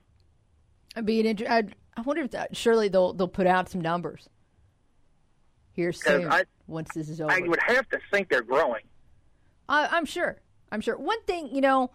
I'd 0.96 1.06
be 1.06 1.20
an 1.20 1.26
inter- 1.26 1.48
I'd, 1.50 1.76
I 1.98 2.02
wonder 2.02 2.22
if 2.24 2.32
that, 2.32 2.56
surely 2.56 2.88
they'll 2.88 3.14
they'll 3.14 3.28
put 3.28 3.48
out 3.48 3.70
some 3.70 3.82
numbers 3.82 4.30
here 5.72 5.92
soon 5.92 6.32
I- 6.32 6.46
once 6.68 6.90
this 6.94 7.10
is 7.10 7.20
over. 7.20 7.32
I 7.32 7.40
would 7.40 7.60
have 7.66 7.90
to 7.90 8.00
think 8.12 8.30
they're 8.30 8.44
growing. 8.44 8.84
I, 9.68 9.88
I'm 9.88 10.06
sure. 10.06 10.40
I'm 10.72 10.82
sure. 10.82 10.98
One 10.98 11.22
thing, 11.24 11.50
you 11.54 11.62
know, 11.62 11.92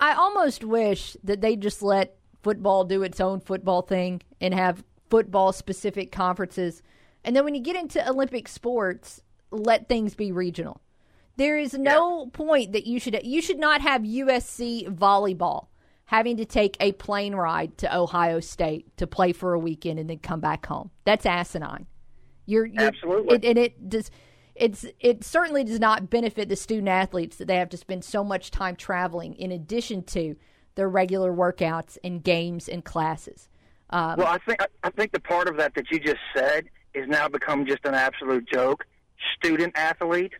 I 0.00 0.12
almost 0.14 0.64
wish 0.64 1.16
that 1.24 1.40
they 1.40 1.56
just 1.56 1.82
let 1.82 2.16
football 2.42 2.84
do 2.84 3.02
its 3.02 3.20
own 3.20 3.40
football 3.40 3.82
thing 3.82 4.20
and 4.40 4.52
have 4.52 4.84
football 5.08 5.52
specific 5.52 6.10
conferences. 6.12 6.82
And 7.24 7.36
then 7.36 7.44
when 7.44 7.54
you 7.54 7.60
get 7.62 7.76
into 7.76 8.06
Olympic 8.08 8.48
sports, 8.48 9.22
let 9.52 9.88
things 9.88 10.14
be 10.14 10.32
regional. 10.32 10.80
There 11.36 11.58
is 11.58 11.74
no 11.74 12.26
point 12.26 12.72
that 12.72 12.86
you 12.86 13.00
should 13.00 13.18
you 13.24 13.40
should 13.40 13.58
not 13.58 13.80
have 13.80 14.02
USC 14.02 14.86
volleyball 14.88 15.68
having 16.06 16.36
to 16.36 16.44
take 16.44 16.76
a 16.78 16.92
plane 16.92 17.34
ride 17.34 17.78
to 17.78 17.96
Ohio 17.96 18.38
State 18.38 18.94
to 18.98 19.06
play 19.06 19.32
for 19.32 19.54
a 19.54 19.58
weekend 19.58 19.98
and 19.98 20.10
then 20.10 20.18
come 20.18 20.40
back 20.40 20.66
home. 20.66 20.90
That's 21.04 21.24
asinine. 21.24 21.86
You're, 22.44 22.66
you're 22.66 22.88
Absolutely. 22.88 23.36
it, 23.36 23.44
and 23.44 23.58
it 23.58 23.88
does. 23.88 24.10
It's 24.54 24.84
it 25.00 25.24
certainly 25.24 25.64
does 25.64 25.80
not 25.80 26.10
benefit 26.10 26.50
the 26.50 26.56
student 26.56 26.88
athletes 26.88 27.36
that 27.36 27.46
they 27.46 27.56
have 27.56 27.70
to 27.70 27.78
spend 27.78 28.04
so 28.04 28.22
much 28.22 28.50
time 28.50 28.76
traveling 28.76 29.34
in 29.34 29.50
addition 29.50 30.02
to 30.04 30.36
their 30.74 30.88
regular 30.88 31.32
workouts 31.32 31.96
and 32.04 32.22
games 32.22 32.68
and 32.68 32.84
classes. 32.84 33.48
Um, 33.88 34.16
well, 34.18 34.26
I 34.26 34.38
think 34.38 34.60
I, 34.60 34.66
I 34.84 34.90
think 34.90 35.12
the 35.12 35.20
part 35.20 35.48
of 35.48 35.56
that 35.56 35.74
that 35.74 35.90
you 35.90 35.98
just 35.98 36.20
said 36.36 36.66
is 36.92 37.08
now 37.08 37.28
become 37.28 37.64
just 37.64 37.84
an 37.84 37.94
absolute 37.94 38.46
joke. 38.46 38.84
Student 39.36 39.76
athlete, 39.76 40.32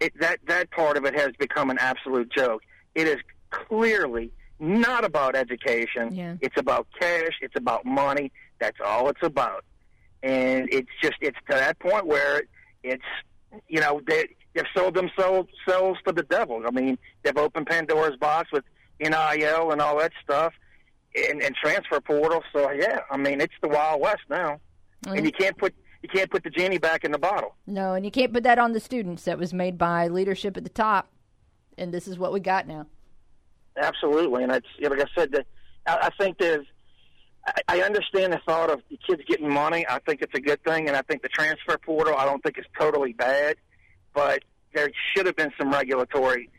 it, 0.00 0.12
that 0.20 0.38
that 0.46 0.70
part 0.70 0.96
of 0.96 1.04
it 1.04 1.14
has 1.14 1.30
become 1.38 1.70
an 1.70 1.78
absolute 1.78 2.30
joke. 2.32 2.62
It 2.94 3.06
is 3.06 3.18
clearly 3.50 4.32
not 4.58 5.04
about 5.04 5.34
education. 5.34 6.14
Yeah. 6.14 6.36
It's 6.40 6.56
about 6.56 6.86
cash. 6.98 7.32
It's 7.40 7.56
about 7.56 7.84
money. 7.84 8.32
That's 8.60 8.78
all 8.84 9.08
it's 9.08 9.22
about. 9.22 9.64
And 10.22 10.68
it's 10.72 10.90
just 11.02 11.16
it's 11.20 11.36
to 11.50 11.56
that 11.56 11.78
point 11.78 12.06
where 12.06 12.44
it's 12.82 13.02
you 13.68 13.80
know 13.80 14.00
they 14.06 14.28
they've 14.54 14.64
sold 14.74 14.94
themselves 14.94 15.48
selves 15.68 15.98
to 16.06 16.12
the 16.12 16.22
devil. 16.22 16.62
I 16.66 16.70
mean 16.70 16.96
they've 17.22 17.36
opened 17.36 17.66
Pandora's 17.66 18.16
box 18.16 18.50
with 18.52 18.64
NIL 19.00 19.72
and 19.72 19.80
all 19.80 19.98
that 19.98 20.12
stuff 20.22 20.54
and, 21.14 21.42
and 21.42 21.54
transfer 21.56 22.00
portal. 22.00 22.42
So 22.52 22.70
yeah, 22.70 23.00
I 23.10 23.16
mean 23.16 23.40
it's 23.40 23.54
the 23.62 23.68
Wild 23.68 24.00
West 24.00 24.22
now, 24.30 24.60
oh, 25.08 25.12
and 25.12 25.26
you 25.26 25.32
can't 25.32 25.58
put 25.58 25.74
you 26.02 26.08
can't 26.08 26.30
put 26.30 26.42
the 26.42 26.50
genie 26.50 26.78
back 26.78 27.04
in 27.04 27.12
the 27.12 27.18
bottle. 27.18 27.54
no, 27.66 27.94
and 27.94 28.04
you 28.04 28.10
can't 28.10 28.32
put 28.32 28.42
that 28.42 28.58
on 28.58 28.72
the 28.72 28.80
students. 28.80 29.24
That 29.24 29.38
was 29.38 29.54
made 29.54 29.78
by 29.78 30.08
leadership 30.08 30.56
at 30.56 30.64
the 30.64 30.70
top, 30.70 31.08
and 31.78 31.92
this 31.94 32.08
is 32.08 32.18
what 32.18 32.32
we 32.32 32.40
got 32.40 32.66
now. 32.66 32.86
Absolutely, 33.76 34.42
and 34.42 34.52
it's 34.52 34.66
you 34.78 34.88
know, 34.88 34.96
like 34.96 35.08
I 35.08 35.20
said, 35.20 35.44
I, 35.86 35.96
I 36.02 36.10
think 36.18 36.38
there's. 36.38 36.66
I, 37.46 37.60
I 37.68 37.80
understand 37.82 38.32
the 38.32 38.40
thought 38.46 38.70
of 38.70 38.82
the 38.90 38.98
kids 39.08 39.22
getting 39.28 39.50
money. 39.50 39.84
I 39.88 39.98
think 40.00 40.22
it's 40.22 40.34
a 40.34 40.40
good 40.40 40.62
thing, 40.64 40.88
and 40.88 40.96
I 40.96 41.02
think 41.02 41.22
the 41.22 41.28
transfer 41.28 41.78
portal. 41.78 42.14
I 42.16 42.24
don't 42.24 42.42
think 42.42 42.58
it's 42.58 42.68
totally 42.78 43.12
bad, 43.12 43.56
but 44.14 44.42
there 44.74 44.90
should 45.14 45.26
have 45.26 45.36
been 45.36 45.52
some 45.58 45.70
regulatory 45.70 46.50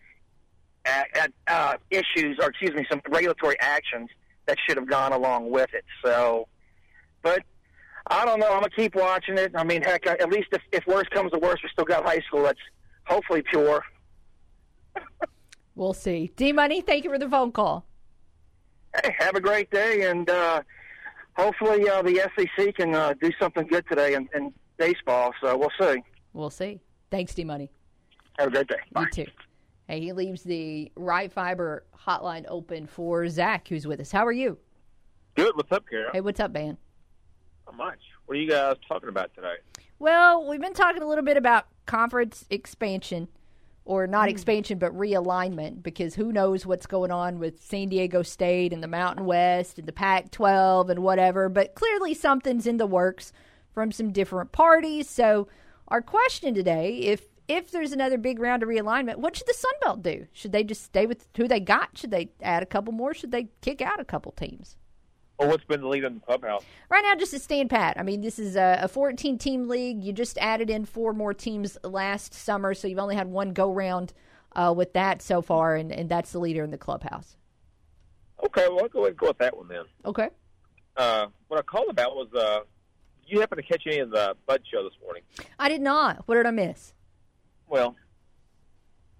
uh, 1.47 1.73
issues, 1.89 2.37
or 2.41 2.49
excuse 2.49 2.73
me, 2.73 2.85
some 2.89 3.01
regulatory 3.09 3.55
actions 3.59 4.09
that 4.45 4.57
should 4.67 4.77
have 4.77 4.87
gone 4.87 5.13
along 5.13 5.49
with 5.49 5.73
it. 5.73 5.85
So, 6.03 6.47
but 7.21 7.43
I 8.07 8.25
don't 8.25 8.39
know. 8.39 8.47
I'm 8.47 8.61
gonna 8.61 8.69
keep 8.69 8.95
watching 8.95 9.37
it. 9.37 9.51
I 9.55 9.63
mean, 9.63 9.81
heck, 9.81 10.05
at 10.05 10.29
least 10.29 10.49
if, 10.51 10.61
if 10.71 10.85
worse 10.87 11.07
comes 11.09 11.31
to 11.31 11.39
worse, 11.39 11.59
we 11.63 11.69
still 11.69 11.85
got 11.85 12.05
high 12.05 12.19
school 12.27 12.43
that's 12.43 12.59
hopefully 13.05 13.43
pure. 13.49 13.83
We'll 15.75 15.93
see. 15.93 16.31
D 16.35 16.51
Money, 16.51 16.81
thank 16.81 17.03
you 17.03 17.09
for 17.09 17.17
the 17.17 17.29
phone 17.29 17.51
call. 17.51 17.85
Hey, 19.01 19.15
have 19.17 19.35
a 19.35 19.41
great 19.41 19.71
day, 19.71 20.07
and 20.09 20.29
uh, 20.29 20.61
hopefully 21.35 21.89
uh, 21.89 22.01
the 22.03 22.29
SEC 22.37 22.75
can 22.75 22.93
uh, 22.93 23.13
do 23.19 23.31
something 23.39 23.65
good 23.65 23.83
today 23.89 24.13
in, 24.13 24.29
in 24.35 24.53
baseball. 24.77 25.31
So 25.41 25.57
we'll 25.57 25.71
see. 25.79 26.03
We'll 26.33 26.51
see. 26.51 26.79
Thanks, 27.09 27.33
D 27.33 27.43
Money. 27.43 27.71
Have 28.37 28.49
a 28.49 28.51
great 28.51 28.67
day. 28.67 28.75
You 28.97 29.09
too. 29.09 29.25
Hey, 29.87 29.99
he 29.99 30.13
leaves 30.13 30.43
the 30.43 30.91
Right 30.95 31.31
Fiber 31.31 31.85
hotline 31.97 32.45
open 32.47 32.85
for 32.85 33.27
Zack, 33.27 33.67
who's 33.67 33.87
with 33.87 33.99
us. 33.99 34.11
How 34.11 34.25
are 34.25 34.31
you? 34.31 34.57
Good. 35.35 35.55
What's 35.55 35.71
up, 35.71 35.85
Kara? 35.89 36.11
Hey, 36.13 36.21
what's 36.21 36.39
up, 36.39 36.51
man? 36.51 36.77
Not 37.65 37.75
much. 37.77 37.99
What 38.25 38.37
are 38.37 38.41
you 38.41 38.49
guys 38.49 38.77
talking 38.87 39.09
about 39.09 39.33
today? 39.35 39.55
Well, 39.99 40.47
we've 40.47 40.61
been 40.61 40.73
talking 40.73 41.01
a 41.01 41.07
little 41.07 41.23
bit 41.23 41.37
about 41.37 41.67
conference 41.85 42.45
expansion, 42.49 43.27
or 43.85 44.07
not 44.07 44.23
Hmm. 44.25 44.29
expansion, 44.31 44.77
but 44.79 44.93
realignment, 44.93 45.83
because 45.83 46.15
who 46.15 46.31
knows 46.31 46.65
what's 46.65 46.85
going 46.87 47.11
on 47.11 47.39
with 47.39 47.61
San 47.61 47.89
Diego 47.89 48.21
State 48.21 48.73
and 48.73 48.81
the 48.83 48.87
Mountain 48.87 49.25
West 49.25 49.77
and 49.77 49.87
the 49.87 49.93
Pac 49.93 50.31
12 50.31 50.89
and 50.89 51.01
whatever. 51.03 51.49
But 51.49 51.75
clearly 51.75 52.13
something's 52.13 52.67
in 52.67 52.77
the 52.77 52.87
works 52.87 53.31
from 53.73 53.91
some 53.91 54.11
different 54.11 54.51
parties. 54.51 55.09
So, 55.09 55.47
our 55.87 56.01
question 56.01 56.53
today 56.53 56.97
if 56.99 57.27
if 57.49 57.71
there's 57.71 57.91
another 57.91 58.17
big 58.17 58.39
round 58.39 58.63
of 58.63 58.69
realignment, 58.69 59.17
what 59.17 59.35
should 59.35 59.47
the 59.47 59.53
Sun 59.53 59.73
Belt 59.81 60.01
do? 60.01 60.27
Should 60.31 60.53
they 60.53 60.63
just 60.63 60.81
stay 60.81 61.05
with 61.05 61.27
who 61.35 61.45
they 61.45 61.59
got? 61.59 61.97
Should 61.97 62.11
they 62.11 62.31
add 62.41 62.63
a 62.63 62.65
couple 62.65 62.93
more? 62.93 63.13
Should 63.13 63.31
they 63.31 63.49
kick 63.59 63.81
out 63.81 63.99
a 63.99 64.05
couple 64.05 64.31
teams? 64.31 64.77
Or 65.43 65.49
what's 65.49 65.65
been 65.65 65.81
the 65.81 65.87
lead 65.87 66.03
in 66.05 66.15
the 66.15 66.19
clubhouse? 66.21 66.63
Right 66.89 67.03
now, 67.03 67.15
just 67.15 67.33
a 67.33 67.39
stand 67.39 67.69
pat. 67.69 67.97
I 67.99 68.03
mean, 68.03 68.21
this 68.21 68.39
is 68.39 68.55
a, 68.55 68.79
a 68.83 68.87
14 68.87 69.37
team 69.37 69.67
league. 69.67 70.03
You 70.03 70.13
just 70.13 70.37
added 70.37 70.69
in 70.69 70.85
four 70.85 71.13
more 71.13 71.33
teams 71.33 71.77
last 71.83 72.33
summer, 72.33 72.73
so 72.73 72.87
you've 72.87 72.99
only 72.99 73.15
had 73.15 73.27
one 73.27 73.51
go 73.51 73.71
round 73.71 74.13
uh, 74.55 74.73
with 74.75 74.93
that 74.93 75.21
so 75.21 75.41
far, 75.41 75.75
and, 75.75 75.91
and 75.91 76.09
that's 76.09 76.31
the 76.31 76.39
leader 76.39 76.63
in 76.63 76.71
the 76.71 76.77
clubhouse. 76.77 77.35
Okay, 78.45 78.67
well, 78.69 78.81
I'll 78.83 78.89
go 78.89 78.99
ahead 78.99 79.09
and 79.09 79.17
go 79.17 79.27
with 79.27 79.37
that 79.39 79.57
one 79.57 79.67
then. 79.67 79.83
Okay. 80.05 80.29
Uh, 80.95 81.27
what 81.47 81.59
I 81.59 81.63
called 81.63 81.89
about 81.89 82.15
was 82.15 82.27
uh, 82.33 82.61
you 83.25 83.39
happen 83.39 83.57
to 83.57 83.63
catch 83.63 83.83
any 83.85 83.99
of 83.99 84.11
the 84.11 84.35
Bud 84.47 84.61
show 84.71 84.83
this 84.83 84.93
morning? 85.01 85.23
I 85.59 85.69
did 85.69 85.81
not. 85.81 86.27
What 86.27 86.35
did 86.35 86.45
I 86.45 86.51
miss? 86.51 86.93
Well, 87.67 87.95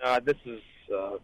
uh, 0.02 0.20
this 0.20 0.38
is 0.46 0.62
uh, 0.94 1.16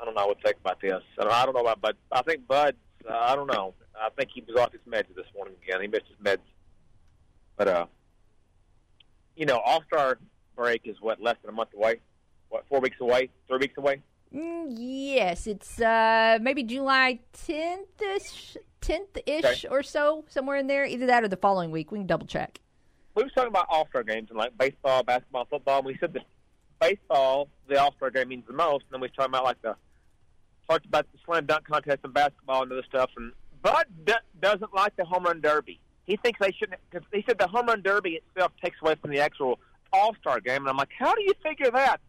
I 0.00 0.04
don't 0.04 0.14
know 0.14 0.26
what 0.26 0.38
to 0.38 0.42
think 0.44 0.56
about 0.58 0.80
this. 0.80 1.00
I 1.18 1.22
don't, 1.22 1.32
I 1.32 1.44
don't 1.44 1.54
know 1.54 1.60
about 1.60 1.80
Bud. 1.80 1.96
I 2.10 2.22
think 2.22 2.46
Bud. 2.46 2.76
Uh, 3.08 3.16
I 3.16 3.36
don't 3.36 3.46
know. 3.46 3.74
I 4.02 4.10
think 4.10 4.30
he 4.34 4.42
was 4.46 4.56
off 4.56 4.72
his 4.72 4.80
meds 4.88 5.14
this 5.14 5.26
morning 5.34 5.54
again. 5.62 5.80
He 5.80 5.86
missed 5.86 6.06
his 6.08 6.18
meds. 6.24 6.42
But 7.56 7.68
uh, 7.68 7.86
you 9.36 9.46
know, 9.46 9.58
All 9.58 9.82
Star 9.86 10.18
break 10.56 10.82
is 10.84 10.96
what 11.00 11.20
less 11.20 11.36
than 11.42 11.50
a 11.50 11.52
month 11.52 11.70
away. 11.74 12.00
What 12.48 12.64
four 12.68 12.80
weeks 12.80 12.96
away? 13.00 13.30
Three 13.48 13.58
weeks 13.58 13.78
away? 13.78 14.02
Mm, 14.34 14.74
yes, 14.76 15.46
it's 15.46 15.80
uh, 15.80 16.38
maybe 16.40 16.62
July 16.62 17.20
10th 17.46 18.00
ish, 18.16 18.56
10th 18.80 19.18
ish 19.26 19.66
or 19.70 19.82
so, 19.82 20.24
somewhere 20.28 20.56
in 20.56 20.66
there. 20.66 20.86
Either 20.86 21.06
that 21.06 21.22
or 21.22 21.28
the 21.28 21.36
following 21.36 21.70
week. 21.70 21.92
We 21.92 21.98
can 21.98 22.06
double 22.06 22.26
check. 22.26 22.60
we 23.14 23.22
was 23.22 23.32
talking 23.32 23.48
about 23.48 23.66
All 23.68 23.86
Star 23.88 24.02
games 24.02 24.30
and 24.30 24.38
like 24.38 24.56
baseball, 24.56 25.02
basketball, 25.02 25.46
football. 25.50 25.78
And 25.78 25.86
we 25.86 25.98
said 25.98 26.14
that 26.14 26.24
baseball, 26.80 27.48
the 27.68 27.80
All 27.80 27.92
Star 27.96 28.10
game 28.10 28.28
means 28.28 28.44
the 28.46 28.54
most, 28.54 28.84
and 28.84 28.92
then 28.92 29.00
we 29.00 29.06
was 29.06 29.12
talking 29.16 29.30
about 29.30 29.44
like 29.44 29.60
the 29.62 29.76
talked 30.68 30.86
about 30.86 31.06
the 31.12 31.18
slam 31.24 31.46
dunk 31.46 31.66
contest 31.66 31.98
and 32.04 32.14
basketball 32.14 32.62
and 32.62 32.72
other 32.72 32.84
stuff. 32.88 33.10
And 33.16 33.32
Bud 33.62 33.84
d- 34.04 34.12
doesn't 34.40 34.74
like 34.74 34.94
the 34.96 35.04
home 35.04 35.24
run 35.24 35.40
derby. 35.40 35.80
He 36.04 36.16
thinks 36.16 36.38
they 36.40 36.52
shouldn't. 36.52 36.80
Cause 36.90 37.02
he 37.12 37.24
said 37.28 37.38
the 37.38 37.46
home 37.46 37.66
run 37.66 37.82
derby 37.82 38.20
itself 38.26 38.52
takes 38.62 38.76
away 38.82 38.96
from 38.96 39.10
the 39.10 39.20
actual 39.20 39.58
All 39.92 40.14
Star 40.20 40.40
game. 40.40 40.62
And 40.62 40.68
I'm 40.68 40.76
like, 40.76 40.90
how 40.98 41.14
do 41.14 41.22
you 41.22 41.32
figure 41.42 41.70
that? 41.70 42.00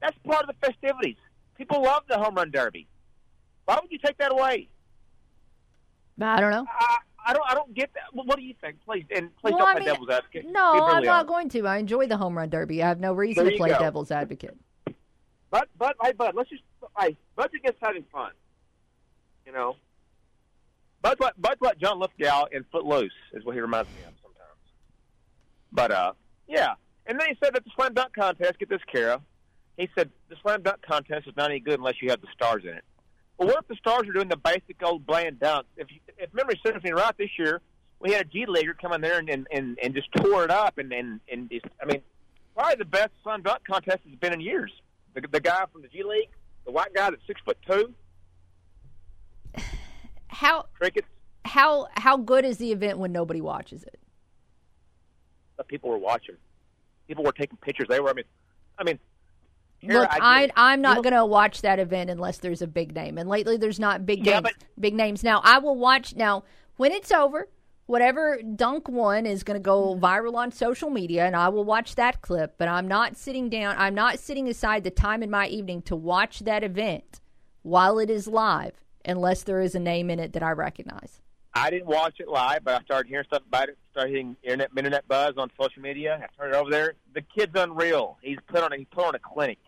That's 0.00 0.16
part 0.26 0.44
of 0.44 0.48
the 0.48 0.66
festivities. 0.66 1.16
People 1.56 1.82
love 1.82 2.02
the 2.08 2.18
home 2.18 2.34
run 2.34 2.50
derby. 2.50 2.86
Why 3.66 3.78
would 3.80 3.90
you 3.90 3.98
take 3.98 4.16
that 4.18 4.32
away? 4.32 4.68
I 6.20 6.40
don't 6.40 6.50
know. 6.50 6.66
I, 6.68 6.96
I 7.26 7.32
don't. 7.32 7.44
I 7.50 7.54
don't 7.54 7.74
get 7.74 7.90
that. 7.94 8.02
What 8.12 8.36
do 8.36 8.42
you 8.42 8.54
think? 8.60 8.76
Please 8.84 9.04
and 9.14 9.34
please 9.36 9.50
Well, 9.52 9.58
don't 9.58 9.68
I 9.68 9.72
play 9.72 9.80
mean, 9.80 9.88
devil's 9.88 10.10
advocate. 10.10 10.44
No, 10.46 10.74
Be 10.74 10.80
I'm 10.80 11.02
not 11.04 11.06
honest. 11.14 11.26
going 11.28 11.48
to. 11.50 11.66
I 11.66 11.78
enjoy 11.78 12.06
the 12.06 12.16
home 12.16 12.36
run 12.36 12.50
derby. 12.50 12.82
I 12.82 12.88
have 12.88 13.00
no 13.00 13.12
reason 13.14 13.44
to 13.46 13.56
play 13.56 13.70
go. 13.70 13.78
devil's 13.78 14.10
advocate. 14.10 14.56
But 15.50 15.68
but 15.78 15.96
hey 16.02 16.12
Bud, 16.12 16.34
let's 16.34 16.50
just 16.50 16.62
hey 17.00 17.16
Bud's 17.36 17.54
against 17.54 17.78
having 17.82 18.04
fun. 18.12 18.30
You 19.46 19.52
know. 19.52 19.76
Bud's 21.04 21.20
what 21.20 21.40
Bud's 21.40 21.60
what 21.60 21.78
John 21.78 22.00
Lithgow 22.00 22.46
in 22.50 22.64
Footloose 22.72 23.12
is 23.34 23.44
what 23.44 23.54
he 23.54 23.60
reminds 23.60 23.90
me 23.90 23.98
of 24.08 24.14
sometimes. 24.22 24.58
But 25.70 25.90
uh 25.90 26.12
yeah. 26.48 26.74
And 27.06 27.20
then 27.20 27.28
he 27.28 27.36
said 27.44 27.54
that 27.54 27.62
the 27.62 27.70
slam 27.76 27.92
dunk 27.92 28.14
contest, 28.14 28.58
get 28.58 28.70
this 28.70 28.80
Kara. 28.90 29.20
He 29.76 29.90
said 29.94 30.08
the 30.30 30.36
slam 30.40 30.62
dunk 30.62 30.80
contest 30.80 31.28
is 31.28 31.36
not 31.36 31.50
any 31.50 31.60
good 31.60 31.78
unless 31.78 32.00
you 32.00 32.08
have 32.08 32.22
the 32.22 32.28
stars 32.34 32.62
in 32.62 32.70
it. 32.70 32.84
Well 33.36 33.48
what 33.48 33.58
if 33.60 33.68
the 33.68 33.76
stars 33.76 34.08
are 34.08 34.12
doing 34.14 34.28
the 34.28 34.38
basic 34.38 34.82
old 34.82 35.04
bland 35.04 35.40
dunk? 35.40 35.66
If 35.76 35.88
if 36.16 36.32
memory 36.32 36.58
serves 36.66 36.82
me 36.82 36.92
right 36.92 37.14
this 37.18 37.38
year, 37.38 37.60
we 38.00 38.12
had 38.12 38.22
a 38.22 38.24
G 38.24 38.46
leaguer 38.48 38.72
come 38.72 38.94
in 38.94 39.02
there 39.02 39.18
and, 39.18 39.28
and, 39.28 39.46
and, 39.52 39.78
and 39.82 39.94
just 39.94 40.08
tore 40.16 40.44
it 40.44 40.50
up 40.50 40.78
and, 40.78 40.90
and, 40.90 41.20
and 41.30 41.50
just, 41.50 41.66
I 41.82 41.84
mean, 41.84 42.00
probably 42.56 42.76
the 42.76 42.86
best 42.86 43.10
slam 43.22 43.42
dunk 43.42 43.60
contest 43.66 44.00
has 44.08 44.18
been 44.18 44.32
in 44.32 44.40
years. 44.40 44.72
The, 45.12 45.20
the 45.30 45.40
guy 45.40 45.64
from 45.70 45.82
the 45.82 45.88
G 45.88 46.02
League, 46.02 46.30
The 46.64 46.72
white 46.72 46.94
guy 46.94 47.10
that's 47.10 47.22
six 47.26 47.42
foot 47.44 47.58
two. 47.68 47.92
How 50.44 50.66
crickets? 50.74 51.08
How 51.44 51.88
how 51.94 52.16
good 52.18 52.44
is 52.44 52.58
the 52.58 52.70
event 52.70 52.98
when 52.98 53.12
nobody 53.12 53.40
watches 53.40 53.82
it? 53.82 53.98
But 55.56 55.68
people 55.68 55.88
were 55.90 55.98
watching. 55.98 56.36
People 57.08 57.24
were 57.24 57.32
taking 57.32 57.56
pictures. 57.58 57.86
They 57.88 58.00
were. 58.00 58.10
I 58.10 58.12
mean, 58.12 58.24
I 58.78 58.84
mean. 58.84 58.98
Look, 59.82 60.08
I, 60.10 60.44
I, 60.56 60.72
I'm 60.72 60.80
not 60.80 61.02
going 61.02 61.12
to 61.12 61.26
watch 61.26 61.60
that 61.60 61.78
event 61.78 62.08
unless 62.08 62.38
there's 62.38 62.62
a 62.62 62.66
big 62.66 62.94
name. 62.94 63.18
And 63.18 63.28
lately, 63.28 63.58
there's 63.58 63.78
not 63.78 64.06
big 64.06 64.24
Yeah, 64.24 64.40
names. 64.40 64.56
big 64.80 64.94
names. 64.94 65.22
Now, 65.22 65.42
I 65.44 65.58
will 65.58 65.76
watch. 65.76 66.16
Now, 66.16 66.44
when 66.76 66.90
it's 66.90 67.12
over, 67.12 67.48
whatever 67.84 68.40
dunk 68.56 68.88
one 68.88 69.26
is 69.26 69.44
going 69.44 69.60
to 69.60 69.62
go 69.62 69.94
mm-hmm. 69.94 70.02
viral 70.02 70.36
on 70.36 70.52
social 70.52 70.88
media, 70.88 71.26
and 71.26 71.36
I 71.36 71.50
will 71.50 71.64
watch 71.64 71.96
that 71.96 72.22
clip. 72.22 72.54
But 72.56 72.68
I'm 72.68 72.88
not 72.88 73.16
sitting 73.18 73.50
down. 73.50 73.76
I'm 73.78 73.94
not 73.94 74.18
sitting 74.18 74.48
aside 74.48 74.84
the 74.84 74.90
time 74.90 75.22
in 75.22 75.30
my 75.30 75.48
evening 75.48 75.82
to 75.82 75.96
watch 75.96 76.40
that 76.40 76.64
event 76.64 77.20
while 77.62 77.98
it 77.98 78.08
is 78.08 78.26
live, 78.26 78.83
unless 79.04 79.42
there 79.42 79.60
is 79.60 79.74
a 79.74 79.80
name 79.80 80.10
in 80.10 80.18
it 80.18 80.32
that 80.32 80.42
I 80.42 80.50
recognize. 80.52 81.20
I 81.54 81.70
didn't 81.70 81.86
watch 81.86 82.16
it 82.18 82.28
live, 82.28 82.64
but 82.64 82.80
I 82.80 82.84
started 82.84 83.08
hearing 83.08 83.26
stuff 83.26 83.42
about 83.46 83.68
it. 83.68 83.78
Started 83.92 84.10
hearing 84.10 84.36
internet 84.42 84.70
internet 84.76 85.06
buzz 85.06 85.34
on 85.36 85.50
social 85.60 85.82
media. 85.82 86.20
I 86.20 86.40
turned 86.40 86.54
it 86.54 86.56
over 86.56 86.70
there. 86.70 86.94
The 87.14 87.22
kid's 87.22 87.52
unreal. 87.54 88.18
He's 88.22 88.38
put 88.48 88.62
on 88.64 88.72
a, 88.72 88.76
he 88.76 88.84
put 88.86 89.04
on 89.04 89.14
a 89.14 89.20
clinic. 89.20 89.58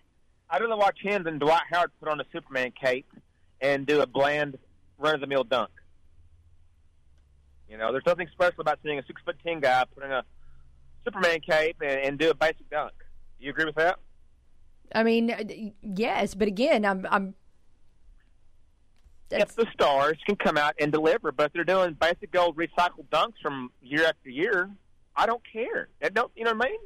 I'd 0.51 0.61
rather 0.61 0.77
watch 0.77 0.99
him 1.01 1.23
than 1.23 1.39
Dwight 1.39 1.63
Howard 1.71 1.93
put 2.01 2.09
on 2.09 2.21
a 2.21 2.25
Superman 2.33 2.73
cape 2.81 3.07
and 3.61 3.87
do 3.87 4.01
a 4.01 4.07
bland 4.07 4.59
run 4.99 5.15
of 5.15 5.21
the 5.21 5.27
mill 5.27 5.45
dunk. 5.45 5.71
You 7.69 7.79
know, 7.79 7.93
there's 7.93 8.07
nothing 8.07 8.29
special 8.33 8.61
about 8.61 8.79
seeing 8.83 8.99
a 8.99 9.07
six 9.07 9.23
foot 9.25 9.37
ten 9.45 9.61
guy 9.61 9.85
put 9.95 10.05
on 10.05 10.11
a 10.13 10.25
Superman 11.05 11.41
cape 11.41 11.77
and, 11.81 12.01
and 12.01 12.19
do 12.19 12.31
a 12.31 12.35
basic 12.35 12.69
dunk. 12.69 12.93
Do 13.39 13.45
You 13.45 13.51
agree 13.51 13.65
with 13.65 13.77
that? 13.77 13.99
I 14.95 15.03
mean, 15.03 15.31
uh, 15.31 15.43
yes, 15.83 16.35
but 16.35 16.49
again, 16.49 16.85
I'm 16.85 17.07
I'm 17.11 17.35
if 19.31 19.55
the 19.55 19.66
stars 19.73 20.19
can 20.27 20.36
come 20.36 20.57
out 20.57 20.74
and 20.78 20.93
deliver, 20.93 21.32
but 21.32 21.47
if 21.47 21.53
they're 21.53 21.65
doing 21.65 21.97
basic 22.01 22.35
old 22.36 22.57
recycled 22.57 23.09
dunks 23.11 23.35
from 23.43 23.70
year 23.82 24.05
after 24.07 24.31
year, 24.31 24.70
I 25.16 25.27
don't 25.27 25.43
care. 25.51 25.89
That 26.01 26.15
don't 26.15 26.31
you 26.36 26.44
know 26.44 26.53
what 26.53 26.66
I 26.66 26.70
mean? 26.70 26.81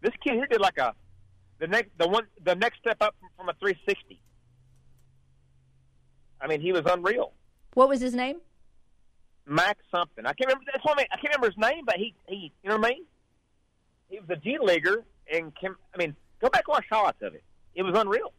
This 0.00 0.12
kid 0.24 0.34
here 0.34 0.46
did 0.46 0.60
like 0.60 0.78
a 0.78 0.94
the 1.58 1.66
next 1.66 1.90
the 1.98 2.08
one 2.08 2.24
the 2.42 2.54
next 2.54 2.78
step 2.78 2.96
up 3.00 3.14
from, 3.20 3.28
from 3.36 3.48
a 3.48 3.54
360. 3.54 4.20
I 6.40 6.48
mean, 6.48 6.60
he 6.60 6.72
was 6.72 6.82
unreal. 6.86 7.32
what 7.74 7.88
was 7.88 8.00
his 8.00 8.14
name? 8.14 8.38
Max 9.46 9.78
something. 9.90 10.24
I 10.26 10.32
can't 10.32 10.48
remember. 10.48 10.64
That's 10.72 10.84
what 10.84 10.98
I 10.98 11.02
mean. 11.02 11.06
I 11.12 11.16
can't 11.16 11.34
remember 11.34 11.48
his 11.48 11.58
name, 11.58 11.84
but 11.84 11.96
he 11.96 12.14
he 12.26 12.52
you 12.62 12.70
know 12.70 12.78
what 12.78 12.86
I 12.86 12.94
mean? 12.94 13.04
He 14.08 14.18
was 14.18 14.30
a 14.30 14.36
G 14.36 14.58
leaguer 14.60 15.04
and 15.32 15.54
can 15.56 15.74
I 15.94 15.98
mean 15.98 16.16
go 16.40 16.48
back 16.48 16.64
and 16.66 16.72
watch 16.74 16.86
highlights 16.90 17.22
of 17.22 17.34
it. 17.34 17.44
It 17.74 17.82
was 17.82 17.94
unreal. 17.96 18.32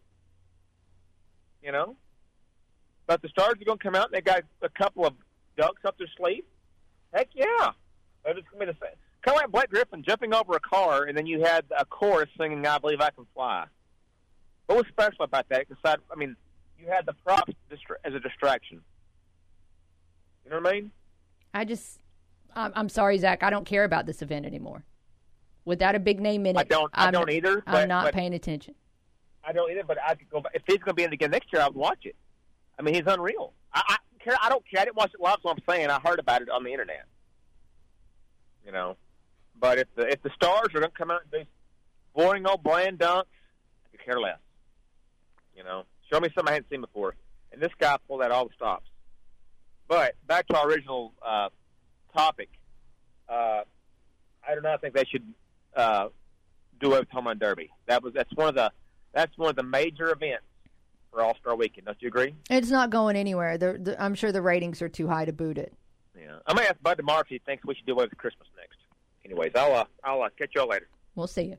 You 1.61 1.71
know. 1.71 1.95
But 3.13 3.21
the 3.21 3.29
Stars 3.29 3.51
are 3.61 3.63
going 3.65 3.77
to 3.77 3.83
come 3.83 3.93
out 3.93 4.05
and 4.07 4.13
they 4.15 4.21
got 4.21 4.41
a 4.63 4.69
couple 4.69 5.05
of 5.05 5.13
ducks 5.55 5.85
up 5.85 5.95
their 5.99 6.07
sleeve. 6.17 6.45
Heck 7.13 7.27
yeah. 7.35 7.69
They're 8.25 8.33
just 8.33 8.49
going 8.49 8.65
to 8.65 8.73
be 8.73 8.79
the 8.79 8.85
same. 8.87 8.95
Kind 9.21 9.37
of 9.37 9.41
like 9.43 9.51
Blake 9.51 9.69
Griffin 9.69 10.01
jumping 10.03 10.33
over 10.33 10.55
a 10.55 10.59
car 10.59 11.03
and 11.03 11.15
then 11.15 11.27
you 11.27 11.41
had 11.43 11.63
a 11.77 11.85
chorus 11.85 12.27
singing 12.39 12.65
"I 12.65 12.79
Believe 12.79 13.01
I 13.01 13.11
Can 13.11 13.27
Fly." 13.35 13.65
What 14.65 14.77
was 14.79 14.85
special 14.87 15.25
about 15.25 15.47
that? 15.49 15.67
Because 15.69 15.77
I 16.11 16.15
mean, 16.15 16.35
you 16.79 16.87
had 16.87 17.05
the 17.05 17.13
props 17.23 17.53
as 18.03 18.13
a 18.15 18.19
distraction. 18.19 18.81
You 20.43 20.49
know 20.49 20.59
what 20.59 20.69
I 20.69 20.73
mean? 20.73 20.91
I 21.53 21.65
just, 21.65 21.99
I'm, 22.55 22.71
I'm 22.75 22.89
sorry, 22.89 23.19
Zack. 23.19 23.43
I 23.43 23.51
don't 23.51 23.65
care 23.65 23.83
about 23.83 24.07
this 24.07 24.23
event 24.23 24.47
anymore. 24.47 24.85
Without 25.65 25.93
a 25.93 25.99
big 25.99 26.19
name 26.19 26.47
in 26.47 26.55
it, 26.55 26.59
I 26.59 26.63
don't- 26.63 26.89
I 26.95 27.03
I'm- 27.03 27.13
don't 27.13 27.29
either, 27.29 27.61
I'm 27.67 27.87
not 27.87 28.05
but- 28.05 28.15
paying 28.15 28.33
attention. 28.33 28.73
I 29.43 29.53
don't 29.53 29.69
either, 29.71 29.83
but 29.85 29.99
I 30.03 30.15
could 30.15 30.29
go. 30.31 30.41
Back. 30.41 30.53
If 30.55 30.63
he's 30.65 30.77
going 30.79 30.87
to 30.87 30.93
be 30.95 31.03
in 31.03 31.11
it 31.11 31.13
again 31.13 31.29
next 31.29 31.53
year, 31.53 31.61
I 31.61 31.67
would 31.67 31.75
watch 31.75 32.05
it. 32.05 32.15
I 32.77 32.81
mean, 32.81 32.95
he's 32.95 33.03
unreal. 33.05 33.53
I, 33.73 33.81
I 33.87 33.97
care. 34.23 34.35
I 34.41 34.49
don't 34.49 34.63
care. 34.69 34.81
I 34.81 34.85
didn't 34.85 34.97
watch 34.97 35.11
it 35.13 35.19
live, 35.19 35.37
so 35.43 35.49
I'm 35.49 35.57
saying 35.67 35.89
I 35.89 35.99
heard 35.99 36.19
about 36.19 36.41
it 36.41 36.49
on 36.49 36.63
the 36.63 36.71
internet. 36.71 37.05
You 38.65 38.71
know, 38.71 38.97
but 39.59 39.77
if 39.77 39.87
the 39.95 40.07
if 40.07 40.21
the 40.23 40.31
stars 40.35 40.67
are 40.73 40.79
going 40.79 40.91
to 40.91 40.97
come 40.97 41.11
out 41.11 41.21
and 41.23 41.31
do 41.31 41.49
boring 42.15 42.47
old 42.47 42.63
bland 42.63 42.99
dunks, 42.99 43.25
I 43.25 43.91
could 43.91 44.05
care 44.05 44.19
less. 44.19 44.39
You 45.55 45.63
know, 45.63 45.83
show 46.11 46.19
me 46.19 46.29
something 46.33 46.51
I 46.51 46.53
hadn't 46.53 46.69
seen 46.69 46.81
before, 46.81 47.15
and 47.51 47.61
this 47.61 47.71
guy 47.79 47.97
pulled 48.07 48.21
out 48.21 48.31
all 48.31 48.47
the 48.47 48.53
stops. 48.55 48.87
But 49.87 50.15
back 50.27 50.47
to 50.47 50.57
our 50.57 50.67
original 50.67 51.13
uh, 51.21 51.49
topic, 52.15 52.49
uh, 53.29 53.61
I 54.47 54.55
do 54.55 54.61
not 54.61 54.81
think 54.81 54.95
they 54.95 55.05
should 55.05 55.25
uh, 55.75 56.07
do 56.79 56.95
a 56.95 57.05
home 57.11 57.27
run 57.27 57.37
derby. 57.37 57.69
That 57.87 58.01
was 58.01 58.13
that's 58.13 58.33
one 58.33 58.47
of 58.47 58.55
the 58.55 58.71
that's 59.13 59.37
one 59.37 59.49
of 59.49 59.55
the 59.55 59.63
major 59.63 60.11
events 60.11 60.45
for 61.13 61.21
All 61.21 61.35
Star 61.35 61.55
Weekend. 61.55 61.85
Don't 61.85 62.01
you 62.01 62.07
agree? 62.07 62.33
It's 62.49 62.69
not 62.69 62.89
going 62.89 63.15
anywhere. 63.15 63.57
The, 63.57 63.79
the, 63.81 64.01
I'm 64.01 64.15
sure 64.15 64.31
the 64.31 64.41
ratings 64.41 64.81
are 64.81 64.89
too 64.89 65.07
high 65.07 65.25
to 65.25 65.33
boot 65.33 65.57
it. 65.57 65.73
Yeah. 66.19 66.37
I'm 66.47 66.55
gonna 66.55 66.67
ask 66.67 66.81
Bud 66.81 66.95
tomorrow 66.95 67.21
if 67.21 67.27
he 67.27 67.39
thinks 67.39 67.65
we 67.65 67.75
should 67.75 67.85
do 67.85 67.93
away 67.93 68.05
with 68.05 68.17
Christmas 68.17 68.47
next. 68.57 68.77
Anyways, 69.25 69.51
I'll 69.55 69.73
uh, 69.73 69.85
I'll 70.03 70.23
uh, 70.23 70.29
catch 70.37 70.51
y'all 70.55 70.67
later. 70.67 70.87
We'll 71.15 71.27
see 71.27 71.43
you. 71.43 71.57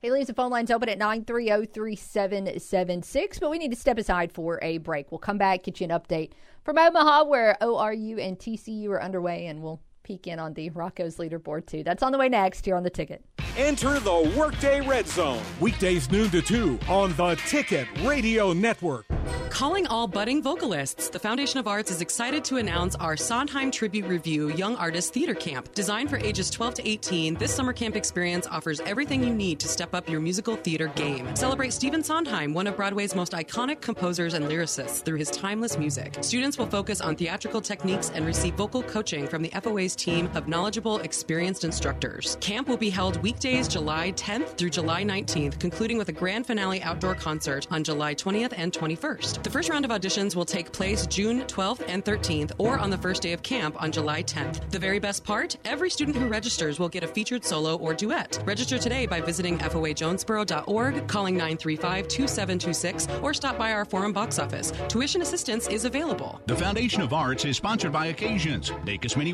Hey, 0.00 0.12
leaves 0.12 0.28
the 0.28 0.34
phone 0.34 0.52
lines 0.52 0.70
open 0.70 0.88
at 0.88 1.00
930-3776, 1.00 3.40
but 3.40 3.50
we 3.50 3.58
need 3.58 3.72
to 3.72 3.76
step 3.76 3.98
aside 3.98 4.30
for 4.30 4.60
a 4.62 4.78
break. 4.78 5.10
We'll 5.10 5.18
come 5.18 5.38
back, 5.38 5.64
get 5.64 5.80
you 5.80 5.86
an 5.86 5.90
update 5.90 6.30
from 6.62 6.78
Omaha, 6.78 7.24
where 7.24 7.56
ORU 7.60 8.24
and 8.24 8.38
TCU 8.38 8.90
are 8.90 9.02
underway, 9.02 9.46
and 9.46 9.60
we'll 9.60 9.80
peek 10.08 10.26
in 10.26 10.38
on 10.38 10.54
the 10.54 10.70
Rocco's 10.70 11.18
leaderboard, 11.18 11.66
too. 11.66 11.84
That's 11.84 12.02
on 12.02 12.12
the 12.12 12.18
way 12.18 12.30
next 12.30 12.64
here 12.64 12.76
on 12.76 12.82
The 12.82 12.90
Ticket. 12.90 13.22
Enter 13.58 14.00
the 14.00 14.32
Workday 14.36 14.80
Red 14.80 15.06
Zone. 15.06 15.42
Weekdays 15.60 16.10
noon 16.10 16.30
to 16.30 16.40
2 16.40 16.80
on 16.88 17.12
the 17.16 17.34
Ticket 17.46 17.86
Radio 18.02 18.52
Network. 18.54 19.04
Calling 19.50 19.86
all 19.86 20.06
budding 20.06 20.42
vocalists, 20.42 21.08
the 21.08 21.18
Foundation 21.18 21.58
of 21.58 21.66
Arts 21.66 21.90
is 21.90 22.00
excited 22.00 22.44
to 22.44 22.58
announce 22.58 22.94
our 22.96 23.16
Sondheim 23.16 23.70
Tribute 23.70 24.06
Review 24.06 24.50
Young 24.52 24.76
Artist 24.76 25.12
Theater 25.12 25.34
Camp. 25.34 25.74
Designed 25.74 26.10
for 26.10 26.18
ages 26.18 26.50
12 26.50 26.74
to 26.74 26.88
18, 26.88 27.34
this 27.34 27.54
summer 27.54 27.72
camp 27.72 27.96
experience 27.96 28.46
offers 28.46 28.80
everything 28.80 29.24
you 29.24 29.34
need 29.34 29.58
to 29.60 29.66
step 29.66 29.94
up 29.94 30.08
your 30.08 30.20
musical 30.20 30.54
theater 30.54 30.88
game. 30.88 31.34
Celebrate 31.34 31.72
Stephen 31.72 32.04
Sondheim, 32.04 32.54
one 32.54 32.66
of 32.66 32.76
Broadway's 32.76 33.14
most 33.14 33.32
iconic 33.32 33.80
composers 33.80 34.34
and 34.34 34.44
lyricists, 34.46 35.02
through 35.02 35.16
his 35.16 35.30
timeless 35.30 35.78
music. 35.78 36.18
Students 36.20 36.58
will 36.58 36.66
focus 36.66 37.00
on 37.00 37.16
theatrical 37.16 37.60
techniques 37.60 38.10
and 38.14 38.24
receive 38.26 38.54
vocal 38.54 38.82
coaching 38.82 39.26
from 39.26 39.42
the 39.42 39.50
FOA's 39.62 39.96
team 39.98 40.30
of 40.34 40.48
knowledgeable, 40.48 40.98
experienced 41.00 41.64
instructors. 41.64 42.38
Camp 42.40 42.68
will 42.68 42.76
be 42.76 42.90
held 42.90 43.20
weekdays 43.22 43.68
July 43.68 44.12
10th 44.12 44.56
through 44.56 44.70
July 44.70 45.04
19th, 45.04 45.58
concluding 45.58 45.98
with 45.98 46.08
a 46.08 46.12
grand 46.12 46.46
finale 46.46 46.80
outdoor 46.82 47.14
concert 47.14 47.66
on 47.70 47.84
July 47.84 48.14
20th 48.14 48.54
and 48.56 48.72
21st. 48.72 49.42
The 49.42 49.50
first 49.50 49.68
round 49.68 49.84
of 49.84 49.90
auditions 49.90 50.34
will 50.34 50.44
take 50.44 50.72
place 50.72 51.06
June 51.06 51.42
12th 51.42 51.84
and 51.88 52.04
13th, 52.04 52.52
or 52.58 52.78
on 52.78 52.90
the 52.90 52.98
first 52.98 53.22
day 53.22 53.32
of 53.32 53.42
camp 53.42 53.80
on 53.82 53.92
July 53.92 54.22
10th. 54.22 54.70
The 54.70 54.78
very 54.78 54.98
best 54.98 55.24
part 55.24 55.56
every 55.64 55.90
student 55.90 56.16
who 56.16 56.28
registers 56.28 56.78
will 56.78 56.88
get 56.88 57.02
a 57.02 57.08
featured 57.08 57.44
solo 57.44 57.76
or 57.76 57.94
duet. 57.94 58.42
Register 58.44 58.78
today 58.78 59.06
by 59.06 59.20
visiting 59.20 59.58
foajonesboro.org, 59.58 61.06
calling 61.08 61.34
935 61.34 62.08
2726, 62.08 63.08
or 63.22 63.34
stop 63.34 63.58
by 63.58 63.72
our 63.72 63.84
forum 63.84 64.12
box 64.12 64.38
office. 64.38 64.72
Tuition 64.88 65.22
assistance 65.22 65.68
is 65.68 65.84
available. 65.84 66.40
The 66.46 66.56
Foundation 66.56 67.02
of 67.02 67.12
Arts 67.12 67.44
is 67.44 67.56
sponsored 67.56 67.92
by 67.92 68.06
Occasions, 68.06 68.70
Dacus 68.84 69.16
Mini 69.16 69.32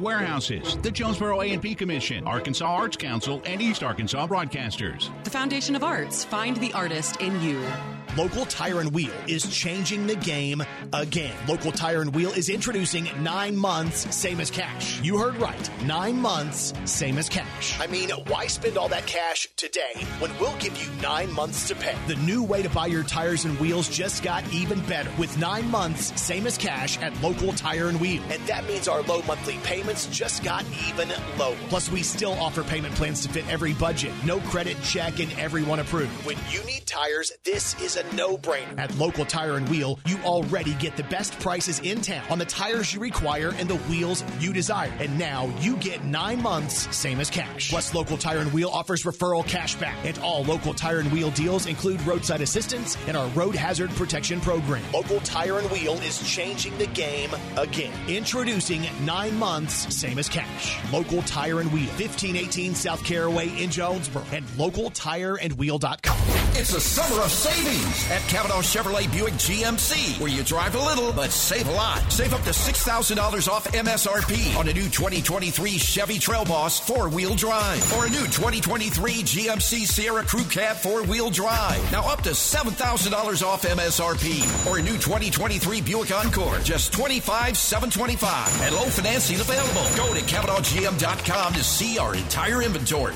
Warehouses, 0.54 0.82
the 0.82 0.90
Jonesboro 0.90 1.42
A&P 1.42 1.74
Commission, 1.74 2.26
Arkansas 2.26 2.66
Arts 2.66 2.96
Council, 2.96 3.42
and 3.44 3.60
East 3.60 3.82
Arkansas 3.82 4.26
Broadcasters. 4.26 5.10
The 5.24 5.30
Foundation 5.30 5.74
of 5.76 5.82
Arts, 5.84 6.24
find 6.24 6.56
the 6.58 6.72
artist 6.72 7.20
in 7.20 7.40
you. 7.40 7.62
Local 8.16 8.46
Tire 8.46 8.78
and 8.78 8.92
Wheel 8.92 9.10
is 9.26 9.44
changing 9.52 10.06
the 10.06 10.14
game 10.14 10.62
again. 10.92 11.34
Local 11.48 11.72
Tire 11.72 12.00
and 12.00 12.14
Wheel 12.14 12.30
is 12.30 12.48
introducing 12.48 13.08
nine 13.20 13.56
months, 13.56 14.14
same 14.14 14.38
as 14.38 14.52
cash. 14.52 15.00
You 15.00 15.18
heard 15.18 15.34
right. 15.38 15.70
Nine 15.84 16.20
months, 16.20 16.72
same 16.84 17.18
as 17.18 17.28
cash. 17.28 17.80
I 17.80 17.88
mean, 17.88 18.10
why 18.28 18.46
spend 18.46 18.78
all 18.78 18.88
that 18.90 19.06
cash 19.08 19.48
today 19.56 20.06
when 20.20 20.30
we'll 20.38 20.56
give 20.58 20.80
you 20.80 20.88
nine 21.02 21.32
months 21.32 21.66
to 21.68 21.74
pay? 21.74 21.96
The 22.06 22.14
new 22.16 22.44
way 22.44 22.62
to 22.62 22.68
buy 22.68 22.86
your 22.86 23.02
tires 23.02 23.46
and 23.46 23.58
wheels 23.58 23.88
just 23.88 24.22
got 24.22 24.44
even 24.52 24.80
better 24.82 25.10
with 25.18 25.36
nine 25.38 25.68
months, 25.68 26.20
same 26.20 26.46
as 26.46 26.56
cash 26.56 26.96
at 26.98 27.20
Local 27.20 27.52
Tire 27.52 27.88
and 27.88 28.00
Wheel. 28.00 28.22
And 28.30 28.40
that 28.46 28.64
means 28.68 28.86
our 28.86 29.02
low 29.02 29.22
monthly 29.22 29.58
payments 29.64 30.06
just 30.06 30.43
got 30.44 30.64
even 30.88 31.08
lower. 31.38 31.56
Plus, 31.68 31.90
we 31.90 32.02
still 32.02 32.34
offer 32.34 32.62
payment 32.62 32.94
plans 32.94 33.22
to 33.22 33.28
fit 33.28 33.48
every 33.48 33.72
budget. 33.72 34.12
No 34.24 34.40
credit 34.40 34.76
check 34.82 35.18
and 35.18 35.32
everyone 35.38 35.80
approved. 35.80 36.12
When 36.26 36.36
you 36.50 36.62
need 36.64 36.86
tires, 36.86 37.32
this 37.44 37.80
is 37.80 37.96
a 37.96 38.14
no-brainer. 38.14 38.78
At 38.78 38.94
Local 38.96 39.24
Tire 39.24 39.56
and 39.56 39.68
Wheel, 39.68 39.98
you 40.06 40.18
already 40.18 40.74
get 40.74 40.96
the 40.96 41.02
best 41.04 41.38
prices 41.40 41.80
in 41.80 42.02
town 42.02 42.24
on 42.30 42.38
the 42.38 42.44
tires 42.44 42.92
you 42.92 43.00
require 43.00 43.52
and 43.56 43.68
the 43.68 43.78
wheels 43.88 44.22
you 44.38 44.52
desire. 44.52 44.92
And 44.98 45.18
now 45.18 45.52
you 45.60 45.76
get 45.76 46.04
nine 46.04 46.42
months, 46.42 46.94
same 46.94 47.20
as 47.20 47.30
cash. 47.30 47.70
Plus, 47.70 47.94
Local 47.94 48.18
Tire 48.18 48.38
and 48.38 48.52
Wheel 48.52 48.68
offers 48.68 49.04
referral 49.04 49.46
cash 49.46 49.74
back. 49.76 49.96
And 50.04 50.18
all 50.18 50.44
Local 50.44 50.74
Tire 50.74 51.00
and 51.00 51.10
Wheel 51.10 51.30
deals 51.30 51.66
include 51.66 52.00
roadside 52.02 52.42
assistance 52.42 52.98
and 53.06 53.16
our 53.16 53.28
road 53.30 53.54
hazard 53.54 53.90
protection 53.90 54.40
program. 54.40 54.84
Local 54.92 55.20
Tire 55.20 55.58
and 55.58 55.70
Wheel 55.70 55.94
is 56.02 56.22
changing 56.30 56.76
the 56.76 56.86
game 56.88 57.30
again. 57.56 57.92
Introducing 58.08 58.86
nine 59.04 59.36
months, 59.38 59.94
same 59.94 60.18
as 60.18 60.23
cash. 60.28 60.78
Local 60.92 61.22
Tire 61.22 61.60
and 61.60 61.72
Wheel, 61.72 61.86
1518 61.86 62.74
South 62.74 63.02
Caraway 63.04 63.48
in 63.62 63.70
Jonesboro, 63.70 64.24
and 64.32 64.44
localtireandwheel.com. 64.58 66.18
It's 66.56 66.72
a 66.72 66.80
summer 66.80 67.22
of 67.22 67.30
savings 67.30 67.64
savings 67.64 68.10
at 68.10 68.20
Cavenaugh 68.22 68.62
Chevrolet 68.62 69.10
Buick 69.12 69.34
GMC, 69.34 70.20
where 70.20 70.30
you 70.30 70.42
drive 70.42 70.74
a 70.74 70.78
little 70.78 71.12
but 71.12 71.30
save 71.30 71.68
a 71.68 71.72
lot. 71.72 72.00
Save 72.12 72.34
up 72.34 72.42
to 72.42 72.50
$6,000 72.50 73.48
off 73.48 73.64
MSRP 73.72 74.56
on 74.56 74.68
a 74.68 74.72
new 74.72 74.88
2023 74.88 75.70
Chevy 75.78 76.18
Trail 76.18 76.44
Boss 76.44 76.80
four 76.80 77.08
wheel 77.08 77.34
drive 77.34 77.92
or 77.94 78.06
a 78.06 78.10
new 78.10 78.24
2023 78.26 79.12
GMC 79.12 79.86
Sierra 79.86 80.24
Crew 80.24 80.44
Cab 80.44 80.76
four 80.76 81.02
wheel 81.04 81.30
drive. 81.30 81.80
Now 81.92 82.08
up 82.08 82.22
to 82.22 82.30
$7,000 82.30 83.42
off 83.42 83.62
MSRP 83.62 84.66
or 84.70 84.78
a 84.78 84.82
new 84.82 84.94
2023 84.98 85.80
Buick 85.80 86.14
Encore, 86.14 86.58
just 86.60 86.92
$25,725 86.92 88.66
and 88.66 88.74
low 88.74 88.84
financing 88.84 89.40
available. 89.40 89.96
Go 89.96 90.13
to 90.14 90.20
CavenaughGM.com 90.20 91.54
to 91.54 91.64
see 91.64 91.98
our 91.98 92.14
entire 92.14 92.62
inventory. 92.62 93.14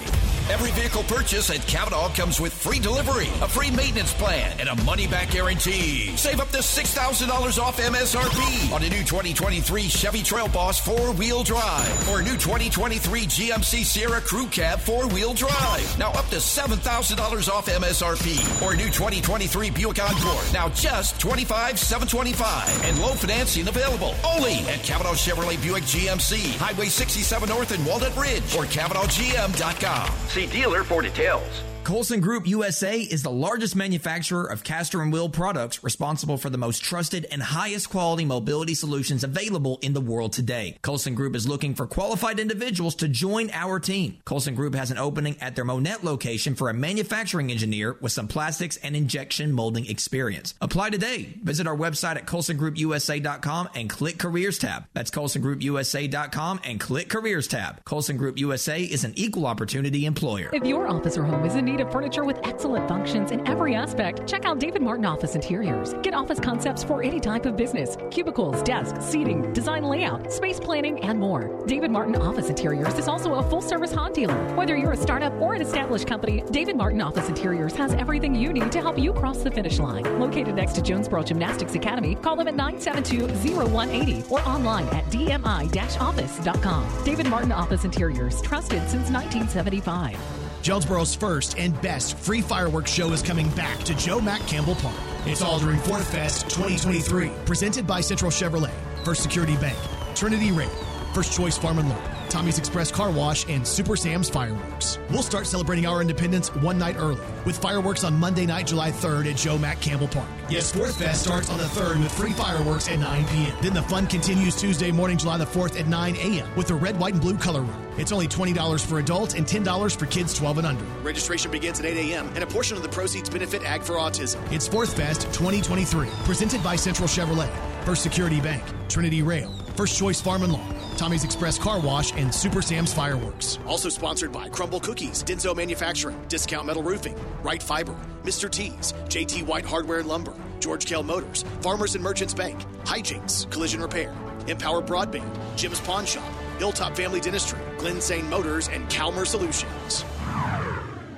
Every 0.51 0.71
vehicle 0.71 1.03
purchase 1.03 1.51
at 1.51 1.59
Cavenaugh 1.67 2.15
comes 2.17 2.41
with 2.41 2.55
free 2.55 2.79
delivery, 2.79 3.29
a 3.43 3.49
free 3.49 3.71
maintenance 3.71 4.15
plan, 4.15 4.57
and 4.59 4.71
a 4.71 4.85
money 4.85 5.07
back 5.07 5.31
guarantee. 5.31 6.17
Save 6.17 6.41
up 6.41 6.49
to 6.53 6.59
$6,000 6.59 7.59
off 7.63 7.77
MSRP 7.79 8.73
on 8.73 8.83
a 8.83 8.89
new 8.89 9.05
2023 9.05 9.83
Chevy 9.83 10.23
Trail 10.23 10.49
Boss 10.49 10.81
four 10.81 11.13
wheel 11.13 11.43
drive 11.43 12.09
or 12.09 12.21
a 12.21 12.23
new 12.23 12.33
2023 12.33 13.21
GMC 13.27 13.85
Sierra 13.85 14.23
Crew 14.23 14.47
Cab 14.47 14.79
four 14.81 15.07
wheel 15.09 15.35
drive. 15.35 15.99
Now 15.99 16.13
up 16.13 16.27
to 16.31 16.37
$7,000 16.37 17.49
off 17.51 17.67
MSRP 17.67 18.63
or 18.63 18.73
a 18.73 18.77
new 18.77 18.87
2023 18.87 19.69
Buick 19.71 20.03
Encore. 20.03 20.43
Now 20.55 20.71
just 20.71 21.19
$25,725 21.21 22.89
and 22.89 22.99
low 23.03 23.13
financing 23.13 23.69
available 23.69 24.15
only 24.25 24.55
at 24.61 24.81
Cavenaugh 24.81 25.13
Chevrolet 25.13 25.61
Buick 25.63 25.83
GMC, 25.85 26.57
Highway 26.57 26.87
67 26.87 27.49
North 27.51 27.71
in 27.73 27.85
Walnut 27.85 28.17
Ridge 28.17 28.57
or 28.57 28.65
CavenaughGM.com. 28.65 30.38
Dealer 30.47 30.85
for 30.85 31.03
details. 31.03 31.68
Colson 31.89 32.21
Group 32.21 32.47
USA 32.47 33.01
is 33.01 33.23
the 33.23 33.31
largest 33.31 33.75
manufacturer 33.75 34.45
of 34.45 34.63
caster 34.63 35.01
and 35.01 35.11
wheel 35.11 35.31
products 35.31 35.83
responsible 35.83 36.37
for 36.37 36.51
the 36.51 36.59
most 36.59 36.85
trusted 36.85 37.27
and 37.31 37.43
highest 37.43 37.89
quality 37.89 38.27
mobility 38.27 38.75
solutions 38.75 39.25
available 39.25 39.79
in 39.81 39.95
the 39.95 40.01
world 40.03 40.35
today. 40.35 40.77
Colson 40.83 41.15
Group 41.15 41.35
is 41.35 41.49
looking 41.49 41.75
for 41.75 41.87
qualified 41.87 42.41
individuals 42.41 42.95
to 42.97 43.09
join 43.09 43.51
our 43.55 43.81
team. 43.81 44.19
Colson 44.27 44.55
Group 44.55 44.75
has 44.75 44.91
an 44.91 44.99
opening 44.99 45.41
at 45.41 45.57
their 45.57 45.65
Monette 45.65 46.05
location 46.05 46.55
for 46.55 46.69
a 46.69 46.75
manufacturing 46.75 47.51
engineer 47.51 47.97
with 48.03 48.13
some 48.13 48.29
plastics 48.29 48.77
and 48.77 48.95
injection 48.95 49.51
molding 49.51 49.87
experience. 49.87 50.53
Apply 50.61 50.91
today. 50.91 51.39
Visit 51.43 51.67
our 51.67 51.75
website 51.75 52.17
at 52.17 52.27
colsongroupusa.com 52.27 53.71
and 53.75 53.89
click 53.89 54.19
careers 54.19 54.59
tab. 54.59 54.85
That's 54.93 55.11
colsongroupusa.com 55.11 56.61
and 56.65 56.81
click 56.81 57.09
careers 57.09 57.49
tab. 57.49 57.83
Colson 57.87 58.19
Group 58.19 58.39
USA 58.39 58.83
is 58.83 59.05
an 59.05 59.15
equal 59.17 59.47
opportunity 59.47 60.05
employer. 60.05 60.51
If 60.53 60.67
your 60.67 60.87
office 60.87 61.17
or 61.17 61.25
home 61.25 61.47
is 61.47 61.55
in 61.55 61.65
need 61.65 61.78
of 61.81 61.91
furniture 61.91 62.25
with 62.25 62.39
excellent 62.45 62.89
functions 62.89 63.31
in 63.31 63.47
every 63.47 63.75
aspect, 63.75 64.27
check 64.27 64.45
out 64.45 64.59
David 64.59 64.83
Martin 64.83 65.05
Office 65.05 65.35
Interiors. 65.35 65.95
Get 66.03 66.15
office 66.15 66.41
concepts 66.41 66.85
for 66.85 67.03
any 67.03 67.21
type 67.21 67.47
of 67.47 67.57
business 67.57 67.97
cubicles, 68.11 68.63
desks, 68.63 69.05
seating, 69.05 69.53
design 69.53 69.85
layout, 69.85 70.33
space 70.33 70.61
planning, 70.61 71.01
and 71.01 71.19
more. 71.19 71.65
David 71.67 71.91
Martin 71.91 72.17
Office 72.17 72.49
Interiors 72.49 72.99
is 72.99 73.09
also 73.09 73.35
a 73.35 73.43
full 73.49 73.63
service 73.63 73.93
HON 73.93 74.13
dealer. 74.13 74.37
Whether 74.55 74.77
you're 74.77 74.93
a 74.93 74.97
startup 74.97 75.33
or 75.41 75.55
an 75.55 75.63
established 75.63 76.07
company, 76.07 76.43
David 76.51 76.77
Martin 76.77 77.01
Office 77.01 77.29
Interiors 77.29 77.75
has 77.75 77.95
everything 77.95 78.35
you 78.35 78.53
need 78.53 78.71
to 78.73 78.81
help 78.81 78.99
you 78.99 79.13
cross 79.13 79.39
the 79.39 79.51
finish 79.51 79.79
line. 79.79 80.05
Located 80.19 80.55
next 80.55 80.75
to 80.75 80.83
Jonesboro 80.83 81.23
Gymnastics 81.23 81.75
Academy, 81.75 82.15
call 82.15 82.37
them 82.37 82.49
at 82.49 82.55
972 82.55 83.29
0180 83.65 84.25
or 84.31 84.41
online 84.49 84.87
at 84.89 85.05
dmi 85.07 85.69
office.com. 86.01 87.05
David 87.05 87.29
Martin 87.29 87.53
Office 87.53 87.85
Interiors, 87.85 88.41
trusted 88.43 88.81
since 88.89 89.11
1975. 89.11 90.48
Jonesboro's 90.63 91.15
first 91.15 91.57
and 91.59 91.81
best 91.81 92.17
free 92.19 92.41
fireworks 92.41 92.91
show 92.91 93.13
is 93.13 93.23
coming 93.23 93.49
back 93.51 93.79
to 93.85 93.95
Joe 93.95 94.21
Mack 94.21 94.41
Campbell 94.47 94.75
Park. 94.77 94.97
It's 95.25 95.43
all 95.43 95.59
during 95.59 95.79
Fourth 95.79 96.11
Fest 96.11 96.43
2023, 96.51 97.31
presented 97.47 97.87
by 97.87 98.01
Central 98.01 98.31
Chevrolet, 98.31 98.73
First 99.05 99.23
Security 99.23 99.57
Bank, 99.57 99.79
Trinity 100.15 100.53
Rail, 100.53 100.71
First 101.15 101.33
Choice 101.33 101.57
Farm 101.57 101.79
and 101.79 101.89
Lawn, 101.89 102.18
Tommy's 102.29 102.59
Express 102.59 102.91
Car 102.91 103.11
Wash, 103.11 103.49
and 103.49 103.67
Super 103.67 103.97
Sam's 103.97 104.29
Fireworks. 104.29 104.99
We'll 105.11 105.23
start 105.23 105.47
celebrating 105.47 105.87
our 105.87 106.01
independence 106.01 106.55
one 106.57 106.79
night 106.79 106.97
early 106.99 107.21
with 107.45 107.59
fireworks 107.59 108.05
on 108.05 108.15
Monday 108.15 108.47
night, 108.47 108.67
July 108.67 108.91
3rd 108.91 109.31
at 109.31 109.37
Joe 109.37 109.59
Mack 109.59 109.81
Campbell 109.81 110.09
Park. 110.09 110.29
Yes, 110.49 110.73
Fourth 110.73 110.99
Fest 110.99 111.25
starts 111.25 111.51
on 111.51 111.59
the 111.59 111.65
3rd 111.65 112.03
with 112.03 112.13
free 112.13 112.33
fireworks 112.33 112.89
at 112.89 112.99
9 112.99 113.27
p.m. 113.27 113.57
Then 113.61 113.75
the 113.75 113.83
fun 113.83 114.07
continues 114.07 114.57
Tuesday 114.57 114.91
morning, 114.91 115.19
July 115.19 115.37
the 115.37 115.45
4th 115.45 115.79
at 115.79 115.87
9 115.87 116.17
a.m. 116.17 116.57
with 116.57 116.69
the 116.69 116.75
red, 116.75 116.99
white, 116.99 117.15
and 117.15 117.23
blue 117.23 117.37
color 117.37 117.63
run. 117.63 117.85
It's 117.99 118.13
only 118.13 118.29
$20 118.29 118.87
for 118.87 118.99
adults 118.99 119.35
and 119.35 119.47
$10 119.47 119.99
for 119.99 120.07
kids 120.07 120.35
12 120.35 120.59
and 120.59 120.67
under. 120.67 120.85
Registration 121.03 121.51
begins 121.51 121.81
at 121.81 121.87
8 121.87 122.13
a.m. 122.13 122.29
and 122.35 122.45
a 122.45 122.47
portion 122.47 122.77
of 122.77 122.83
the 122.83 122.89
proceeds 122.89 123.29
benefit 123.29 123.65
Ag 123.65 123.83
for 123.83 123.95
Autism. 123.95 124.41
It's 124.53 124.69
Fourth 124.69 124.97
Fest 124.97 125.23
2023, 125.33 126.09
presented 126.25 126.63
by 126.63 126.77
Central 126.77 127.09
Chevrolet, 127.09 127.51
First 127.85 128.03
Security 128.03 128.41
Bank, 128.41 128.63
Trinity 128.89 129.23
Rail, 129.23 129.53
First 129.79 129.97
Choice 129.97 130.21
Farm 130.21 130.43
and 130.43 130.53
Lawn, 130.53 130.75
Tommy's 130.97 131.23
Express 131.23 131.57
Car 131.57 131.79
Wash, 131.79 132.13
and 132.15 132.35
Super 132.35 132.61
Sam's 132.61 132.93
Fireworks. 132.93 133.61
Also 133.65 133.89
sponsored 133.89 134.33
by 134.33 134.49
Crumbl 134.49 134.83
Cookies, 134.83 135.23
Denso 135.23 135.55
Manufacturing, 135.55 136.21
Discount 136.27 136.67
Metal 136.67 136.83
Roofing, 136.83 137.15
Right 137.45 137.63
Fiber, 137.63 137.95
Mr. 138.25 138.51
T's, 138.51 138.93
JT 139.07 139.47
White 139.47 139.65
Hardware 139.65 140.01
and 140.01 140.09
Lumber, 140.09 140.35
George 140.59 140.85
Kell 140.85 141.05
Motors, 141.05 141.45
Farmers 141.61 141.95
and 141.95 142.03
Merchants 142.03 142.35
Bank, 142.35 142.61
Hijinks, 142.87 143.49
Collision 143.53 143.81
Repair, 143.81 144.13
Empower 144.49 144.83
Broadband, 144.83 145.31
Jim's 145.55 145.79
Pawn 145.83 146.05
Shop, 146.05 146.29
Hilltop 146.59 146.97
Family 146.97 147.21
Dentistry, 147.21 147.61
Glen 147.79 148.01
Sane 148.01 148.29
Motors, 148.29 148.67
and 148.67 148.91
Calmer 148.91 149.25
Solutions. 149.25 150.05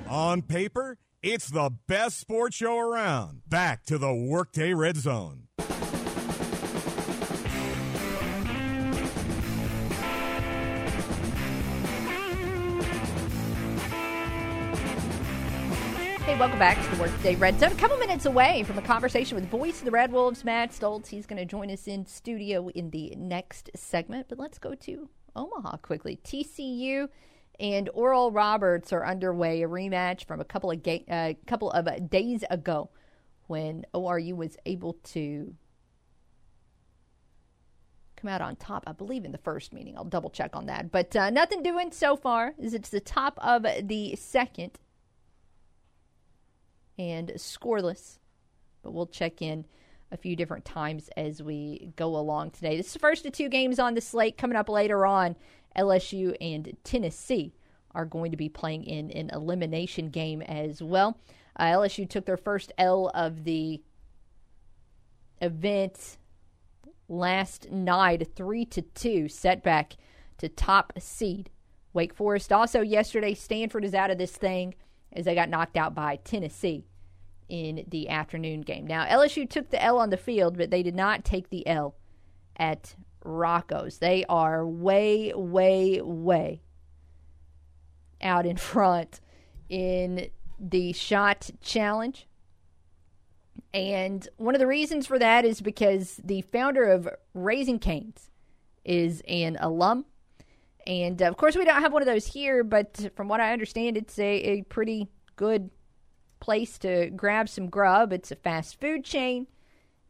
On 0.07 0.43
paper, 0.43 0.99
it's 1.23 1.49
the 1.49 1.71
best 1.87 2.19
sports 2.19 2.57
show 2.57 2.77
around. 2.77 3.41
Back 3.49 3.85
to 3.85 3.97
the 3.97 4.13
Workday 4.13 4.75
Red 4.75 4.97
Zone. 4.97 5.47
Welcome 16.39 16.59
back 16.59 16.81
to 16.83 16.95
the 16.95 17.01
Workday 17.01 17.35
Red 17.35 17.59
Zone. 17.59 17.71
A 17.71 17.75
couple 17.75 17.97
minutes 17.97 18.25
away 18.25 18.63
from 18.63 18.77
a 18.77 18.81
conversation 18.81 19.35
with 19.35 19.47
voice 19.49 19.79
of 19.79 19.85
the 19.85 19.91
Red 19.91 20.11
Wolves, 20.11 20.43
Matt 20.43 20.71
Stolz. 20.71 21.07
He's 21.07 21.27
going 21.27 21.37
to 21.37 21.45
join 21.45 21.69
us 21.69 21.87
in 21.87 22.05
studio 22.05 22.69
in 22.69 22.89
the 22.89 23.13
next 23.15 23.69
segment. 23.75 24.27
But 24.27 24.39
let's 24.39 24.57
go 24.57 24.73
to 24.73 25.09
Omaha 25.35 25.77
quickly. 25.77 26.19
TCU 26.23 27.09
and 27.59 27.89
Oral 27.93 28.31
Roberts 28.31 28.91
are 28.91 29.05
underway. 29.05 29.61
A 29.61 29.67
rematch 29.67 30.25
from 30.25 30.39
a 30.39 30.45
couple 30.45 30.71
of 30.71 30.81
ga- 30.81 31.05
uh, 31.09 31.33
couple 31.45 31.69
of 31.71 31.87
uh, 31.87 31.99
days 31.99 32.43
ago, 32.49 32.89
when 33.47 33.85
ORU 33.93 34.33
was 34.33 34.57
able 34.65 34.93
to 35.03 35.53
come 38.15 38.29
out 38.29 38.41
on 38.41 38.55
top. 38.55 38.85
I 38.87 38.93
believe 38.93 39.25
in 39.25 39.31
the 39.31 39.37
first 39.37 39.73
meeting. 39.73 39.97
I'll 39.97 40.05
double 40.05 40.29
check 40.29 40.55
on 40.55 40.67
that. 40.67 40.91
But 40.91 41.15
uh, 41.15 41.29
nothing 41.29 41.61
doing 41.61 41.91
so 41.91 42.15
far. 42.15 42.53
Is 42.57 42.73
it's 42.73 42.89
the 42.89 43.01
top 43.01 43.37
of 43.41 43.63
the 43.83 44.15
second 44.15 44.79
and 47.01 47.29
scoreless. 47.35 48.19
But 48.83 48.91
we'll 48.91 49.07
check 49.07 49.41
in 49.41 49.65
a 50.11 50.17
few 50.17 50.35
different 50.35 50.65
times 50.65 51.09
as 51.17 51.41
we 51.41 51.91
go 51.95 52.15
along 52.15 52.51
today. 52.51 52.77
This 52.77 52.87
is 52.87 52.93
the 52.93 52.99
first 52.99 53.25
of 53.25 53.31
two 53.31 53.49
games 53.49 53.79
on 53.79 53.95
the 53.95 54.01
slate. 54.01 54.37
Coming 54.37 54.57
up 54.57 54.69
later 54.69 55.05
on, 55.05 55.35
LSU 55.75 56.35
and 56.39 56.77
Tennessee 56.83 57.53
are 57.95 58.05
going 58.05 58.31
to 58.31 58.37
be 58.37 58.49
playing 58.49 58.83
in 58.83 59.09
an 59.11 59.31
elimination 59.31 60.09
game 60.09 60.41
as 60.43 60.81
well. 60.81 61.17
Uh, 61.57 61.65
LSU 61.65 62.07
took 62.07 62.25
their 62.25 62.37
first 62.37 62.71
L 62.77 63.09
of 63.15 63.45
the 63.45 63.81
event 65.41 66.17
last 67.09 67.71
night, 67.71 68.27
three 68.35 68.65
to 68.65 68.81
two 68.81 69.27
setback 69.27 69.97
to 70.37 70.47
top 70.47 70.93
seed 70.99 71.49
Wake 71.93 72.13
Forest. 72.13 72.53
Also 72.53 72.81
yesterday, 72.81 73.33
Stanford 73.33 73.83
is 73.83 73.93
out 73.93 74.11
of 74.11 74.17
this 74.17 74.31
thing 74.31 74.75
as 75.13 75.25
they 75.25 75.35
got 75.35 75.49
knocked 75.49 75.75
out 75.75 75.93
by 75.95 76.17
Tennessee 76.17 76.85
in 77.51 77.83
the 77.89 78.07
afternoon 78.07 78.61
game. 78.61 78.87
Now, 78.87 79.05
LSU 79.05 79.47
took 79.47 79.69
the 79.69 79.83
L 79.83 79.99
on 79.99 80.09
the 80.09 80.15
field, 80.15 80.57
but 80.57 80.71
they 80.71 80.81
did 80.81 80.95
not 80.95 81.25
take 81.25 81.49
the 81.49 81.67
L 81.67 81.95
at 82.55 82.95
Rocco's. 83.25 83.97
They 83.97 84.23
are 84.29 84.65
way, 84.65 85.33
way, 85.35 85.99
way 86.01 86.61
out 88.21 88.45
in 88.45 88.55
front 88.57 89.19
in 89.67 90.29
the 90.57 90.93
shot 90.93 91.51
challenge. 91.61 92.25
And 93.73 94.27
one 94.37 94.55
of 94.55 94.59
the 94.59 94.67
reasons 94.67 95.05
for 95.05 95.19
that 95.19 95.43
is 95.43 95.59
because 95.59 96.21
the 96.23 96.43
founder 96.53 96.85
of 96.85 97.09
Raising 97.33 97.79
Cane's 97.79 98.29
is 98.85 99.21
an 99.27 99.57
alum. 99.59 100.05
And 100.87 101.21
of 101.21 101.35
course, 101.35 101.57
we 101.57 101.65
don't 101.65 101.81
have 101.81 101.91
one 101.91 102.01
of 102.01 102.07
those 102.07 102.27
here, 102.27 102.63
but 102.63 103.11
from 103.13 103.27
what 103.27 103.41
I 103.41 103.51
understand, 103.51 103.97
it's 103.97 104.17
a, 104.17 104.23
a 104.23 104.61
pretty 104.63 105.09
good 105.35 105.69
place 106.41 106.77
to 106.79 107.09
grab 107.11 107.47
some 107.47 107.69
grub. 107.69 108.11
It's 108.11 108.31
a 108.31 108.35
fast 108.35 108.81
food 108.81 109.05
chain, 109.05 109.47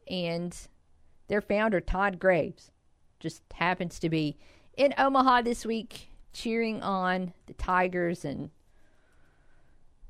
and 0.08 0.58
their 1.28 1.42
founder, 1.42 1.80
Todd 1.80 2.18
Graves, 2.18 2.72
just 3.20 3.44
happens 3.54 4.00
to 4.00 4.10
be 4.10 4.38
in 4.76 4.96
Omaha 4.98 5.44
this 5.44 5.66
week 5.66 6.10
cheering 6.34 6.82
on 6.82 7.34
the 7.46 7.54
Tigers. 7.54 8.26
And, 8.26 8.50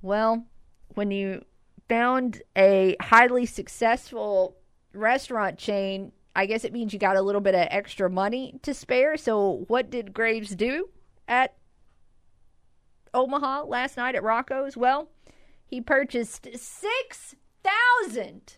well, 0.02 0.46
when 0.94 1.12
you 1.12 1.44
found 1.92 2.42
a 2.56 2.96
highly 3.02 3.46
successful 3.46 4.56
restaurant 4.94 5.58
chain. 5.58 6.14
I 6.34 6.46
guess 6.46 6.64
it 6.64 6.72
means 6.72 6.94
you 6.94 7.00
got 7.00 7.18
a 7.18 7.22
little 7.22 7.42
bit 7.42 7.54
of 7.54 7.68
extra 7.70 8.10
money 8.10 8.60
to 8.62 8.74
spare. 8.74 9.18
So, 9.18 9.66
what 9.68 9.90
did 9.90 10.14
Graves 10.14 10.56
do 10.56 10.88
at 11.28 11.56
Omaha 13.14 13.64
last 13.64 13.98
night 13.98 14.16
at 14.16 14.24
Rocco's? 14.24 14.78
Well, 14.78 15.10
he 15.72 15.82
purchased 15.82 16.48
6,000 16.54 18.58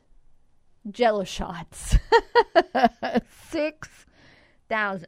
jello 0.90 1.24
shots. 1.24 1.96
6,000. 3.52 5.08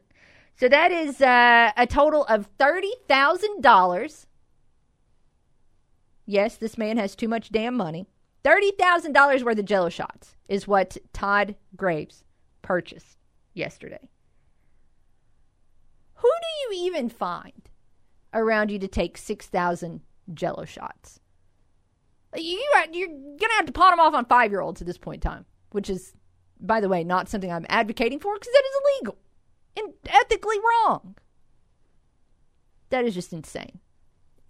So 0.55 0.69
that 0.69 0.91
is 0.91 1.19
uh, 1.19 1.71
a 1.75 1.87
total 1.87 2.23
of 2.25 2.47
$30,000. 2.59 4.25
Yes, 6.27 6.57
this 6.57 6.77
man 6.77 6.97
has 6.97 7.15
too 7.15 7.27
much 7.27 7.49
damn 7.49 7.75
money. 7.75 8.05
$30,000 8.43 9.43
worth 9.43 9.57
of 9.57 9.65
jello 9.65 9.89
shots 9.89 10.35
is 10.47 10.67
what 10.67 10.97
Todd 11.11 11.55
Graves 11.75 12.23
purchased 12.61 13.17
yesterday. 13.55 14.09
Who 16.13 16.29
do 16.29 16.75
you 16.75 16.85
even 16.85 17.09
find 17.09 17.67
around 18.31 18.69
you 18.69 18.77
to 18.77 18.87
take 18.87 19.17
6,000 19.17 20.01
jello 20.35 20.65
shots? 20.65 21.19
You, 22.37 22.63
you're 22.91 23.07
going 23.07 23.37
to 23.37 23.55
have 23.57 23.65
to 23.65 23.71
pot 23.71 23.91
them 23.91 23.99
off 23.99 24.13
on 24.13 24.25
five 24.25 24.51
year 24.51 24.61
olds 24.61 24.81
at 24.81 24.87
this 24.87 24.97
point 24.97 25.23
in 25.23 25.29
time, 25.29 25.45
which 25.71 25.89
is, 25.89 26.13
by 26.59 26.79
the 26.79 26.89
way, 26.89 27.03
not 27.03 27.29
something 27.29 27.51
I'm 27.51 27.65
advocating 27.69 28.19
for 28.19 28.33
because 28.35 28.51
that 28.53 28.63
is 28.65 28.81
illegal 28.99 29.17
and 29.77 29.93
ethically 30.07 30.57
wrong. 30.59 31.15
That 32.89 33.05
is 33.05 33.13
just 33.13 33.33
insane. 33.33 33.79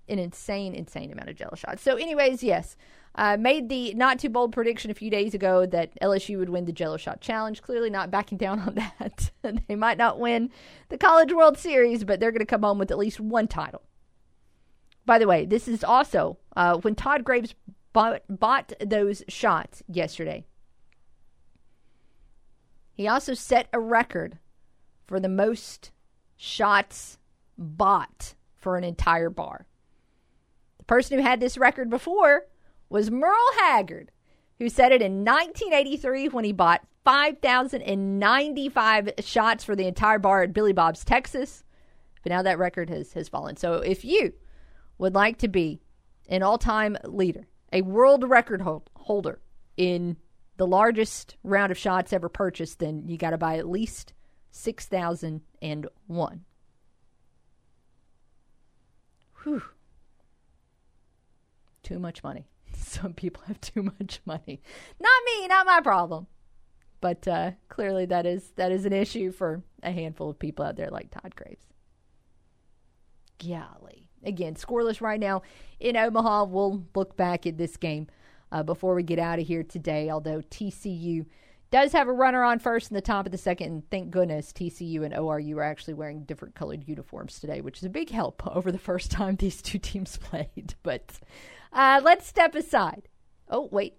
An 0.08 0.20
insane, 0.20 0.76
insane 0.76 1.12
amount 1.12 1.30
of 1.30 1.36
jello 1.36 1.56
shots. 1.56 1.82
So, 1.82 1.96
anyways, 1.96 2.44
yes, 2.44 2.76
uh, 3.16 3.38
made 3.38 3.70
the 3.70 3.94
not 3.96 4.20
too 4.20 4.30
bold 4.30 4.52
prediction 4.52 4.92
a 4.92 4.94
few 4.96 5.10
days 5.10 5.34
ago 5.34 5.66
that 5.66 6.00
LSU 6.00 6.38
would 6.38 6.50
win 6.50 6.66
the 6.66 6.72
jello 6.72 6.98
shot 6.98 7.22
challenge. 7.22 7.62
Clearly, 7.62 7.90
not 7.90 8.12
backing 8.12 8.38
down 8.38 8.60
on 8.60 8.76
that. 9.00 9.32
they 9.68 9.76
might 9.76 9.98
not 9.98 10.20
win 10.20 10.52
the 10.90 10.98
College 10.98 11.34
World 11.34 11.58
Series, 11.58 12.04
but 12.04 12.20
they're 12.20 12.32
going 12.32 12.40
to 12.40 12.46
come 12.46 12.64
home 12.64 12.78
with 12.78 12.92
at 12.92 12.98
least 12.98 13.20
one 13.20 13.48
title. 13.48 13.82
By 15.06 15.18
the 15.20 15.28
way, 15.28 15.46
this 15.46 15.68
is 15.68 15.84
also 15.84 16.38
uh, 16.56 16.78
when 16.78 16.96
Todd 16.96 17.24
Graves 17.24 17.56
bought, 17.96 18.22
bought 18.28 18.74
those 18.86 19.24
shots 19.30 19.82
yesterday. 19.88 20.46
He 22.94 23.08
also 23.08 23.34
set 23.34 23.70
a 23.72 23.80
record 23.80 24.38
for 25.08 25.18
the 25.20 25.30
most 25.30 25.92
shots 26.36 27.18
bought 27.58 28.36
for 28.58 28.78
an 28.78 28.84
entire 28.84 29.30
bar. 29.30 29.66
The 30.78 30.84
person 30.84 31.18
who 31.18 31.24
had 31.24 31.40
this 31.40 31.58
record 31.58 31.90
before 31.90 32.48
was 32.90 33.10
Merle 33.10 33.32
Haggard, 33.60 34.12
who 34.60 34.68
set 34.68 34.92
it 34.92 35.02
in 35.02 35.24
1983 35.24 36.28
when 36.30 36.44
he 36.44 36.52
bought 36.52 36.86
5,095 37.06 39.12
shots 39.20 39.64
for 39.64 39.76
the 39.76 39.88
entire 39.88 40.20
bar 40.20 40.44
at 40.44 40.52
Billy 40.52 40.74
Bob's, 40.74 41.06
Texas. 41.06 41.64
But 42.24 42.32
now 42.32 42.42
that 42.42 42.60
record 42.60 42.90
has, 42.90 43.14
has 43.14 43.30
fallen. 43.30 43.56
So 43.56 43.76
if 43.76 44.04
you 44.04 44.34
would 44.98 45.16
like 45.16 45.38
to 45.38 45.48
be 45.48 45.80
an 46.28 46.44
all 46.44 46.58
time 46.58 46.98
leader, 47.06 47.48
a 47.72 47.82
world 47.82 48.28
record 48.30 48.62
hold, 48.62 48.90
holder 48.96 49.40
in 49.78 50.18
the 50.58 50.68
largest 50.68 51.36
round 51.44 51.72
of 51.72 51.78
shots 51.78 52.14
ever 52.14 52.30
purchased, 52.30 52.80
then 52.80 53.08
you 53.08 53.18
got 53.18 53.32
to 53.32 53.38
buy 53.38 53.58
at 53.58 53.68
least 53.68 54.14
6,001. 54.52 56.46
Whew. 59.44 59.64
Too 61.84 62.00
much 62.00 62.24
money. 62.24 62.48
Some 62.74 63.14
people 63.14 63.44
have 63.48 63.60
too 63.62 63.84
much 64.00 64.22
money. 64.26 64.62
Not 65.00 65.24
me, 65.26 65.48
not 65.48 65.66
my 65.66 65.82
problem. 65.82 66.28
But 67.02 67.28
uh, 67.28 67.52
clearly 67.70 68.06
that 68.06 68.26
is 68.26 68.52
that 68.56 68.72
is 68.72 68.86
an 68.86 68.94
issue 68.94 69.32
for 69.32 69.62
a 69.84 69.92
handful 69.92 70.30
of 70.30 70.40
people 70.40 70.66
out 70.66 70.76
there 70.76 70.90
like 70.90 71.12
Todd 71.12 71.36
Graves. 71.36 71.68
Golly. 73.38 74.05
Again, 74.26 74.56
scoreless 74.56 75.02
right 75.02 75.20
now 75.20 75.42
in 75.80 75.96
Omaha. 75.96 76.46
We'll 76.46 76.86
look 76.96 77.16
back 77.16 77.46
at 77.46 77.58
this 77.58 77.78
game 77.78 78.08
uh, 78.52 78.64
before 78.64 78.96
we 78.96 79.04
get 79.04 79.20
out 79.20 79.40
of 79.40 79.48
here 79.48 79.64
today, 79.64 80.10
although 80.10 80.42
TCU 80.42 81.26
does 81.72 81.92
have 81.92 82.08
a 82.08 82.14
runner 82.14 82.44
on 82.44 82.60
first 82.60 82.90
in 82.90 82.96
the 82.96 83.02
top 83.02 83.26
of 83.26 83.32
the 83.32 83.38
second. 83.38 83.68
And 83.68 83.90
thank 83.90 84.12
goodness 84.12 84.54
TCU 84.54 85.04
and 85.04 85.14
ORU 85.14 85.58
are 85.58 85.64
actually 85.64 85.96
wearing 85.96 86.24
different 86.24 86.56
colored 86.56 86.88
uniforms 86.88 87.40
today, 87.40 87.62
which 87.62 87.80
is 87.80 87.84
a 87.84 87.90
big 87.90 88.10
help 88.10 88.46
over 88.56 88.72
the 88.72 88.80
first 88.80 89.12
time 89.12 89.36
these 89.36 89.62
two 89.62 89.80
teams 89.80 90.18
played. 90.22 90.76
But 90.84 91.20
uh, 91.74 92.02
let's 92.04 92.28
step 92.28 92.56
aside. 92.56 93.10
Oh, 93.50 93.68
wait. 93.72 93.96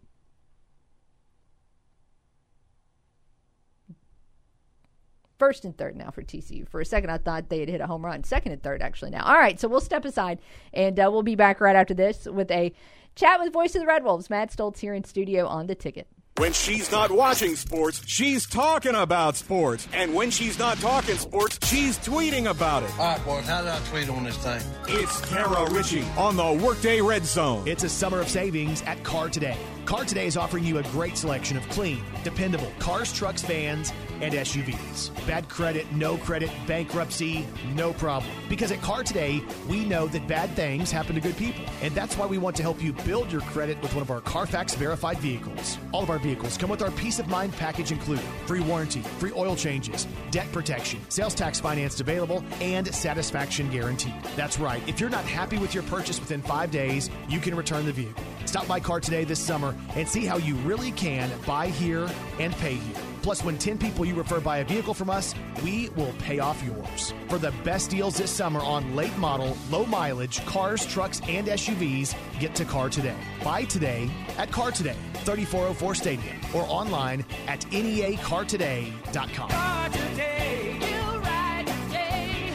First 5.39 5.65
and 5.65 5.77
third 5.77 5.97
now 5.97 6.11
for 6.11 6.23
TCU. 6.23 6.69
For 6.69 6.81
a 6.81 6.85
second, 6.85 7.11
I 7.11 7.19
thought 7.19 7.49
they 7.49 7.61
had 7.61 7.69
hit 7.69 7.81
a 7.81 7.87
home 7.87 8.05
run. 8.05 8.25
Second 8.25 8.53
and 8.53 8.63
third, 8.63 8.81
actually, 8.81 9.11
now. 9.11 9.25
All 9.25 9.37
right, 9.37 9.61
so 9.61 9.69
we'll 9.69 9.81
step 9.81 10.05
aside 10.05 10.39
and 10.73 10.99
uh, 10.99 11.11
we'll 11.13 11.23
be 11.23 11.35
back 11.35 11.61
right 11.61 11.77
after 11.77 11.95
this 11.95 12.27
with 12.27 12.51
a 12.51 12.73
chat 13.15 13.41
with 13.41 13.53
Voice 13.53 13.75
of 13.75 13.81
the 13.83 13.87
Red 13.87 14.03
Wolves. 14.05 14.31
Matt 14.31 14.51
Stolz 14.51 14.79
here 14.79 14.95
in 14.95 15.05
studio 15.05 15.47
on 15.47 15.67
the 15.67 15.75
ticket. 15.75 16.07
When 16.39 16.53
she's 16.53 16.93
not 16.93 17.11
watching 17.11 17.57
sports, 17.57 18.03
she's 18.07 18.47
talking 18.47 18.95
about 18.95 19.37
sports. 19.37 19.89
And 19.95 20.13
when 20.13 20.31
she's 20.31 20.59
not 20.59 20.77
talking 20.79 21.17
sports, 21.17 21.59
she's 21.67 21.97
tweeting 21.99 22.51
about 22.51 22.83
it. 22.83 22.91
All 22.99 23.07
right, 23.07 23.25
boys, 23.25 23.47
how 23.47 23.63
did 23.63 23.71
I 23.71 23.79
tweet 23.89 24.11
on 24.11 24.25
this 24.25 24.37
thing? 24.37 24.61
It's 24.87 25.21
Kara 25.31 25.71
Richey 25.71 26.03
on 26.19 26.37
the 26.37 26.53
Workday 26.63 27.01
Red 27.01 27.25
Zone. 27.25 27.67
It's 27.67 27.85
a 27.85 27.89
summer 27.89 28.21
of 28.21 28.29
savings 28.29 28.83
at 28.83 29.03
Car 29.03 29.31
Today. 29.31 29.57
Car 29.87 30.05
Today 30.05 30.27
is 30.27 30.37
offering 30.37 30.65
you 30.65 30.79
a 30.79 30.83
great 30.83 31.17
selection 31.17 31.57
of 31.57 31.67
clean, 31.69 32.03
dependable 32.25 32.73
cars, 32.81 33.13
trucks, 33.13 33.43
vans, 33.43 33.93
and 34.21 34.35
SUVs. 34.35 35.15
Bad 35.29 35.49
credit, 35.49 35.91
no 35.93 36.17
credit, 36.17 36.51
bankruptcy, 36.67 37.47
no 37.77 37.93
problem. 37.93 38.33
Because 38.49 38.73
at 38.73 38.83
Car 38.83 39.05
Today, 39.05 39.45
we 39.69 39.85
know 39.85 40.09
that 40.09 40.27
bad 40.27 40.51
things 40.57 40.91
happen 40.91 41.15
to 41.15 41.21
good 41.21 41.37
people. 41.37 41.65
And 41.83 41.95
that's 41.95 42.19
why 42.19 42.27
we 42.27 42.37
want 42.37 42.57
to 42.57 42.63
help 42.63 42.83
you 42.83 42.95
build 42.95 43.31
your 43.31 43.43
credit 43.43 43.81
with 43.81 43.95
one 43.95 44.03
of 44.03 44.11
our 44.11 44.21
Carfax 44.21 44.75
verified 44.75 45.19
vehicles. 45.19 45.79
All 45.93 46.03
of 46.03 46.11
our 46.11 46.19
vehicles 46.19 46.59
come 46.59 46.71
with 46.71 46.83
our 46.83 46.91
peace 46.93 47.21
of 47.21 47.29
mind 47.29 47.53
package 47.53 47.93
included 47.93 48.25
free 48.47 48.61
warranty, 48.61 49.03
free 49.03 49.33
oil 49.37 49.55
changes, 49.55 50.09
debt 50.33 50.51
protection, 50.51 50.99
sales 51.11 51.35
tax 51.35 51.61
financed 51.61 52.01
available, 52.01 52.43
and 52.61 52.93
satisfaction 52.93 53.71
guaranteed. 53.71 54.15
That's 54.35 54.59
right. 54.59 54.83
If 54.89 54.99
you're 54.99 55.11
not 55.11 55.25
happy 55.25 55.59
with 55.59 55.75
your 55.75 55.85
purchase 55.85 56.19
within 56.19 56.43
five 56.43 56.73
days, 56.73 57.09
you 57.29 57.39
can 57.39 57.55
return 57.55 57.87
the 57.87 57.93
vehicle. 57.93 58.25
Stop 58.47 58.67
by 58.67 58.81
Car 58.81 59.01
Today 59.01 59.25
this 59.25 59.41
summer 59.41 59.76
and 59.95 60.09
see 60.09 60.27
how 60.27 60.37
you 60.37 60.55
really 60.57 60.93
can 60.93 61.31
buy 61.47 61.69
here 61.69 62.09
and 62.39 62.55
pay 62.57 62.75
here. 62.75 63.03
Plus, 63.23 63.43
when 63.43 63.59
10 63.59 63.77
people 63.79 64.05
you 64.05 64.15
refer 64.15 64.39
buy 64.39 64.59
a 64.59 64.65
vehicle 64.65 64.95
from 64.95 65.11
us, 65.11 65.35
we 65.65 65.89
will 65.97 66.13
pay 66.21 66.39
off 66.39 66.63
yours. 66.63 67.13
For 67.29 67.39
the 67.39 67.53
best 67.65 67.91
deals 67.91 68.17
this 68.17 68.31
summer 68.31 68.61
on 68.61 68.95
late 68.95 69.17
model, 69.19 69.57
low 69.69 69.85
mileage 69.87 70.45
cars, 70.47 70.87
trucks, 70.87 71.21
and 71.27 71.49
SUVs, 71.49 72.15
get 72.39 72.55
to 72.55 72.65
Car 72.65 72.89
Today. 72.89 73.17
Buy 73.43 73.65
today 73.65 74.09
at 74.39 74.53
Car 74.53 74.71
Today, 74.71 74.95
3404 75.25 75.95
Stadium, 75.97 76.37
or 76.55 76.63
online 76.69 77.25
at 77.49 77.63
neacartoday.com. 77.63 79.51
Car 79.51 79.89
today, 79.89 80.79
you 80.81 81.19
ride 81.19 81.67
today, 81.67 82.53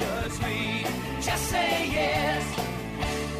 just 1.21 1.49
say 1.49 1.89
yes. 1.91 2.60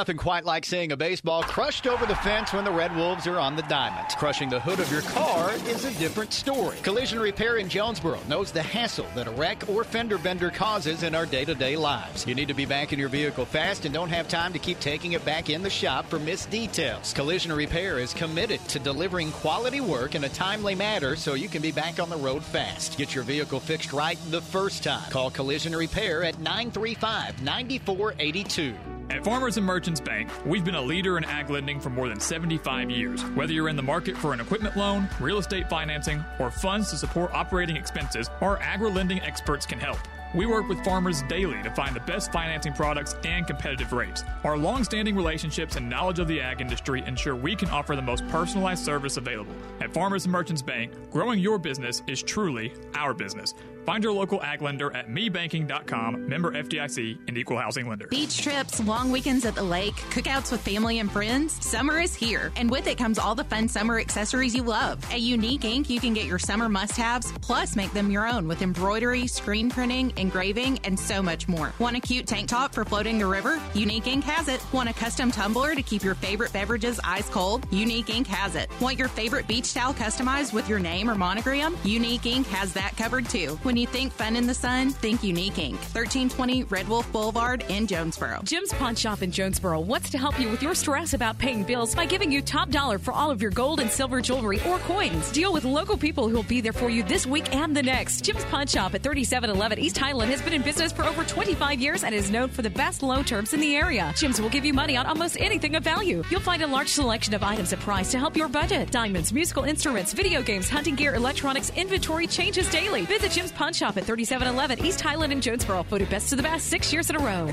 nothing 0.00 0.16
quite 0.16 0.46
like 0.46 0.64
seeing 0.64 0.92
a 0.92 0.96
baseball 0.96 1.42
crushed 1.42 1.86
over 1.86 2.06
the 2.06 2.14
fence 2.16 2.54
when 2.54 2.64
the 2.64 2.70
Red 2.70 2.96
Wolves 2.96 3.26
are 3.26 3.38
on 3.38 3.54
the 3.54 3.60
diamond. 3.64 4.08
Crushing 4.16 4.48
the 4.48 4.58
hood 4.58 4.80
of 4.80 4.90
your 4.90 5.02
car 5.02 5.52
is 5.68 5.84
a 5.84 5.92
different 5.98 6.32
story. 6.32 6.78
Collision 6.82 7.20
Repair 7.20 7.58
in 7.58 7.68
Jonesboro 7.68 8.18
knows 8.26 8.50
the 8.50 8.62
hassle 8.62 9.04
that 9.14 9.28
a 9.28 9.30
wreck 9.32 9.68
or 9.68 9.84
fender 9.84 10.16
bender 10.16 10.48
causes 10.48 11.02
in 11.02 11.14
our 11.14 11.26
day 11.26 11.44
to 11.44 11.54
day 11.54 11.76
lives. 11.76 12.26
You 12.26 12.34
need 12.34 12.48
to 12.48 12.54
be 12.54 12.64
back 12.64 12.94
in 12.94 12.98
your 12.98 13.10
vehicle 13.10 13.44
fast 13.44 13.84
and 13.84 13.92
don't 13.92 14.08
have 14.08 14.26
time 14.26 14.54
to 14.54 14.58
keep 14.58 14.80
taking 14.80 15.12
it 15.12 15.22
back 15.26 15.50
in 15.50 15.62
the 15.62 15.68
shop 15.68 16.08
for 16.08 16.18
missed 16.18 16.48
details. 16.48 17.12
Collision 17.12 17.52
Repair 17.52 17.98
is 17.98 18.14
committed 18.14 18.66
to 18.68 18.78
delivering 18.78 19.30
quality 19.32 19.82
work 19.82 20.14
in 20.14 20.24
a 20.24 20.30
timely 20.30 20.74
manner 20.74 21.14
so 21.14 21.34
you 21.34 21.50
can 21.50 21.60
be 21.60 21.72
back 21.72 22.00
on 22.00 22.08
the 22.08 22.16
road 22.16 22.42
fast. 22.42 22.96
Get 22.96 23.14
your 23.14 23.24
vehicle 23.24 23.60
fixed 23.60 23.92
right 23.92 24.16
the 24.30 24.40
first 24.40 24.82
time. 24.82 25.10
Call 25.10 25.30
Collision 25.30 25.76
Repair 25.76 26.24
at 26.24 26.38
935 26.38 27.42
9482. 27.42 28.74
At 29.10 29.24
Farmers 29.24 29.56
and 29.56 29.66
Merchants 29.66 29.89
Bank, 29.98 30.30
we've 30.46 30.64
been 30.64 30.74
a 30.74 30.80
leader 30.80 31.18
in 31.18 31.24
ag 31.24 31.50
lending 31.50 31.80
for 31.80 31.88
more 31.88 32.08
than 32.08 32.20
75 32.20 32.90
years. 32.90 33.24
Whether 33.34 33.54
you're 33.54 33.70
in 33.70 33.76
the 33.76 33.82
market 33.82 34.16
for 34.16 34.32
an 34.32 34.40
equipment 34.40 34.76
loan, 34.76 35.08
real 35.18 35.38
estate 35.38 35.68
financing, 35.68 36.22
or 36.38 36.50
funds 36.50 36.90
to 36.90 36.96
support 36.98 37.32
operating 37.32 37.76
expenses, 37.76 38.28
our 38.42 38.58
agri 38.60 38.90
lending 38.90 39.20
experts 39.22 39.66
can 39.66 39.80
help. 39.80 39.98
We 40.32 40.46
work 40.46 40.68
with 40.68 40.84
farmers 40.84 41.22
daily 41.22 41.60
to 41.64 41.70
find 41.72 41.96
the 41.96 42.00
best 42.00 42.30
financing 42.30 42.72
products 42.72 43.16
and 43.24 43.46
competitive 43.48 43.92
rates. 43.92 44.22
Our 44.44 44.56
long 44.56 44.84
standing 44.84 45.16
relationships 45.16 45.74
and 45.74 45.90
knowledge 45.90 46.20
of 46.20 46.28
the 46.28 46.40
ag 46.40 46.60
industry 46.60 47.02
ensure 47.04 47.34
we 47.34 47.56
can 47.56 47.68
offer 47.70 47.96
the 47.96 48.02
most 48.02 48.26
personalized 48.28 48.84
service 48.84 49.16
available. 49.16 49.54
At 49.80 49.92
Farmers 49.92 50.26
and 50.26 50.32
Merchants 50.32 50.62
Bank, 50.62 50.92
growing 51.10 51.40
your 51.40 51.58
business 51.58 52.02
is 52.06 52.22
truly 52.22 52.72
our 52.94 53.12
business. 53.12 53.54
Find 53.86 54.04
your 54.04 54.12
local 54.12 54.42
ag 54.42 54.62
lender 54.62 54.94
at 54.94 55.08
mebanking.com, 55.08 56.28
member 56.28 56.52
FDIC, 56.52 57.18
and 57.28 57.36
equal 57.36 57.58
housing 57.58 57.88
lender. 57.88 58.06
Beach 58.08 58.42
trips, 58.42 58.80
long 58.80 59.10
weekends 59.10 59.44
at 59.44 59.54
the 59.54 59.62
lake, 59.62 59.94
cookouts 60.10 60.52
with 60.52 60.60
family 60.60 60.98
and 60.98 61.10
friends. 61.10 61.64
Summer 61.64 61.98
is 61.98 62.14
here, 62.14 62.52
and 62.56 62.70
with 62.70 62.86
it 62.86 62.98
comes 62.98 63.18
all 63.18 63.34
the 63.34 63.44
fun 63.44 63.68
summer 63.68 63.98
accessories 63.98 64.54
you 64.54 64.62
love. 64.62 65.02
At 65.10 65.20
Unique 65.20 65.64
Ink, 65.64 65.88
you 65.90 66.00
can 66.00 66.14
get 66.14 66.26
your 66.26 66.38
summer 66.38 66.68
must 66.68 66.96
haves, 66.96 67.32
plus 67.40 67.76
make 67.76 67.92
them 67.92 68.10
your 68.10 68.28
own 68.28 68.46
with 68.46 68.62
embroidery, 68.62 69.26
screen 69.26 69.70
printing, 69.70 70.12
engraving, 70.16 70.78
and 70.84 70.98
so 70.98 71.22
much 71.22 71.48
more. 71.48 71.72
Want 71.78 71.96
a 71.96 72.00
cute 72.00 72.26
tank 72.26 72.48
top 72.48 72.74
for 72.74 72.84
floating 72.84 73.18
the 73.18 73.26
river? 73.26 73.60
Unique 73.74 74.06
Ink 74.06 74.24
has 74.24 74.48
it. 74.48 74.64
Want 74.72 74.88
a 74.88 74.92
custom 74.92 75.30
tumbler 75.30 75.74
to 75.74 75.82
keep 75.82 76.04
your 76.04 76.14
favorite 76.14 76.52
beverages 76.52 77.00
ice 77.02 77.28
cold? 77.28 77.66
Unique 77.70 78.10
Ink 78.10 78.26
has 78.26 78.54
it. 78.54 78.70
Want 78.80 78.98
your 78.98 79.08
favorite 79.08 79.46
beach 79.46 79.72
towel 79.72 79.94
customized 79.94 80.52
with 80.52 80.68
your 80.68 80.78
name 80.78 81.08
or 81.10 81.14
monogram? 81.14 81.76
Unique 81.84 82.26
Ink 82.26 82.46
has 82.48 82.72
that 82.74 82.96
covered 82.96 83.28
too. 83.28 83.58
When 83.70 83.76
you 83.76 83.86
think 83.86 84.12
fun 84.12 84.34
in 84.34 84.48
the 84.48 84.52
sun, 84.52 84.90
think 84.90 85.22
Unique 85.22 85.56
Ink. 85.60 85.76
1320 85.76 86.64
Red 86.64 86.88
Wolf 86.88 87.12
Boulevard 87.12 87.64
in 87.68 87.86
Jonesboro. 87.86 88.40
Jim's 88.42 88.72
Pawn 88.72 88.96
Shop 88.96 89.22
in 89.22 89.30
Jonesboro 89.30 89.78
wants 89.78 90.10
to 90.10 90.18
help 90.18 90.40
you 90.40 90.48
with 90.48 90.60
your 90.60 90.74
stress 90.74 91.14
about 91.14 91.38
paying 91.38 91.62
bills 91.62 91.94
by 91.94 92.04
giving 92.04 92.32
you 92.32 92.42
top 92.42 92.70
dollar 92.70 92.98
for 92.98 93.12
all 93.12 93.30
of 93.30 93.40
your 93.40 93.52
gold 93.52 93.78
and 93.78 93.88
silver 93.88 94.20
jewelry 94.20 94.60
or 94.66 94.78
coins. 94.78 95.30
Deal 95.30 95.52
with 95.52 95.64
local 95.64 95.96
people 95.96 96.28
who 96.28 96.34
will 96.34 96.42
be 96.42 96.60
there 96.60 96.72
for 96.72 96.90
you 96.90 97.04
this 97.04 97.28
week 97.28 97.54
and 97.54 97.76
the 97.76 97.80
next. 97.84 98.24
Jim's 98.24 98.44
Pawn 98.46 98.66
Shop 98.66 98.92
at 98.92 99.04
3711 99.04 99.78
East 99.78 99.96
Highland 99.96 100.32
has 100.32 100.42
been 100.42 100.54
in 100.54 100.62
business 100.62 100.90
for 100.90 101.04
over 101.04 101.22
25 101.22 101.80
years 101.80 102.02
and 102.02 102.12
is 102.12 102.28
known 102.28 102.48
for 102.48 102.62
the 102.62 102.70
best 102.70 103.04
loan 103.04 103.22
terms 103.22 103.54
in 103.54 103.60
the 103.60 103.76
area. 103.76 104.12
Jim's 104.16 104.40
will 104.40 104.50
give 104.50 104.64
you 104.64 104.74
money 104.74 104.96
on 104.96 105.06
almost 105.06 105.36
anything 105.38 105.76
of 105.76 105.84
value. 105.84 106.24
You'll 106.28 106.40
find 106.40 106.62
a 106.62 106.66
large 106.66 106.88
selection 106.88 107.34
of 107.34 107.44
items 107.44 107.72
at 107.72 107.78
price 107.78 108.10
to 108.10 108.18
help 108.18 108.36
your 108.36 108.48
budget. 108.48 108.90
Diamonds, 108.90 109.32
musical 109.32 109.62
instruments, 109.62 110.12
video 110.12 110.42
games, 110.42 110.68
hunting 110.68 110.96
gear, 110.96 111.14
electronics, 111.14 111.70
inventory 111.76 112.26
changes 112.26 112.68
daily. 112.68 113.02
Visit 113.02 113.30
Jim's 113.30 113.52
Pawn 113.60 113.74
Shop 113.74 113.94
at 113.98 114.04
3711 114.04 114.86
East 114.86 115.02
Highland 115.02 115.34
in 115.34 115.42
Jonesboro. 115.42 115.82
Voted 115.82 116.08
best 116.08 116.32
of 116.32 116.38
the 116.38 116.42
best 116.42 116.68
six 116.68 116.94
years 116.94 117.10
in 117.10 117.16
a 117.16 117.18
row. 117.18 117.48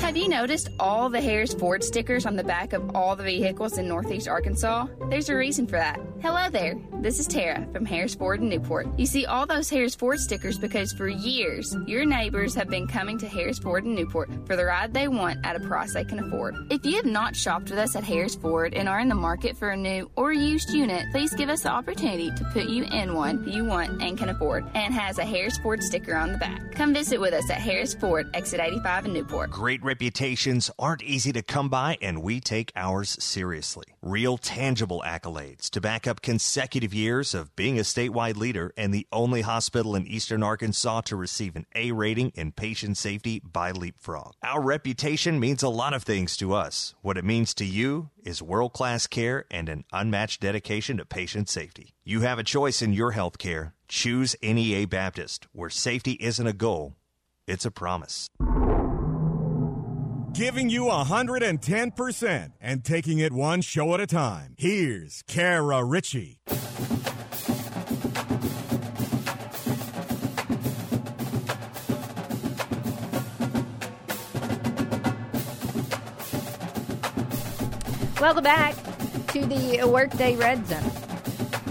Have 0.00 0.16
you 0.16 0.30
noticed 0.30 0.70
all 0.80 1.10
the 1.10 1.20
Harris 1.20 1.52
Ford 1.52 1.84
stickers 1.84 2.24
on 2.24 2.36
the 2.36 2.44
back 2.44 2.72
of 2.72 2.96
all 2.96 3.14
the 3.14 3.22
vehicles 3.22 3.76
in 3.76 3.86
Northeast 3.86 4.28
Arkansas? 4.28 4.86
There's 5.10 5.28
a 5.28 5.36
reason 5.36 5.66
for 5.66 5.76
that. 5.76 6.00
Hello 6.24 6.48
there. 6.48 6.74
This 7.02 7.18
is 7.18 7.26
Tara 7.26 7.68
from 7.70 7.84
Harris 7.84 8.14
Ford 8.14 8.40
in 8.40 8.48
Newport. 8.48 8.86
You 8.96 9.04
see 9.04 9.26
all 9.26 9.44
those 9.44 9.68
Harris 9.68 9.94
Ford 9.94 10.18
stickers 10.18 10.56
because 10.56 10.90
for 10.90 11.06
years, 11.06 11.76
your 11.86 12.06
neighbors 12.06 12.54
have 12.54 12.70
been 12.70 12.86
coming 12.86 13.18
to 13.18 13.28
Harris 13.28 13.58
Ford 13.58 13.84
in 13.84 13.94
Newport 13.94 14.30
for 14.46 14.56
the 14.56 14.64
ride 14.64 14.94
they 14.94 15.06
want 15.06 15.44
at 15.44 15.54
a 15.54 15.60
price 15.60 15.92
they 15.92 16.02
can 16.02 16.18
afford. 16.18 16.56
If 16.70 16.86
you 16.86 16.96
have 16.96 17.04
not 17.04 17.36
shopped 17.36 17.68
with 17.68 17.78
us 17.78 17.94
at 17.94 18.04
Harris 18.04 18.36
Ford 18.36 18.72
and 18.72 18.88
are 18.88 19.00
in 19.00 19.10
the 19.10 19.14
market 19.14 19.54
for 19.54 19.68
a 19.68 19.76
new 19.76 20.10
or 20.16 20.32
used 20.32 20.70
unit, 20.70 21.04
please 21.12 21.34
give 21.34 21.50
us 21.50 21.60
the 21.60 21.70
opportunity 21.70 22.30
to 22.30 22.44
put 22.54 22.70
you 22.70 22.84
in 22.84 23.12
one 23.12 23.46
you 23.46 23.66
want 23.66 24.00
and 24.00 24.16
can 24.16 24.30
afford 24.30 24.64
and 24.74 24.94
has 24.94 25.18
a 25.18 25.26
Harris 25.26 25.58
Ford 25.58 25.82
sticker 25.82 26.16
on 26.16 26.32
the 26.32 26.38
back. 26.38 26.72
Come 26.72 26.94
visit 26.94 27.20
with 27.20 27.34
us 27.34 27.50
at 27.50 27.58
Harris 27.58 27.92
Ford, 27.92 28.30
exit 28.32 28.60
85 28.60 29.04
in 29.04 29.12
Newport. 29.12 29.50
Great 29.50 29.84
reputations 29.84 30.70
aren't 30.78 31.02
easy 31.02 31.34
to 31.34 31.42
come 31.42 31.68
by, 31.68 31.98
and 32.00 32.22
we 32.22 32.40
take 32.40 32.72
ours 32.74 33.22
seriously. 33.22 33.84
Real 34.00 34.38
tangible 34.38 35.02
accolades 35.06 35.68
to 35.68 35.82
back 35.82 36.06
up 36.06 36.13
consecutive 36.22 36.92
years 36.92 37.34
of 37.34 37.54
being 37.56 37.78
a 37.78 37.82
statewide 37.82 38.36
leader 38.36 38.72
and 38.76 38.92
the 38.92 39.06
only 39.12 39.42
hospital 39.42 39.94
in 39.94 40.06
eastern 40.06 40.42
Arkansas 40.42 41.02
to 41.02 41.16
receive 41.16 41.56
an 41.56 41.66
A 41.74 41.92
rating 41.92 42.30
in 42.34 42.52
patient 42.52 42.96
safety 42.96 43.40
by 43.40 43.70
Leapfrog. 43.70 44.32
Our 44.42 44.62
reputation 44.62 45.40
means 45.40 45.62
a 45.62 45.68
lot 45.68 45.94
of 45.94 46.02
things 46.02 46.36
to 46.38 46.54
us. 46.54 46.94
What 47.02 47.18
it 47.18 47.24
means 47.24 47.54
to 47.54 47.64
you 47.64 48.10
is 48.24 48.42
world 48.42 48.72
class 48.72 49.06
care 49.06 49.46
and 49.50 49.68
an 49.68 49.84
unmatched 49.92 50.40
dedication 50.40 50.96
to 50.98 51.04
patient 51.04 51.48
safety. 51.48 51.94
You 52.04 52.20
have 52.20 52.38
a 52.38 52.44
choice 52.44 52.82
in 52.82 52.92
your 52.92 53.12
health 53.12 53.38
care. 53.38 53.74
Choose 53.88 54.36
NEA 54.42 54.86
Baptist, 54.86 55.46
where 55.52 55.70
safety 55.70 56.12
isn't 56.12 56.46
a 56.46 56.52
goal, 56.52 56.96
it's 57.46 57.64
a 57.66 57.70
promise. 57.70 58.28
Giving 60.34 60.68
you 60.68 60.86
110% 60.86 62.52
and 62.60 62.84
taking 62.84 63.20
it 63.20 63.32
one 63.32 63.60
show 63.60 63.94
at 63.94 64.00
a 64.00 64.06
time. 64.08 64.56
Here's 64.58 65.22
Kara 65.28 65.84
Richey. 65.84 66.40
Welcome 78.20 78.42
back 78.42 78.74
to 79.28 79.46
the 79.46 79.84
Workday 79.86 80.34
Red 80.34 80.66
Zone. 80.66 80.82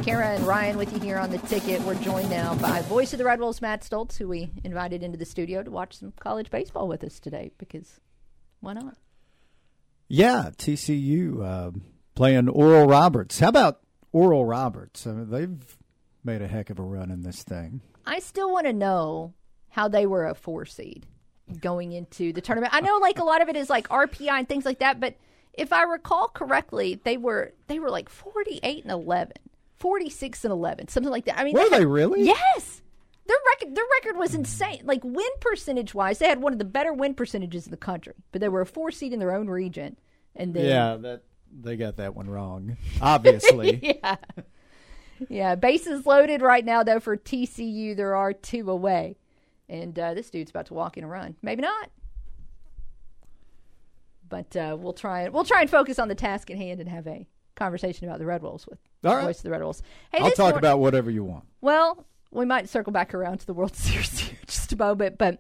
Kara 0.06 0.28
and 0.28 0.48
Ryan 0.48 0.78
with 0.78 0.94
you 0.94 1.02
here 1.02 1.18
on 1.18 1.32
the 1.32 1.38
ticket. 1.40 1.82
We're 1.82 1.96
joined 1.96 2.30
now 2.30 2.56
by 2.56 2.82
voice 2.84 3.12
of 3.12 3.20
the 3.20 3.26
Red 3.26 3.42
Wolves, 3.42 3.62
Matt 3.62 3.82
Stolz, 3.82 4.18
who 4.18 4.30
we 4.30 4.52
invited 4.64 5.04
into 5.04 5.18
the 5.18 5.26
studio 5.26 5.64
to 5.64 5.70
watch 5.70 5.98
some 5.98 6.14
college 6.18 6.50
baseball 6.50 6.88
with 6.88 7.04
us 7.04 7.20
today 7.20 7.52
because 7.58 8.00
why 8.64 8.74
not? 8.74 8.96
Yeah, 10.08 10.50
TCU 10.58 11.44
uh, 11.44 11.72
playing 12.16 12.48
Oral 12.50 12.88
Roberts. 12.88 13.40
How 13.40 13.50
about 13.50 13.82
Oral 14.12 14.46
Roberts? 14.46 15.06
I 15.06 15.12
mean, 15.12 15.30
they've 15.30 15.78
made 16.24 16.42
a 16.42 16.48
heck 16.48 16.70
of 16.70 16.80
a 16.80 16.84
run 16.84 17.12
in 17.12 17.24
this 17.24 17.44
thing. 17.44 17.82
I 18.06 18.20
still 18.20 18.52
want 18.52 18.66
to 18.68 18.74
know 18.74 19.34
how 19.70 19.88
they 19.88 20.06
were 20.06 20.26
a 20.26 20.34
four 20.34 20.66
seed 20.66 21.06
going 21.60 21.92
into 21.92 22.32
the 22.32 22.42
tournament. 22.42 22.74
I 22.74 22.80
know 22.82 22.98
like 23.00 23.20
a 23.20 23.24
lot 23.24 23.42
of 23.42 23.50
it 23.50 23.56
is 23.58 23.70
like 23.70 23.90
RPI 23.90 24.30
and 24.30 24.48
things 24.48 24.66
like 24.66 24.80
that, 24.80 25.00
but 25.00 25.16
if 25.54 25.74
I 25.74 25.84
recall 25.84 26.30
correctly, 26.30 27.02
they 27.04 27.18
were 27.18 27.54
they 27.68 27.80
were 27.80 27.90
like 27.90 28.08
48 28.10 28.84
and 28.84 28.92
11, 28.92 29.34
46 29.80 30.46
and 30.46 30.52
11, 30.52 30.88
something 30.88 31.12
like 31.12 31.26
that. 31.26 31.38
I 31.38 31.44
mean, 31.44 31.54
Were 31.54 31.62
had- 31.62 31.72
they 31.72 31.86
really? 31.86 32.24
Yes. 32.24 32.82
Their 33.26 33.38
record 33.54 33.76
their 33.76 33.86
record 34.02 34.18
was 34.18 34.36
insane. 34.36 34.82
Like 34.84 35.04
win 35.04 35.26
percentage 35.40 35.94
wise, 35.94 36.20
they 36.20 36.28
had 36.28 36.42
one 36.42 36.54
of 36.54 36.60
the 36.60 36.66
better 36.66 36.94
win 36.94 37.14
percentages 37.14 37.66
in 37.66 37.72
the 37.72 37.78
country. 37.78 38.14
But 38.32 38.42
they 38.42 38.50
were 38.50 38.62
a 38.62 38.66
four 38.66 38.92
seed 38.92 39.14
in 39.14 39.20
their 39.20 39.34
own 39.34 39.48
region. 39.48 39.98
And 40.36 40.54
then 40.54 40.66
Yeah, 40.66 40.98
that 40.98 41.24
they 41.62 41.76
got 41.78 41.98
that 41.98 42.16
one 42.16 42.30
wrong. 42.30 42.78
Obviously. 43.02 44.00
yeah. 44.04 44.16
Yeah, 45.30 45.56
bases 45.56 46.06
loaded 46.06 46.42
right 46.42 46.66
now 46.66 46.84
though 46.84 47.00
for 47.00 47.16
TCU. 47.16 47.96
There 47.96 48.16
are 48.16 48.34
two 48.34 48.70
away, 48.70 49.18
and 49.70 49.98
uh, 49.98 50.14
this 50.16 50.30
dude's 50.30 50.52
about 50.52 50.66
to 50.66 50.74
walk 50.74 50.98
in 50.98 51.04
a 51.04 51.08
run. 51.08 51.36
Maybe 51.42 51.62
not, 51.62 51.92
but 54.28 54.56
uh, 54.56 54.76
we'll 54.78 54.94
try 54.94 55.22
and 55.22 55.34
we'll 55.34 55.46
try 55.46 55.62
and 55.62 55.70
focus 55.70 56.00
on 56.00 56.08
the 56.08 56.16
task 56.16 56.50
at 56.50 56.58
hand 56.58 56.80
and 56.80 56.90
have 56.90 57.08
a 57.08 57.28
conversation 57.56 58.08
about 58.08 58.20
the 58.20 58.26
Red 58.26 58.42
Wolves 58.42 58.66
with 58.68 58.80
All 59.06 59.16
the 59.16 59.22
voice 59.22 59.38
of 59.38 59.44
the 59.44 59.52
Red 59.52 59.62
Wolves. 59.62 59.82
Hey, 60.12 60.20
I'll 60.24 60.32
talk 60.32 60.56
about 60.56 60.80
whatever 60.80 61.12
you 61.12 61.24
want. 61.24 61.46
Well, 61.62 62.06
we 62.34 62.46
might 62.46 62.70
circle 62.70 62.92
back 62.92 63.14
around 63.14 63.40
to 63.40 63.46
the 63.46 63.54
World 63.54 63.76
Series 63.76 64.20
here 64.20 64.38
just 64.48 64.74
a 64.74 64.78
moment, 64.78 65.18
but 65.18 65.40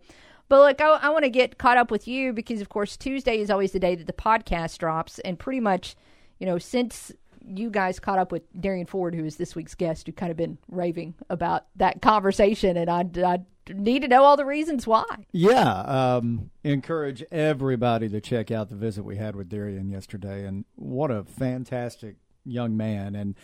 but 0.49 0.59
look, 0.59 0.81
I, 0.81 0.89
I 1.07 1.09
want 1.09 1.23
to 1.23 1.29
get 1.29 1.57
caught 1.57 1.77
up 1.77 1.89
with 1.89 2.07
you 2.07 2.33
because, 2.33 2.61
of 2.61 2.69
course, 2.69 2.97
Tuesday 2.97 3.39
is 3.39 3.49
always 3.49 3.71
the 3.71 3.79
day 3.79 3.95
that 3.95 4.07
the 4.07 4.13
podcast 4.13 4.77
drops, 4.77 5.19
and 5.19 5.39
pretty 5.39 5.59
much, 5.59 5.95
you 6.39 6.45
know, 6.45 6.57
since 6.57 7.11
you 7.45 7.69
guys 7.69 7.99
caught 7.99 8.19
up 8.19 8.31
with 8.31 8.43
Derrian 8.53 8.87
Ford, 8.87 9.15
who 9.15 9.25
is 9.25 9.37
this 9.37 9.55
week's 9.55 9.75
guest, 9.75 10.05
who 10.05 10.13
kind 10.13 10.31
of 10.31 10.37
been 10.37 10.57
raving 10.69 11.15
about 11.29 11.65
that 11.77 12.01
conversation, 12.01 12.77
and 12.77 12.89
I, 12.89 13.05
I 13.25 13.39
need 13.73 14.01
to 14.01 14.07
know 14.07 14.23
all 14.23 14.37
the 14.37 14.45
reasons 14.45 14.85
why. 14.85 15.05
Yeah, 15.31 15.79
um, 15.81 16.51
encourage 16.63 17.23
everybody 17.31 18.09
to 18.09 18.21
check 18.21 18.51
out 18.51 18.69
the 18.69 18.75
visit 18.75 19.03
we 19.03 19.17
had 19.17 19.35
with 19.35 19.49
Derrian 19.49 19.91
yesterday, 19.91 20.45
and 20.45 20.65
what 20.75 21.09
a 21.09 21.23
fantastic 21.23 22.17
young 22.45 22.77
man. 22.77 23.15
And 23.15 23.35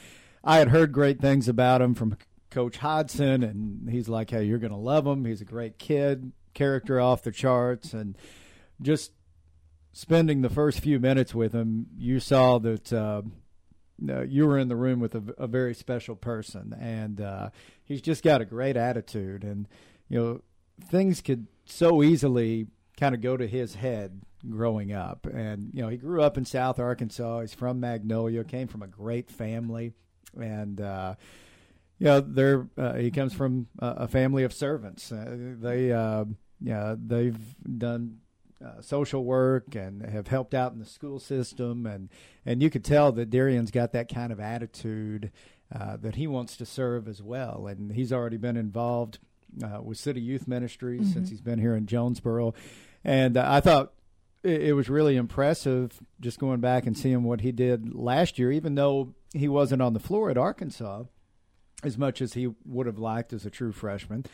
I 0.43 0.57
had 0.57 0.69
heard 0.69 0.91
great 0.91 1.19
things 1.19 1.47
about 1.47 1.81
him 1.81 1.95
from 1.95 2.17
Coach 2.49 2.77
Hodgson, 2.77 3.43
and 3.43 3.89
he's 3.89 4.09
like, 4.09 4.31
"Hey, 4.31 4.43
you're 4.43 4.59
going 4.59 4.71
to 4.71 4.77
love 4.77 5.05
him. 5.05 5.26
He's 5.26 5.41
a 5.41 5.45
great 5.45 5.77
kid, 5.77 6.31
character 6.53 6.99
off 6.99 7.23
the 7.23 7.31
charts, 7.31 7.93
and 7.93 8.17
just 8.81 9.11
spending 9.93 10.41
the 10.41 10.49
first 10.49 10.80
few 10.80 10.99
minutes 10.99 11.34
with 11.35 11.53
him, 11.53 11.88
you 11.97 12.19
saw 12.19 12.59
that." 12.59 12.93
Uh, 12.93 13.23
you 14.27 14.47
were 14.47 14.57
in 14.57 14.69
the 14.69 14.77
room 14.77 15.01
with 15.01 15.13
a, 15.13 15.21
a 15.38 15.45
very 15.45 15.73
special 15.73 16.15
person, 16.15 16.73
and 16.80 17.19
uh, 17.19 17.49
he's 17.84 18.01
just 18.01 18.23
got 18.23 18.39
a 18.39 18.45
great 18.45 18.77
attitude. 18.77 19.43
And 19.43 19.67
you 20.07 20.19
know, 20.19 20.41
things 20.88 21.21
could 21.21 21.47
so 21.65 22.01
easily 22.01 22.67
kind 22.97 23.15
of 23.15 23.21
go 23.21 23.38
to 23.38 23.47
his 23.47 23.76
head 23.76 24.21
growing 24.49 24.91
up. 24.91 25.26
And 25.26 25.71
you 25.73 25.81
know, 25.81 25.89
he 25.89 25.97
grew 25.97 26.21
up 26.21 26.38
in 26.38 26.45
South 26.45 26.80
Arkansas. 26.80 27.41
He's 27.41 27.53
from 27.53 27.80
Magnolia, 27.80 28.43
came 28.43 28.67
from 28.67 28.81
a 28.81 28.88
great 28.88 29.30
family, 29.30 29.93
and 30.39 30.80
uh, 30.80 31.15
you 31.99 32.05
know, 32.05 32.21
they're 32.21 32.67
uh, 32.77 32.93
he 32.93 33.11
comes 33.11 33.34
from 33.34 33.67
a, 33.80 34.07
family 34.07 34.43
of 34.43 34.53
servants. 34.53 35.11
Uh, 35.11 35.55
they, 35.59 35.91
uh, 35.91 36.26
yeah, 36.61 36.95
they've 36.97 37.38
done 37.77 38.19
uh, 38.65 38.81
social 38.81 39.23
work 39.23 39.76
and 39.76 40.01
have 40.05 40.27
helped 40.27 40.53
out 40.53 40.71
in 40.73 40.80
the 40.80 40.85
school 40.85 41.19
system, 41.19 41.85
and 41.85 42.09
and 42.45 42.63
you 42.63 42.69
could 42.69 42.84
tell 42.85 43.11
that 43.11 43.30
Derrian's 43.30 43.71
got 43.71 43.91
that 43.93 44.13
kind 44.13 44.31
of 44.31 44.39
attitude 44.39 45.31
uh, 45.77 45.97
that 45.97 46.15
he 46.15 46.26
wants 46.26 46.57
to 46.57 46.65
serve 46.65 47.07
as 47.07 47.21
well, 47.21 47.67
and 47.67 47.91
he's 47.91 48.11
already 48.13 48.38
been 48.38 48.57
involved 48.57 49.19
uh, 49.63 49.81
with 49.81 49.97
City 49.97 50.21
Youth 50.21 50.47
Ministries 50.47 51.09
Mhm. 51.09 51.13
since 51.13 51.30
he's 51.30 51.41
been 51.41 51.59
here 51.59 51.76
in 51.76 51.85
Jonesboro, 51.85 52.53
and 53.03 53.35
uh, 53.38 53.45
I 53.47 53.59
thought 53.59 53.93
it, 54.43 54.61
it 54.63 54.73
was 54.73 54.89
really 54.89 55.15
impressive 55.17 55.99
just 56.21 56.39
going 56.39 56.61
back 56.61 56.85
and 56.85 56.97
seeing 56.97 57.23
what 57.23 57.41
he 57.41 57.51
did 57.51 57.93
last 57.93 58.39
year, 58.39 58.51
even 58.53 58.76
though 58.76 59.13
he 59.34 59.47
wasn't 59.49 59.81
on 59.81 59.93
the 59.93 59.99
floor 59.99 60.30
at 60.30 60.38
Arkansas 60.38 61.03
as 61.84 61.97
much 61.97 62.22
as 62.22 62.34
he 62.34 62.49
would 62.65 62.85
have 62.88 62.99
liked 62.99 63.34
as 63.34 63.45
a 63.45 63.49
true 63.49 63.72
freshman. 63.72 64.26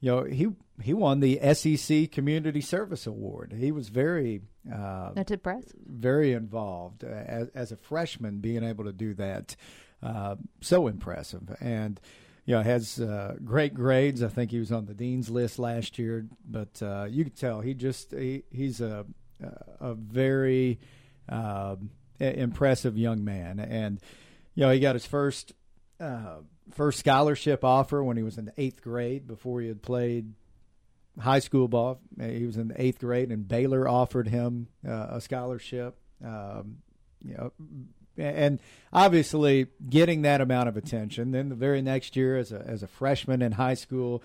You 0.00 0.10
know, 0.10 0.24
he 0.24 0.48
he 0.82 0.94
won 0.94 1.20
the 1.20 1.38
SEC 1.54 2.10
Community 2.10 2.60
Service 2.60 3.06
Award. 3.06 3.54
He 3.56 3.70
was 3.70 3.88
very 3.88 4.42
uh, 4.72 5.12
That's 5.14 5.30
impressive. 5.30 5.78
very 5.86 6.32
involved 6.32 7.04
uh, 7.04 7.08
as, 7.08 7.48
as 7.54 7.72
a 7.72 7.76
freshman, 7.76 8.38
being 8.38 8.64
able 8.64 8.84
to 8.84 8.92
do 8.92 9.14
that. 9.14 9.54
Uh, 10.02 10.34
so 10.60 10.88
impressive, 10.88 11.56
and 11.60 12.00
you 12.44 12.56
know 12.56 12.62
has 12.62 12.98
uh, 12.98 13.36
great 13.44 13.74
grades. 13.74 14.20
I 14.24 14.28
think 14.28 14.50
he 14.50 14.58
was 14.58 14.72
on 14.72 14.86
the 14.86 14.94
dean's 14.94 15.30
list 15.30 15.60
last 15.60 15.96
year, 16.00 16.26
but 16.44 16.82
uh, 16.82 17.06
you 17.08 17.22
can 17.24 17.34
tell 17.34 17.60
he 17.60 17.72
just 17.74 18.10
he, 18.10 18.42
he's 18.50 18.80
a 18.80 19.06
a 19.80 19.94
very 19.94 20.80
um, 21.28 21.90
impressive 22.18 22.98
young 22.98 23.24
man, 23.24 23.60
and 23.60 24.00
you 24.56 24.64
know 24.64 24.72
he 24.72 24.80
got 24.80 24.96
his 24.96 25.06
first 25.06 25.52
uh, 26.00 26.38
first 26.70 26.98
scholarship 26.98 27.64
offer 27.64 28.02
when 28.02 28.16
he 28.16 28.22
was 28.22 28.38
in 28.38 28.46
the 28.46 28.54
eighth 28.56 28.82
grade 28.82 29.26
before 29.26 29.60
he 29.60 29.68
had 29.68 29.82
played 29.82 30.34
high 31.18 31.38
school 31.40 31.68
ball. 31.68 32.00
He 32.20 32.46
was 32.46 32.56
in 32.56 32.68
the 32.68 32.80
eighth 32.80 32.98
grade, 32.98 33.30
and 33.30 33.46
Baylor 33.46 33.88
offered 33.88 34.28
him 34.28 34.68
uh, 34.86 35.08
a 35.10 35.20
scholarship. 35.20 35.96
Um, 36.24 36.78
you 37.24 37.34
know, 37.34 37.52
and 38.16 38.60
obviously 38.92 39.68
getting 39.88 40.22
that 40.22 40.40
amount 40.40 40.68
of 40.68 40.76
attention. 40.76 41.30
Then 41.30 41.48
the 41.48 41.54
very 41.54 41.82
next 41.82 42.16
year, 42.16 42.36
as 42.36 42.52
a 42.52 42.62
as 42.66 42.82
a 42.82 42.86
freshman 42.86 43.42
in 43.42 43.52
high 43.52 43.74
school, 43.74 44.22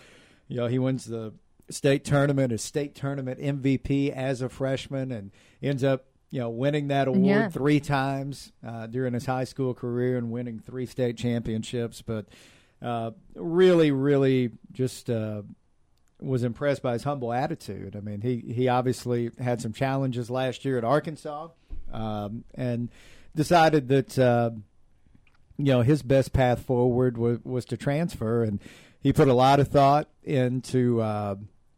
you 0.48 0.58
know, 0.58 0.68
he 0.68 0.80
wins 0.80 1.06
the 1.06 1.34
state 1.70 2.06
tournament, 2.06 2.52
a 2.52 2.58
state 2.58 2.96
tournament 2.96 3.40
MVP 3.40 4.12
as 4.12 4.42
a 4.42 4.50
freshman, 4.50 5.12
and 5.12 5.32
ends 5.62 5.84
up 5.84 6.06
you 6.30 6.40
know 6.40 6.50
winning 6.50 6.88
that 6.90 7.08
award 7.08 7.26
Yeah. 7.26 7.50
three 7.50 7.80
times 7.80 8.52
uh, 8.66 8.88
during 8.88 9.14
his 9.14 9.26
high 9.26 9.46
school 9.46 9.74
career 9.74 10.18
and 10.18 10.30
winning 10.32 10.60
three 10.60 10.86
state 10.86 11.18
championships. 11.18 12.02
But 12.02 12.26
uh, 12.82 13.12
really, 13.36 13.92
really 13.92 14.52
just. 14.72 15.10
Uh, 15.10 15.44
was 16.20 16.44
impressed 16.44 16.82
by 16.82 16.94
his 16.94 17.04
humble 17.04 17.32
attitude. 17.32 17.96
I 17.96 18.00
mean, 18.00 18.22
he 18.22 18.38
he 18.52 18.68
obviously 18.70 19.30
had 19.38 19.62
some 19.62 19.72
challenges 19.72 20.32
last 20.32 20.66
year 20.66 20.80
at 20.80 20.84
Arkansas, 20.84 21.50
um, 21.94 22.44
and 22.56 22.90
decided 23.36 23.88
that 23.90 24.18
uh, 24.18 24.50
you 25.60 25.66
know 25.66 25.84
his 25.84 26.02
best 26.02 26.34
path 26.34 26.62
forward 26.64 27.20
was 27.20 27.38
was 27.44 27.66
to 27.66 27.78
transfer, 27.78 28.42
and 28.44 28.60
he 29.00 29.14
put 29.14 29.28
a 29.28 29.34
lot 29.36 29.60
of 29.60 29.68
thought 29.68 30.10
into 30.24 31.02
uh, 31.02 31.36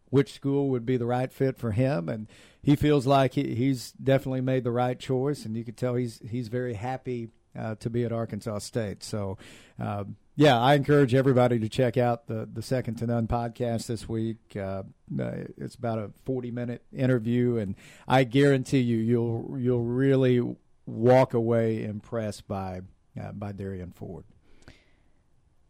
which 0.10 0.32
school 0.32 0.70
would 0.70 0.86
be 0.86 0.96
the 0.96 1.06
right 1.06 1.34
fit 1.34 1.58
for 1.58 1.72
him, 1.72 2.08
and 2.08 2.28
he 2.62 2.76
feels 2.76 3.06
like 3.08 3.34
he, 3.34 3.56
he's 3.56 3.92
definitely 3.92 4.42
made 4.42 4.64
the 4.64 4.72
right 4.72 5.00
choice, 5.00 5.46
and 5.46 5.56
you 5.56 5.64
could 5.64 5.78
tell 5.78 5.96
he's 5.96 6.20
he's 6.30 6.48
very 6.48 6.74
happy 6.74 7.30
uh, 7.58 7.76
to 7.76 7.90
be 7.90 8.04
at 8.04 8.12
Arkansas 8.12 8.60
State. 8.60 9.04
So, 9.04 9.38
um, 9.80 10.18
yeah, 10.36 10.60
I 10.60 10.76
encourage 10.76 11.14
everybody 11.16 11.60
to 11.60 11.70
check 11.70 11.98
out 11.98 12.28
the 12.28 12.48
the 12.52 12.62
Second 12.62 12.96
to 12.96 13.08
None 13.08 13.28
podcast 13.28 13.88
this 13.88 14.08
week. 14.08 14.38
Uh, 14.56 14.84
uh, 15.20 15.32
it's 15.58 15.76
about 15.76 16.00
a 16.00 16.12
forty 16.26 16.52
minute 16.52 16.84
interview, 16.96 17.58
and 17.58 17.76
I 18.08 18.24
guarantee 18.26 18.80
you, 18.80 18.98
you'll 18.98 19.56
you'll 19.58 19.84
really 19.84 20.42
walk 20.86 21.34
away 21.34 21.84
impressed 21.84 22.48
by 22.48 22.82
uh, 23.22 23.32
by 23.32 23.52
Derrian 23.52 23.94
Ford. 23.94 24.24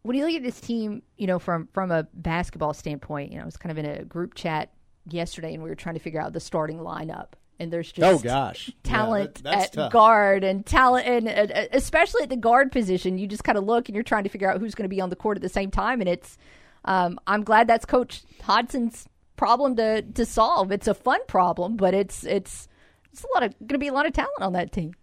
when 0.03 0.15
you 0.15 0.25
look 0.25 0.35
at 0.35 0.43
this 0.43 0.59
team, 0.61 1.03
you 1.17 1.27
know, 1.27 1.39
from 1.39 1.67
from 1.73 1.91
a 1.91 2.07
basketball 2.13 2.73
standpoint, 2.73 3.31
you 3.31 3.37
know, 3.37 3.43
I 3.43 3.45
was 3.45 3.57
kind 3.57 3.71
of 3.71 3.77
in 3.77 3.85
a 3.85 4.05
group 4.05 4.33
chat 4.33 4.71
yesterday, 5.13 5.53
and 5.53 5.63
we 5.63 5.69
were 5.69 5.75
trying 5.75 5.95
to 5.95 6.01
figure 6.01 6.21
out 6.21 6.33
the 6.33 6.39
starting 6.39 6.79
lineup. 6.79 7.29
And 7.61 7.73
there's 7.73 7.91
just 7.91 8.05
Oh, 8.05 8.17
gosh. 8.25 8.69
Yeah, 8.69 8.91
talent 8.91 9.43
that- 9.43 9.53
at 9.65 9.73
tough. 9.73 9.91
guard 9.91 10.43
and 10.45 10.65
talent, 10.65 11.05
and 11.07 11.27
uh, 11.51 11.65
especially 11.73 12.23
at 12.23 12.29
the 12.29 12.37
guard 12.37 12.71
position. 12.71 13.17
You 13.17 13.27
just 13.27 13.43
kind 13.43 13.57
of 13.57 13.65
look 13.65 13.89
and 13.89 13.95
you're 13.95 14.03
trying 14.03 14.23
to 14.23 14.29
figure 14.29 14.49
out 14.49 14.59
who's 14.61 14.75
going 14.75 14.89
to 14.89 14.95
be 14.95 15.01
on 15.01 15.09
the 15.09 15.17
court 15.17 15.37
at 15.37 15.41
the 15.41 15.49
same 15.49 15.69
time. 15.69 15.99
And 15.99 16.09
it's, 16.09 16.37
um, 16.85 17.19
I'm 17.27 17.43
glad 17.43 17.67
that's 17.67 17.83
Coach 17.85 18.23
Hodgson's 18.43 19.07
problem 19.35 19.75
to 19.75 20.01
to 20.01 20.25
solve. 20.25 20.71
It's 20.71 20.87
a 20.87 20.93
fun 20.93 21.19
problem, 21.27 21.75
but 21.75 21.93
it's 21.93 22.23
it's 22.23 22.69
it's 23.11 23.23
a 23.23 23.27
lot 23.33 23.43
of 23.43 23.53
going 23.59 23.67
to 23.69 23.77
be 23.77 23.87
a 23.89 23.93
lot 23.93 24.05
of 24.05 24.13
talent 24.13 24.41
on 24.41 24.53
that 24.53 24.71
team. 24.71 24.93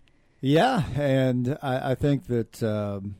Yeah, 0.40 0.82
and 0.94 1.58
I, 1.62 1.90
I 1.90 1.94
think 1.94 2.26
that 2.28 2.62
um, 2.62 3.16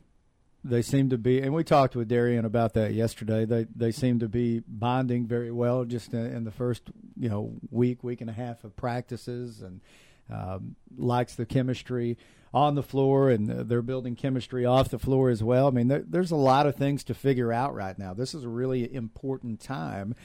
they 0.69 0.81
seem 0.81 1.09
to 1.09 1.17
be, 1.17 1.41
and 1.41 1.53
we 1.53 1.63
talked 1.63 1.95
with 1.95 2.09
Derrian 2.09 2.45
about 2.45 2.73
that 2.73 2.93
yesterday. 2.93 3.45
They 3.45 3.65
they 3.75 3.91
seem 3.91 4.19
to 4.19 4.27
be 4.27 4.61
bonding 4.67 5.25
very 5.25 5.51
well 5.51 5.85
just 5.85 6.13
in, 6.13 6.25
in 6.25 6.43
the 6.43 6.51
first 6.51 6.83
you 7.15 7.29
know 7.29 7.53
week 7.71 8.03
week 8.03 8.21
and 8.21 8.29
a 8.29 8.33
half 8.33 8.63
of 8.63 8.75
practices, 8.75 9.61
and 9.61 9.81
um, 10.29 10.75
likes 10.97 11.35
the 11.35 11.45
chemistry 11.45 12.17
on 12.53 12.75
the 12.75 12.83
floor, 12.83 13.29
and 13.29 13.47
they're 13.47 13.81
building 13.81 14.15
chemistry 14.15 14.65
off 14.65 14.89
the 14.89 14.99
floor 14.99 15.29
as 15.29 15.43
well. 15.43 15.67
I 15.67 15.71
mean, 15.71 15.87
there, 15.87 16.03
there's 16.07 16.31
a 16.31 16.37
lot 16.37 16.65
of 16.65 16.75
things 16.75 17.03
to 17.05 17.13
figure 17.13 17.51
out 17.51 17.75
right 17.75 17.97
now. 17.97 18.13
This 18.13 18.33
is 18.33 18.43
a 18.43 18.49
really 18.49 18.93
important 18.93 19.59
time. 19.59 20.15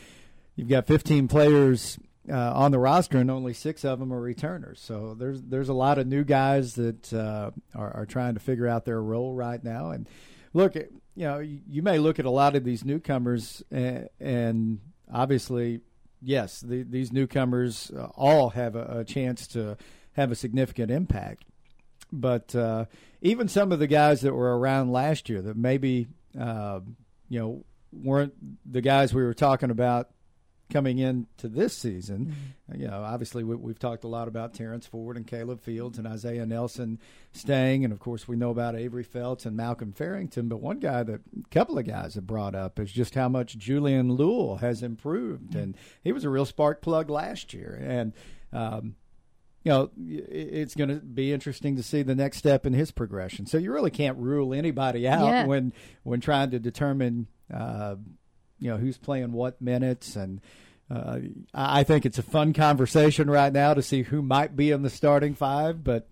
You've 0.54 0.68
got 0.68 0.86
15 0.86 1.28
players 1.28 1.98
uh, 2.30 2.52
on 2.54 2.70
the 2.70 2.78
roster, 2.78 3.18
and 3.18 3.30
only 3.30 3.52
six 3.52 3.84
of 3.84 3.98
them 3.98 4.12
are 4.12 4.20
returners. 4.20 4.80
So 4.80 5.14
there's 5.18 5.42
there's 5.42 5.68
a 5.68 5.74
lot 5.74 5.98
of 5.98 6.06
new 6.06 6.24
guys 6.24 6.74
that 6.74 7.12
uh, 7.12 7.50
are, 7.74 7.96
are 7.96 8.06
trying 8.06 8.34
to 8.34 8.40
figure 8.40 8.68
out 8.68 8.84
their 8.84 9.02
role 9.02 9.34
right 9.34 9.62
now. 9.62 9.90
And 9.90 10.08
look, 10.52 10.74
you 10.74 10.90
know, 11.16 11.38
you, 11.38 11.82
may 11.82 11.98
look 11.98 12.18
at 12.18 12.24
a 12.24 12.30
lot 12.30 12.56
of 12.56 12.64
these 12.64 12.84
newcomers, 12.84 13.62
and, 13.70 14.08
and 14.20 14.80
obviously, 15.12 15.80
yes, 16.20 16.60
the, 16.60 16.82
these 16.82 17.12
newcomers 17.12 17.90
uh, 17.96 18.06
all 18.14 18.50
have 18.50 18.76
a, 18.76 19.00
a 19.00 19.04
chance 19.04 19.46
to 19.48 19.76
have 20.12 20.30
a 20.30 20.34
significant 20.34 20.90
impact. 20.90 21.44
But 22.12 22.54
uh, 22.54 22.86
even 23.22 23.48
some 23.48 23.72
of 23.72 23.78
the 23.78 23.86
guys 23.86 24.20
that 24.20 24.34
were 24.34 24.58
around 24.58 24.92
last 24.92 25.28
year 25.28 25.40
that 25.42 25.56
maybe 25.56 26.08
uh, 26.38 26.80
you 27.28 27.38
know 27.38 27.64
weren't 27.92 28.34
the 28.70 28.80
guys 28.80 29.14
we 29.14 29.22
were 29.22 29.34
talking 29.34 29.70
about 29.70 30.10
coming 30.72 30.98
into 30.98 31.48
this 31.48 31.76
season. 31.76 32.34
You 32.74 32.88
know, 32.88 33.02
obviously 33.02 33.44
we, 33.44 33.54
we've 33.56 33.78
talked 33.78 34.04
a 34.04 34.08
lot 34.08 34.28
about 34.28 34.54
Terrence 34.54 34.86
Ford 34.86 35.16
and 35.16 35.26
Caleb 35.26 35.60
Fields 35.60 35.98
and 35.98 36.06
Isaiah 36.06 36.46
Nelson 36.46 36.98
staying, 37.32 37.84
and 37.84 37.92
of 37.92 38.00
course 38.00 38.26
we 38.26 38.36
know 38.36 38.50
about 38.50 38.74
Avery 38.74 39.04
Felts 39.04 39.44
and 39.46 39.56
Malcolm 39.56 39.92
Farrington. 39.92 40.48
But 40.48 40.60
one 40.62 40.78
guy 40.78 41.02
that 41.02 41.20
a 41.20 41.48
couple 41.50 41.78
of 41.78 41.86
guys 41.86 42.14
have 42.14 42.26
brought 42.26 42.54
up 42.54 42.78
is 42.80 42.90
just 42.90 43.14
how 43.14 43.28
much 43.28 43.58
Julian 43.58 44.16
Lual 44.16 44.60
has 44.60 44.82
improved, 44.82 45.54
and 45.54 45.76
he 46.02 46.12
was 46.12 46.24
a 46.24 46.30
real 46.30 46.46
spark 46.46 46.80
plug 46.82 47.10
last 47.10 47.52
year, 47.54 47.78
and. 47.82 48.12
Um, 48.52 48.96
you 49.64 49.70
know, 49.70 49.90
it- 49.96 50.28
it's 50.32 50.74
going 50.74 50.88
to 50.90 50.96
be 50.96 51.32
interesting 51.32 51.76
to 51.76 51.84
see 51.84 52.02
the 52.02 52.16
next 52.16 52.38
step 52.38 52.66
in 52.66 52.72
his 52.72 52.90
progression. 52.90 53.46
So 53.46 53.58
you 53.58 53.72
really 53.72 53.92
can't 53.92 54.18
rule 54.18 54.52
anybody 54.52 55.06
out 55.06 55.24
Yeah. 55.28 55.46
when 55.46 55.72
when 56.02 56.20
trying 56.20 56.50
to 56.50 56.58
determine, 56.58 57.28
uh, 57.48 57.94
you 58.62 58.70
know, 58.70 58.76
who's 58.76 58.96
playing 58.96 59.32
what 59.32 59.60
minutes. 59.60 60.14
And 60.14 60.40
uh, 60.88 61.18
I 61.52 61.82
think 61.82 62.06
it's 62.06 62.18
a 62.18 62.22
fun 62.22 62.52
conversation 62.52 63.28
right 63.28 63.52
now 63.52 63.74
to 63.74 63.82
see 63.82 64.02
who 64.02 64.22
might 64.22 64.54
be 64.54 64.70
in 64.70 64.82
the 64.82 64.90
starting 64.90 65.34
five, 65.34 65.82
but 65.82 66.08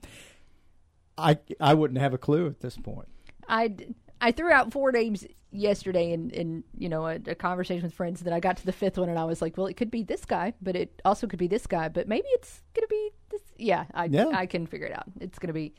I 1.16 1.38
I 1.60 1.74
wouldn't 1.74 2.00
have 2.00 2.12
a 2.12 2.18
clue 2.18 2.48
at 2.48 2.60
this 2.60 2.76
point. 2.76 3.08
I, 3.48 3.74
I 4.20 4.32
threw 4.32 4.50
out 4.50 4.72
four 4.72 4.90
names 4.90 5.24
yesterday 5.52 6.12
in, 6.12 6.30
in 6.30 6.64
you 6.76 6.88
know 6.88 7.06
a, 7.06 7.20
a 7.26 7.34
conversation 7.36 7.84
with 7.84 7.94
friends. 7.94 8.22
That 8.22 8.32
I 8.32 8.40
got 8.40 8.56
to 8.56 8.66
the 8.66 8.72
fifth 8.72 8.98
one 8.98 9.08
and 9.08 9.18
I 9.18 9.24
was 9.24 9.40
like, 9.40 9.56
well, 9.56 9.68
it 9.68 9.76
could 9.76 9.90
be 9.90 10.02
this 10.02 10.24
guy, 10.24 10.54
but 10.60 10.74
it 10.74 11.00
also 11.04 11.28
could 11.28 11.38
be 11.38 11.48
this 11.48 11.68
guy, 11.68 11.88
but 11.88 12.08
maybe 12.08 12.26
it's 12.30 12.62
gonna 12.74 12.88
be 12.88 13.10
this. 13.30 13.42
Yeah, 13.58 13.84
I 13.94 14.06
Yeah. 14.06 14.28
I 14.32 14.46
can 14.46 14.66
figure 14.66 14.86
it 14.86 14.92
out. 14.92 15.06
It's 15.20 15.38
gonna 15.38 15.52
be 15.52 15.74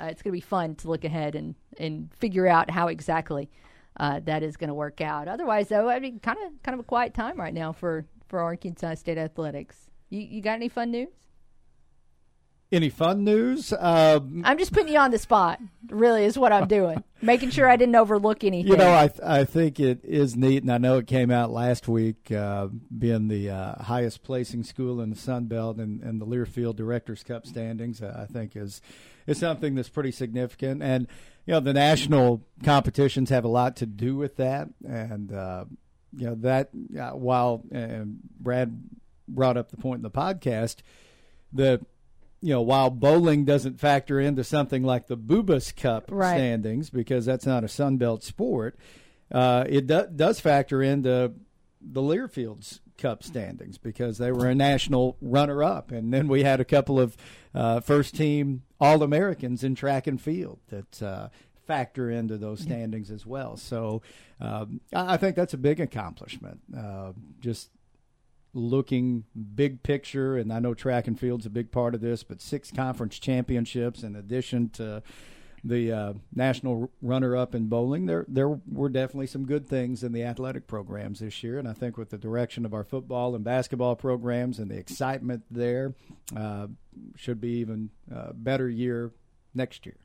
uh, 0.00 0.06
it's 0.06 0.22
gonna 0.22 0.32
be 0.32 0.40
fun 0.40 0.74
to 0.76 0.88
look 0.88 1.04
ahead 1.04 1.34
and 1.34 1.54
and 1.78 2.10
figure 2.14 2.46
out 2.46 2.70
how 2.70 2.88
exactly 2.88 3.50
uh, 3.98 4.20
that 4.24 4.42
is 4.42 4.56
gonna 4.56 4.74
work 4.74 5.00
out. 5.00 5.28
Otherwise, 5.28 5.68
though, 5.68 5.88
I 5.88 6.00
mean, 6.00 6.20
kind 6.20 6.38
of 6.46 6.62
kind 6.62 6.74
of 6.74 6.80
a 6.80 6.84
quiet 6.88 7.14
time 7.14 7.38
right 7.38 7.54
now 7.54 7.72
for 7.72 8.06
for 8.28 8.40
Arkansas 8.40 8.94
State 8.94 9.18
athletics. 9.18 9.90
You 10.10 10.20
you 10.20 10.42
got 10.42 10.54
any 10.54 10.68
fun 10.68 10.90
news? 10.90 11.08
Any 12.72 12.88
fun 12.88 13.22
news? 13.22 13.72
Um, 13.78 14.42
I'm 14.44 14.58
just 14.58 14.72
putting 14.72 14.92
you 14.92 14.98
on 14.98 15.12
the 15.12 15.18
spot. 15.18 15.60
Really, 15.90 16.24
is 16.24 16.36
what 16.36 16.50
I'm 16.50 16.66
doing. 16.66 17.04
Making 17.22 17.50
sure 17.50 17.70
I 17.70 17.76
didn't 17.76 17.94
overlook 17.94 18.42
anything. 18.44 18.72
You 18.72 18.76
know, 18.76 18.90
I 18.90 19.10
I 19.22 19.44
think 19.44 19.78
it 19.78 20.00
is 20.02 20.34
neat, 20.34 20.62
and 20.62 20.72
I 20.72 20.78
know 20.78 20.98
it 20.98 21.06
came 21.06 21.30
out 21.30 21.52
last 21.52 21.86
week, 21.86 22.32
uh, 22.32 22.68
being 22.98 23.28
the 23.28 23.50
uh, 23.50 23.82
highest 23.84 24.24
placing 24.24 24.64
school 24.64 25.00
in 25.00 25.10
the 25.10 25.16
Sun 25.16 25.44
Belt 25.44 25.76
and, 25.76 26.02
and 26.02 26.20
the 26.20 26.26
Learfield 26.26 26.74
Directors 26.74 27.22
Cup 27.22 27.46
standings. 27.46 28.02
uh, 28.02 28.26
I 28.28 28.32
think 28.32 28.56
is 28.56 28.80
is 29.26 29.38
something 29.38 29.76
that's 29.76 29.90
pretty 29.90 30.10
significant, 30.10 30.82
and 30.82 31.06
you 31.46 31.52
know 31.52 31.60
the 31.60 31.72
national 31.74 32.42
competitions 32.62 33.30
have 33.30 33.44
a 33.44 33.48
lot 33.48 33.76
to 33.76 33.86
do 33.86 34.16
with 34.16 34.36
that, 34.36 34.68
and 34.86 35.32
uh, 35.32 35.64
you 36.16 36.26
know 36.26 36.34
that 36.36 36.70
uh, 36.98 37.10
while 37.10 37.62
uh, 37.74 38.04
Brad 38.40 38.82
brought 39.28 39.56
up 39.56 39.70
the 39.70 39.76
point 39.76 39.98
in 39.98 40.02
the 40.02 40.10
podcast 40.10 40.76
the 41.52 41.80
you 42.40 42.50
know, 42.50 42.60
while 42.60 42.90
bowling 42.90 43.46
doesn't 43.46 43.80
factor 43.80 44.20
into 44.20 44.44
something 44.44 44.82
like 44.82 45.06
the 45.06 45.16
Bubas 45.16 45.74
Cup 45.74 46.10
Right. 46.10 46.36
standings 46.36 46.90
because 46.90 47.24
that's 47.24 47.46
not 47.46 47.64
a 47.64 47.68
Sun 47.68 47.96
Belt 47.96 48.22
sport, 48.22 48.76
uh, 49.32 49.64
it 49.66 49.86
do- 49.86 50.06
does 50.14 50.40
factor 50.40 50.82
into 50.82 51.32
the 51.80 52.02
Learfields 52.02 52.80
Cup 52.96 53.22
standings 53.22 53.78
because 53.78 54.18
they 54.18 54.30
were 54.32 54.46
a 54.46 54.54
national 54.54 55.16
runner-up, 55.20 55.90
and 55.90 56.12
then 56.12 56.28
we 56.28 56.42
had 56.42 56.60
a 56.60 56.64
couple 56.64 57.00
of 57.00 57.16
uh, 57.54 57.80
first-team 57.80 58.62
All-Americans 58.80 59.64
in 59.64 59.74
track 59.74 60.06
and 60.06 60.20
field 60.20 60.60
that 60.68 61.02
uh, 61.02 61.28
factor 61.66 62.10
into 62.10 62.36
those 62.36 62.60
standings 62.60 63.10
as 63.10 63.26
well. 63.26 63.56
So 63.56 64.02
um, 64.40 64.80
I 64.92 65.14
I 65.14 65.16
think 65.16 65.36
that's 65.36 65.54
a 65.54 65.58
big 65.58 65.80
accomplishment. 65.80 66.60
Uh, 66.76 67.12
just 67.40 67.70
looking 68.52 69.24
big 69.54 69.82
picture, 69.82 70.36
and 70.36 70.52
I 70.52 70.60
know 70.60 70.74
track 70.74 71.08
and 71.08 71.18
field's 71.18 71.46
a 71.46 71.50
big 71.50 71.72
part 71.72 71.94
of 71.94 72.00
this, 72.00 72.22
but 72.22 72.40
six 72.40 72.70
conference 72.70 73.18
championships 73.18 74.02
in 74.02 74.14
addition 74.14 74.68
to 74.70 75.02
the 75.64 75.90
uh, 75.90 76.12
national 76.34 76.90
runner-up 77.00 77.54
in 77.54 77.66
bowling, 77.68 78.06
there 78.06 78.26
there 78.28 78.48
were 78.48 78.90
definitely 78.90 79.26
some 79.26 79.46
good 79.46 79.66
things 79.66 80.04
in 80.04 80.12
the 80.12 80.22
athletic 80.22 80.66
programs 80.66 81.20
this 81.20 81.42
year, 81.42 81.58
and 81.58 81.66
I 81.66 81.72
think 81.72 81.96
with 81.96 82.10
the 82.10 82.18
direction 82.18 82.64
of 82.64 82.74
our 82.74 82.84
football 82.84 83.34
and 83.34 83.42
basketball 83.42 83.96
programs 83.96 84.58
and 84.58 84.70
the 84.70 84.78
excitement 84.78 85.44
there, 85.50 85.94
uh, 86.36 86.66
should 87.16 87.40
be 87.40 87.58
even 87.58 87.90
uh, 88.14 88.32
better 88.34 88.68
year 88.68 89.12
next 89.54 89.86
year. 89.86 89.96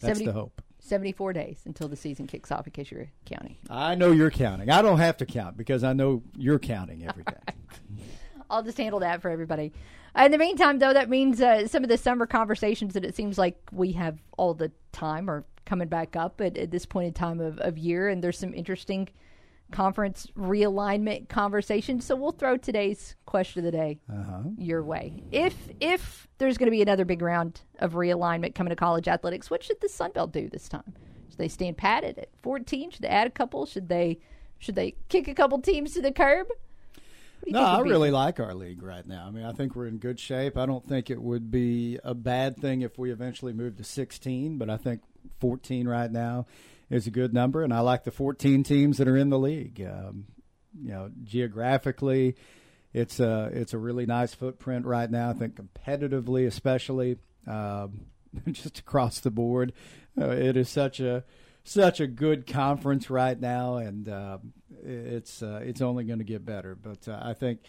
That's 0.00 0.18
70 0.18 0.26
the 0.26 0.32
hope. 0.32 0.62
74 0.82 1.32
days 1.34 1.60
until 1.66 1.88
the 1.88 1.96
season 1.96 2.26
kicks 2.26 2.50
off 2.50 2.66
in 2.66 2.72
case 2.72 2.90
you're 2.90 3.10
counting. 3.26 3.56
I 3.68 3.94
know 3.94 4.12
you're 4.12 4.30
counting. 4.30 4.70
I 4.70 4.82
don't 4.82 4.98
have 4.98 5.18
to 5.18 5.26
count 5.26 5.56
because 5.56 5.84
I 5.84 5.92
know 5.92 6.22
you're 6.36 6.58
counting 6.58 7.06
every 7.06 7.24
day. 7.24 7.54
I'll 8.50 8.62
just 8.62 8.78
handle 8.78 9.00
that 9.00 9.22
for 9.22 9.30
everybody. 9.30 9.72
Uh, 10.18 10.24
in 10.24 10.32
the 10.32 10.38
meantime, 10.38 10.78
though, 10.80 10.92
that 10.92 11.08
means 11.08 11.40
uh, 11.40 11.66
some 11.68 11.82
of 11.84 11.88
the 11.88 11.96
summer 11.96 12.26
conversations 12.26 12.94
that 12.94 13.04
it 13.04 13.14
seems 13.14 13.38
like 13.38 13.56
we 13.72 13.92
have 13.92 14.18
all 14.36 14.54
the 14.54 14.72
time 14.92 15.30
are 15.30 15.44
coming 15.66 15.86
back 15.88 16.16
up 16.16 16.40
at, 16.40 16.58
at 16.58 16.70
this 16.72 16.84
point 16.84 17.06
in 17.06 17.12
time 17.14 17.38
of, 17.40 17.58
of 17.60 17.78
year, 17.78 18.08
and 18.08 18.22
there's 18.24 18.38
some 18.38 18.52
interesting 18.52 19.08
conference 19.70 20.26
realignment 20.36 21.28
conversations. 21.28 22.04
So 22.04 22.16
we'll 22.16 22.32
throw 22.32 22.56
today's 22.56 23.14
question 23.24 23.60
of 23.64 23.64
the 23.72 23.78
day 23.78 24.00
Uh-huh. 24.12 24.42
your 24.58 24.82
way. 24.82 25.22
If 25.30 25.54
if 25.78 26.26
there's 26.38 26.58
going 26.58 26.66
to 26.66 26.72
be 26.72 26.82
another 26.82 27.04
big 27.04 27.22
round 27.22 27.60
of 27.78 27.92
realignment 27.92 28.56
coming 28.56 28.70
to 28.70 28.76
college 28.76 29.06
athletics, 29.06 29.48
what 29.48 29.62
should 29.62 29.80
the 29.80 29.88
Sun 29.88 30.10
Belt 30.12 30.32
do 30.32 30.48
this 30.48 30.68
time? 30.68 30.92
Should 31.28 31.38
they 31.38 31.46
stand 31.48 31.76
patted 31.76 32.18
at 32.18 32.30
14? 32.42 32.90
Should 32.90 33.02
they 33.02 33.08
add 33.08 33.28
a 33.28 33.30
couple? 33.30 33.64
Should 33.64 33.88
they 33.88 34.18
should 34.58 34.74
they 34.74 34.96
kick 35.08 35.28
a 35.28 35.34
couple 35.34 35.60
teams 35.60 35.94
to 35.94 36.02
the 36.02 36.10
curb? 36.12 36.48
What 37.40 37.44
do 37.46 37.50
you 37.50 37.52
No, 37.52 37.62
I 37.62 37.76
would 37.78 37.84
be- 37.84 37.90
really 37.90 38.10
like 38.10 38.40
our 38.40 38.54
league 38.54 38.82
right 38.82 39.06
now. 39.06 39.26
I 39.26 39.30
mean, 39.30 39.44
I 39.44 39.52
think 39.52 39.74
we're 39.74 39.86
in 39.86 39.98
good 39.98 40.20
shape. 40.20 40.56
I 40.56 40.66
don't 40.66 40.86
think 40.86 41.10
it 41.10 41.20
would 41.20 41.50
be 41.50 41.98
a 42.04 42.14
bad 42.14 42.56
thing 42.56 42.82
if 42.82 42.98
we 42.98 43.10
eventually 43.10 43.52
move 43.52 43.76
to 43.78 43.84
16, 43.84 44.58
but 44.58 44.70
I 44.70 44.76
think 44.76 45.02
14 45.40 45.88
right 45.88 46.10
now 46.10 46.46
is 46.88 47.06
a 47.06 47.10
good 47.10 47.32
number, 47.32 47.62
and 47.62 47.72
I 47.72 47.80
like 47.80 48.04
the 48.04 48.10
14 48.10 48.62
teams 48.62 48.98
that 48.98 49.08
are 49.08 49.16
in 49.16 49.30
the 49.30 49.38
league. 49.38 49.80
Um, 49.80 50.26
you 50.80 50.90
know, 50.90 51.10
geographically, 51.24 52.36
it's 52.92 53.20
a 53.20 53.50
it's 53.52 53.72
a 53.74 53.78
really 53.78 54.06
nice 54.06 54.34
footprint 54.34 54.86
right 54.86 55.10
now. 55.10 55.30
I 55.30 55.32
think 55.32 55.56
competitively, 55.56 56.46
especially 56.46 57.18
um, 57.46 58.06
just 58.50 58.78
across 58.80 59.20
the 59.20 59.30
board, 59.30 59.72
uh, 60.20 60.30
it 60.30 60.56
is 60.56 60.68
such 60.68 61.00
a 61.00 61.24
such 61.64 62.00
a 62.00 62.06
good 62.06 62.46
conference 62.46 63.10
right 63.10 63.38
now, 63.38 63.76
and 63.76 64.08
uh, 64.08 64.38
it's 64.84 65.42
uh, 65.42 65.60
it's 65.62 65.80
only 65.80 66.04
going 66.04 66.18
to 66.18 66.24
get 66.24 66.44
better. 66.44 66.74
But 66.74 67.08
uh, 67.08 67.18
I 67.22 67.34
think, 67.34 67.60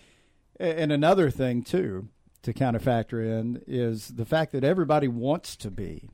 and 0.60 0.92
another 0.92 1.30
thing 1.30 1.64
too 1.64 2.10
to 2.44 2.54
kind 2.54 2.76
of 2.76 2.82
factor 2.82 3.22
in 3.22 3.62
is 3.68 4.10
the 4.10 4.26
fact 4.26 4.52
that 4.54 4.64
everybody 4.64 5.08
wants 5.08 5.56
to 5.58 5.70
be 5.70 6.10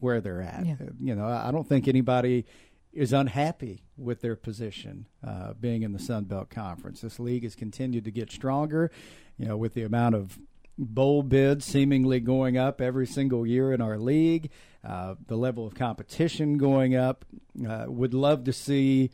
where 0.00 0.20
they're 0.20 0.42
at. 0.42 0.66
Yeah. 0.66 0.76
You 1.00 1.14
know, 1.14 1.26
I 1.26 1.48
I 1.48 1.50
don't 1.50 1.68
think 1.68 1.86
anybody 1.86 2.46
is 2.92 3.12
unhappy 3.12 3.84
with 3.96 4.20
their 4.20 4.36
position 4.36 5.06
uh, 5.26 5.54
being 5.54 5.82
in 5.82 5.92
the 5.92 5.98
Sun 5.98 6.24
Belt 6.24 6.50
Conference. 6.50 7.00
This 7.00 7.18
league 7.18 7.44
has 7.44 7.54
continued 7.54 8.04
to 8.04 8.10
get 8.10 8.30
stronger. 8.30 8.90
You 9.38 9.46
know, 9.48 9.56
with 9.56 9.74
the 9.74 9.82
amount 9.82 10.14
of 10.14 10.38
bowl 10.84 11.22
bids 11.22 11.64
seemingly 11.64 12.20
going 12.20 12.56
up 12.56 12.80
every 12.80 13.06
single 13.06 13.46
year 13.46 13.72
in 13.72 13.80
our 13.80 13.98
league, 13.98 14.50
uh, 14.84 15.14
the 15.26 15.36
level 15.36 15.66
of 15.66 15.74
competition 15.74 16.58
going 16.58 16.94
up. 16.94 17.24
Uh, 17.68 17.84
would 17.88 18.14
love 18.14 18.44
to 18.44 18.52
see, 18.52 19.10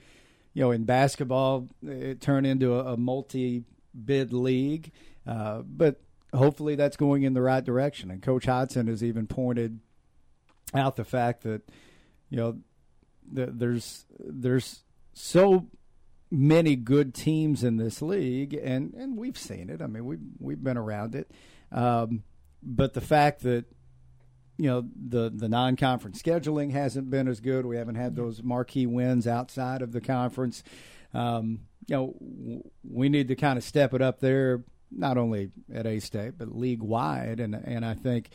you 0.55 0.63
know, 0.63 0.71
in 0.71 0.85
basketball, 0.85 1.69
it 1.87 2.21
turn 2.21 2.45
into 2.47 2.75
a, 2.75 2.95
a 2.95 2.97
multi-bid 2.97 4.33
league, 4.33 4.93
uh, 5.27 5.63
but 5.63 6.01
hopefully 6.35 6.75
that's 6.75 6.97
going 6.97 7.23
in 7.23 7.35
the 7.35 7.43
right 7.43 7.65
direction. 7.65 8.11
And 8.11 8.23
Coach 8.23 8.47
Hodgson 8.47 8.87
has 8.87 9.03
even 9.03 9.27
pointed 9.27 9.81
out 10.75 10.97
the 10.97 11.05
fact 11.05 11.43
that, 11.43 11.63
you 12.31 12.37
know, 12.37 12.59
th- 13.35 13.51
there's 13.53 14.05
there's 14.19 14.83
so 15.15 15.67
many 16.31 16.77
good 16.77 17.15
teams 17.15 17.65
in 17.65 17.79
this 17.79 18.03
league, 18.03 18.53
and, 18.53 18.93
and 18.95 19.17
we've 19.17 19.39
seen 19.39 19.71
it. 19.71 19.81
I 19.81 19.87
mean, 19.87 20.05
we've 20.05 20.21
we've 20.39 20.63
been 20.63 20.77
around 20.77 21.15
it, 21.15 21.31
um, 21.73 22.23
but 22.63 22.95
the 22.95 23.01
fact 23.01 23.43
that 23.43 23.65
you 24.59 24.69
know 24.69 24.85
the 24.97 25.31
the 25.35 25.49
non 25.49 25.77
conference 25.77 26.21
scheduling 26.21 26.73
hasn't 26.73 27.11
been 27.11 27.29
as 27.29 27.41
good. 27.41 27.65
We 27.65 27.77
haven't 27.77 27.95
had 27.95 28.17
those 28.17 28.43
marquee 28.43 28.87
wins 28.87 29.27
outside 29.27 29.83
of 29.83 29.93
the 29.93 30.01
conference. 30.01 30.63
Um, 31.15 31.61
you 31.87 31.97
know, 31.97 32.63
we 32.85 33.09
need 33.09 33.29
to 33.29 33.37
kind 33.37 33.57
of 33.57 33.65
step 33.65 33.95
it 33.95 34.03
up 34.03 34.21
there, 34.21 34.65
not 34.91 35.17
only 35.17 35.51
at 35.73 35.87
A 35.87 36.01
State 36.01 36.37
but 36.37 36.55
league 36.55 36.83
wide, 36.83 37.41
and 37.41 37.55
and 37.55 37.85
I 37.85 37.95
think 37.95 38.31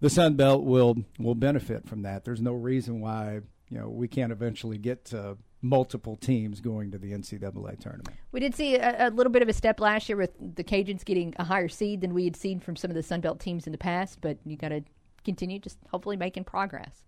the 0.00 0.10
Sun 0.10 0.34
Belt 0.34 0.64
will 0.64 0.96
will 1.18 1.34
benefit 1.34 1.88
from 1.88 2.02
that. 2.02 2.24
There's 2.24 2.40
no 2.40 2.52
reason 2.52 3.00
why 3.00 3.40
you 3.68 3.78
know 3.78 3.88
we 3.88 4.06
can't 4.06 4.32
eventually 4.32 4.78
get 4.78 5.06
to 5.06 5.36
multiple 5.64 6.14
teams 6.16 6.60
going 6.60 6.90
to 6.90 6.98
the 6.98 7.12
NCAA 7.12 7.80
tournament. 7.80 8.10
We 8.32 8.40
did 8.40 8.54
see 8.54 8.76
a, 8.76 9.08
a 9.08 9.10
little 9.10 9.32
bit 9.32 9.42
of 9.42 9.48
a 9.48 9.52
step 9.52 9.80
last 9.80 10.08
year 10.08 10.16
with 10.18 10.30
the 10.38 10.62
Cajuns 10.62 11.04
getting 11.04 11.34
a 11.38 11.44
higher 11.44 11.68
seed 11.68 12.02
than 12.02 12.12
we 12.12 12.24
had 12.24 12.36
seen 12.36 12.60
from 12.60 12.76
some 12.76 12.90
of 12.90 12.94
the 12.94 13.02
Sun 13.02 13.22
Belt 13.22 13.40
teams 13.40 13.66
in 13.66 13.72
the 13.72 13.78
past, 13.78 14.20
but 14.20 14.36
you 14.44 14.56
got 14.56 14.68
to 14.68 14.82
continue 15.24 15.58
just 15.58 15.78
hopefully 15.90 16.16
making 16.16 16.44
progress. 16.44 17.02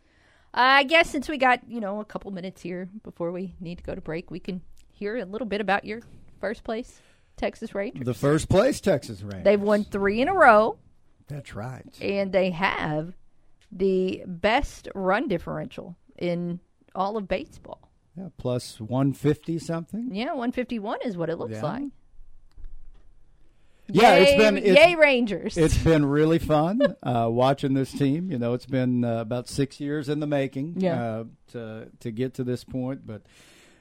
Uh, 0.55 0.61
I 0.81 0.85
guess 0.85 1.11
since 1.11 1.29
we 1.29 1.37
got, 1.37 1.61
you 1.69 1.81
know, 1.81 2.01
a 2.01 2.05
couple 2.05 2.31
minutes 2.31 2.63
here 2.63 2.89
before 3.05 3.31
we 3.31 3.55
need 3.61 3.77
to 3.77 3.85
go 3.85 3.95
to 3.95 4.01
break, 4.01 4.31
we 4.31 4.41
can 4.41 4.63
hear 4.91 5.19
a 5.19 5.25
little 5.27 5.47
bit 5.47 5.61
about 5.61 5.85
your 5.85 6.01
first 6.41 6.65
place 6.65 7.01
Texas 7.37 7.75
Rangers. 7.75 8.07
The 8.07 8.15
first 8.15 8.49
place 8.49 8.81
Texas 8.81 9.21
Rangers. 9.21 9.45
They've 9.45 9.61
won 9.61 9.85
three 9.85 10.23
in 10.23 10.29
a 10.29 10.35
row, 10.35 10.79
That's 11.29 11.55
right. 11.55 11.85
and 12.01 12.33
they 12.33 12.51
have 12.53 13.13
the 13.71 14.23
best 14.27 14.89
run 14.95 15.29
differential 15.29 15.95
in 16.17 16.61
all 16.95 17.19
of 17.19 17.29
baseball. 17.29 17.91
Yeah, 18.17 18.29
plus 18.39 18.81
150 18.81 19.59
something. 19.59 20.09
Yeah, 20.15 20.29
151 20.29 21.01
is 21.05 21.17
what 21.17 21.29
it 21.31 21.37
looks 21.39 21.53
Yeah. 21.55 21.63
like. 21.63 21.83
Yeah, 23.89 24.17
Yay, 24.17 24.23
it's 24.23 24.43
been 24.43 24.57
it's, 24.57 24.81
yay 24.81 24.95
Rangers. 24.97 25.57
It's 25.57 25.79
been 25.79 26.05
really 26.07 26.41
fun 26.41 26.81
uh, 27.05 27.29
watching 27.31 27.75
this 27.75 27.93
team. 27.93 28.33
You 28.33 28.39
know, 28.39 28.55
it's 28.55 28.67
been 28.67 29.05
uh, 29.05 29.19
about 29.21 29.49
six 29.49 29.79
years 29.79 30.09
in 30.09 30.19
the 30.19 30.27
making 30.27 30.75
Yeah. 30.81 31.01
uh, 31.05 31.25
to 31.53 31.89
to 32.01 32.11
get 32.11 32.35
to 32.35 32.45
this 32.45 32.65
point, 32.65 33.07
but 33.07 33.23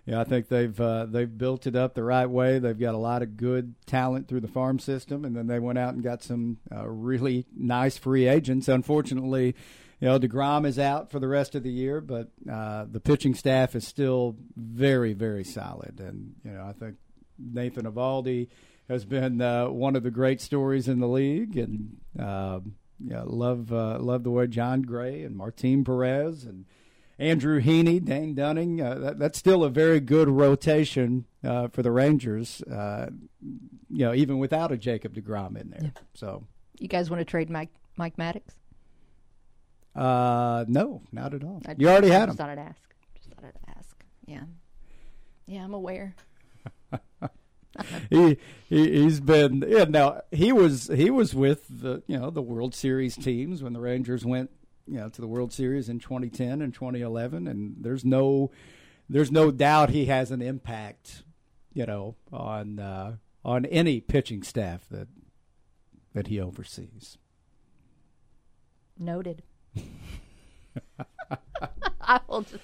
yeah, 0.06 0.20
I 0.22 0.24
think 0.24 0.48
they've 0.50 0.80
uh, 0.80 1.08
they've 1.08 1.36
built 1.36 1.66
it 1.66 1.76
up 1.76 1.96
the 1.96 2.04
right 2.04 2.28
way. 2.30 2.60
They've 2.60 2.78
got 2.78 2.94
a 2.94 3.00
lot 3.00 3.24
of 3.24 3.36
good 3.36 3.74
talent 3.88 4.28
through 4.28 4.42
the 4.42 4.48
farm 4.48 4.78
system, 4.78 5.26
and 5.26 5.36
then 5.36 5.48
they 5.48 5.58
went 5.58 5.80
out 5.80 5.96
and 5.96 6.04
got 6.04 6.22
some 6.22 6.58
uh, 6.72 6.88
really 6.88 7.48
nice 7.58 7.98
free 7.98 8.28
agents. 8.28 8.68
Unfortunately, 8.68 9.56
you 10.00 10.08
know 10.08 10.20
Degrom 10.20 10.66
is 10.66 10.78
out 10.80 11.12
for 11.12 11.20
the 11.20 11.28
rest 11.28 11.56
of 11.56 11.64
the 11.64 11.72
year, 11.72 12.02
but 12.02 12.30
uh, 12.52 12.86
the 12.90 13.00
pitching 13.00 13.34
staff 13.36 13.76
is 13.76 13.88
still 13.88 14.36
very 14.56 15.14
very 15.14 15.44
solid, 15.44 16.00
and 16.00 16.36
you 16.44 16.52
know 16.52 16.66
I 16.66 16.74
think 16.74 16.96
Nathan 17.38 17.86
Eovaldi 17.86 18.48
has 18.90 19.06
been 19.06 19.42
uh, 19.42 19.68
one 19.70 19.96
of 19.96 20.04
the 20.04 20.12
great 20.12 20.42
stories 20.42 20.88
in 20.88 21.00
the 21.00 21.08
league, 21.08 21.58
and 21.58 21.98
uh, 22.20 22.60
yeah, 23.04 23.24
love 23.26 23.72
uh, 23.74 24.00
love 24.00 24.24
the 24.24 24.32
way 24.32 24.48
Jon 24.48 24.82
Gray 24.84 25.24
and 25.24 25.36
Martin 25.36 25.84
Perez 25.84 26.44
and 26.44 26.66
Andrew 27.18 27.62
Heaney, 27.62 28.04
Dane 28.04 28.36
Dunning. 28.36 28.82
Uh, 28.82 28.96
that, 28.96 29.20
that's 29.20 29.40
still 29.40 29.64
a 29.64 29.70
very 29.70 30.00
good 30.00 30.28
rotation 30.30 31.26
uh, 31.44 31.68
for 31.70 31.82
the 31.82 31.92
Rangers. 31.92 32.62
Uh, 32.64 33.10
you 33.90 34.06
know, 34.06 34.14
even 34.14 34.38
without 34.38 34.72
a 34.72 34.78
Jacob 34.78 35.16
Degrom 35.16 35.60
in 35.60 35.70
there. 35.70 35.94
So, 36.14 36.46
You 36.78 36.88
guys 36.88 37.10
want 37.10 37.22
to 37.22 37.26
trade 37.26 37.50
Mike 37.50 37.70
Mike 37.98 38.18
Maddux? 38.18 38.42
Uh, 39.96 40.66
no, 40.68 41.02
not 41.12 41.34
at 41.34 41.44
all. 41.44 41.62
I 41.68 41.76
you 41.78 41.90
already 41.90 42.10
had 42.10 42.28
just 42.28 42.32
him. 42.32 42.38
thought 42.38 42.50
I'd 42.50 42.60
ask. 42.60 42.96
Just 43.16 43.30
thought 43.30 43.46
I'd 43.46 43.76
ask. 43.78 43.96
Yeah, 44.26 44.44
yeah, 45.46 45.64
I'm 45.64 45.74
aware. 45.74 46.16
he, 48.10 48.38
he 48.70 49.02
he's 49.02 49.20
been 49.20 49.64
yeah 49.68 49.84
now 49.86 50.22
he 50.32 50.52
was 50.52 50.88
he 50.94 51.10
was 51.10 51.36
with 51.36 51.66
the 51.70 52.04
you 52.08 52.18
know 52.18 52.30
the 52.30 52.42
World 52.42 52.74
Series 52.74 53.16
teams 53.16 53.62
when 53.62 53.74
the 53.74 53.82
Rangers 53.82 54.26
went 54.26 54.50
you 54.88 54.98
know 54.98 55.10
to 55.10 55.22
the 55.22 55.28
World 55.28 55.52
Series 55.52 55.90
in 55.90 56.00
2010 56.00 56.62
and 56.62 56.74
2011 56.74 57.48
and 57.48 57.76
there's 57.82 58.06
no 58.06 58.52
there's 59.10 59.32
no 59.32 59.52
doubt 59.52 59.90
he 59.90 60.06
has 60.06 60.32
an 60.32 60.42
impact 60.42 61.24
you 61.74 61.86
know 61.86 62.16
on 62.32 62.80
uh, 62.80 63.16
on 63.44 63.66
any 63.66 64.00
pitching 64.00 64.42
staff 64.42 64.86
that 64.90 65.08
that 66.14 66.28
he 66.28 66.40
oversees 66.40 67.18
Noted. 68.98 69.44
I 72.02 72.20
will 72.28 72.42
just. 72.42 72.64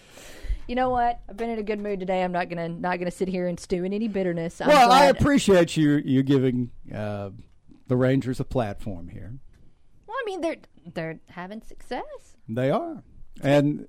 You 0.68 0.76
know 0.76 0.90
what? 0.90 1.20
I've 1.28 1.36
been 1.36 1.50
in 1.50 1.60
a 1.60 1.64
good 1.64 1.80
mood 1.80 2.00
today. 2.00 2.24
I'm 2.24 2.32
not 2.32 2.48
gonna 2.48 2.70
not 2.70 3.00
gonna 3.00 3.12
sit 3.12 3.28
here 3.28 3.48
and 3.48 3.60
stew 3.60 3.84
in 3.84 3.94
any 3.94 4.08
bitterness. 4.08 4.62
I'm 4.62 4.70
well, 4.70 4.92
I 4.92 5.06
appreciate 5.08 5.76
you 5.76 6.02
you 6.06 6.24
giving 6.24 6.72
uh, 6.94 7.32
the 7.88 7.98
Rangers 7.98 8.40
a 8.40 8.46
platform 8.46 9.10
here. 9.10 9.34
Well, 10.08 10.16
I 10.18 10.24
mean, 10.26 10.42
they're 10.42 10.58
they're 10.94 11.20
having 11.28 11.62
success. 11.62 12.38
They 12.48 12.70
are, 12.70 13.04
and 13.42 13.88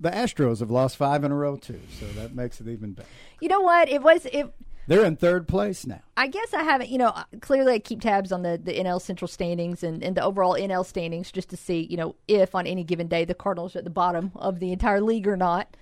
the 0.00 0.10
Astros 0.10 0.60
have 0.60 0.70
lost 0.70 0.96
five 0.96 1.24
in 1.24 1.32
a 1.32 1.36
row 1.36 1.56
too, 1.56 1.80
so 1.98 2.06
that 2.20 2.34
makes 2.34 2.60
it 2.60 2.68
even 2.68 2.92
better. 2.92 3.08
You 3.40 3.48
know 3.48 3.60
what? 3.60 3.88
It 3.88 4.02
was 4.02 4.26
it. 4.26 4.52
They're 4.88 5.04
in 5.04 5.16
third 5.16 5.46
place 5.46 5.86
now. 5.86 6.00
I 6.16 6.28
guess 6.28 6.54
I 6.54 6.62
haven't. 6.62 6.88
You 6.88 6.96
know, 6.96 7.08
uh, 7.08 7.24
clearly 7.40 7.74
I 7.74 7.78
keep 7.78 8.00
tabs 8.00 8.32
on 8.32 8.42
the 8.42 8.58
the 8.62 8.72
NL 8.72 9.00
Central 9.00 9.28
standings 9.28 9.82
and, 9.84 10.02
and 10.02 10.16
the 10.16 10.22
overall 10.22 10.54
NL 10.54 10.84
standings 10.84 11.30
just 11.30 11.50
to 11.50 11.58
see, 11.58 11.86
you 11.90 11.98
know, 11.98 12.16
if 12.26 12.54
on 12.54 12.66
any 12.66 12.84
given 12.84 13.06
day 13.06 13.26
the 13.26 13.34
Cardinals 13.34 13.76
are 13.76 13.80
at 13.80 13.84
the 13.84 13.90
bottom 13.90 14.32
of 14.34 14.60
the 14.60 14.72
entire 14.72 15.02
league 15.02 15.28
or 15.28 15.36
not. 15.36 15.76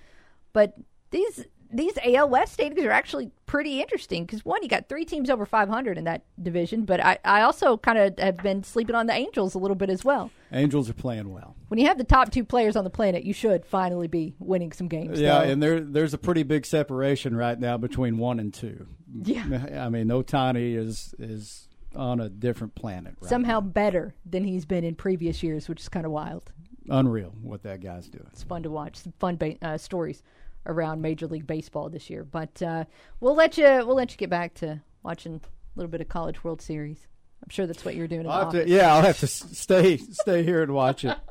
But 0.51 0.75
these 1.11 1.45
these 1.71 1.97
AL 2.03 2.29
West 2.29 2.53
standings 2.53 2.85
are 2.85 2.91
actually 2.91 3.31
pretty 3.45 3.81
interesting 3.81 4.25
because 4.25 4.43
one, 4.45 4.61
you 4.63 4.69
got 4.69 4.87
three 4.89 5.05
teams 5.05 5.29
over 5.29 5.45
500 5.45 5.97
in 5.97 6.03
that 6.05 6.23
division, 6.41 6.85
but 6.85 7.03
I, 7.03 7.17
I 7.23 7.41
also 7.41 7.77
kind 7.77 7.97
of 7.97 8.19
have 8.19 8.37
been 8.37 8.63
sleeping 8.63 8.95
on 8.95 9.07
the 9.07 9.13
Angels 9.13 9.55
a 9.55 9.57
little 9.57 9.75
bit 9.75 9.89
as 9.89 10.03
well. 10.03 10.31
Angels 10.51 10.89
are 10.89 10.93
playing 10.93 11.31
well. 11.31 11.55
When 11.67 11.79
you 11.79 11.87
have 11.87 11.97
the 11.97 12.03
top 12.03 12.31
two 12.31 12.43
players 12.43 12.75
on 12.75 12.83
the 12.83 12.89
planet, 12.89 13.23
you 13.23 13.33
should 13.33 13.65
finally 13.65 14.07
be 14.07 14.35
winning 14.39 14.71
some 14.71 14.87
games. 14.87 15.19
Yeah, 15.19 15.39
though. 15.39 15.51
and 15.51 15.63
there 15.63 15.79
there's 15.79 16.13
a 16.13 16.17
pretty 16.17 16.43
big 16.43 16.65
separation 16.65 17.35
right 17.35 17.59
now 17.59 17.77
between 17.77 18.17
one 18.17 18.39
and 18.39 18.53
two. 18.53 18.87
Yeah. 19.13 19.83
I 19.85 19.89
mean, 19.89 20.07
Ohtani 20.07 20.75
is 20.75 21.13
is 21.19 21.67
on 21.95 22.19
a 22.19 22.29
different 22.29 22.75
planet. 22.75 23.15
Right 23.19 23.29
somehow 23.29 23.59
better 23.61 24.13
than 24.25 24.43
he's 24.43 24.65
been 24.65 24.83
in 24.83 24.95
previous 24.95 25.41
years, 25.41 25.67
which 25.69 25.81
is 25.81 25.89
kind 25.89 26.05
of 26.05 26.11
wild. 26.11 26.51
Unreal 26.89 27.33
what 27.41 27.63
that 27.63 27.81
guy's 27.81 28.07
doing. 28.07 28.27
It's 28.31 28.43
fun 28.43 28.63
to 28.63 28.69
watch. 28.69 28.97
Some 28.97 29.13
fun 29.19 29.35
ba- 29.35 29.57
uh, 29.61 29.77
stories 29.77 30.23
around 30.65 31.01
Major 31.01 31.27
League 31.27 31.47
Baseball 31.47 31.89
this 31.89 32.09
year. 32.09 32.23
But 32.23 32.61
uh, 32.61 32.85
we'll 33.19 33.35
let 33.35 33.57
you 33.57 33.65
we'll 33.65 33.95
let 33.95 34.11
you 34.11 34.17
get 34.17 34.29
back 34.29 34.53
to 34.55 34.81
watching 35.03 35.35
a 35.35 35.39
little 35.75 35.91
bit 35.91 36.01
of 36.01 36.09
College 36.09 36.43
World 36.43 36.61
Series. 36.61 37.07
I'm 37.43 37.49
sure 37.49 37.67
that's 37.67 37.85
what 37.85 37.95
you're 37.95 38.07
doing. 38.07 38.27
I'll 38.27 38.45
have 38.45 38.53
to, 38.53 38.67
yeah, 38.67 38.93
I'll 38.93 39.03
have 39.03 39.19
to 39.19 39.27
stay 39.27 39.97
stay 39.97 40.43
here 40.43 40.63
and 40.63 40.73
watch 40.73 41.05
it. 41.05 41.17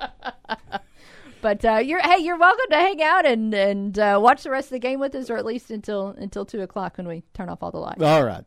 But 1.46 1.64
uh, 1.64 1.76
you're 1.76 2.00
hey, 2.00 2.24
you're 2.24 2.36
welcome 2.36 2.64
to 2.70 2.76
hang 2.76 3.00
out 3.00 3.24
and 3.24 3.54
and 3.54 3.96
uh, 3.96 4.18
watch 4.20 4.42
the 4.42 4.50
rest 4.50 4.66
of 4.66 4.70
the 4.72 4.80
game 4.80 4.98
with 4.98 5.14
us, 5.14 5.30
or 5.30 5.36
at 5.36 5.44
least 5.44 5.70
until 5.70 6.08
until 6.08 6.44
two 6.44 6.60
o'clock 6.60 6.96
when 6.96 7.06
we 7.06 7.22
turn 7.34 7.48
off 7.48 7.62
all 7.62 7.70
the 7.70 7.78
lights. 7.78 8.02
All 8.02 8.24
right, 8.24 8.42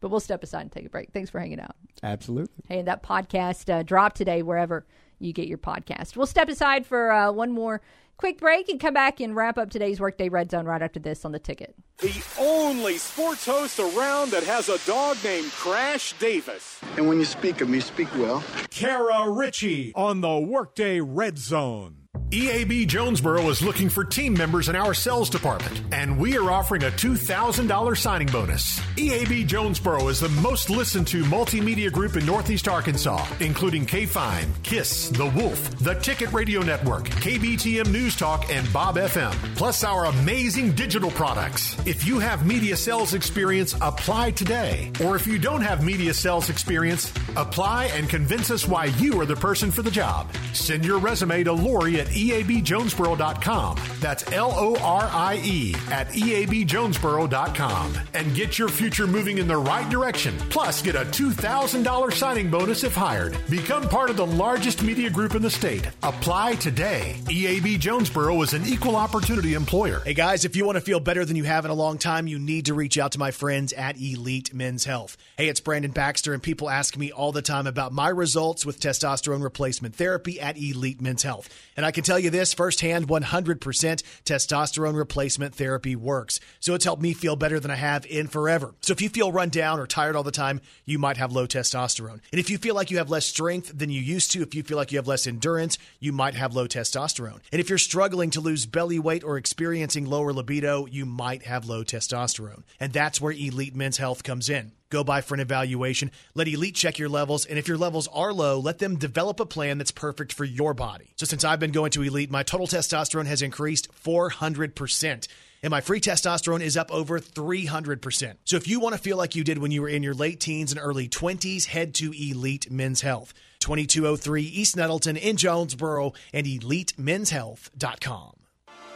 But 0.00 0.10
we'll 0.10 0.20
step 0.20 0.42
aside 0.42 0.62
and 0.62 0.72
take 0.72 0.86
a 0.86 0.88
break. 0.88 1.10
Thanks 1.12 1.28
for 1.28 1.38
hanging 1.38 1.60
out. 1.60 1.76
absolutely. 2.02 2.64
Hey, 2.66 2.78
and 2.78 2.88
that 2.88 3.02
podcast 3.02 3.70
uh, 3.70 3.82
dropped 3.82 4.16
today 4.16 4.40
wherever 4.40 4.86
you 5.18 5.34
get 5.34 5.48
your 5.48 5.58
podcast. 5.58 6.16
We'll 6.16 6.24
step 6.24 6.48
aside 6.48 6.86
for 6.86 7.12
uh, 7.12 7.30
one 7.30 7.52
more 7.52 7.82
quick 8.16 8.38
break 8.38 8.70
and 8.70 8.80
come 8.80 8.94
back 8.94 9.20
and 9.20 9.36
wrap 9.36 9.58
up 9.58 9.68
today's 9.68 10.00
Workday 10.00 10.30
Red 10.30 10.50
Zone 10.50 10.64
right 10.64 10.80
after 10.80 10.98
this 10.98 11.26
on 11.26 11.32
the 11.32 11.38
ticket. 11.38 11.74
The 11.98 12.24
only 12.38 12.96
sports 12.96 13.44
host 13.44 13.78
around 13.78 14.30
that 14.30 14.44
has 14.44 14.70
a 14.70 14.78
dog 14.86 15.18
named 15.22 15.50
Crash 15.50 16.14
Davis. 16.18 16.80
And 16.96 17.06
when 17.06 17.18
you 17.18 17.26
speak 17.26 17.60
of 17.60 17.68
me, 17.68 17.80
speak 17.80 18.08
well. 18.14 18.42
Kara 18.70 19.28
Richey 19.28 19.92
on 19.94 20.22
the 20.22 20.38
Workday 20.38 21.00
Red 21.02 21.36
Zone. 21.36 21.99
EAB 22.30 22.86
Jonesboro 22.86 23.48
is 23.48 23.62
looking 23.62 23.88
for 23.88 24.04
team 24.04 24.34
members 24.34 24.68
in 24.68 24.74
our 24.74 24.94
sales 24.94 25.30
department, 25.30 25.80
and 25.92 26.18
we 26.18 26.36
are 26.36 26.50
offering 26.50 26.82
a 26.84 26.90
$2,000 26.90 27.96
signing 27.96 28.28
bonus. 28.28 28.80
EAB 28.96 29.46
Jonesboro 29.46 30.08
is 30.08 30.18
the 30.18 30.28
most 30.40 30.70
listened 30.70 31.06
to 31.08 31.22
multimedia 31.24 31.90
group 31.90 32.16
in 32.16 32.26
Northeast 32.26 32.66
Arkansas, 32.66 33.24
including 33.38 33.86
K 33.86 34.06
Fine, 34.06 34.52
KISS, 34.64 35.10
The 35.10 35.26
Wolf, 35.26 35.70
The 35.78 35.94
Ticket 35.94 36.32
Radio 36.32 36.62
Network, 36.62 37.08
KBTM 37.08 37.92
News 37.92 38.16
Talk, 38.16 38.48
and 38.50 38.72
Bob 38.72 38.96
FM, 38.96 39.32
plus 39.56 39.84
our 39.84 40.06
amazing 40.06 40.72
digital 40.72 41.12
products. 41.12 41.76
If 41.86 42.06
you 42.06 42.18
have 42.18 42.44
media 42.44 42.76
sales 42.76 43.14
experience, 43.14 43.74
apply 43.80 44.32
today. 44.32 44.90
Or 45.04 45.14
if 45.14 45.28
you 45.28 45.38
don't 45.38 45.62
have 45.62 45.84
media 45.84 46.14
sales 46.14 46.50
experience, 46.50 47.12
apply 47.36 47.86
and 47.86 48.08
convince 48.08 48.50
us 48.50 48.66
why 48.66 48.86
you 48.86 49.20
are 49.20 49.26
the 49.26 49.36
person 49.36 49.70
for 49.70 49.82
the 49.82 49.90
job. 49.92 50.28
Send 50.54 50.84
your 50.84 50.98
resume 50.98 51.44
to 51.44 51.52
Lori 51.52 51.99
at 52.00 52.08
eabjonesboro.com. 52.08 53.78
That's 54.00 54.32
L 54.32 54.52
O 54.56 54.74
R 54.76 55.08
I 55.12 55.40
E 55.44 55.74
at 55.90 56.08
eabjonesboro.com. 56.08 57.94
And 58.14 58.34
get 58.34 58.58
your 58.58 58.68
future 58.68 59.06
moving 59.06 59.38
in 59.38 59.46
the 59.46 59.56
right 59.56 59.88
direction. 59.88 60.36
Plus, 60.48 60.82
get 60.82 60.96
a 60.96 61.04
$2,000 61.04 62.12
signing 62.12 62.50
bonus 62.50 62.82
if 62.82 62.94
hired. 62.94 63.36
Become 63.48 63.88
part 63.88 64.10
of 64.10 64.16
the 64.16 64.26
largest 64.26 64.82
media 64.82 65.10
group 65.10 65.34
in 65.34 65.42
the 65.42 65.50
state. 65.50 65.88
Apply 66.02 66.54
today. 66.54 67.16
EAB 67.26 67.78
Jonesboro 67.78 68.40
is 68.42 68.54
an 68.54 68.66
equal 68.66 68.96
opportunity 68.96 69.54
employer. 69.54 70.00
Hey 70.00 70.14
guys, 70.14 70.44
if 70.44 70.56
you 70.56 70.64
want 70.64 70.76
to 70.76 70.80
feel 70.80 71.00
better 71.00 71.24
than 71.24 71.36
you 71.36 71.44
have 71.44 71.64
in 71.64 71.70
a 71.70 71.74
long 71.74 71.98
time, 71.98 72.26
you 72.26 72.38
need 72.38 72.66
to 72.66 72.74
reach 72.74 72.98
out 72.98 73.12
to 73.12 73.18
my 73.18 73.30
friends 73.30 73.72
at 73.74 74.00
Elite 74.00 74.54
Men's 74.54 74.84
Health. 74.84 75.16
Hey, 75.36 75.48
it's 75.48 75.60
Brandon 75.60 75.90
Baxter, 75.90 76.32
and 76.32 76.42
people 76.42 76.70
ask 76.70 76.96
me 76.96 77.12
all 77.12 77.32
the 77.32 77.42
time 77.42 77.66
about 77.66 77.92
my 77.92 78.08
results 78.08 78.64
with 78.64 78.80
testosterone 78.80 79.42
replacement 79.42 79.94
therapy 79.94 80.40
at 80.40 80.56
Elite 80.56 81.00
Men's 81.00 81.22
Health. 81.22 81.48
And 81.76 81.84
I 81.84 81.89
can 81.90 82.04
tell 82.04 82.18
you 82.18 82.30
this 82.30 82.54
firsthand 82.54 83.08
100% 83.08 84.02
testosterone 84.24 84.96
replacement 84.96 85.54
therapy 85.54 85.96
works. 85.96 86.40
So 86.60 86.74
it's 86.74 86.84
helped 86.84 87.02
me 87.02 87.12
feel 87.12 87.36
better 87.36 87.60
than 87.60 87.70
I 87.70 87.76
have 87.76 88.06
in 88.06 88.28
forever. 88.28 88.74
So 88.80 88.92
if 88.92 89.00
you 89.00 89.08
feel 89.08 89.32
run 89.32 89.48
down 89.48 89.78
or 89.78 89.86
tired 89.86 90.16
all 90.16 90.22
the 90.22 90.30
time, 90.30 90.60
you 90.84 90.98
might 90.98 91.16
have 91.16 91.32
low 91.32 91.46
testosterone. 91.46 92.20
And 92.32 92.40
if 92.40 92.50
you 92.50 92.58
feel 92.58 92.74
like 92.74 92.90
you 92.90 92.98
have 92.98 93.10
less 93.10 93.26
strength 93.26 93.72
than 93.76 93.90
you 93.90 94.00
used 94.00 94.30
to, 94.32 94.42
if 94.42 94.54
you 94.54 94.62
feel 94.62 94.76
like 94.76 94.92
you 94.92 94.98
have 94.98 95.08
less 95.08 95.26
endurance, 95.26 95.78
you 95.98 96.12
might 96.12 96.34
have 96.34 96.54
low 96.54 96.66
testosterone. 96.66 97.40
And 97.52 97.60
if 97.60 97.68
you're 97.68 97.78
struggling 97.78 98.30
to 98.30 98.40
lose 98.40 98.66
belly 98.66 98.98
weight 98.98 99.24
or 99.24 99.36
experiencing 99.36 100.06
lower 100.06 100.32
libido, 100.32 100.86
you 100.86 101.06
might 101.06 101.44
have 101.44 101.66
low 101.66 101.84
testosterone. 101.84 102.62
And 102.78 102.92
that's 102.92 103.20
where 103.20 103.32
Elite 103.32 103.74
Men's 103.76 103.98
Health 103.98 104.22
comes 104.22 104.48
in. 104.48 104.72
Go 104.90 105.04
by 105.04 105.20
for 105.20 105.34
an 105.34 105.40
evaluation. 105.40 106.10
Let 106.34 106.48
Elite 106.48 106.74
check 106.74 106.98
your 106.98 107.08
levels. 107.08 107.46
And 107.46 107.58
if 107.58 107.68
your 107.68 107.78
levels 107.78 108.08
are 108.08 108.32
low, 108.32 108.58
let 108.58 108.78
them 108.78 108.96
develop 108.96 109.38
a 109.38 109.46
plan 109.46 109.78
that's 109.78 109.92
perfect 109.92 110.32
for 110.32 110.44
your 110.44 110.74
body. 110.74 111.12
So 111.16 111.26
since 111.26 111.44
I've 111.44 111.60
been 111.60 111.70
going 111.70 111.92
to 111.92 112.02
Elite, 112.02 112.30
my 112.30 112.42
total 112.42 112.66
testosterone 112.66 113.26
has 113.26 113.40
increased 113.40 113.88
400%. 114.04 115.28
And 115.62 115.70
my 115.70 115.80
free 115.80 116.00
testosterone 116.00 116.60
is 116.60 116.76
up 116.76 116.90
over 116.90 117.20
300%. 117.20 118.34
So 118.44 118.56
if 118.56 118.66
you 118.66 118.80
want 118.80 118.94
to 118.94 119.00
feel 119.00 119.16
like 119.16 119.36
you 119.36 119.44
did 119.44 119.58
when 119.58 119.70
you 119.70 119.82
were 119.82 119.88
in 119.88 120.02
your 120.02 120.14
late 120.14 120.40
teens 120.40 120.72
and 120.72 120.80
early 120.82 121.08
20s, 121.08 121.66
head 121.66 121.94
to 121.96 122.12
Elite 122.12 122.70
Men's 122.70 123.02
Health. 123.02 123.32
2203 123.60 124.42
East 124.42 124.76
Nettleton 124.76 125.16
in 125.16 125.36
Jonesboro 125.36 126.14
and 126.32 126.46
EliteMen'sHealth.com. 126.46 128.39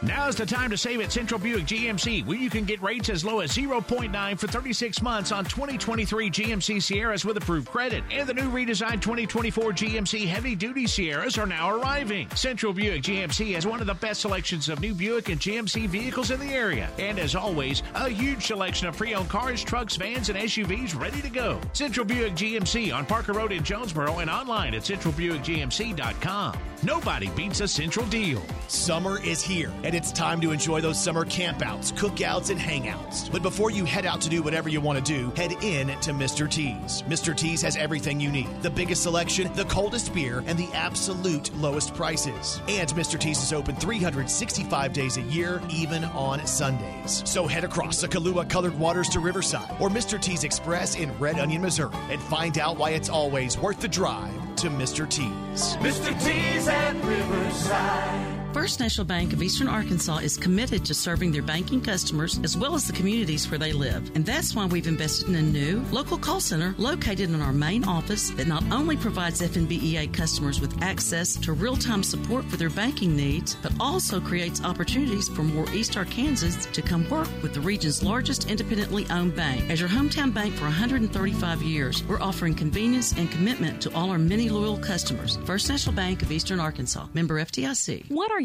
Now's 0.01 0.35
the 0.35 0.45
time 0.45 0.69
to 0.71 0.77
save 0.77 0.99
at 1.01 1.11
Central 1.11 1.39
Buick 1.39 1.65
GMC, 1.65 2.25
where 2.25 2.37
you 2.37 2.49
can 2.49 2.65
get 2.65 2.81
rates 2.81 3.09
as 3.09 3.23
low 3.23 3.39
as 3.39 3.51
0.9 3.51 4.39
for 4.39 4.47
36 4.47 5.01
months 5.01 5.31
on 5.31 5.45
2023 5.45 6.29
GMC 6.29 6.83
Sierras 6.83 7.23
with 7.23 7.37
approved 7.37 7.69
credit. 7.69 8.03
And 8.11 8.27
the 8.27 8.33
new 8.33 8.49
redesigned 8.51 9.01
2024 9.01 9.71
GMC 9.71 10.27
heavy 10.27 10.53
duty 10.53 10.85
Sierras 10.85 11.37
are 11.37 11.45
now 11.45 11.71
arriving. 11.71 12.29
Central 12.35 12.73
Buick 12.73 13.03
GMC 13.03 13.53
has 13.55 13.65
one 13.65 13.79
of 13.79 13.87
the 13.87 13.93
best 13.93 14.21
selections 14.21 14.67
of 14.67 14.81
new 14.81 14.93
Buick 14.93 15.29
and 15.29 15.39
GMC 15.39 15.87
vehicles 15.87 16.29
in 16.29 16.39
the 16.39 16.53
area. 16.53 16.89
And 16.99 17.17
as 17.17 17.33
always, 17.33 17.81
a 17.95 18.09
huge 18.09 18.45
selection 18.45 18.87
of 18.87 18.97
pre 18.97 19.15
owned 19.15 19.29
cars, 19.29 19.63
trucks, 19.63 19.95
vans, 19.95 20.29
and 20.29 20.37
SUVs 20.37 20.99
ready 20.99 21.21
to 21.21 21.29
go. 21.29 21.59
Central 21.71 22.05
Buick 22.05 22.33
GMC 22.33 22.93
on 22.93 23.05
Parker 23.05 23.33
Road 23.33 23.53
in 23.53 23.63
Jonesboro 23.63 24.19
and 24.19 24.29
online 24.29 24.73
at 24.73 24.81
centralbuickgmc.com. 24.81 26.57
Nobody 26.83 27.29
beats 27.29 27.61
a 27.61 27.67
Central 27.67 28.05
deal. 28.07 28.41
Summer 28.67 29.23
is 29.23 29.41
here, 29.41 29.71
and 29.85 29.93
it's 29.93 30.11
time 30.11 30.41
to 30.41 30.51
enjoy 30.51 30.81
those 30.81 31.01
summer 31.01 31.23
campouts, 31.23 31.93
cookouts, 31.93 32.49
and 32.49 32.59
hangouts. 32.59 33.31
But 33.31 33.43
before 33.43 33.69
you 33.69 33.85
head 33.85 34.05
out 34.07 34.19
to 34.21 34.29
do 34.29 34.41
whatever 34.41 34.67
you 34.67 34.81
want 34.81 34.97
to 34.97 35.13
do, 35.13 35.29
head 35.35 35.51
in 35.63 35.87
to 35.99 36.11
Mr. 36.11 36.49
T's. 36.49 37.03
Mr. 37.03 37.37
T's 37.37 37.61
has 37.61 37.77
everything 37.77 38.19
you 38.19 38.31
need 38.31 38.49
the 38.63 38.69
biggest 38.69 39.03
selection, 39.03 39.53
the 39.53 39.65
coldest 39.65 40.11
beer, 40.11 40.43
and 40.47 40.57
the 40.57 40.67
absolute 40.73 41.55
lowest 41.57 41.93
prices. 41.93 42.59
And 42.67 42.89
Mr. 42.89 43.19
T's 43.19 43.43
is 43.43 43.53
open 43.53 43.75
365 43.75 44.91
days 44.91 45.17
a 45.17 45.21
year, 45.21 45.61
even 45.69 46.03
on 46.05 46.45
Sundays. 46.47 47.21
So 47.25 47.45
head 47.45 47.63
across 47.63 48.01
the 48.01 48.07
Kahlua 48.07 48.49
colored 48.49 48.77
waters 48.79 49.07
to 49.09 49.19
Riverside 49.19 49.69
or 49.79 49.89
Mr. 49.89 50.19
T's 50.19 50.43
Express 50.43 50.95
in 50.95 51.15
Red 51.19 51.37
Onion, 51.37 51.61
Missouri, 51.61 51.95
and 52.09 52.19
find 52.19 52.57
out 52.57 52.77
why 52.77 52.89
it's 52.91 53.09
always 53.09 53.55
worth 53.59 53.79
the 53.79 53.87
drive 53.87 54.33
to 54.55 54.69
Mr. 54.69 55.07
T's. 55.07 55.75
Mr. 55.77 56.11
T's 56.23 56.67
at 56.67 56.95
Riverside. 57.03 58.34
First 58.55 58.79
National 58.79 59.05
Bank 59.05 59.33
of 59.33 59.43
Eastern 59.43 59.67
Arkansas 59.67 60.19
is 60.19 60.37
committed 60.37 60.85
to 60.85 60.93
serving 60.93 61.33
their 61.33 61.41
banking 61.41 61.81
customers 61.81 62.39
as 62.41 62.55
well 62.55 62.73
as 62.73 62.87
the 62.87 62.93
communities 62.93 63.51
where 63.51 63.59
they 63.59 63.73
live. 63.73 64.09
And 64.15 64.25
that's 64.25 64.55
why 64.55 64.65
we've 64.65 64.87
invested 64.87 65.27
in 65.27 65.35
a 65.35 65.41
new 65.41 65.83
local 65.91 66.17
call 66.17 66.39
center 66.39 66.73
located 66.77 67.31
in 67.31 67.41
our 67.41 67.51
main 67.51 67.83
office 67.83 68.29
that 68.29 68.47
not 68.47 68.63
only 68.71 68.95
provides 68.95 69.41
FNBEA 69.41 70.13
customers 70.13 70.61
with 70.61 70.81
access 70.81 71.35
to 71.35 71.51
real 71.51 71.75
time 71.75 72.01
support 72.01 72.45
for 72.45 72.55
their 72.55 72.69
banking 72.69 73.13
needs, 73.13 73.57
but 73.61 73.73
also 73.77 74.21
creates 74.21 74.63
opportunities 74.63 75.27
for 75.27 75.43
more 75.43 75.69
East 75.73 75.95
Arkansans 75.95 76.71
to 76.71 76.81
come 76.81 77.09
work 77.09 77.27
with 77.43 77.53
the 77.53 77.59
region's 77.59 78.03
largest 78.03 78.49
independently 78.49 79.05
owned 79.09 79.35
bank. 79.35 79.69
As 79.69 79.81
your 79.81 79.89
hometown 79.89 80.33
bank 80.33 80.53
for 80.53 80.63
135 80.63 81.61
years, 81.61 82.05
we're 82.05 82.21
offering 82.21 82.55
convenience 82.55 83.11
and 83.17 83.29
commitment 83.29 83.81
to 83.81 83.93
all 83.93 84.11
our 84.11 84.17
many 84.17 84.47
loyal 84.47 84.77
customers. 84.77 85.35
First 85.43 85.67
National 85.67 85.93
Bank 85.93 86.21
of 86.21 86.31
Eastern 86.31 86.61
Arkansas, 86.61 87.07
member 87.13 87.35
FDIC. 87.43 88.09
What 88.09 88.31
are 88.31 88.44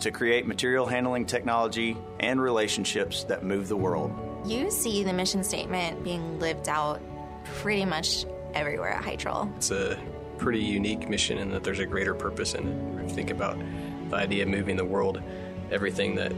to 0.00 0.10
create 0.10 0.46
material 0.46 0.86
handling 0.86 1.26
technology 1.26 1.96
and 2.20 2.40
relationships 2.40 3.24
that 3.24 3.44
move 3.44 3.68
the 3.68 3.76
world. 3.76 4.12
You 4.46 4.70
see 4.70 5.04
the 5.04 5.12
mission 5.12 5.44
statement 5.44 6.02
being 6.02 6.38
lived 6.38 6.68
out 6.68 7.00
pretty 7.44 7.84
much 7.84 8.24
everywhere 8.54 8.90
at 8.90 9.04
Hytrol. 9.04 9.54
It's 9.56 9.70
a 9.70 9.98
pretty 10.38 10.60
unique 10.60 11.08
mission 11.08 11.38
in 11.38 11.50
that 11.50 11.64
there's 11.64 11.78
a 11.78 11.86
greater 11.86 12.14
purpose 12.14 12.54
in 12.54 12.66
it. 12.66 13.02
If 13.04 13.10
you 13.10 13.14
think 13.14 13.30
about 13.30 13.58
the 14.10 14.16
idea 14.16 14.42
of 14.42 14.48
moving 14.48 14.76
the 14.76 14.84
world, 14.84 15.22
everything 15.70 16.16
that 16.16 16.32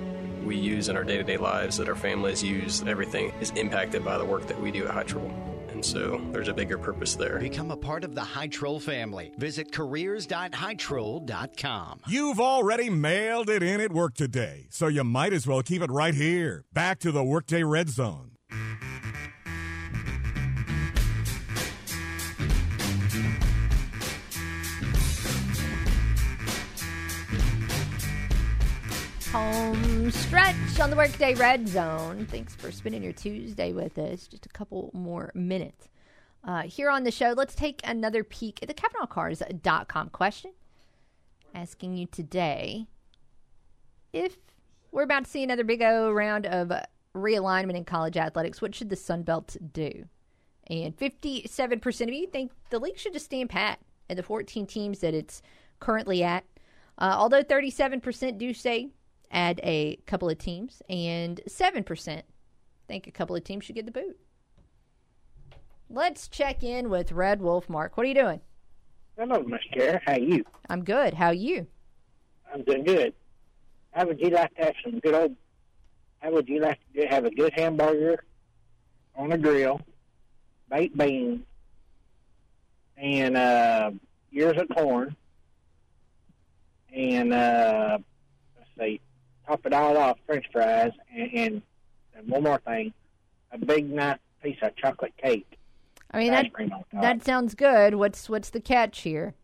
we 0.45 0.57
use 0.57 0.89
in 0.89 0.97
our 0.97 1.05
day 1.05 1.17
to 1.17 1.25
day 1.25 1.39
lives, 1.39 1.79
that 1.79 1.89
our 1.89 1.97
families 1.97 2.43
use, 2.43 2.83
everything 2.87 3.33
is 3.41 3.51
impacted 3.53 4.05
by 4.05 4.19
the 4.19 4.25
work 4.25 4.47
that 4.47 4.61
we 4.61 4.71
do 4.71 4.87
at 4.87 4.95
Hytrol. 4.95 5.33
And 5.75 5.85
so 5.85 6.23
there's 6.33 6.49
a 6.49 6.55
bigger 6.55 6.79
purpose 6.79 7.17
there. 7.17 7.39
Become 7.39 7.73
a 7.73 7.77
part 7.77 8.05
of 8.05 8.15
the 8.15 8.23
Hytrol 8.23 8.81
family. 8.81 9.33
Visit 9.37 9.73
careers.hytrol.com. 9.73 12.01
You've 12.09 12.41
already 12.41 12.89
mailed 12.91 13.51
it 13.51 13.63
in 13.63 13.81
at 13.81 13.93
work 13.93 14.15
today, 14.15 14.67
so 14.71 14.87
you 14.87 15.05
might 15.05 15.33
as 15.33 15.47
well 15.47 15.63
keep 15.63 15.83
it 15.83 15.91
right 15.91 16.15
here. 16.15 16.65
Back 16.73 16.99
to 17.01 17.13
the 17.13 17.25
Workday 17.25 17.65
Red 17.65 17.91
Zone. 17.91 18.34
Home 29.35 30.13
stretch 30.13 30.79
on 30.79 30.91
the 30.91 30.97
Workday 30.97 31.35
Red 31.35 31.67
Zone. 31.67 32.25
Thanks 32.31 32.55
for 32.55 32.71
spending 32.71 33.03
your 33.03 33.13
Tuesday 33.13 33.73
with 33.73 33.99
us. 33.99 34.29
Just 34.29 34.47
a 34.47 34.49
couple 34.51 34.93
more 34.95 35.33
minutes. 35.35 35.89
Uh, 36.45 36.63
here 36.63 36.89
on 36.89 37.03
the 37.03 37.11
show, 37.11 37.35
let's 37.37 37.57
take 37.57 37.81
another 37.83 38.23
peek 38.23 38.61
at 38.63 38.69
the 38.69 38.75
CavenaughCars.com 38.75 40.11
question. 40.11 40.53
Asking 41.53 41.97
you 41.97 42.07
today 42.07 42.87
if 44.13 44.37
we're 44.93 45.03
about 45.03 45.25
to 45.25 45.31
see 45.33 45.43
another 45.43 45.65
big 45.65 45.83
O 45.83 46.13
round 46.13 46.47
of 46.47 46.71
realignment 47.13 47.77
in 47.77 47.85
college 47.85 48.17
athletics, 48.17 48.63
what 48.63 48.73
should 48.73 48.89
the 48.89 48.95
Sun 48.95 49.25
Belt 49.25 49.57
do? 49.73 50.05
And 50.69 50.97
57% 50.97 52.03
of 52.03 52.09
you 52.15 52.29
think 52.29 52.53
the 52.71 52.79
league 52.79 52.99
should 52.99 53.15
just 53.15 53.25
stand 53.25 53.51
pat 53.51 53.81
at 54.09 54.17
the 54.17 54.23
14 54.23 54.65
teams 54.69 55.01
that 55.01 55.13
it's 55.13 55.43
currently 55.81 56.23
at. 56.23 56.45
Uh, 56.99 57.17
although 57.19 57.43
37% 57.43 58.39
do 58.39 58.55
say 58.55 58.91
add 59.31 59.61
a 59.63 59.97
couple 60.07 60.29
of 60.29 60.39
teams, 60.39 60.83
and 60.89 61.41
7% 61.49 62.23
think 62.87 63.07
a 63.07 63.11
couple 63.11 63.37
of 63.37 63.45
teams 63.45 63.65
should 63.65 63.75
get 63.75 63.87
the 63.87 63.93
boot. 63.93 64.17
Let's 65.91 66.29
check 66.29 66.63
in 66.63 66.91
with 66.91 67.13
Red 67.13 67.41
Wolf 67.41 67.69
Mark. 67.69 67.97
What 67.97 68.05
are 68.05 68.09
you 68.09 68.15
doing? 68.15 68.41
Hello, 69.17 69.43
Miss 69.43 69.61
Kara. 69.73 70.01
How 70.05 70.13
are 70.13 70.19
you? 70.19 70.45
I'm 70.69 70.83
good. 70.83 71.15
How 71.15 71.27
are 71.27 71.35
you? 71.35 71.67
I'm 72.53 72.63
doing 72.63 72.85
good. 72.85 73.15
How 73.93 74.07
would 74.07 74.21
you 74.21 74.31
like 74.31 74.55
to 74.57 74.65
have 74.65 74.75
some 74.83 74.99
good 74.99 75.15
old? 75.15 75.37
How 76.21 76.33
would 76.33 76.49
you 76.49 76.61
like 76.61 76.81
to 76.97 77.07
have 77.07 77.25
a 77.25 77.31
good 77.31 77.53
hamburger 77.55 78.25
on 79.15 79.31
a 79.33 79.39
grill, 79.39 79.81
baked 80.71 80.97
beans, 80.97 81.43
and 82.97 83.37
uh, 83.37 83.91
ears 84.33 84.61
of 84.61 84.69
corn, 84.71 85.15
and 86.93 87.33
uh, 87.33 87.99
let's 88.57 88.71
see, 88.79 89.01
top 89.47 89.65
it 89.67 89.73
all 89.73 89.97
off, 89.97 90.19
French 90.27 90.47
fries, 90.53 90.93
and, 91.15 91.33
and, 91.33 91.63
and 92.17 92.29
one 92.29 92.43
more 92.43 92.61
thing, 92.67 92.93
a 93.53 93.59
big 93.59 93.91
nice 93.91 94.19
piece 94.43 94.59
of 94.63 94.77
chocolate 94.77 95.15
cake. 95.23 95.59
I 96.11 96.19
mean 96.19 96.31
that 96.31 96.53
cream 96.53 96.73
on 96.73 96.85
top. 96.93 97.03
that 97.03 97.25
sounds 97.25 97.55
good. 97.55 97.97
What's 97.97 98.29
what's 98.29 98.51
the 98.51 98.61
catch 98.61 99.01
here? 99.01 99.35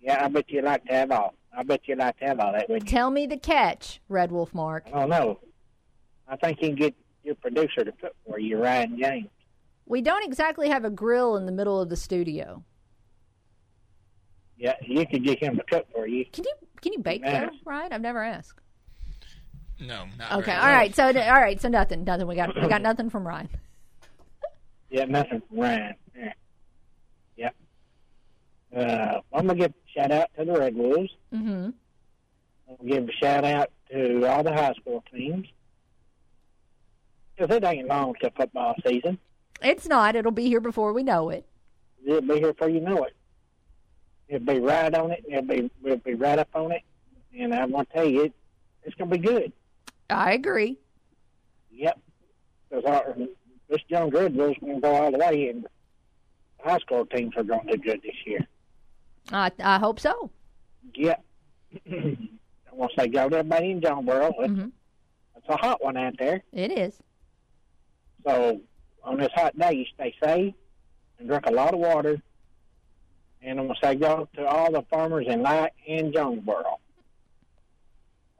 Yeah, 0.00 0.24
I 0.24 0.28
bet 0.28 0.50
you'd 0.50 0.64
like 0.64 0.84
to 0.86 0.92
have 0.92 1.10
all. 1.10 1.34
I 1.56 1.62
bet 1.62 1.80
you'd 1.86 1.98
like 1.98 2.18
to 2.18 2.26
have 2.26 2.40
all 2.40 2.52
that, 2.52 2.68
wouldn't 2.68 2.88
you? 2.88 2.96
Tell 2.96 3.10
me 3.10 3.26
the 3.26 3.36
catch, 3.36 4.00
Red 4.08 4.30
Wolf 4.32 4.54
Mark. 4.54 4.90
Don't 4.90 5.08
know. 5.08 5.38
I 6.28 6.36
think 6.36 6.60
you 6.60 6.68
can 6.68 6.76
get 6.76 6.94
your 7.24 7.34
producer 7.36 7.84
to 7.84 7.92
cook 7.92 8.14
for 8.26 8.38
you, 8.38 8.58
Ryan 8.58 8.98
James. 9.00 9.28
We 9.86 10.00
don't 10.02 10.24
exactly 10.24 10.68
have 10.68 10.84
a 10.84 10.90
grill 10.90 11.36
in 11.36 11.46
the 11.46 11.52
middle 11.52 11.80
of 11.80 11.88
the 11.88 11.96
studio. 11.96 12.62
Yeah, 14.56 14.74
you 14.82 15.06
could 15.06 15.24
get 15.24 15.42
him 15.42 15.56
to 15.56 15.62
cook 15.64 15.86
for 15.92 16.06
you. 16.06 16.24
Can 16.32 16.44
you 16.44 16.54
can 16.82 16.92
you 16.92 16.98
bake 17.00 17.22
Nice. 17.22 17.50
though? 17.50 17.70
Right? 17.70 17.92
I've 17.92 18.00
never 18.00 18.22
asked. 18.22 18.58
No, 19.80 20.04
not 20.18 20.32
Okay, 20.40 20.52
really. 20.52 20.62
all 20.66 20.72
right. 20.72 20.94
So 20.94 21.06
all 21.06 21.12
right, 21.40 21.60
so 21.60 21.68
nothing, 21.68 22.04
nothing. 22.04 22.26
We 22.26 22.34
got 22.36 22.54
we 22.54 22.68
got 22.68 22.82
nothing 22.82 23.10
from 23.10 23.26
Ryan. 23.26 23.48
Yeah, 24.92 25.04
nothing 25.04 25.40
from 25.48 25.58
Ryan. 25.60 25.94
Yeah. 26.16 26.32
Yep. 27.36 27.54
Uh, 28.76 29.20
I'm 29.32 29.46
gonna 29.46 29.54
give 29.54 29.70
a 29.70 29.98
shout 30.00 30.10
out 30.10 30.28
to 30.36 30.44
the 30.44 30.52
Red 30.58 30.74
Wolves. 30.74 31.10
Mm-hmm. 31.32 31.70
I'll 32.68 32.86
give 32.86 33.08
a 33.08 33.12
shout 33.12 33.44
out 33.44 33.70
to 33.92 34.26
all 34.26 34.42
the 34.42 34.52
high 34.52 34.72
school 34.72 35.04
teams. 35.14 35.46
Because 37.36 37.54
it 37.56 37.62
ain't 37.62 37.86
long 37.86 38.14
till 38.20 38.30
football 38.36 38.74
season. 38.84 39.18
It's 39.62 39.86
not. 39.86 40.16
It'll 40.16 40.32
be 40.32 40.46
here 40.46 40.60
before 40.60 40.92
we 40.92 41.04
know 41.04 41.30
it. 41.30 41.46
It'll 42.04 42.20
be 42.20 42.34
here 42.40 42.52
before 42.52 42.68
you 42.70 42.80
know 42.80 43.04
it. 43.04 43.14
It'll 44.30 44.46
be 44.46 44.60
right 44.60 44.94
on 44.94 45.10
it. 45.10 45.24
It'll 45.28 45.42
be 45.42 45.68
we'll 45.82 45.96
be 45.96 46.14
right 46.14 46.38
up 46.38 46.48
on 46.54 46.70
it. 46.70 46.82
And 47.36 47.52
I 47.52 47.64
want 47.66 47.90
to 47.90 47.96
tell 47.96 48.08
you, 48.08 48.22
it, 48.22 48.32
it's 48.84 48.94
gonna 48.94 49.10
be 49.10 49.18
good. 49.18 49.52
I 50.08 50.34
agree. 50.34 50.78
Yep. 51.72 51.98
Because 52.68 52.84
our 52.84 53.16
this 53.68 53.80
young 53.88 54.10
Red 54.10 54.36
Wolves 54.36 54.56
gonna 54.60 54.80
go 54.80 54.94
all 54.94 55.10
the 55.10 55.18
way, 55.18 55.48
and 55.48 55.64
the 55.64 56.70
high 56.70 56.78
school 56.78 57.04
teams 57.06 57.36
are 57.36 57.42
gonna 57.42 57.72
do 57.72 57.78
good 57.78 58.02
this 58.02 58.14
year. 58.24 58.46
I 59.32 59.50
I 59.58 59.80
hope 59.80 59.98
so. 59.98 60.30
Yep. 60.94 61.24
I 61.92 62.16
want 62.72 62.92
to 62.94 63.00
say 63.00 63.08
go 63.08 63.28
to 63.28 63.38
everybody 63.38 63.72
in 63.72 63.80
Jonesboro. 63.80 64.28
It's, 64.38 64.52
mm-hmm. 64.52 64.68
it's 65.36 65.48
a 65.48 65.56
hot 65.56 65.82
one 65.82 65.96
out 65.96 66.14
there. 66.20 66.44
It 66.52 66.70
is. 66.70 66.94
So 68.24 68.60
on 69.02 69.18
this 69.18 69.30
hot 69.34 69.58
day, 69.58 69.74
you 69.74 69.84
stay 69.92 70.14
safe 70.22 70.54
and 71.18 71.28
drink 71.28 71.46
a 71.46 71.50
lot 71.50 71.74
of 71.74 71.80
water. 71.80 72.22
And 73.42 73.58
I'm 73.58 73.66
gonna 73.66 73.78
say 73.82 73.94
go 73.94 74.28
to 74.34 74.46
all 74.46 74.70
the 74.70 74.82
farmers 74.90 75.26
in 75.28 75.42
Light 75.42 75.72
and 75.88 76.12
Jonesboro. 76.12 76.78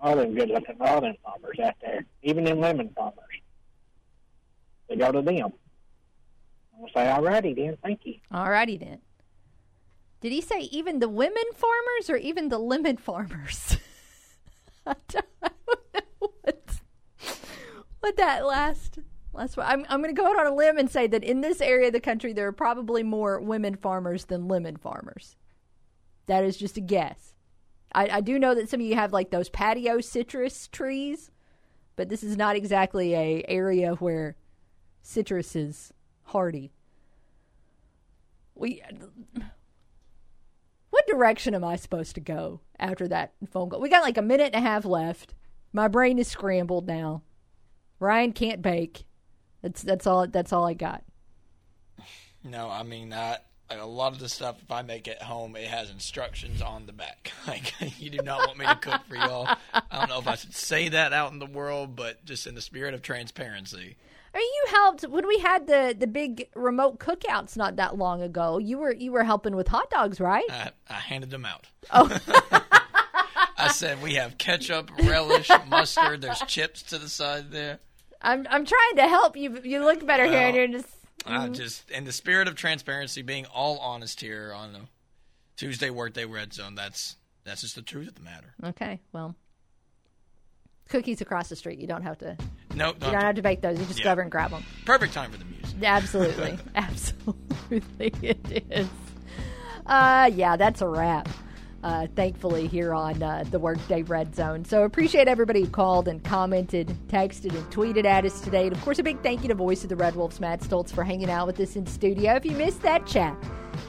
All 0.00 0.16
them 0.16 0.34
good 0.34 0.48
looking, 0.48 0.76
all 0.80 1.00
them 1.00 1.14
farmers 1.22 1.58
out 1.58 1.74
there, 1.80 2.04
even 2.22 2.44
them 2.44 2.60
lemon 2.60 2.90
farmers. 2.94 3.16
They 4.88 4.96
go 4.96 5.12
to 5.12 5.22
them. 5.22 5.52
I'm 6.74 6.80
gonna 6.80 6.92
say, 6.94 7.10
all 7.10 7.22
righty 7.22 7.54
then, 7.54 7.76
thank 7.82 8.00
you. 8.04 8.16
All 8.30 8.50
righty 8.50 8.76
then. 8.76 8.98
Did 10.20 10.32
he 10.32 10.40
say 10.40 10.60
even 10.60 10.98
the 10.98 11.08
women 11.08 11.42
farmers 11.54 12.10
or 12.10 12.16
even 12.16 12.48
the 12.48 12.58
lemon 12.58 12.98
farmers? 12.98 13.78
I 14.86 14.94
don't, 15.08 15.24
I 15.42 15.50
don't 15.66 15.94
know 15.94 16.00
what, 16.42 16.80
what 18.00 18.16
that 18.16 18.44
last 18.44 18.98
last 19.40 19.56
one. 19.56 19.66
I'm 19.66 19.86
I'm 19.88 20.02
going 20.02 20.14
to 20.14 20.20
go 20.20 20.28
out 20.28 20.38
on 20.38 20.46
a 20.46 20.54
limb 20.54 20.78
and 20.78 20.90
say 20.90 21.06
that 21.06 21.24
in 21.24 21.40
this 21.40 21.60
area 21.60 21.88
of 21.88 21.92
the 21.92 22.00
country 22.00 22.32
there 22.32 22.46
are 22.46 22.52
probably 22.52 23.02
more 23.02 23.40
women 23.40 23.76
farmers 23.76 24.26
than 24.26 24.48
lemon 24.48 24.76
farmers. 24.76 25.36
That 26.26 26.44
is 26.44 26.56
just 26.56 26.76
a 26.76 26.80
guess. 26.80 27.34
I, 27.92 28.08
I 28.08 28.20
do 28.20 28.38
know 28.38 28.54
that 28.54 28.68
some 28.68 28.80
of 28.80 28.86
you 28.86 28.94
have 28.94 29.12
like 29.12 29.30
those 29.30 29.48
patio 29.48 30.00
citrus 30.00 30.68
trees, 30.68 31.30
but 31.96 32.08
this 32.08 32.22
is 32.22 32.36
not 32.36 32.54
exactly 32.54 33.14
a 33.14 33.44
area 33.48 33.94
where 33.94 34.36
citrus 35.02 35.56
is 35.56 35.92
hardy. 36.24 36.72
We 38.54 38.82
what 40.90 41.06
what 41.06 41.06
direction 41.06 41.54
am 41.54 41.64
I 41.64 41.76
supposed 41.76 42.14
to 42.16 42.20
go 42.20 42.60
after 42.78 43.08
that 43.08 43.32
phone 43.50 43.70
call? 43.70 43.80
We 43.80 43.88
got 43.88 44.02
like 44.02 44.18
a 44.18 44.22
minute 44.22 44.52
and 44.54 44.64
a 44.64 44.68
half 44.68 44.84
left. 44.84 45.34
My 45.72 45.88
brain 45.88 46.18
is 46.18 46.28
scrambled 46.28 46.86
now. 46.86 47.22
Ryan 48.00 48.32
can't 48.32 48.60
bake. 48.60 49.04
That's 49.62 49.82
that's 49.82 50.06
all. 50.06 50.26
That's 50.26 50.52
all 50.52 50.66
I 50.66 50.74
got. 50.74 51.04
No, 52.42 52.70
I 52.70 52.82
mean, 52.82 53.12
uh, 53.12 53.36
like 53.70 53.80
a 53.80 53.86
lot 53.86 54.12
of 54.12 54.18
the 54.18 54.28
stuff, 54.28 54.56
if 54.62 54.70
I 54.70 54.82
make 54.82 55.06
it 55.06 55.22
home, 55.22 55.54
it 55.54 55.68
has 55.68 55.90
instructions 55.90 56.60
on 56.60 56.86
the 56.86 56.92
back. 56.92 57.32
Like, 57.46 57.72
you 58.00 58.10
do 58.10 58.18
not 58.22 58.46
want 58.46 58.58
me 58.58 58.66
to 58.66 58.76
cook 58.76 59.00
for 59.08 59.16
y'all. 59.16 59.48
I 59.72 59.98
don't 59.98 60.08
know 60.08 60.20
if 60.20 60.28
I 60.28 60.36
should 60.36 60.54
say 60.54 60.90
that 60.90 61.12
out 61.12 61.32
in 61.32 61.40
the 61.40 61.46
world, 61.46 61.96
but 61.96 62.24
just 62.24 62.46
in 62.46 62.54
the 62.54 62.60
spirit 62.60 62.94
of 62.94 63.02
transparency. 63.02 63.96
I 64.32 64.38
mean, 64.38 64.50
you 64.54 64.64
helped 64.70 65.02
when 65.08 65.26
we 65.26 65.38
had 65.38 65.66
the 65.66 65.96
the 65.98 66.06
big 66.06 66.48
remote 66.54 67.00
cookouts 67.00 67.56
not 67.56 67.76
that 67.76 67.96
long 67.96 68.22
ago. 68.22 68.58
You 68.58 68.78
were 68.78 68.92
you 68.92 69.10
were 69.10 69.24
helping 69.24 69.56
with 69.56 69.66
hot 69.66 69.90
dogs, 69.90 70.20
right? 70.20 70.44
I, 70.48 70.70
I 70.88 70.94
handed 70.94 71.30
them 71.30 71.44
out. 71.44 71.66
Oh. 71.90 72.16
I 73.58 73.68
said 73.72 74.00
we 74.02 74.14
have 74.14 74.38
ketchup, 74.38 74.90
relish, 75.02 75.50
mustard. 75.68 76.22
There's 76.22 76.40
chips 76.46 76.82
to 76.84 76.98
the 76.98 77.08
side 77.08 77.50
there. 77.50 77.80
I'm 78.22 78.46
I'm 78.50 78.64
trying 78.66 78.96
to 78.96 79.08
help 79.08 79.36
you. 79.36 79.60
You 79.62 79.84
look 79.84 80.04
better 80.06 80.26
here, 80.26 80.40
and 80.48 80.56
you're 80.56 80.68
just. 80.68 80.88
I 81.26 81.48
just, 81.48 81.90
in 81.90 82.04
the 82.04 82.12
spirit 82.12 82.48
of 82.48 82.54
transparency, 82.54 83.20
being 83.20 83.44
all 83.46 83.78
honest 83.78 84.20
here 84.22 84.54
on 84.54 84.74
a 84.74 84.80
Tuesday 85.56 85.90
workday 85.90 86.24
red 86.24 86.52
zone. 86.52 86.74
That's 86.74 87.16
that's 87.44 87.60
just 87.60 87.74
the 87.74 87.82
truth 87.82 88.08
of 88.08 88.14
the 88.14 88.22
matter. 88.22 88.54
Okay, 88.64 89.00
well, 89.12 89.34
cookies 90.88 91.20
across 91.20 91.48
the 91.48 91.56
street. 91.56 91.78
You 91.78 91.86
don't 91.86 92.02
have 92.02 92.18
to. 92.18 92.36
Nope, 92.74 92.96
You 93.04 93.10
don't 93.10 93.20
have 93.20 93.34
to 93.34 93.42
bake 93.42 93.60
those. 93.60 93.78
You 93.78 93.84
just 93.86 93.98
Yeah. 93.98 94.04
go 94.04 94.12
over 94.12 94.20
and 94.22 94.30
grab 94.30 94.50
them. 94.50 94.64
Perfect 94.84 95.12
time 95.12 95.30
for 95.30 95.38
the 95.38 95.44
music. 95.44 95.76
Absolutely, 95.82 96.58
absolutely, 96.74 98.12
it 98.22 98.64
is. 98.70 98.88
Uh, 99.86 100.30
yeah, 100.34 100.56
that's 100.56 100.80
a 100.80 100.86
wrap. 100.88 101.28
Uh, 101.82 102.06
thankfully, 102.14 102.66
here 102.66 102.92
on 102.92 103.22
uh, 103.22 103.42
the 103.50 103.58
Workday 103.58 104.02
Red 104.02 104.36
Zone. 104.36 104.66
So 104.66 104.82
appreciate 104.82 105.28
everybody 105.28 105.62
who 105.62 105.70
called 105.70 106.08
and 106.08 106.22
commented, 106.22 106.94
texted, 107.08 107.54
and 107.54 107.64
tweeted 107.70 108.04
at 108.04 108.26
us 108.26 108.42
today. 108.42 108.66
And 108.66 108.76
of 108.76 108.82
course, 108.82 108.98
a 108.98 109.02
big 109.02 109.22
thank 109.22 109.40
you 109.40 109.48
to 109.48 109.54
Voice 109.54 109.82
of 109.82 109.88
the 109.88 109.96
Red 109.96 110.14
Wolves, 110.14 110.40
Matt 110.40 110.60
Stolz, 110.60 110.92
for 110.92 111.04
hanging 111.04 111.30
out 111.30 111.46
with 111.46 111.58
us 111.58 111.76
in 111.76 111.86
studio. 111.86 112.34
If 112.34 112.44
you 112.44 112.52
missed 112.52 112.82
that 112.82 113.06
chat, 113.06 113.34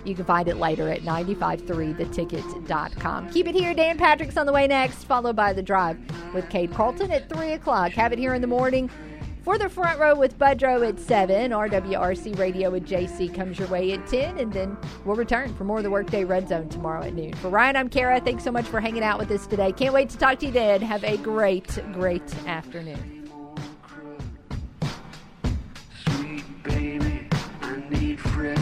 you 0.06 0.16
can 0.16 0.24
find 0.24 0.48
it 0.48 0.56
later 0.56 0.88
at 0.90 1.02
953theticket.com. 1.02 3.30
Keep 3.32 3.48
it 3.48 3.56
here. 3.56 3.74
Dan 3.74 3.98
Patrick's 3.98 4.38
on 4.38 4.46
the 4.46 4.54
way 4.54 4.68
next, 4.68 5.04
followed 5.04 5.36
by 5.36 5.52
The 5.52 5.62
Drive 5.62 6.00
with 6.34 6.50
Kate 6.50 6.72
Carlton 6.72 7.12
at 7.12 7.28
3 7.30 7.52
o'clock. 7.52 7.92
Have 7.92 8.14
it 8.14 8.20
here 8.20 8.34
in 8.34 8.40
the 8.42 8.48
morning. 8.48 8.90
For 9.42 9.58
the 9.58 9.70
front 9.70 10.00
row 10.00 10.14
with 10.14 10.38
Budrow 10.38 10.88
at 10.88 11.00
7, 11.00 11.50
RWRC 11.50 12.38
Radio 12.38 12.70
with 12.70 12.88
JC 12.88 13.34
comes 13.34 13.58
your 13.58 13.68
way 13.70 13.92
at 13.94 14.06
10, 14.06 14.38
and 14.38 14.54
then 14.54 14.78
we'll 15.04 15.16
return 15.16 15.52
for 15.56 15.64
more 15.64 15.78
of 15.78 15.84
the 15.84 15.90
Workday 15.90 16.26
Red 16.26 16.48
Zone 16.48 16.70
tomorrow 16.70 17.04
at 17.04 17.16
noon. 17.16 17.34
For 17.34 17.50
Ryan, 17.50 17.76
I'm 17.76 17.90
Kara. 17.90 18.22
Thanks 18.22 18.44
so 18.44 18.52
much 18.52 18.66
for 18.66 18.80
hanging 18.80 19.02
out 19.02 19.18
with 19.18 19.32
us 19.32 19.48
today. 19.48 19.72
Can't 19.72 19.96
wait 19.96 20.10
to 20.12 20.18
talk 20.18 20.38
to 20.40 20.46
you 20.46 20.52
then. 20.52 20.84
Have 20.84 21.04
a 21.04 21.18
great, 21.18 21.80
great 21.92 22.36
afternoon. 22.46 23.18
Baby, 26.64 27.28
I 27.62 27.84
need 27.90 28.20
blood. 28.22 28.61